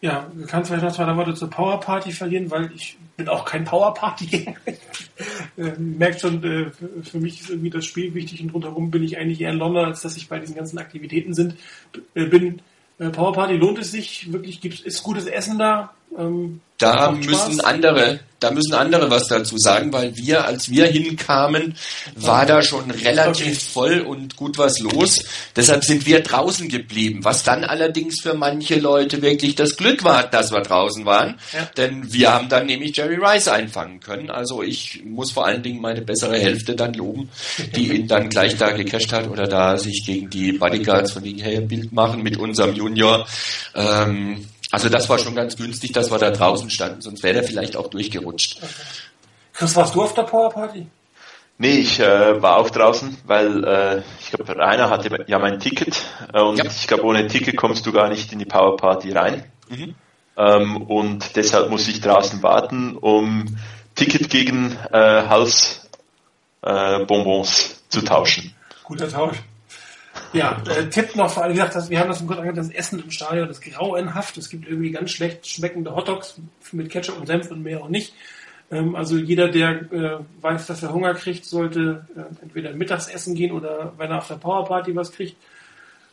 Ja, 0.00 0.28
du 0.34 0.46
kannst 0.46 0.68
vielleicht 0.68 0.84
noch 0.84 0.92
zwei 0.92 1.16
Worte 1.16 1.34
zur 1.34 1.48
Power 1.48 1.78
Party 1.78 2.10
verlieren, 2.10 2.50
weil 2.50 2.72
ich 2.74 2.96
bin 3.16 3.28
auch 3.28 3.44
kein 3.44 3.64
Power 3.64 3.94
Party. 3.94 4.52
äh, 5.56 5.72
merkt 5.78 6.20
schon, 6.20 6.42
äh, 6.42 6.72
für 7.04 7.18
mich 7.18 7.40
ist 7.40 7.50
irgendwie 7.50 7.70
das 7.70 7.84
Spiel 7.84 8.12
wichtig 8.12 8.42
und 8.42 8.52
rundherum 8.52 8.90
bin 8.90 9.04
ich 9.04 9.16
eigentlich 9.16 9.40
eher 9.40 9.52
in 9.52 9.58
London, 9.58 9.84
als 9.84 10.02
dass 10.02 10.16
ich 10.16 10.28
bei 10.28 10.40
diesen 10.40 10.56
ganzen 10.56 10.78
Aktivitäten 10.78 11.34
sind. 11.34 11.54
Äh, 12.14 12.24
bin 12.24 12.62
äh, 12.98 13.10
Power 13.10 13.32
Party 13.32 13.54
lohnt 13.54 13.78
es 13.78 13.92
sich 13.92 14.32
wirklich? 14.32 14.60
Gibt's, 14.60 14.80
ist 14.80 15.04
gutes 15.04 15.26
Essen 15.26 15.58
da? 15.58 15.94
Ähm, 16.18 16.60
da 16.82 17.12
müssen 17.12 17.60
andere, 17.60 18.18
da 18.40 18.50
müssen 18.50 18.74
andere 18.74 19.08
was 19.08 19.28
dazu 19.28 19.56
sagen, 19.56 19.92
weil 19.92 20.16
wir, 20.16 20.44
als 20.44 20.68
wir 20.68 20.86
hinkamen, 20.86 21.76
war 22.16 22.44
da 22.44 22.60
schon 22.62 22.90
relativ 22.90 23.46
okay. 23.46 23.54
voll 23.72 24.00
und 24.00 24.34
gut 24.34 24.58
was 24.58 24.80
los. 24.80 25.24
Deshalb 25.54 25.84
sind 25.84 26.06
wir 26.06 26.24
draußen 26.24 26.68
geblieben, 26.68 27.20
was 27.22 27.44
dann 27.44 27.62
allerdings 27.62 28.20
für 28.20 28.34
manche 28.34 28.80
Leute 28.80 29.22
wirklich 29.22 29.54
das 29.54 29.76
Glück 29.76 30.02
war, 30.02 30.24
dass 30.24 30.50
wir 30.50 30.60
draußen 30.60 31.06
waren, 31.06 31.38
ja. 31.52 31.68
denn 31.76 32.12
wir 32.12 32.32
haben 32.32 32.48
dann 32.48 32.66
nämlich 32.66 32.96
Jerry 32.96 33.16
Rice 33.16 33.46
einfangen 33.46 34.00
können. 34.00 34.28
Also 34.28 34.64
ich 34.64 35.04
muss 35.04 35.30
vor 35.30 35.46
allen 35.46 35.62
Dingen 35.62 35.80
meine 35.80 36.02
bessere 36.02 36.36
Hälfte 36.36 36.74
dann 36.74 36.94
loben, 36.94 37.30
die 37.76 37.94
ihn 37.94 38.08
dann 38.08 38.28
gleich 38.28 38.56
da 38.56 38.72
gecasht 38.72 39.12
hat 39.12 39.28
oder 39.28 39.46
da 39.46 39.78
sich 39.78 40.02
gegen 40.04 40.30
die 40.30 40.52
Bodyguards 40.52 41.12
von 41.12 41.22
wegen, 41.22 41.38
hey, 41.38 41.58
ein 41.58 41.68
Bild 41.68 41.92
machen 41.92 42.24
mit 42.24 42.36
unserem 42.36 42.74
Junior. 42.74 43.24
Ähm, 43.76 44.48
also 44.72 44.88
das 44.88 45.08
war 45.08 45.18
schon 45.18 45.34
ganz 45.34 45.56
günstig, 45.56 45.92
dass 45.92 46.10
wir 46.10 46.18
da 46.18 46.30
draußen 46.30 46.70
standen, 46.70 47.02
sonst 47.02 47.22
wäre 47.22 47.34
der 47.34 47.44
vielleicht 47.44 47.76
auch 47.76 47.88
durchgerutscht. 47.88 48.56
Okay. 48.56 48.66
Chris, 49.52 49.76
warst 49.76 49.94
du 49.94 50.02
auf 50.02 50.14
der 50.14 50.22
Powerparty? 50.22 50.86
Nee, 51.58 51.78
ich 51.78 52.00
äh, 52.00 52.42
war 52.42 52.56
auch 52.56 52.70
draußen, 52.70 53.18
weil 53.26 53.62
äh, 53.64 54.02
ich 54.20 54.30
glaube, 54.30 54.56
Rainer 54.56 54.88
hatte 54.90 55.24
ja 55.26 55.38
mein 55.38 55.60
Ticket 55.60 56.02
äh, 56.32 56.40
und 56.40 56.56
ja. 56.56 56.64
ich 56.64 56.86
glaube, 56.88 57.04
ohne 57.04 57.28
Ticket 57.28 57.56
kommst 57.56 57.86
du 57.86 57.92
gar 57.92 58.08
nicht 58.08 58.32
in 58.32 58.38
die 58.38 58.46
Powerparty 58.46 59.12
rein. 59.12 59.44
Mhm. 59.68 59.94
Ähm, 60.36 60.82
und 60.82 61.36
deshalb 61.36 61.70
muss 61.70 61.86
ich 61.86 62.00
draußen 62.00 62.42
warten, 62.42 62.96
um 62.96 63.58
Ticket 63.94 64.30
gegen 64.30 64.76
äh, 64.90 65.22
Halsbonbons 66.62 67.70
äh, 67.70 67.90
zu 67.90 68.00
tauschen. 68.02 68.54
Guter 68.82 69.08
Tausch. 69.10 69.36
Ja, 70.32 70.62
äh, 70.66 70.88
Tipp 70.88 71.14
noch 71.14 71.30
vor 71.30 71.42
allem, 71.42 71.52
gesagt, 71.52 71.74
das, 71.74 71.90
wir 71.90 72.00
haben 72.00 72.08
das 72.08 72.22
im 72.22 72.26
Grunde 72.26 72.52
das 72.54 72.70
Essen 72.70 73.00
im 73.00 73.10
Stadion 73.10 73.48
ist 73.50 73.60
grauenhaft. 73.60 74.38
Es 74.38 74.48
gibt 74.48 74.66
irgendwie 74.66 74.90
ganz 74.90 75.10
schlecht 75.10 75.46
schmeckende 75.46 75.94
Hotdogs 75.94 76.40
mit 76.72 76.90
Ketchup 76.90 77.18
und 77.18 77.26
Senf 77.26 77.50
und 77.50 77.62
mehr 77.62 77.82
auch 77.82 77.88
nicht. 77.88 78.14
Ähm, 78.70 78.96
also 78.96 79.16
jeder, 79.16 79.48
der 79.48 79.92
äh, 79.92 80.18
weiß, 80.40 80.66
dass 80.66 80.82
er 80.82 80.94
Hunger 80.94 81.14
kriegt, 81.14 81.44
sollte 81.44 82.06
äh, 82.16 82.42
entweder 82.42 82.72
Mittagsessen 82.72 83.34
gehen 83.34 83.52
oder 83.52 83.92
wenn 83.98 84.10
er 84.10 84.18
auf 84.18 84.28
der 84.28 84.36
Powerparty 84.36 84.96
was 84.96 85.12
kriegt, 85.12 85.36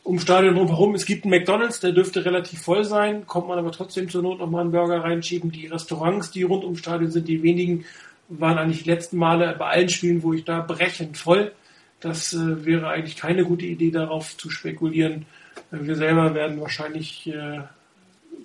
um 0.04 0.20
Stadion 0.20 0.56
drumherum. 0.56 0.96
Es 0.96 1.06
gibt 1.06 1.24
einen 1.24 1.32
McDonalds, 1.32 1.80
der 1.80 1.94
dürfte 1.94 2.26
relativ 2.26 2.62
voll 2.62 2.84
sein, 2.84 3.26
kommt 3.26 3.48
man 3.48 3.58
aber 3.58 3.72
trotzdem 3.72 4.10
zur 4.10 4.22
Not 4.22 4.40
nochmal 4.40 4.62
einen 4.62 4.72
Burger 4.72 5.04
reinschieben. 5.04 5.52
Die 5.52 5.68
Restaurants, 5.68 6.32
die 6.32 6.44
rund 6.44 6.66
ums 6.66 6.80
Stadion 6.80 7.10
sind, 7.10 7.28
die 7.28 7.42
wenigen, 7.42 7.86
waren 8.28 8.58
eigentlich 8.58 8.84
die 8.84 8.90
letzten 8.90 9.18
Male 9.18 9.56
bei 9.58 9.68
allen 9.68 9.90
Spielen, 9.90 10.22
wo 10.24 10.34
ich 10.34 10.44
da 10.44 10.60
brechend 10.60 11.18
voll. 11.18 11.54
Das 12.00 12.34
äh, 12.34 12.66
wäre 12.66 12.88
eigentlich 12.88 13.18
keine 13.18 13.44
gute 13.44 13.66
Idee, 13.66 13.92
darauf 13.92 14.38
zu 14.38 14.50
spekulieren. 14.50 15.26
Äh, 15.72 15.78
wir 15.82 15.96
selber 15.96 16.34
werden 16.34 16.60
wahrscheinlich 16.62 17.28
äh, 17.28 17.62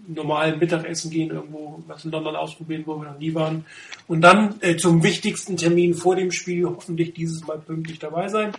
normalen 0.06 0.59
Mittagessen 0.59 1.10
gehen, 1.10 1.31
irgendwo 1.31 1.82
was 1.86 2.05
in 2.05 2.10
London 2.10 2.36
ausprobieren, 2.36 2.82
wo 2.86 2.97
wir 2.97 3.10
noch 3.10 3.18
nie 3.18 3.35
waren. 3.35 3.64
Und 4.06 4.20
dann 4.20 4.56
äh, 4.60 4.76
zum 4.76 5.02
wichtigsten 5.02 5.56
Termin 5.56 5.94
vor 5.94 6.16
dem 6.16 6.31
Spiel 6.31 6.64
hoffentlich 6.66 7.14
dieses 7.14 7.47
Mal 7.47 7.59
pünktlich 7.59 7.98
dabei 7.98 8.28
sein. 8.28 8.52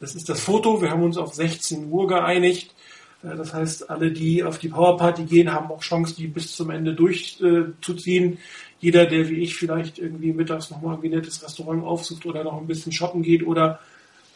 Das 0.00 0.14
ist 0.14 0.28
das 0.28 0.40
Foto. 0.40 0.80
Wir 0.80 0.90
haben 0.90 1.02
uns 1.02 1.16
auf 1.16 1.34
16 1.34 1.90
Uhr 1.90 2.06
geeinigt. 2.06 2.74
Äh, 3.22 3.36
das 3.36 3.54
heißt, 3.54 3.90
alle, 3.90 4.10
die 4.10 4.42
auf 4.42 4.58
die 4.58 4.68
Powerparty 4.68 5.24
gehen, 5.24 5.52
haben 5.52 5.70
auch 5.70 5.82
Chance, 5.82 6.14
die 6.16 6.26
bis 6.26 6.56
zum 6.56 6.70
Ende 6.70 6.94
durchzuziehen. 6.94 8.34
Äh, 8.34 8.38
Jeder, 8.80 9.06
der 9.06 9.28
wie 9.28 9.40
ich 9.40 9.56
vielleicht 9.56 9.98
irgendwie 9.98 10.32
mittags 10.32 10.70
nochmal 10.70 10.98
ein 11.02 11.10
nettes 11.10 11.42
Restaurant 11.42 11.84
aufsucht 11.84 12.26
oder 12.26 12.44
noch 12.44 12.58
ein 12.58 12.66
bisschen 12.66 12.92
shoppen 12.92 13.22
geht 13.22 13.44
oder 13.46 13.80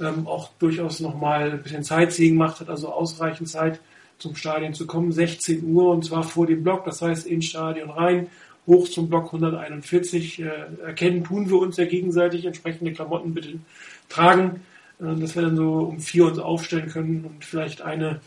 ähm, 0.02 0.26
auch 0.26 0.50
durchaus 0.58 1.00
nochmal 1.00 1.52
ein 1.52 1.62
bisschen 1.62 1.82
Sightseeing 1.82 2.36
macht, 2.36 2.60
hat 2.60 2.68
also 2.68 2.88
ausreichend 2.88 3.48
Zeit 3.48 3.80
zum 4.18 4.36
Stadion 4.36 4.74
zu 4.74 4.86
kommen. 4.86 5.12
16 5.12 5.64
Uhr 5.64 5.90
und 5.90 6.04
zwar 6.04 6.22
vor 6.22 6.46
dem 6.46 6.62
Block, 6.62 6.84
das 6.84 7.02
heißt 7.02 7.26
ins 7.26 7.46
Stadion 7.46 7.90
rein, 7.90 8.28
hoch 8.66 8.88
zum 8.88 9.08
Block 9.08 9.26
141. 9.26 10.40
Äh, 10.40 10.50
erkennen 10.84 11.24
tun 11.24 11.48
wir 11.48 11.58
uns 11.58 11.76
ja 11.76 11.84
gegenseitig, 11.84 12.44
entsprechende 12.44 12.92
Klamotten 12.92 13.34
bitte 13.34 13.54
tragen, 14.08 14.60
äh, 15.00 15.14
dass 15.16 15.34
wir 15.34 15.42
dann 15.42 15.56
so 15.56 15.72
um 15.80 16.00
vier 16.00 16.26
uns 16.26 16.38
aufstellen 16.38 16.88
können 16.88 17.24
und 17.24 17.44
vielleicht 17.44 17.82
eine 17.82 18.20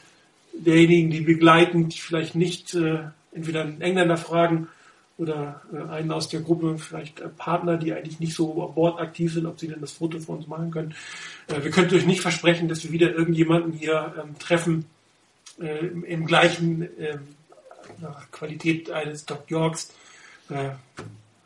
derjenigen, 0.54 1.12
die 1.12 1.22
begleiten, 1.22 1.90
die 1.90 2.00
vielleicht 2.00 2.36
nicht 2.36 2.74
äh, 2.76 3.00
entweder 3.34 3.62
einen 3.62 3.82
Engländer 3.82 4.18
fragen 4.18 4.68
oder 5.18 5.62
äh, 5.74 5.90
einen 5.90 6.12
aus 6.12 6.28
der 6.30 6.42
Gruppe, 6.42 6.78
vielleicht 6.78 7.22
äh, 7.22 7.30
Partner, 7.30 7.78
die 7.78 7.94
eigentlich 7.94 8.20
nicht 8.20 8.36
so 8.36 8.68
an 8.68 8.74
Bord 8.74 9.00
aktiv 9.00 9.34
sind, 9.34 9.46
ob 9.46 9.60
sie 9.60 9.68
denn 9.68 9.82
das 9.82 9.94
Foto 9.94 10.20
für 10.20 10.34
uns 10.34 10.48
machen 10.48 10.72
können. 10.72 10.94
Äh, 11.48 11.64
wir 11.64 11.72
können 11.72 11.94
euch 11.94 12.06
nicht 12.06 12.22
versprechen, 12.22 12.68
dass 12.68 12.84
wir 12.84 12.92
wieder 12.92 13.14
irgendjemanden 13.14 13.72
hier 13.72 14.14
ähm, 14.22 14.38
treffen 14.38 14.86
äh, 15.60 15.86
im, 15.88 16.26
gleichen 16.26 16.90
ähm, 17.00 17.20
Qualität 18.32 18.92
eines 18.92 19.26
Doc 19.26 19.50
Yorks. 19.50 19.94
Äh, 20.50 20.72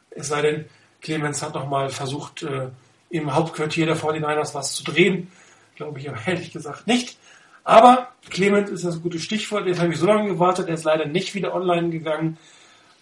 es 0.10 0.30
sei 0.30 0.42
denn, 0.42 0.66
Clemens 1.02 1.42
hat 1.44 1.54
noch 1.54 1.70
mal 1.70 1.90
versucht, 1.90 2.44
äh, 2.44 2.70
im 3.12 3.34
Hauptquartier 3.34 3.86
der 3.86 3.98
49ers 3.98 4.54
was 4.54 4.74
zu 4.74 4.84
drehen. 4.84 5.32
Glaube 5.76 6.00
ich 6.00 6.10
aber 6.10 6.20
ehrlich 6.26 6.52
gesagt 6.52 6.88
nicht. 6.88 7.18
Aber 7.64 8.10
Clemens 8.32 8.72
ist 8.72 8.84
das 8.84 9.02
gute 9.02 9.20
Stichwort. 9.20 9.68
Jetzt 9.68 9.80
habe 9.80 9.94
ich 9.94 10.00
so 10.00 10.08
lange 10.08 10.30
gewartet. 10.30 10.68
Er 10.68 10.74
ist 10.74 10.86
leider 10.86 11.06
nicht 11.06 11.36
wieder 11.36 11.54
online 11.54 11.90
gegangen. 11.90 12.38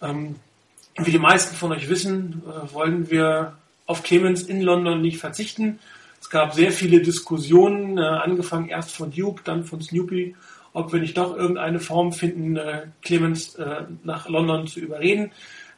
Ähm, 0.02 0.36
wie 0.98 1.12
die 1.12 1.20
meisten 1.20 1.56
von 1.56 1.72
euch 1.72 1.90
wissen, 1.90 2.42
äh, 2.46 2.74
wollen 2.74 3.10
wir 3.10 3.54
auf 3.86 4.04
Clemens 4.04 4.44
in 4.44 4.62
London 4.62 5.02
nicht 5.02 5.18
verzichten. 5.18 5.80
Es 6.20 6.30
gab 6.30 6.54
sehr 6.54 6.72
viele 6.72 7.02
Diskussionen, 7.02 7.98
äh, 7.98 8.02
angefangen 8.02 8.70
erst 8.70 8.92
von 8.92 9.12
Duke, 9.12 9.44
dann 9.44 9.64
von 9.64 9.82
Snoopy, 9.82 10.36
ob 10.74 10.92
wir 10.92 11.00
nicht 11.00 11.18
doch 11.18 11.36
irgendeine 11.36 11.80
Form 11.80 12.12
finden, 12.12 12.58
äh, 12.58 12.88
Clemens 13.02 13.58
nach 14.04 14.28
London 14.28 14.68
zu 14.68 14.80
überreden. 14.80 15.32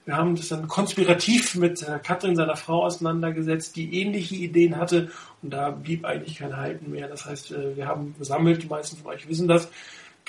Wir 0.05 0.17
haben 0.17 0.35
das 0.35 0.47
dann 0.47 0.67
konspirativ 0.67 1.55
mit 1.55 1.85
Katrin, 2.03 2.35
seiner 2.35 2.55
Frau, 2.55 2.83
auseinandergesetzt, 2.83 3.75
die 3.75 4.01
ähnliche 4.01 4.35
Ideen 4.35 4.77
hatte 4.77 5.11
und 5.43 5.53
da 5.53 5.69
blieb 5.69 6.03
eigentlich 6.03 6.39
kein 6.39 6.57
Halten 6.57 6.91
mehr. 6.91 7.07
Das 7.07 7.25
heißt, 7.25 7.53
wir 7.75 7.85
haben 7.85 8.15
gesammelt, 8.17 8.63
die 8.63 8.67
meisten 8.67 8.97
von 8.97 9.11
euch 9.11 9.29
wissen 9.29 9.47
das, 9.47 9.69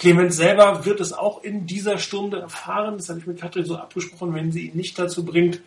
Clemens 0.01 0.37
selber 0.37 0.87
wird 0.87 0.99
es 1.01 1.13
auch 1.13 1.45
in 1.45 1.67
dieser 1.67 1.99
Stunde 1.99 2.41
erfahren. 2.41 2.97
Das 2.97 3.11
habe 3.11 3.19
ich 3.19 3.27
mit 3.27 3.39
Katrin 3.39 3.67
so 3.67 3.77
abgesprochen, 3.77 4.35
wenn 4.35 4.51
sie 4.51 4.69
ihn 4.69 4.77
nicht 4.77 4.99
dazu 4.99 5.27
bringt, 5.27 5.61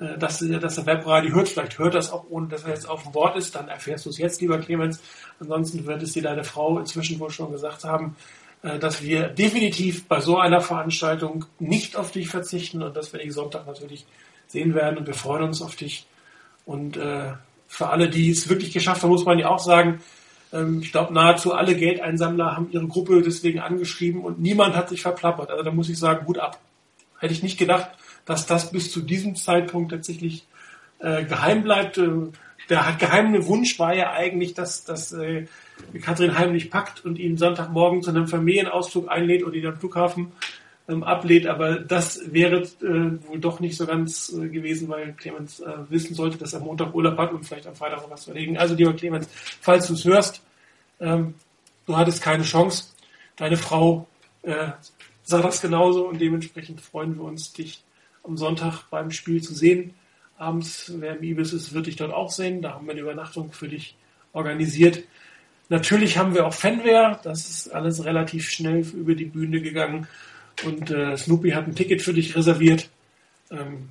äh, 0.00 0.18
dass, 0.18 0.40
dass 0.40 0.78
er 0.78 0.86
Webradio 0.86 1.32
hört. 1.36 1.48
Vielleicht 1.48 1.78
hört 1.78 1.94
er 1.94 2.00
es 2.00 2.10
auch, 2.10 2.24
ohne 2.28 2.48
dass 2.48 2.64
er 2.64 2.70
jetzt 2.70 2.88
auf 2.88 3.04
dem 3.04 3.14
Wort 3.14 3.36
ist. 3.36 3.54
Dann 3.54 3.68
erfährst 3.68 4.04
du 4.04 4.10
es 4.10 4.18
jetzt, 4.18 4.40
lieber 4.40 4.58
Clemens. 4.58 5.00
Ansonsten 5.38 5.86
wird 5.86 6.02
es 6.02 6.12
dir 6.12 6.24
deine 6.24 6.42
Frau 6.42 6.80
inzwischen 6.80 7.20
wohl 7.20 7.30
schon 7.30 7.52
gesagt 7.52 7.84
haben, 7.84 8.16
äh, 8.62 8.80
dass 8.80 9.02
wir 9.02 9.28
definitiv 9.28 10.08
bei 10.08 10.20
so 10.20 10.36
einer 10.36 10.60
Veranstaltung 10.60 11.44
nicht 11.60 11.94
auf 11.94 12.10
dich 12.10 12.28
verzichten 12.28 12.82
und 12.82 12.96
dass 12.96 13.12
wir 13.12 13.20
dich 13.20 13.32
Sonntag 13.32 13.68
natürlich 13.68 14.04
sehen 14.48 14.74
werden. 14.74 14.98
Und 14.98 15.06
wir 15.06 15.14
freuen 15.14 15.44
uns 15.44 15.62
auf 15.62 15.76
dich. 15.76 16.08
Und 16.64 16.96
äh, 16.96 17.34
für 17.68 17.86
alle, 17.86 18.10
die 18.10 18.30
es 18.30 18.48
wirklich 18.48 18.72
geschafft 18.72 19.04
haben, 19.04 19.10
muss 19.10 19.24
man 19.24 19.38
ja 19.38 19.48
auch 19.48 19.60
sagen, 19.60 20.00
ich 20.80 20.92
glaube, 20.92 21.12
nahezu 21.12 21.54
alle 21.54 21.74
Geldeinsammler 21.74 22.56
haben 22.56 22.70
ihre 22.70 22.86
Gruppe 22.86 23.20
deswegen 23.22 23.60
angeschrieben 23.60 24.22
und 24.22 24.40
niemand 24.40 24.76
hat 24.76 24.88
sich 24.88 25.02
verplappert. 25.02 25.50
Also 25.50 25.62
da 25.62 25.70
muss 25.70 25.88
ich 25.88 25.98
sagen, 25.98 26.24
gut 26.24 26.38
ab. 26.38 26.58
Hätte 27.18 27.32
ich 27.32 27.42
nicht 27.42 27.58
gedacht, 27.58 27.90
dass 28.24 28.46
das 28.46 28.70
bis 28.70 28.92
zu 28.92 29.00
diesem 29.00 29.36
Zeitpunkt 29.36 29.90
tatsächlich 29.90 30.46
äh, 30.98 31.24
geheim 31.24 31.62
bleibt. 31.62 31.98
Äh, 31.98 32.10
der 32.68 32.96
geheime 32.98 33.46
Wunsch 33.46 33.78
war 33.78 33.94
ja 33.94 34.12
eigentlich, 34.12 34.54
dass, 34.54 34.84
dass 34.84 35.12
äh, 35.12 35.46
Katrin 36.02 36.38
heimlich 36.38 36.70
packt 36.70 37.04
und 37.04 37.18
ihn 37.18 37.36
Sonntagmorgen 37.36 38.02
zu 38.02 38.10
einem 38.10 38.26
Familienausflug 38.26 39.08
einlädt 39.08 39.44
oder 39.44 39.54
ihn 39.54 39.66
am 39.66 39.76
Flughafen 39.76 40.32
ähm, 40.88 41.02
ablehnt. 41.02 41.46
Aber 41.46 41.80
das 41.80 42.32
wäre 42.32 42.62
äh, 42.62 43.28
wohl 43.28 43.40
doch 43.40 43.60
nicht 43.60 43.76
so 43.76 43.86
ganz 43.86 44.32
äh, 44.32 44.48
gewesen, 44.48 44.88
weil 44.88 45.12
Clemens 45.14 45.60
äh, 45.60 45.72
wissen 45.88 46.14
sollte, 46.14 46.38
dass 46.38 46.52
er 46.52 46.60
Montag 46.60 46.94
Urlaub 46.94 47.18
hat 47.18 47.32
und 47.32 47.44
vielleicht 47.44 47.66
am 47.66 47.74
Freitag 47.74 48.02
noch 48.02 48.10
was 48.10 48.24
verlegen. 48.24 48.56
Also 48.56 48.74
lieber 48.74 48.94
Clemens, 48.94 49.28
falls 49.60 49.86
du 49.88 49.94
es 49.94 50.04
hörst, 50.04 50.42
ähm, 51.00 51.34
du 51.86 51.96
hattest 51.96 52.22
keine 52.22 52.44
Chance. 52.44 52.88
Deine 53.36 53.56
Frau 53.56 54.06
äh, 54.42 54.68
sah 55.22 55.42
das 55.42 55.60
genauso 55.60 56.08
und 56.08 56.20
dementsprechend 56.20 56.80
freuen 56.80 57.16
wir 57.16 57.24
uns, 57.24 57.52
dich 57.52 57.82
am 58.22 58.36
Sonntag 58.36 58.84
beim 58.90 59.10
Spiel 59.10 59.42
zu 59.42 59.54
sehen. 59.54 59.94
Abends, 60.38 60.92
wer 60.96 61.16
im 61.16 61.22
Ibis 61.22 61.52
ist, 61.52 61.72
wird 61.72 61.86
dich 61.86 61.96
dort 61.96 62.12
auch 62.12 62.30
sehen. 62.30 62.60
Da 62.60 62.74
haben 62.74 62.86
wir 62.86 62.92
eine 62.92 63.00
Übernachtung 63.00 63.52
für 63.52 63.68
dich 63.68 63.96
organisiert. 64.32 65.02
Natürlich 65.68 66.18
haben 66.18 66.34
wir 66.34 66.46
auch 66.46 66.52
Fanware. 66.52 67.18
Das 67.24 67.48
ist 67.48 67.68
alles 67.74 68.04
relativ 68.04 68.50
schnell 68.50 68.86
über 68.94 69.14
die 69.14 69.24
Bühne 69.24 69.60
gegangen. 69.60 70.06
Und 70.64 70.90
äh, 70.90 71.16
Snoopy 71.16 71.50
hat 71.50 71.66
ein 71.66 71.74
Ticket 71.74 72.02
für 72.02 72.14
dich 72.14 72.34
reserviert. 72.34 72.88
Ähm, 73.50 73.90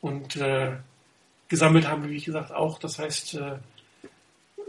und 0.00 0.36
äh, 0.36 0.72
gesammelt 1.48 1.88
haben 1.88 2.02
wir, 2.02 2.10
wie 2.10 2.20
gesagt, 2.20 2.52
auch. 2.52 2.78
Das 2.78 2.98
heißt, 2.98 3.34
äh, 3.34 3.58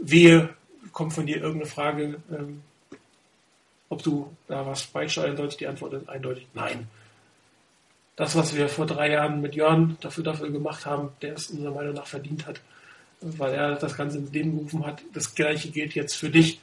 wehe, 0.00 0.50
kommt 0.92 1.12
von 1.12 1.26
dir 1.26 1.36
irgendeine 1.36 1.70
Frage, 1.70 2.20
ähm, 2.30 2.62
ob 3.88 4.02
du 4.02 4.34
da 4.46 4.66
was 4.66 4.86
beisteuern 4.86 5.36
sollst. 5.36 5.60
Die 5.60 5.66
Antwort 5.66 5.94
ist 5.94 6.08
eindeutig 6.08 6.46
nein. 6.54 6.88
Das, 8.16 8.34
was 8.34 8.56
wir 8.56 8.68
vor 8.68 8.86
drei 8.86 9.12
Jahren 9.12 9.40
mit 9.40 9.54
Jörn 9.54 9.96
dafür, 10.00 10.24
dafür 10.24 10.50
gemacht 10.50 10.86
haben, 10.86 11.10
der 11.22 11.34
es 11.34 11.50
unserer 11.50 11.72
Meinung 11.72 11.94
nach 11.94 12.06
verdient 12.06 12.46
hat, 12.46 12.60
weil 13.20 13.54
er 13.54 13.76
das 13.76 13.96
Ganze 13.96 14.18
ins 14.18 14.32
Leben 14.32 14.56
gerufen 14.56 14.84
hat. 14.84 15.02
Das 15.12 15.34
Gleiche 15.34 15.70
gilt 15.70 15.94
jetzt 15.94 16.14
für 16.14 16.28
dich. 16.28 16.60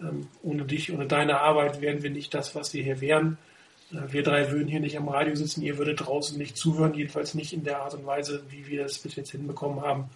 Ähm, 0.00 0.28
ohne 0.42 0.64
dich, 0.64 0.92
ohne 0.92 1.06
deine 1.06 1.40
Arbeit 1.40 1.80
wären 1.80 2.02
wir 2.02 2.10
nicht 2.10 2.34
das, 2.34 2.54
was 2.54 2.74
wir 2.74 2.82
hier 2.82 3.00
wären. 3.00 3.38
Äh, 3.92 4.12
wir 4.12 4.22
drei 4.22 4.50
würden 4.50 4.68
hier 4.68 4.80
nicht 4.80 4.96
am 4.96 5.08
Radio 5.08 5.34
sitzen, 5.34 5.62
ihr 5.62 5.78
würdet 5.78 6.00
draußen 6.00 6.36
nicht 6.36 6.56
zuhören, 6.56 6.94
jedenfalls 6.94 7.34
nicht 7.34 7.52
in 7.52 7.64
der 7.64 7.82
Art 7.82 7.94
und 7.94 8.06
Weise, 8.06 8.42
wie 8.50 8.66
wir 8.66 8.82
das 8.82 8.98
bis 8.98 9.16
jetzt 9.16 9.30
hinbekommen 9.30 9.82
haben. 9.82 10.10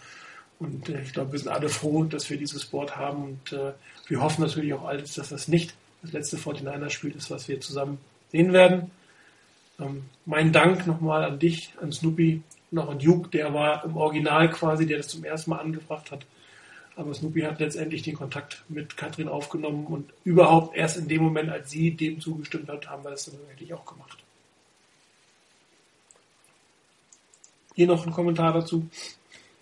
Und 0.58 0.88
äh, 0.88 1.00
ich 1.02 1.12
glaube, 1.12 1.32
wir 1.32 1.38
sind 1.38 1.48
alle 1.48 1.68
froh, 1.68 2.04
dass 2.04 2.28
wir 2.30 2.36
dieses 2.36 2.66
Board 2.66 2.96
haben 2.96 3.24
und 3.24 3.52
äh, 3.52 3.72
wir 4.08 4.20
hoffen 4.20 4.42
natürlich 4.42 4.74
auch 4.74 4.84
alles, 4.84 5.14
dass 5.14 5.28
das 5.28 5.48
nicht 5.48 5.74
das 6.02 6.12
letzte 6.12 6.36
49er-Spiel 6.36 7.14
ist, 7.16 7.30
was 7.30 7.48
wir 7.48 7.60
zusammen 7.60 7.98
sehen 8.30 8.52
werden. 8.52 8.90
Ähm, 9.80 10.04
mein 10.26 10.52
Dank 10.52 10.86
nochmal 10.86 11.24
an 11.24 11.38
dich, 11.38 11.72
an 11.80 11.92
Snoopy 11.92 12.42
und 12.70 12.78
auch 12.78 12.90
an 12.90 12.98
Duke, 12.98 13.28
der 13.30 13.54
war 13.54 13.84
im 13.84 13.96
Original 13.96 14.50
quasi, 14.50 14.86
der 14.86 14.98
das 14.98 15.08
zum 15.08 15.24
ersten 15.24 15.50
Mal 15.50 15.58
angebracht 15.58 16.10
hat. 16.10 16.26
Aber 16.98 17.14
Snoopy 17.14 17.42
hat 17.42 17.60
letztendlich 17.60 18.02
den 18.02 18.16
Kontakt 18.16 18.64
mit 18.68 18.96
Katrin 18.96 19.28
aufgenommen 19.28 19.86
und 19.86 20.10
überhaupt 20.24 20.76
erst 20.76 20.96
in 20.96 21.06
dem 21.06 21.22
Moment, 21.22 21.48
als 21.48 21.70
sie 21.70 21.92
dem 21.92 22.20
zugestimmt 22.20 22.68
hat, 22.68 22.90
haben 22.90 23.04
wir 23.04 23.12
das 23.12 23.26
dann 23.26 23.38
wirklich 23.48 23.72
auch 23.72 23.86
gemacht. 23.86 24.18
Hier 27.76 27.86
noch 27.86 28.04
ein 28.04 28.12
Kommentar 28.12 28.52
dazu. 28.52 28.84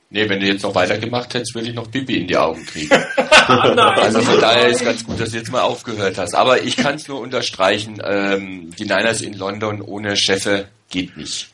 Nee, 0.09 0.27
wenn 0.31 0.41
du 0.41 0.47
jetzt 0.47 0.63
noch 0.63 0.75
weitergemacht 0.75 1.35
hättest, 1.35 1.55
würde 1.55 1.69
ich 1.69 1.75
noch 1.75 1.91
Pipi 1.91 2.17
in 2.17 2.27
die 2.27 2.39
Augen 2.39 2.65
kriegen. 2.65 2.91
also 3.19 4.23
von 4.23 4.41
daher 4.41 4.69
ist 4.69 4.83
ganz 4.83 5.05
gut, 5.05 5.21
dass 5.21 5.33
du 5.33 5.37
jetzt 5.37 5.53
mal 5.53 5.61
aufgehört 5.61 6.17
hast. 6.17 6.35
Aber 6.35 6.63
ich 6.63 6.79
kann 6.79 6.95
es 6.95 7.07
nur 7.07 7.21
unterstreichen, 7.21 8.01
ähm, 8.03 8.75
die 8.79 8.85
Niners 8.85 9.21
in 9.21 9.35
London 9.35 9.83
ohne 9.83 10.17
Chefe 10.17 10.69
geht 10.89 11.15
nicht. 11.19 11.51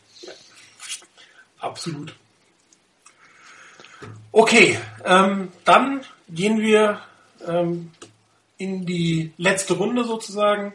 Absolut. 1.58 2.14
Okay, 4.34 4.78
ähm, 5.04 5.52
dann 5.66 6.00
gehen 6.30 6.58
wir 6.58 7.00
ähm, 7.46 7.90
in 8.56 8.86
die 8.86 9.32
letzte 9.36 9.74
Runde 9.74 10.04
sozusagen. 10.04 10.72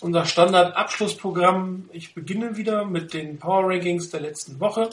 Unser 0.00 0.24
Standard-Abschlussprogramm. 0.24 1.90
Ich 1.92 2.14
beginne 2.14 2.56
wieder 2.56 2.86
mit 2.86 3.12
den 3.12 3.38
Power 3.38 3.68
Rankings 3.68 4.08
der 4.08 4.20
letzten 4.20 4.60
Woche. 4.60 4.88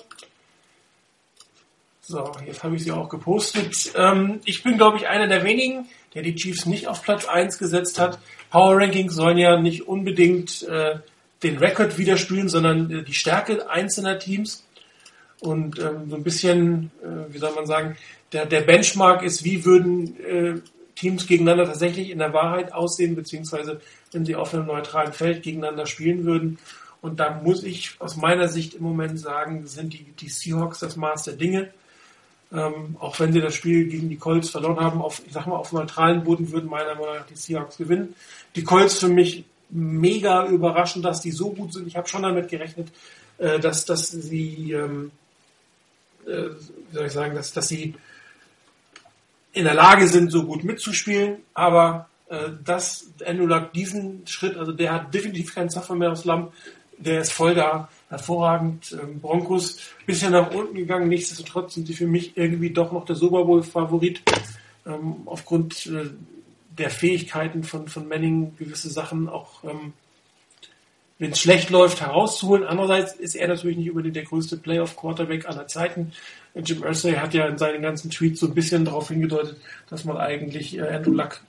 So, 2.01 2.29
jetzt 2.45 2.63
habe 2.63 2.75
ich 2.75 2.83
sie 2.83 2.91
auch 2.91 3.07
gepostet. 3.07 3.93
Ähm, 3.95 4.41
ich 4.43 4.63
bin, 4.63 4.75
glaube 4.75 4.97
ich, 4.97 5.07
einer 5.07 5.27
der 5.27 5.45
wenigen, 5.45 5.87
der 6.13 6.23
die 6.23 6.35
Chiefs 6.35 6.65
nicht 6.65 6.89
auf 6.89 7.03
Platz 7.03 7.25
1 7.25 7.57
gesetzt 7.57 7.99
hat. 7.99 8.19
Power 8.49 8.81
Rankings 8.81 9.13
sollen 9.13 9.37
ja 9.37 9.57
nicht 9.57 9.87
unbedingt 9.87 10.63
äh, 10.63 10.99
den 11.41 11.57
Rekord 11.57 11.97
widerspiegeln, 11.97 12.49
sondern 12.49 12.91
äh, 12.91 13.03
die 13.03 13.13
Stärke 13.13 13.69
einzelner 13.69 14.19
Teams. 14.19 14.62
Und 15.43 15.77
ähm, 15.79 16.09
so 16.09 16.15
ein 16.15 16.23
bisschen, 16.23 16.89
äh, 17.03 17.33
wie 17.33 17.37
soll 17.37 17.53
man 17.53 17.65
sagen, 17.65 17.97
der, 18.31 18.45
der 18.45 18.61
Benchmark 18.61 19.23
ist, 19.23 19.43
wie 19.43 19.65
würden 19.65 20.17
äh, 20.21 20.55
Teams 20.95 21.27
gegeneinander 21.27 21.65
tatsächlich 21.65 22.11
in 22.11 22.19
der 22.19 22.33
Wahrheit 22.33 22.71
aussehen, 22.71 23.13
beziehungsweise 23.15 23.81
wenn 24.13 24.25
sie 24.25 24.35
auf 24.35 24.53
einem 24.53 24.67
neutralen 24.67 25.11
Feld 25.11 25.43
gegeneinander 25.43 25.85
spielen 25.85 26.23
würden. 26.23 26.59
Und 27.01 27.19
da 27.19 27.41
muss 27.43 27.63
ich 27.63 27.97
aus 27.99 28.15
meiner 28.15 28.47
Sicht 28.47 28.75
im 28.75 28.83
Moment 28.83 29.19
sagen, 29.19 29.67
sind 29.67 29.91
die, 29.91 30.13
die 30.17 30.29
Seahawks 30.29 30.79
das 30.79 30.95
Maß 30.95 31.23
der 31.23 31.33
Dinge. 31.33 31.71
Ähm, 32.53 32.95
auch 32.99 33.19
wenn 33.19 33.33
sie 33.33 33.41
das 33.41 33.55
Spiel 33.55 33.87
gegen 33.89 34.07
die 34.07 34.15
Colts 34.15 34.49
verloren 34.49 34.79
haben, 34.79 35.01
auf, 35.01 35.21
ich 35.25 35.33
sag 35.33 35.45
mal, 35.47 35.57
auf 35.57 35.73
neutralen 35.73 36.23
Boden 36.23 36.51
würden 36.53 36.69
meiner 36.69 36.95
Meinung 36.95 37.15
nach 37.15 37.25
die 37.25 37.35
Seahawks 37.35 37.77
gewinnen. 37.77 38.15
Die 38.55 38.63
Colts 38.63 38.99
für 38.99 39.09
mich 39.09 39.43
mega 39.69 40.47
überraschend, 40.47 41.03
dass 41.03 41.19
die 41.19 41.31
so 41.31 41.49
gut 41.49 41.73
sind. 41.73 41.87
Ich 41.87 41.97
habe 41.97 42.07
schon 42.07 42.23
damit 42.23 42.47
gerechnet, 42.47 42.89
äh, 43.39 43.59
dass, 43.59 43.85
dass 43.85 44.11
sie, 44.11 44.71
ähm, 44.71 45.11
äh, 45.11 45.22
wie 46.25 46.95
soll 46.95 47.05
ich 47.05 47.13
sagen, 47.13 47.35
dass, 47.35 47.53
dass 47.53 47.67
sie 47.67 47.95
in 49.53 49.65
der 49.65 49.73
Lage 49.73 50.07
sind, 50.07 50.31
so 50.31 50.43
gut 50.45 50.63
mitzuspielen, 50.63 51.37
aber 51.53 52.09
äh, 52.29 52.49
dass 52.63 53.07
Luck 53.25 53.73
diesen 53.73 54.25
Schritt, 54.25 54.57
also 54.57 54.71
der 54.71 54.93
hat 54.93 55.13
definitiv 55.13 55.53
keinen 55.53 55.69
Zaffer 55.69 55.95
mehr 55.95 56.11
aus 56.11 56.25
Lamm, 56.25 56.51
der 56.97 57.21
ist 57.21 57.31
voll 57.31 57.55
da, 57.55 57.89
hervorragend. 58.09 58.97
Ähm, 59.01 59.19
Broncos. 59.19 59.79
Bisschen 60.05 60.31
nach 60.31 60.51
unten 60.51 60.75
gegangen, 60.75 61.09
nichtsdestotrotz 61.09 61.73
sind 61.73 61.87
sie 61.87 61.93
für 61.93 62.07
mich 62.07 62.37
irgendwie 62.37 62.69
doch 62.69 62.91
noch 62.91 63.05
der 63.05 63.15
Super 63.15 63.45
Bowl-Favorit, 63.45 64.21
ähm, 64.85 65.23
aufgrund 65.25 65.85
äh, 65.87 66.09
der 66.77 66.89
Fähigkeiten 66.89 67.63
von, 67.63 67.87
von 67.87 68.07
Manning, 68.07 68.55
gewisse 68.57 68.89
Sachen 68.89 69.29
auch, 69.29 69.63
ähm, 69.63 69.93
wenn 71.23 71.31
es 71.31 71.39
schlecht 71.39 71.69
läuft, 71.69 72.01
herauszuholen. 72.01 72.65
Andererseits 72.65 73.13
ist 73.13 73.35
er 73.35 73.47
natürlich 73.47 73.77
nicht 73.77 73.89
unbedingt 73.89 74.17
der 74.17 74.25
größte 74.25 74.57
Playoff-Quarterback 74.57 75.47
aller 75.47 75.67
Zeiten. 75.67 76.11
Jim 76.53 76.83
Irsay 76.83 77.13
hat 77.13 77.33
ja 77.33 77.47
in 77.47 77.57
seinen 77.57 77.81
ganzen 77.81 78.11
Tweets 78.11 78.41
so 78.41 78.47
ein 78.47 78.53
bisschen 78.53 78.83
darauf 78.83 79.07
hingedeutet, 79.07 79.55
dass 79.89 80.03
man 80.03 80.17
eigentlich 80.17 80.77
äh, 80.77 80.81
Andrew 80.81 81.13
Luck 81.13 81.39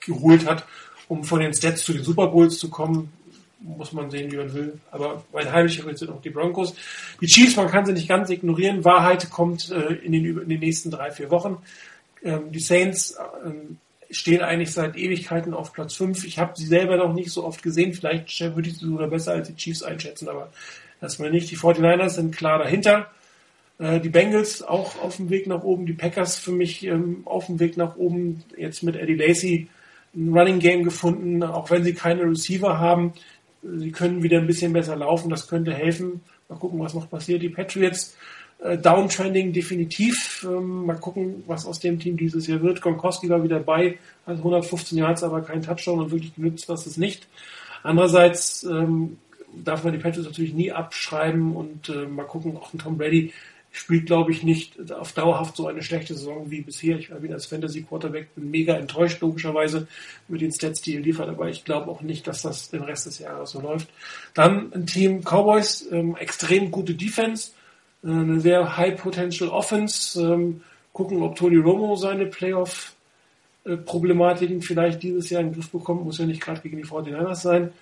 geholt 0.00 0.46
hat, 0.46 0.64
um 1.08 1.24
von 1.24 1.40
den 1.40 1.52
Stats 1.52 1.84
zu 1.84 1.92
den 1.92 2.04
Super 2.04 2.28
Bowls 2.28 2.58
zu 2.58 2.70
kommen. 2.70 3.12
Muss 3.60 3.92
man 3.92 4.10
sehen, 4.10 4.32
wie 4.32 4.38
man 4.38 4.54
will. 4.54 4.80
Aber 4.92 5.22
mein 5.30 5.52
heimlicher 5.52 5.82
Favorit 5.82 5.98
sind 5.98 6.10
auch 6.10 6.22
die 6.22 6.30
Broncos. 6.30 6.74
Die 7.20 7.26
Chiefs, 7.26 7.56
man 7.56 7.68
kann 7.68 7.84
sie 7.84 7.92
nicht 7.92 8.08
ganz 8.08 8.30
ignorieren. 8.30 8.82
Wahrheit 8.82 9.28
kommt 9.28 9.70
äh, 9.70 9.92
in, 9.96 10.12
den, 10.12 10.24
in 10.24 10.48
den 10.48 10.60
nächsten 10.60 10.90
drei, 10.90 11.10
vier 11.10 11.30
Wochen. 11.30 11.58
Ähm, 12.22 12.50
die 12.50 12.60
Saints 12.60 13.14
ähm, 13.44 13.76
stehen 14.10 14.40
eigentlich 14.40 14.72
seit 14.72 14.96
Ewigkeiten 14.96 15.54
auf 15.54 15.72
Platz 15.72 15.94
5. 15.94 16.24
Ich 16.24 16.38
habe 16.38 16.52
sie 16.56 16.66
selber 16.66 16.96
noch 16.96 17.12
nicht 17.12 17.30
so 17.30 17.44
oft 17.44 17.62
gesehen. 17.62 17.92
Vielleicht 17.92 18.40
würde 18.40 18.68
ich 18.68 18.78
sie 18.78 18.86
sogar 18.86 19.08
besser 19.08 19.32
als 19.32 19.48
die 19.48 19.56
Chiefs 19.56 19.82
einschätzen, 19.82 20.28
aber 20.28 20.50
das 21.00 21.18
mal 21.18 21.30
nicht. 21.30 21.50
Die 21.50 21.56
49ers 21.56 22.10
sind 22.10 22.36
klar 22.36 22.58
dahinter. 22.58 23.10
Äh, 23.78 24.00
die 24.00 24.08
Bengals 24.08 24.62
auch 24.62 25.00
auf 25.02 25.16
dem 25.16 25.30
Weg 25.30 25.46
nach 25.46 25.62
oben, 25.62 25.86
die 25.86 25.92
Packers 25.92 26.38
für 26.38 26.52
mich 26.52 26.84
ähm, 26.84 27.22
auf 27.24 27.46
dem 27.46 27.60
Weg 27.60 27.76
nach 27.76 27.96
oben, 27.96 28.42
jetzt 28.56 28.82
mit 28.82 28.96
Eddie 28.96 29.14
Lacey 29.14 29.68
ein 30.14 30.32
Running 30.32 30.58
Game 30.58 30.84
gefunden, 30.84 31.42
auch 31.42 31.70
wenn 31.70 31.84
sie 31.84 31.94
keine 31.94 32.22
Receiver 32.22 32.78
haben. 32.78 33.12
Sie 33.62 33.92
können 33.92 34.22
wieder 34.22 34.38
ein 34.38 34.46
bisschen 34.46 34.72
besser 34.72 34.96
laufen, 34.96 35.30
das 35.30 35.48
könnte 35.48 35.74
helfen. 35.74 36.22
Mal 36.48 36.58
gucken, 36.58 36.80
was 36.80 36.94
noch 36.94 37.10
passiert. 37.10 37.42
Die 37.42 37.50
Patriots 37.50 38.16
Downtrending 38.60 39.52
definitiv. 39.52 40.44
Ähm, 40.48 40.86
mal 40.86 40.96
gucken, 40.96 41.44
was 41.46 41.64
aus 41.64 41.78
dem 41.78 42.00
Team 42.00 42.16
dieses 42.16 42.46
Jahr 42.46 42.60
wird. 42.62 42.82
Gronkowski 42.82 43.28
war 43.28 43.42
wieder 43.44 43.60
bei, 43.60 43.98
hat 44.26 44.38
115 44.38 44.98
Yards, 44.98 45.22
aber 45.22 45.42
kein 45.42 45.62
Touchdown 45.62 46.00
und 46.00 46.10
wirklich 46.10 46.34
genützt 46.34 46.68
das 46.68 46.86
es 46.86 46.96
nicht. 46.96 47.28
Andererseits 47.84 48.64
ähm, 48.64 49.18
darf 49.54 49.84
man 49.84 49.92
die 49.92 50.00
Patriots 50.00 50.28
natürlich 50.28 50.54
nie 50.54 50.72
abschreiben 50.72 51.54
und 51.54 51.88
äh, 51.88 52.06
mal 52.06 52.24
gucken, 52.24 52.56
auch 52.56 52.72
ein 52.74 52.78
Tom 52.78 52.98
Brady 52.98 53.32
spielt, 53.70 54.06
glaube 54.06 54.32
ich, 54.32 54.42
nicht 54.42 54.90
auf 54.92 55.12
dauerhaft 55.12 55.54
so 55.54 55.68
eine 55.68 55.82
schlechte 55.82 56.14
Saison 56.14 56.50
wie 56.50 56.62
bisher. 56.62 56.98
Ich 56.98 57.10
bin 57.10 57.32
als 57.32 57.46
Fantasy 57.46 57.82
Quarterback 57.82 58.34
bin 58.34 58.50
mega 58.50 58.74
enttäuscht, 58.74 59.20
logischerweise, 59.20 59.86
mit 60.26 60.40
den 60.40 60.52
Stats, 60.52 60.80
die 60.80 60.96
er 60.96 61.00
liefert, 61.00 61.28
aber 61.28 61.48
ich 61.48 61.64
glaube 61.64 61.90
auch 61.90 62.00
nicht, 62.00 62.26
dass 62.26 62.42
das 62.42 62.70
den 62.70 62.82
Rest 62.82 63.06
des 63.06 63.20
Jahres 63.20 63.50
so 63.50 63.60
läuft. 63.60 63.88
Dann 64.34 64.72
ein 64.72 64.86
Team 64.86 65.22
Cowboys, 65.22 65.86
ähm, 65.92 66.16
extrem 66.16 66.70
gute 66.70 66.94
Defense, 66.94 67.52
äh, 67.52 67.57
eine 68.02 68.40
sehr 68.40 68.76
High 68.76 69.00
Potential 69.00 69.48
Offense. 69.48 70.20
Ähm, 70.22 70.62
gucken, 70.92 71.22
ob 71.22 71.36
Tony 71.36 71.56
Romo 71.56 71.96
seine 71.96 72.26
Playoff 72.26 72.94
äh, 73.64 73.76
Problematiken 73.76 74.62
vielleicht 74.62 75.02
dieses 75.02 75.30
Jahr 75.30 75.40
in 75.40 75.48
den 75.48 75.54
Griff 75.54 75.70
bekommt, 75.70 76.04
muss 76.04 76.18
ja 76.18 76.26
nicht 76.26 76.40
gerade 76.40 76.60
gegen 76.60 76.76
die 76.76 76.84
49ers 76.84 77.36
sein, 77.36 77.72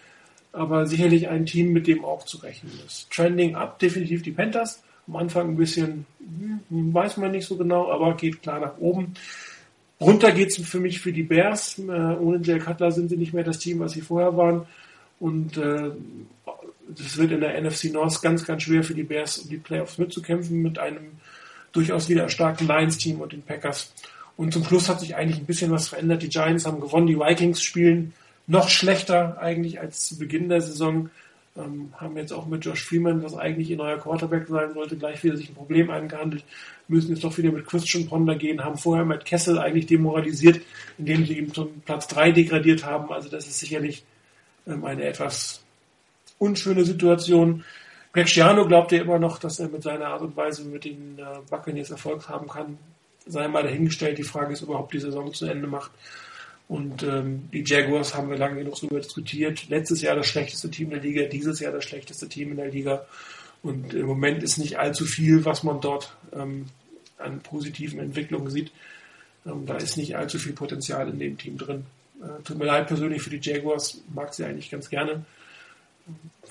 aber 0.53 0.87
sicherlich 0.87 1.29
ein 1.29 1.47
Team, 1.47 1.73
mit 1.73 1.87
dem 1.87 2.05
auch 2.05 2.25
zu 2.25 2.39
rechnen 2.39 2.73
ist. 2.87 3.11
Trending 3.11 3.55
up, 3.55 3.79
definitiv 3.79 4.23
die 4.23 4.33
Panthers 4.33 4.83
am 5.07 5.17
Anfang 5.17 5.51
ein 5.51 5.57
bisschen, 5.57 6.07
hm, 6.19 6.95
weiß 6.95 7.17
man 7.19 7.31
nicht 7.31 7.47
so 7.47 7.57
genau, 7.57 7.91
aber 7.91 8.17
geht 8.17 8.43
klar 8.43 8.61
nach 8.61 8.79
oben. 8.79 9.15
Runter 10.01 10.33
geht 10.33 10.49
es 10.49 10.69
für 10.69 10.81
mich 10.81 11.01
für 11.01 11.13
die 11.13 11.23
Bears. 11.23 11.79
Äh, 11.79 11.83
ohne 11.83 12.39
Jay 12.43 12.59
Cutler 12.59 12.91
sind 12.93 13.09
sie 13.09 13.17
nicht 13.17 13.33
mehr 13.33 13.45
das 13.45 13.59
Team, 13.59 13.79
was 13.79 13.93
sie 13.93 14.03
vorher 14.03 14.37
waren. 14.37 14.67
Und 15.21 15.57
äh, 15.57 15.91
es 16.95 17.17
wird 17.17 17.33
in 17.33 17.41
der 17.41 17.61
NFC 17.61 17.85
North 17.93 18.23
ganz, 18.23 18.45
ganz 18.45 18.63
schwer 18.63 18.83
für 18.83 18.95
die 18.95 19.03
Bears, 19.03 19.39
um 19.39 19.49
die 19.49 19.57
Playoffs 19.57 19.99
mitzukämpfen, 19.99 20.63
mit 20.63 20.79
einem 20.79 21.13
durchaus 21.73 22.09
wieder 22.09 22.29
starken 22.29 22.67
Lions-Team 22.67 23.21
und 23.21 23.33
den 23.33 23.43
Packers. 23.43 23.93
Und 24.37 24.53
zum 24.53 24.65
Schluss 24.65 24.89
hat 24.89 25.01
sich 25.01 25.17
eigentlich 25.17 25.39
ein 25.39 25.47
bisschen 25.47 25.71
was 25.71 25.89
verändert. 25.89 26.23
Die 26.23 26.29
Giants 26.29 26.67
haben 26.67 26.81
gewonnen, 26.81 27.07
die 27.07 27.19
Vikings 27.19 27.63
spielen 27.63 28.13
noch 28.47 28.69
schlechter 28.69 29.39
eigentlich 29.41 29.81
als 29.81 30.07
zu 30.07 30.19
Beginn 30.19 30.49
der 30.49 30.61
Saison. 30.61 31.11
Ähm, 31.57 31.93
haben 31.97 32.17
jetzt 32.19 32.33
auch 32.33 32.47
mit 32.47 32.65
Josh 32.65 32.85
Freeman, 32.85 33.23
was 33.23 33.35
eigentlich 33.35 33.71
ihr 33.71 33.79
neuer 33.79 33.97
Quarterback 33.97 34.47
sein 34.47 34.75
sollte, 34.75 34.97
gleich 34.97 35.25
wieder 35.25 35.39
sich 35.39 35.49
ein 35.49 35.55
Problem 35.55 35.89
eingehandelt, 35.89 36.45
müssen 36.87 37.11
jetzt 37.11 37.25
doch 37.25 37.39
wieder 37.39 37.51
mit 37.51 37.67
Christian 37.67 38.07
Ponder 38.07 38.35
gehen, 38.35 38.63
haben 38.63 38.77
vorher 38.77 39.07
mit 39.07 39.25
Kessel 39.25 39.59
eigentlich 39.59 39.87
demoralisiert, 39.87 40.61
indem 40.99 41.25
sie 41.25 41.39
ihm 41.39 41.55
zum 41.55 41.81
Platz 41.81 42.09
3 42.09 42.33
degradiert 42.33 42.85
haben. 42.85 43.11
Also 43.11 43.31
das 43.31 43.47
ist 43.47 43.59
sicherlich 43.59 44.05
ähm, 44.67 44.85
eine 44.85 45.05
etwas 45.05 45.63
unschöne 46.39 46.85
Situation. 46.85 47.65
Greg 48.13 48.29
Schiano 48.29 48.67
glaubt 48.67 48.93
ja 48.93 49.03
immer 49.03 49.19
noch, 49.19 49.39
dass 49.39 49.59
er 49.59 49.69
mit 49.69 49.83
seiner 49.83 50.07
Art 50.07 50.23
und 50.23 50.37
Weise 50.37 50.65
mit 50.65 50.85
den 50.85 51.19
äh, 51.19 51.39
Buccaneers 51.51 51.91
Erfolg 51.91 52.29
haben 52.29 52.49
kann. 52.49 52.79
Sei 53.27 53.47
mal 53.49 53.63
dahingestellt. 53.63 54.19
Die 54.19 54.23
Frage 54.23 54.53
ist, 54.53 54.63
ob 54.63 54.69
er 54.69 54.73
überhaupt 54.73 54.95
die 54.95 55.01
Saison 55.01 55.33
zu 55.33 55.47
Ende 55.47 55.67
macht. 55.67 55.91
Und 56.69 57.03
ähm, 57.03 57.49
die 57.53 57.63
Jaguars 57.65 58.15
haben 58.15 58.29
wir 58.29 58.39
lange 58.39 58.57
genug 58.57 58.77
darüber 58.77 59.01
diskutiert. 59.01 59.69
Letztes 59.69 60.03
Jahr 60.03 60.17
das 60.17 60.27
schlechteste 60.27 60.71
Team 60.71 60.91
der 60.91 61.01
Liga, 61.01 61.25
dieses 61.25 61.61
Jahr 61.61 61.73
das 61.73 61.85
schlechteste 61.85 62.29
Team 62.29 62.53
in 62.53 62.57
der 62.57 62.71
Liga. 62.71 63.07
Und 63.63 63.95
im 63.95 64.07
Moment 64.07 64.43
ist 64.43 64.59
nicht 64.59 64.79
allzu 64.79 65.05
viel, 65.05 65.45
was 65.45 65.63
man 65.63 65.81
dort 65.81 66.17
ähm, 66.33 66.67
an 67.19 67.41
positiven 67.41 68.01
Entwicklungen 68.01 68.51
sieht. 68.51 68.73
Ähm, 69.45 69.67
da 69.67 69.77
ist 69.77 69.97
nicht 69.97 70.17
allzu 70.17 70.39
viel 70.39 70.53
Potenzial 70.53 71.09
in 71.09 71.19
dem 71.19 71.39
Team 71.39 71.57
drin. 71.57 71.87
Äh, 72.21 72.43
tut 72.43 72.59
mir 72.59 72.65
leid 72.65 72.89
persönlich 72.89 73.23
für 73.23 73.31
die 73.31 73.41
Jaguars, 73.41 74.03
mag 74.15 74.35
sie 74.35 74.45
eigentlich 74.45 74.71
ganz 74.71 74.91
gerne. 74.91 75.25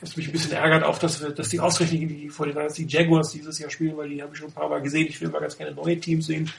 Was 0.02 0.18
mich 0.18 0.27
ein 0.27 0.32
bisschen 0.34 0.52
ärgert, 0.52 0.84
auch, 0.84 0.98
dass, 0.98 1.22
wir, 1.22 1.30
dass 1.30 1.49
die 1.49 1.60
ausgerechnet 1.60 2.10
die, 2.10 2.30
vor 2.30 2.45
die 2.45 2.86
Jaguars 2.86 3.32
dieses 3.32 3.57
Jahr 3.60 3.69
spielen, 3.69 3.95
weil 3.95 4.10
die 4.10 4.22
habe 4.22 4.34
ich 4.34 4.40
schon 4.40 4.49
ein 4.49 4.53
paar 4.53 4.68
Mal 4.68 4.82
gesehen. 4.82 5.07
Ich 5.07 5.22
will 5.22 5.30
mal 5.30 5.40
ganz 5.40 5.57
gerne 5.57 5.73
neue 5.73 5.99
Teams 5.99 6.26
sehen. 6.26 6.52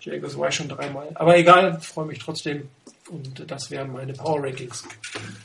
Jaguars 0.00 0.38
war 0.38 0.48
ich 0.48 0.54
schon 0.54 0.68
dreimal. 0.68 1.08
Aber 1.14 1.36
egal, 1.36 1.80
freue 1.80 2.06
mich 2.06 2.20
trotzdem 2.20 2.68
und 3.10 3.50
das 3.50 3.70
wären 3.70 3.92
meine 3.92 4.12
Power 4.12 4.42
Rankings. 4.42 4.84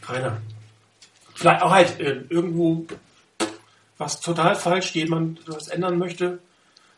Keiner. 0.02 0.42
Vielleicht 1.34 1.62
auch 1.64 1.72
halt 1.72 2.00
äh, 2.00 2.22
irgendwo 2.30 2.86
was 3.98 4.20
total 4.20 4.56
falsch, 4.56 4.92
jemand 4.94 5.40
was 5.48 5.68
ändern 5.68 5.98
möchte, 5.98 6.40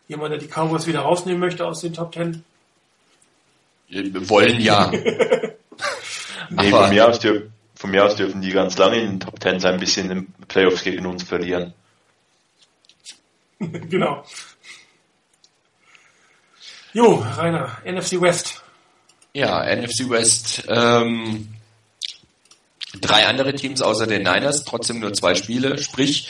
jemand, 0.08 0.32
der 0.32 0.40
die 0.40 0.48
Cowboys 0.48 0.88
wieder 0.88 1.02
rausnehmen 1.02 1.40
möchte 1.40 1.66
aus 1.66 1.82
den 1.82 1.94
Top 1.94 2.12
Ten. 2.12 2.44
Wir 3.88 4.30
wollen 4.30 4.60
ja. 4.60 4.90
nee, 6.50 6.70
von 6.70 6.90
mir, 6.90 7.08
aus 7.08 7.20
dürfen, 7.20 7.53
von 7.84 7.92
mir 7.92 8.06
aus 8.06 8.16
dürfen 8.16 8.42
die 8.42 8.52
ganz 8.52 8.78
lange 8.78 9.02
in 9.02 9.10
den 9.10 9.20
Top 9.20 9.42
Ten 9.42 9.60
sein, 9.60 9.74
ein 9.74 9.80
bisschen 9.82 10.10
in 10.10 10.18
den 10.20 10.34
Playoffs 10.48 10.86
gegen 10.86 11.06
uns 11.06 11.24
verlieren. 11.24 11.74
genau. 13.60 14.24
Jo, 16.94 17.16
Rainer, 17.16 17.80
NFC 17.86 18.22
West. 18.22 18.64
Ja, 19.34 19.66
NFC 19.76 20.10
West. 20.10 20.64
Ähm, 20.70 21.50
drei 23.02 23.28
andere 23.28 23.54
Teams 23.54 23.82
außer 23.82 24.08
den 24.08 24.24
Niners, 24.24 24.64
trotzdem 24.64 25.02
nur 25.02 25.14
zwei 25.14 25.36
Spiele. 25.36 25.78
Sprich, 25.78 26.30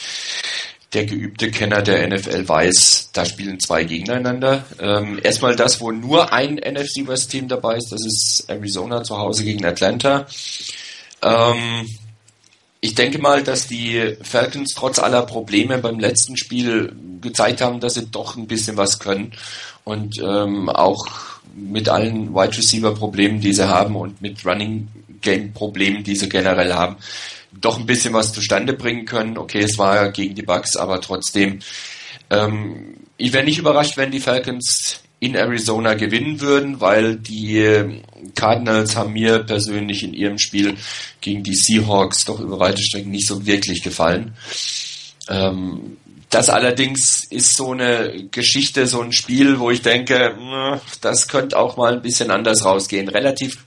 der 0.94 1.06
geübte 1.06 1.52
Kenner 1.52 1.84
der 1.84 2.08
NFL 2.08 2.48
weiß, 2.48 3.12
da 3.14 3.26
spielen 3.26 3.60
zwei 3.60 3.84
gegeneinander. 3.84 4.66
Ähm, 4.80 5.20
erstmal 5.22 5.56
das, 5.56 5.80
wo 5.82 5.92
nur 5.92 6.34
ein 6.34 6.56
NFC 6.56 7.06
West 7.06 7.30
Team 7.30 7.48
dabei 7.48 7.78
ist, 7.78 7.92
das 7.92 8.04
ist 8.04 8.46
Arizona 8.48 9.04
zu 9.04 9.20
Hause 9.20 9.44
gegen 9.44 9.64
Atlanta. 9.66 10.26
Ähm, 11.24 11.88
ich 12.82 12.96
denke 12.96 13.20
mal, 13.20 13.44
dass 13.44 13.68
die 13.68 14.18
Falcons 14.22 14.74
trotz 14.76 15.00
aller 15.00 15.22
Probleme 15.24 15.78
beim 15.78 16.00
letzten 16.00 16.36
Spiel 16.36 16.94
gezeigt 17.22 17.62
haben, 17.62 17.80
dass 17.80 17.94
sie 17.94 18.08
doch 18.08 18.36
ein 18.36 18.48
bisschen 18.48 18.76
was 18.76 19.00
können 19.00 19.32
und 19.86 20.20
ähm, 20.20 20.70
auch 20.70 21.08
mit 21.56 21.88
allen 21.88 22.34
Wide 22.34 22.58
Receiver 22.58 22.94
Problemen, 22.94 23.40
die 23.40 23.54
sie 23.54 23.68
haben 23.68 23.96
und 23.96 24.22
mit 24.22 24.46
Running 24.46 24.90
Game 25.22 25.54
Problemen, 25.54 26.04
die 26.04 26.16
sie 26.16 26.28
generell 26.28 26.74
haben, 26.74 26.98
doch 27.54 27.80
ein 27.80 27.86
bisschen 27.86 28.14
was 28.14 28.34
zustande 28.34 28.74
bringen 28.74 29.06
können. 29.06 29.38
Okay, 29.38 29.60
es 29.60 29.78
war 29.78 30.12
gegen 30.12 30.36
die 30.36 30.42
Bucks, 30.42 30.76
aber 30.76 31.00
trotzdem, 31.00 31.60
ähm, 32.30 32.96
ich 33.18 33.32
wäre 33.32 33.46
nicht 33.46 33.60
überrascht, 33.60 33.96
wenn 33.96 34.12
die 34.12 34.20
Falcons 34.20 35.03
in 35.24 35.36
Arizona 35.36 35.94
gewinnen 35.94 36.42
würden, 36.42 36.82
weil 36.82 37.16
die 37.16 38.02
Cardinals 38.36 38.96
haben 38.96 39.14
mir 39.14 39.40
persönlich 39.40 40.04
in 40.04 40.14
ihrem 40.14 40.38
Spiel 40.38 40.76
gegen 41.22 41.44
die 41.44 41.56
Seahawks 41.56 42.26
doch 42.26 42.40
über 42.40 42.60
weite 42.60 42.82
Strecken 42.82 43.12
nicht 43.12 43.28
so 43.28 43.46
wirklich 43.46 43.82
gefallen. 43.82 44.34
Ähm, 45.30 45.98
das 46.30 46.50
allerdings 46.50 47.26
ist 47.30 47.56
so 47.56 47.72
eine 47.72 48.28
Geschichte, 48.32 48.88
so 48.88 49.02
ein 49.02 49.14
Spiel, 49.14 49.60
wo 49.60 49.70
ich 49.70 49.84
denke, 49.84 50.36
das 51.00 51.28
könnte 51.28 51.58
auch 51.58 51.78
mal 51.78 51.94
ein 51.94 52.02
bisschen 52.02 52.32
anders 52.32 52.66
rausgehen. 52.66 53.08
Relativ 53.08 53.64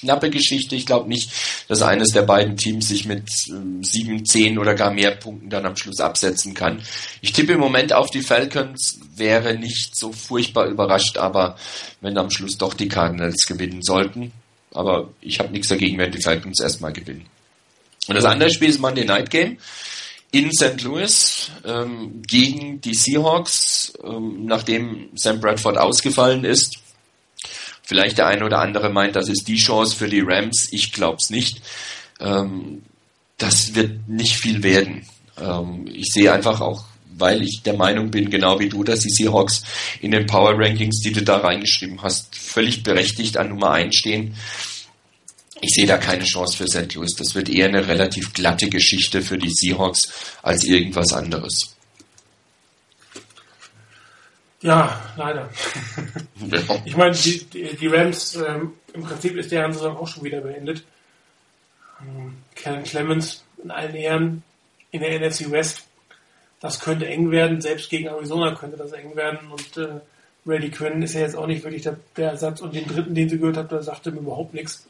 knappe 0.00 0.30
Geschichte. 0.30 0.76
Ich 0.76 0.86
glaube 0.86 1.08
nicht, 1.08 1.30
dass 1.68 1.82
eines 1.82 2.10
der 2.10 2.22
beiden 2.22 2.56
Teams 2.56 2.88
sich 2.88 3.06
mit 3.06 3.28
ähm, 3.50 3.82
sieben, 3.82 4.24
zehn 4.24 4.58
oder 4.58 4.74
gar 4.74 4.92
mehr 4.92 5.12
Punkten 5.12 5.50
dann 5.50 5.66
am 5.66 5.76
Schluss 5.76 6.00
absetzen 6.00 6.54
kann. 6.54 6.82
Ich 7.20 7.32
tippe 7.32 7.52
im 7.52 7.60
Moment 7.60 7.92
auf 7.92 8.10
die 8.10 8.22
Falcons, 8.22 9.00
wäre 9.16 9.56
nicht 9.56 9.96
so 9.96 10.12
furchtbar 10.12 10.66
überrascht, 10.66 11.18
aber 11.18 11.56
wenn 12.00 12.18
am 12.18 12.30
Schluss 12.30 12.58
doch 12.58 12.74
die 12.74 12.88
Cardinals 12.88 13.46
gewinnen 13.46 13.82
sollten. 13.82 14.32
Aber 14.72 15.10
ich 15.20 15.38
habe 15.38 15.50
nichts 15.50 15.68
dagegen, 15.68 15.98
wenn 15.98 16.12
die 16.12 16.22
Falcons 16.22 16.60
erstmal 16.60 16.92
gewinnen. 16.92 17.26
Und 18.06 18.14
das 18.14 18.24
andere 18.24 18.50
Spiel 18.50 18.68
ist 18.68 18.80
Monday 18.80 19.04
Night 19.04 19.30
Game 19.30 19.58
in 20.30 20.52
St. 20.52 20.82
Louis 20.82 21.50
ähm, 21.64 22.22
gegen 22.26 22.80
die 22.80 22.94
Seahawks, 22.94 23.92
ähm, 24.04 24.44
nachdem 24.44 25.08
Sam 25.14 25.40
Bradford 25.40 25.78
ausgefallen 25.78 26.44
ist. 26.44 26.78
Vielleicht 27.88 28.18
der 28.18 28.26
eine 28.26 28.44
oder 28.44 28.58
andere 28.58 28.90
meint, 28.90 29.16
das 29.16 29.30
ist 29.30 29.48
die 29.48 29.56
Chance 29.56 29.96
für 29.96 30.10
die 30.10 30.20
Rams. 30.20 30.68
Ich 30.72 30.92
glaube 30.92 31.16
es 31.18 31.30
nicht. 31.30 31.62
Ähm, 32.20 32.82
das 33.38 33.74
wird 33.74 34.06
nicht 34.10 34.36
viel 34.36 34.62
werden. 34.62 35.06
Ähm, 35.40 35.88
ich 35.90 36.12
sehe 36.12 36.30
einfach 36.30 36.60
auch, 36.60 36.84
weil 37.16 37.42
ich 37.42 37.62
der 37.64 37.72
Meinung 37.72 38.10
bin, 38.10 38.28
genau 38.28 38.60
wie 38.60 38.68
du, 38.68 38.84
dass 38.84 39.00
die 39.00 39.08
Seahawks 39.08 39.62
in 40.02 40.10
den 40.10 40.26
Power 40.26 40.52
Rankings, 40.58 41.00
die 41.00 41.12
du 41.12 41.22
da 41.22 41.38
reingeschrieben 41.38 42.02
hast, 42.02 42.36
völlig 42.36 42.82
berechtigt 42.82 43.38
an 43.38 43.48
Nummer 43.48 43.70
1 43.70 43.96
stehen. 43.96 44.36
Ich 45.62 45.70
sehe 45.70 45.86
da 45.86 45.96
keine 45.96 46.24
Chance 46.24 46.58
für 46.58 46.68
St. 46.68 46.94
Louis. 46.94 47.14
Das 47.16 47.34
wird 47.34 47.48
eher 47.48 47.68
eine 47.68 47.88
relativ 47.88 48.34
glatte 48.34 48.68
Geschichte 48.68 49.22
für 49.22 49.38
die 49.38 49.50
Seahawks 49.50 50.12
als 50.42 50.62
irgendwas 50.64 51.14
anderes. 51.14 51.77
Ja, 54.60 55.00
leider. 55.16 55.48
ich 56.84 56.96
meine, 56.96 57.14
die, 57.14 57.44
die, 57.44 57.76
die 57.76 57.86
Rams, 57.86 58.34
ähm, 58.36 58.74
im 58.92 59.02
Prinzip 59.02 59.36
ist 59.36 59.52
deren 59.52 59.72
Saison 59.72 59.96
auch 59.96 60.08
schon 60.08 60.24
wieder 60.24 60.40
beendet. 60.40 60.84
Ähm, 62.00 62.38
Kellen 62.54 62.82
Clemens 62.82 63.44
in 63.62 63.70
allen 63.70 63.94
Ehren 63.94 64.42
in 64.90 65.00
der 65.00 65.20
NFC 65.20 65.50
West. 65.50 65.86
Das 66.60 66.80
könnte 66.80 67.06
eng 67.06 67.30
werden, 67.30 67.60
selbst 67.60 67.88
gegen 67.88 68.08
Arizona 68.08 68.54
könnte 68.54 68.76
das 68.76 68.92
eng 68.92 69.14
werden 69.14 69.50
und 69.50 69.76
äh, 69.76 70.00
Brady 70.44 70.70
Quinn 70.70 71.02
ist 71.02 71.14
ja 71.14 71.20
jetzt 71.20 71.36
auch 71.36 71.46
nicht 71.46 71.62
wirklich 71.62 71.82
der, 71.82 71.98
der 72.16 72.30
Ersatz 72.30 72.60
und 72.62 72.74
den 72.74 72.86
dritten, 72.86 73.14
den 73.14 73.28
sie 73.28 73.38
gehört 73.38 73.58
hat, 73.58 73.70
der 73.70 73.82
sagte 73.82 74.10
mir 74.10 74.20
überhaupt 74.20 74.54
nichts. 74.54 74.88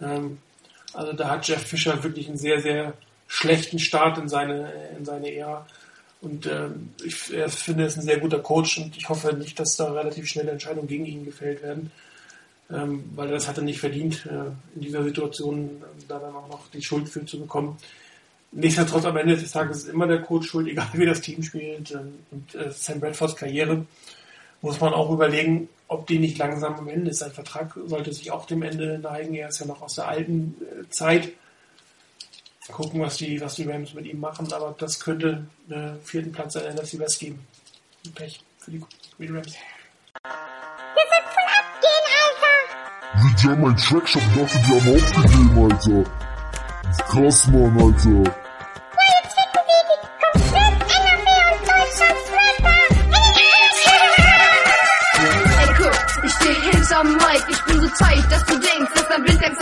Ähm, 0.00 0.38
also 0.92 1.12
da 1.12 1.30
hat 1.30 1.48
Jeff 1.48 1.66
Fischer 1.66 2.04
wirklich 2.04 2.28
einen 2.28 2.36
sehr, 2.36 2.60
sehr 2.60 2.92
schlechten 3.26 3.78
Start 3.78 4.18
in 4.18 4.28
seine, 4.28 4.70
in 4.96 5.04
seine 5.04 5.34
Ära. 5.34 5.66
Und 6.22 6.46
äh, 6.46 6.68
ich 7.04 7.16
finde, 7.16 7.82
er 7.82 7.88
ist 7.88 7.96
ein 7.98 8.02
sehr 8.02 8.20
guter 8.20 8.38
Coach 8.38 8.78
und 8.78 8.96
ich 8.96 9.08
hoffe 9.08 9.32
nicht, 9.34 9.58
dass 9.58 9.76
da 9.76 9.92
relativ 9.92 10.28
schnelle 10.28 10.52
Entscheidungen 10.52 10.86
gegen 10.86 11.04
ihn 11.04 11.24
gefällt 11.24 11.62
werden, 11.64 11.90
ähm, 12.70 13.04
weil 13.16 13.26
er 13.26 13.34
das 13.34 13.48
hatte 13.48 13.60
nicht 13.60 13.80
verdient, 13.80 14.24
äh, 14.26 14.52
in 14.76 14.82
dieser 14.82 15.02
Situation 15.02 15.64
äh, 15.64 16.04
da 16.06 16.20
dann 16.20 16.34
auch 16.34 16.48
noch 16.48 16.70
die 16.70 16.82
Schuld 16.82 17.08
für 17.08 17.26
zu 17.26 17.40
bekommen. 17.40 17.76
Nichtsdestotrotz 18.52 19.04
am 19.04 19.16
Ende 19.16 19.36
des 19.36 19.50
Tages 19.50 19.78
ist 19.78 19.88
immer 19.88 20.06
der 20.06 20.22
Coach 20.22 20.48
schuld, 20.48 20.68
egal 20.68 20.88
wie 20.92 21.06
das 21.06 21.22
Team 21.22 21.42
spielt. 21.42 21.90
Ähm, 21.90 22.14
und 22.30 22.54
äh, 22.54 22.70
Sam 22.70 23.00
Bradfords 23.00 23.34
Karriere 23.34 23.84
muss 24.60 24.80
man 24.80 24.92
auch 24.92 25.10
überlegen, 25.10 25.68
ob 25.88 26.06
die 26.06 26.20
nicht 26.20 26.38
langsam 26.38 26.76
am 26.76 26.88
Ende 26.88 27.10
ist. 27.10 27.18
Sein 27.18 27.32
Vertrag 27.32 27.76
sollte 27.86 28.12
sich 28.12 28.30
auch 28.30 28.46
dem 28.46 28.62
Ende 28.62 29.00
neigen. 29.00 29.34
Er 29.34 29.48
ist 29.48 29.58
ja 29.58 29.66
noch 29.66 29.82
aus 29.82 29.96
der 29.96 30.06
alten 30.06 30.54
äh, 30.60 30.88
Zeit 30.88 31.32
gucken, 32.70 33.00
was 33.00 33.16
die, 33.16 33.40
was 33.40 33.54
die 33.56 33.64
Rams 33.64 33.94
mit 33.94 34.06
ihm 34.06 34.20
machen, 34.20 34.52
aber 34.52 34.74
das 34.78 35.00
könnte 35.00 35.44
einen 35.68 36.00
vierten 36.02 36.32
Platz 36.32 36.54
in 36.54 36.62
der 36.62 36.74
NFC 36.74 36.98
West 36.98 37.18
geben. 37.18 37.46
Pech 38.14 38.42
für 38.58 38.70
die, 38.70 38.80
für 39.16 39.26
die 39.26 39.32
Rams. 39.32 39.52
Wir 39.52 41.06
sind 41.10 41.26
voll 41.34 41.48
abgehen, 41.58 42.06
Alter! 42.22 43.42
Die 43.42 43.48
haben 43.48 43.60
meinen 43.60 43.76
Trackshop 43.76 44.22
dachte, 44.36 44.58
die 44.58 44.80
haben 44.80 44.94
aufgegeben, 44.96 45.70
Alter. 45.70 46.10
Das 46.84 46.98
ist 46.98 47.04
krass, 47.06 47.46
Mann, 47.48 47.80
Alter. 47.80 48.42
Ich 57.48 57.62
bin 57.64 57.80
so 57.80 57.88
tight, 57.88 58.30
dass 58.30 58.44
du 58.44 58.52
denkst, 58.52 58.92
dass 58.94 59.08
dein 59.08 59.22
Blindgang 59.24 59.58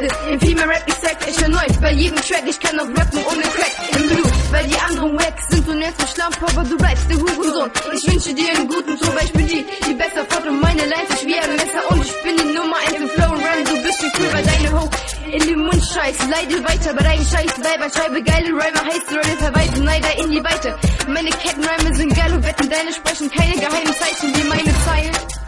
die 0.00 0.06
Beste. 0.06 0.30
Im 0.30 0.40
Female 0.40 0.68
Rap, 0.68 0.84
ich 0.86 0.94
sag 0.94 1.28
echt 1.28 1.42
erneut. 1.42 1.80
Bei 1.80 1.92
jedem 1.92 2.16
Track, 2.16 2.44
ich 2.46 2.60
kann 2.60 2.78
auch 2.80 2.88
rappen 2.88 3.18
ohne 3.30 3.42
Crack 3.42 3.74
im 3.96 4.08
Blut. 4.08 4.32
Weil 4.50 4.64
die 4.66 4.78
anderen 4.78 5.18
wack 5.18 5.36
sind 5.48 5.68
und 5.68 5.80
jetzt 5.80 6.00
mich 6.00 6.10
Schlampe, 6.10 6.46
aber 6.46 6.64
du 6.64 6.76
bleibst 6.76 7.10
der 7.10 7.16
Hurensohn. 7.16 7.70
Ich 7.92 8.12
wünsche 8.12 8.34
dir 8.34 8.50
einen 8.56 8.68
guten 8.68 8.98
Ton, 8.98 9.14
weil 9.14 9.24
ich 9.24 9.32
bin 9.32 9.46
die, 9.46 9.64
die 9.86 9.94
besser 9.94 10.24
fort 10.28 10.46
und 10.46 10.60
meine 10.60 10.82
Lines 10.86 11.10
ist 11.10 11.26
wie 11.26 11.38
ein 11.38 11.56
Messer 11.56 11.82
und 11.90 12.04
ich 12.04 12.22
bin 12.22 12.36
die 12.36 12.54
Nummer 12.54 12.76
1 12.88 12.96
im 12.96 13.08
Flow 13.10 13.32
Run. 13.32 13.64
Du 13.64 13.82
bist 13.82 14.02
wie 14.02 14.12
cool, 14.18 14.32
weil 14.32 14.44
deine 14.44 14.72
Ho 14.72 14.90
in 15.30 15.46
den 15.46 15.58
Mund 15.58 15.84
scheiß. 15.84 16.16
Leide 16.28 16.64
weiter 16.64 16.94
bei 16.94 17.02
deinen 17.02 17.26
Scheiß, 17.26 17.52
Weiber, 17.62 17.90
schreibe 17.90 18.22
geile 18.22 18.48
Rhymer, 18.48 18.84
heißt 18.84 19.10
Leute 19.10 19.36
verweisen, 19.38 19.84
Neider 19.84 20.18
in 20.18 20.30
die 20.30 20.42
Weite. 20.42 20.76
Meine 21.08 21.30
Kettenreime 21.30 21.94
sind 21.94 22.16
geil 22.16 22.32
und 22.32 22.44
wetten, 22.44 22.68
deine 22.68 22.92
sprechen 22.92 23.30
keine 23.30 23.54
geheimen 23.54 23.94
Zeichen 23.94 24.34
wie 24.34 24.48
meine 24.48 24.72
Zeilen. 24.84 25.39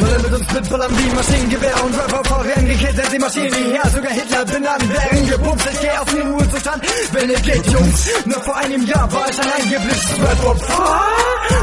Müller 0.00 0.18
mit 0.18 0.32
uns 0.32 0.52
mitballern 0.52 0.92
wie 0.98 1.14
Maschinengewehr 1.14 1.84
und 1.84 1.94
Rapper 1.98 2.24
vorrennen, 2.24 2.68
gekillt 2.68 2.96
sind 2.96 3.12
die 3.12 3.18
Maschinen 3.18 3.54
hierher, 3.54 3.90
sogar 3.90 4.12
Hitler 4.12 4.44
benannt, 4.44 4.88
werden 4.88 5.28
gepumpt, 5.28 5.68
ich 5.72 5.80
geh 5.80 5.90
auf 5.90 6.12
den 6.12 6.32
Ruhezustand, 6.32 6.82
wenn 7.12 7.30
ihr 7.30 7.40
geht, 7.40 7.66
Jungs, 7.68 8.08
nur 8.26 8.40
vor 8.42 8.56
einem 8.56 8.84
Jahr 8.84 9.10
war 9.12 9.30
ich 9.30 9.40
ein 9.40 9.52
eingeblitztes 9.60 10.18
Rap-Opfer, 10.20 11.00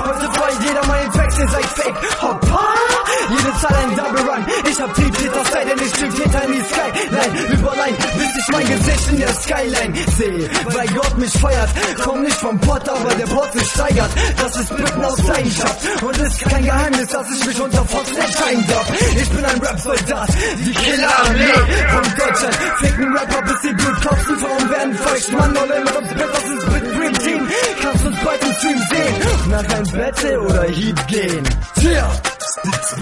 heute 0.06 0.34
frei 0.34 0.52
jeder 0.66 0.86
meine 0.88 1.12
Tracks, 1.12 1.38
ihr 1.38 1.48
seid 1.50 1.66
fake, 1.66 2.22
hoppa, 2.22 2.99
jede 3.30 3.52
Zahl 3.60 3.76
ein 3.76 3.96
Double 3.96 4.22
Run, 4.22 4.46
ich 4.70 4.82
hab 4.82 4.94
Trieb, 4.94 5.18
hinter 5.18 5.44
Zeit, 5.46 5.68
denn 5.70 5.80
ich 5.86 5.96
stieg 5.96 6.24
hinter 6.24 6.44
in 6.46 6.52
die 6.54 6.64
Skyline, 6.70 7.54
überall, 7.54 7.94
bis 8.18 8.38
ich 8.40 8.48
mein 8.52 8.68
Gesicht 8.68 9.12
in 9.12 9.18
der 9.18 9.34
Skyline 9.34 9.94
sehe, 10.18 10.50
weil 10.66 10.88
Gott 10.88 11.18
mich 11.18 11.34
feiert, 11.34 11.70
komm 12.04 12.22
nicht 12.24 12.38
vom 12.38 12.60
Pott, 12.60 12.88
aber 12.88 13.14
der 13.16 13.26
Pott 13.26 13.52
sich 13.54 13.68
steigert, 13.70 14.12
das 14.42 14.56
ist 14.58 14.76
Blüten 14.76 15.06
aus 15.06 15.24
Leidenschaft 15.28 16.04
und 16.04 16.18
ist 16.18 16.40
kein 16.42 16.64
Geheimnis, 16.66 17.08
dass 17.08 17.28
ich 17.32 17.46
mich 17.46 17.62
unter 17.62 17.86
Fox 17.86 18.10
entscheiden 18.12 18.66
darf. 18.68 18.88
Ich 19.16 19.30
bin 19.30 19.46
ein 19.46 19.60
Rap-Soldat, 19.60 20.30
die 20.60 20.74
Killerarmee 20.74 21.54
von 21.94 22.04
Deutschland. 22.18 22.56
Ficken 22.80 23.18
Rapper, 23.18 23.42
bis 23.42 23.62
die 23.62 23.74
Blut 23.74 24.02
kotzen, 24.02 24.38
Frauen 24.40 24.70
werden 24.70 24.96
feucht. 24.96 25.32
Mann, 25.34 25.58
Olle 25.58 25.80
mit 25.80 25.96
uns 25.96 26.14
Bett, 26.14 26.30
das 26.34 26.44
ist 26.44 26.72
mit 26.72 26.96
Dream 26.96 27.14
Team. 27.20 27.50
Kannst 27.82 28.06
uns 28.06 28.18
bald 28.24 28.42
im 28.44 28.54
Stream 28.54 28.80
sehen, 28.90 29.50
nach 29.50 29.76
einem 29.76 29.92
Battle 29.92 30.42
oder 30.42 30.64
Heat 30.64 31.08
gehen. 31.08 31.44
Tja! 31.80 32.12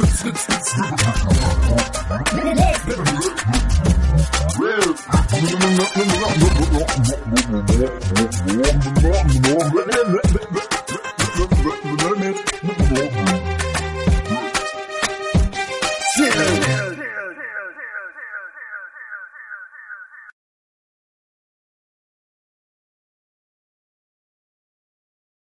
Let's 0.08 0.24
go. 10.72 10.77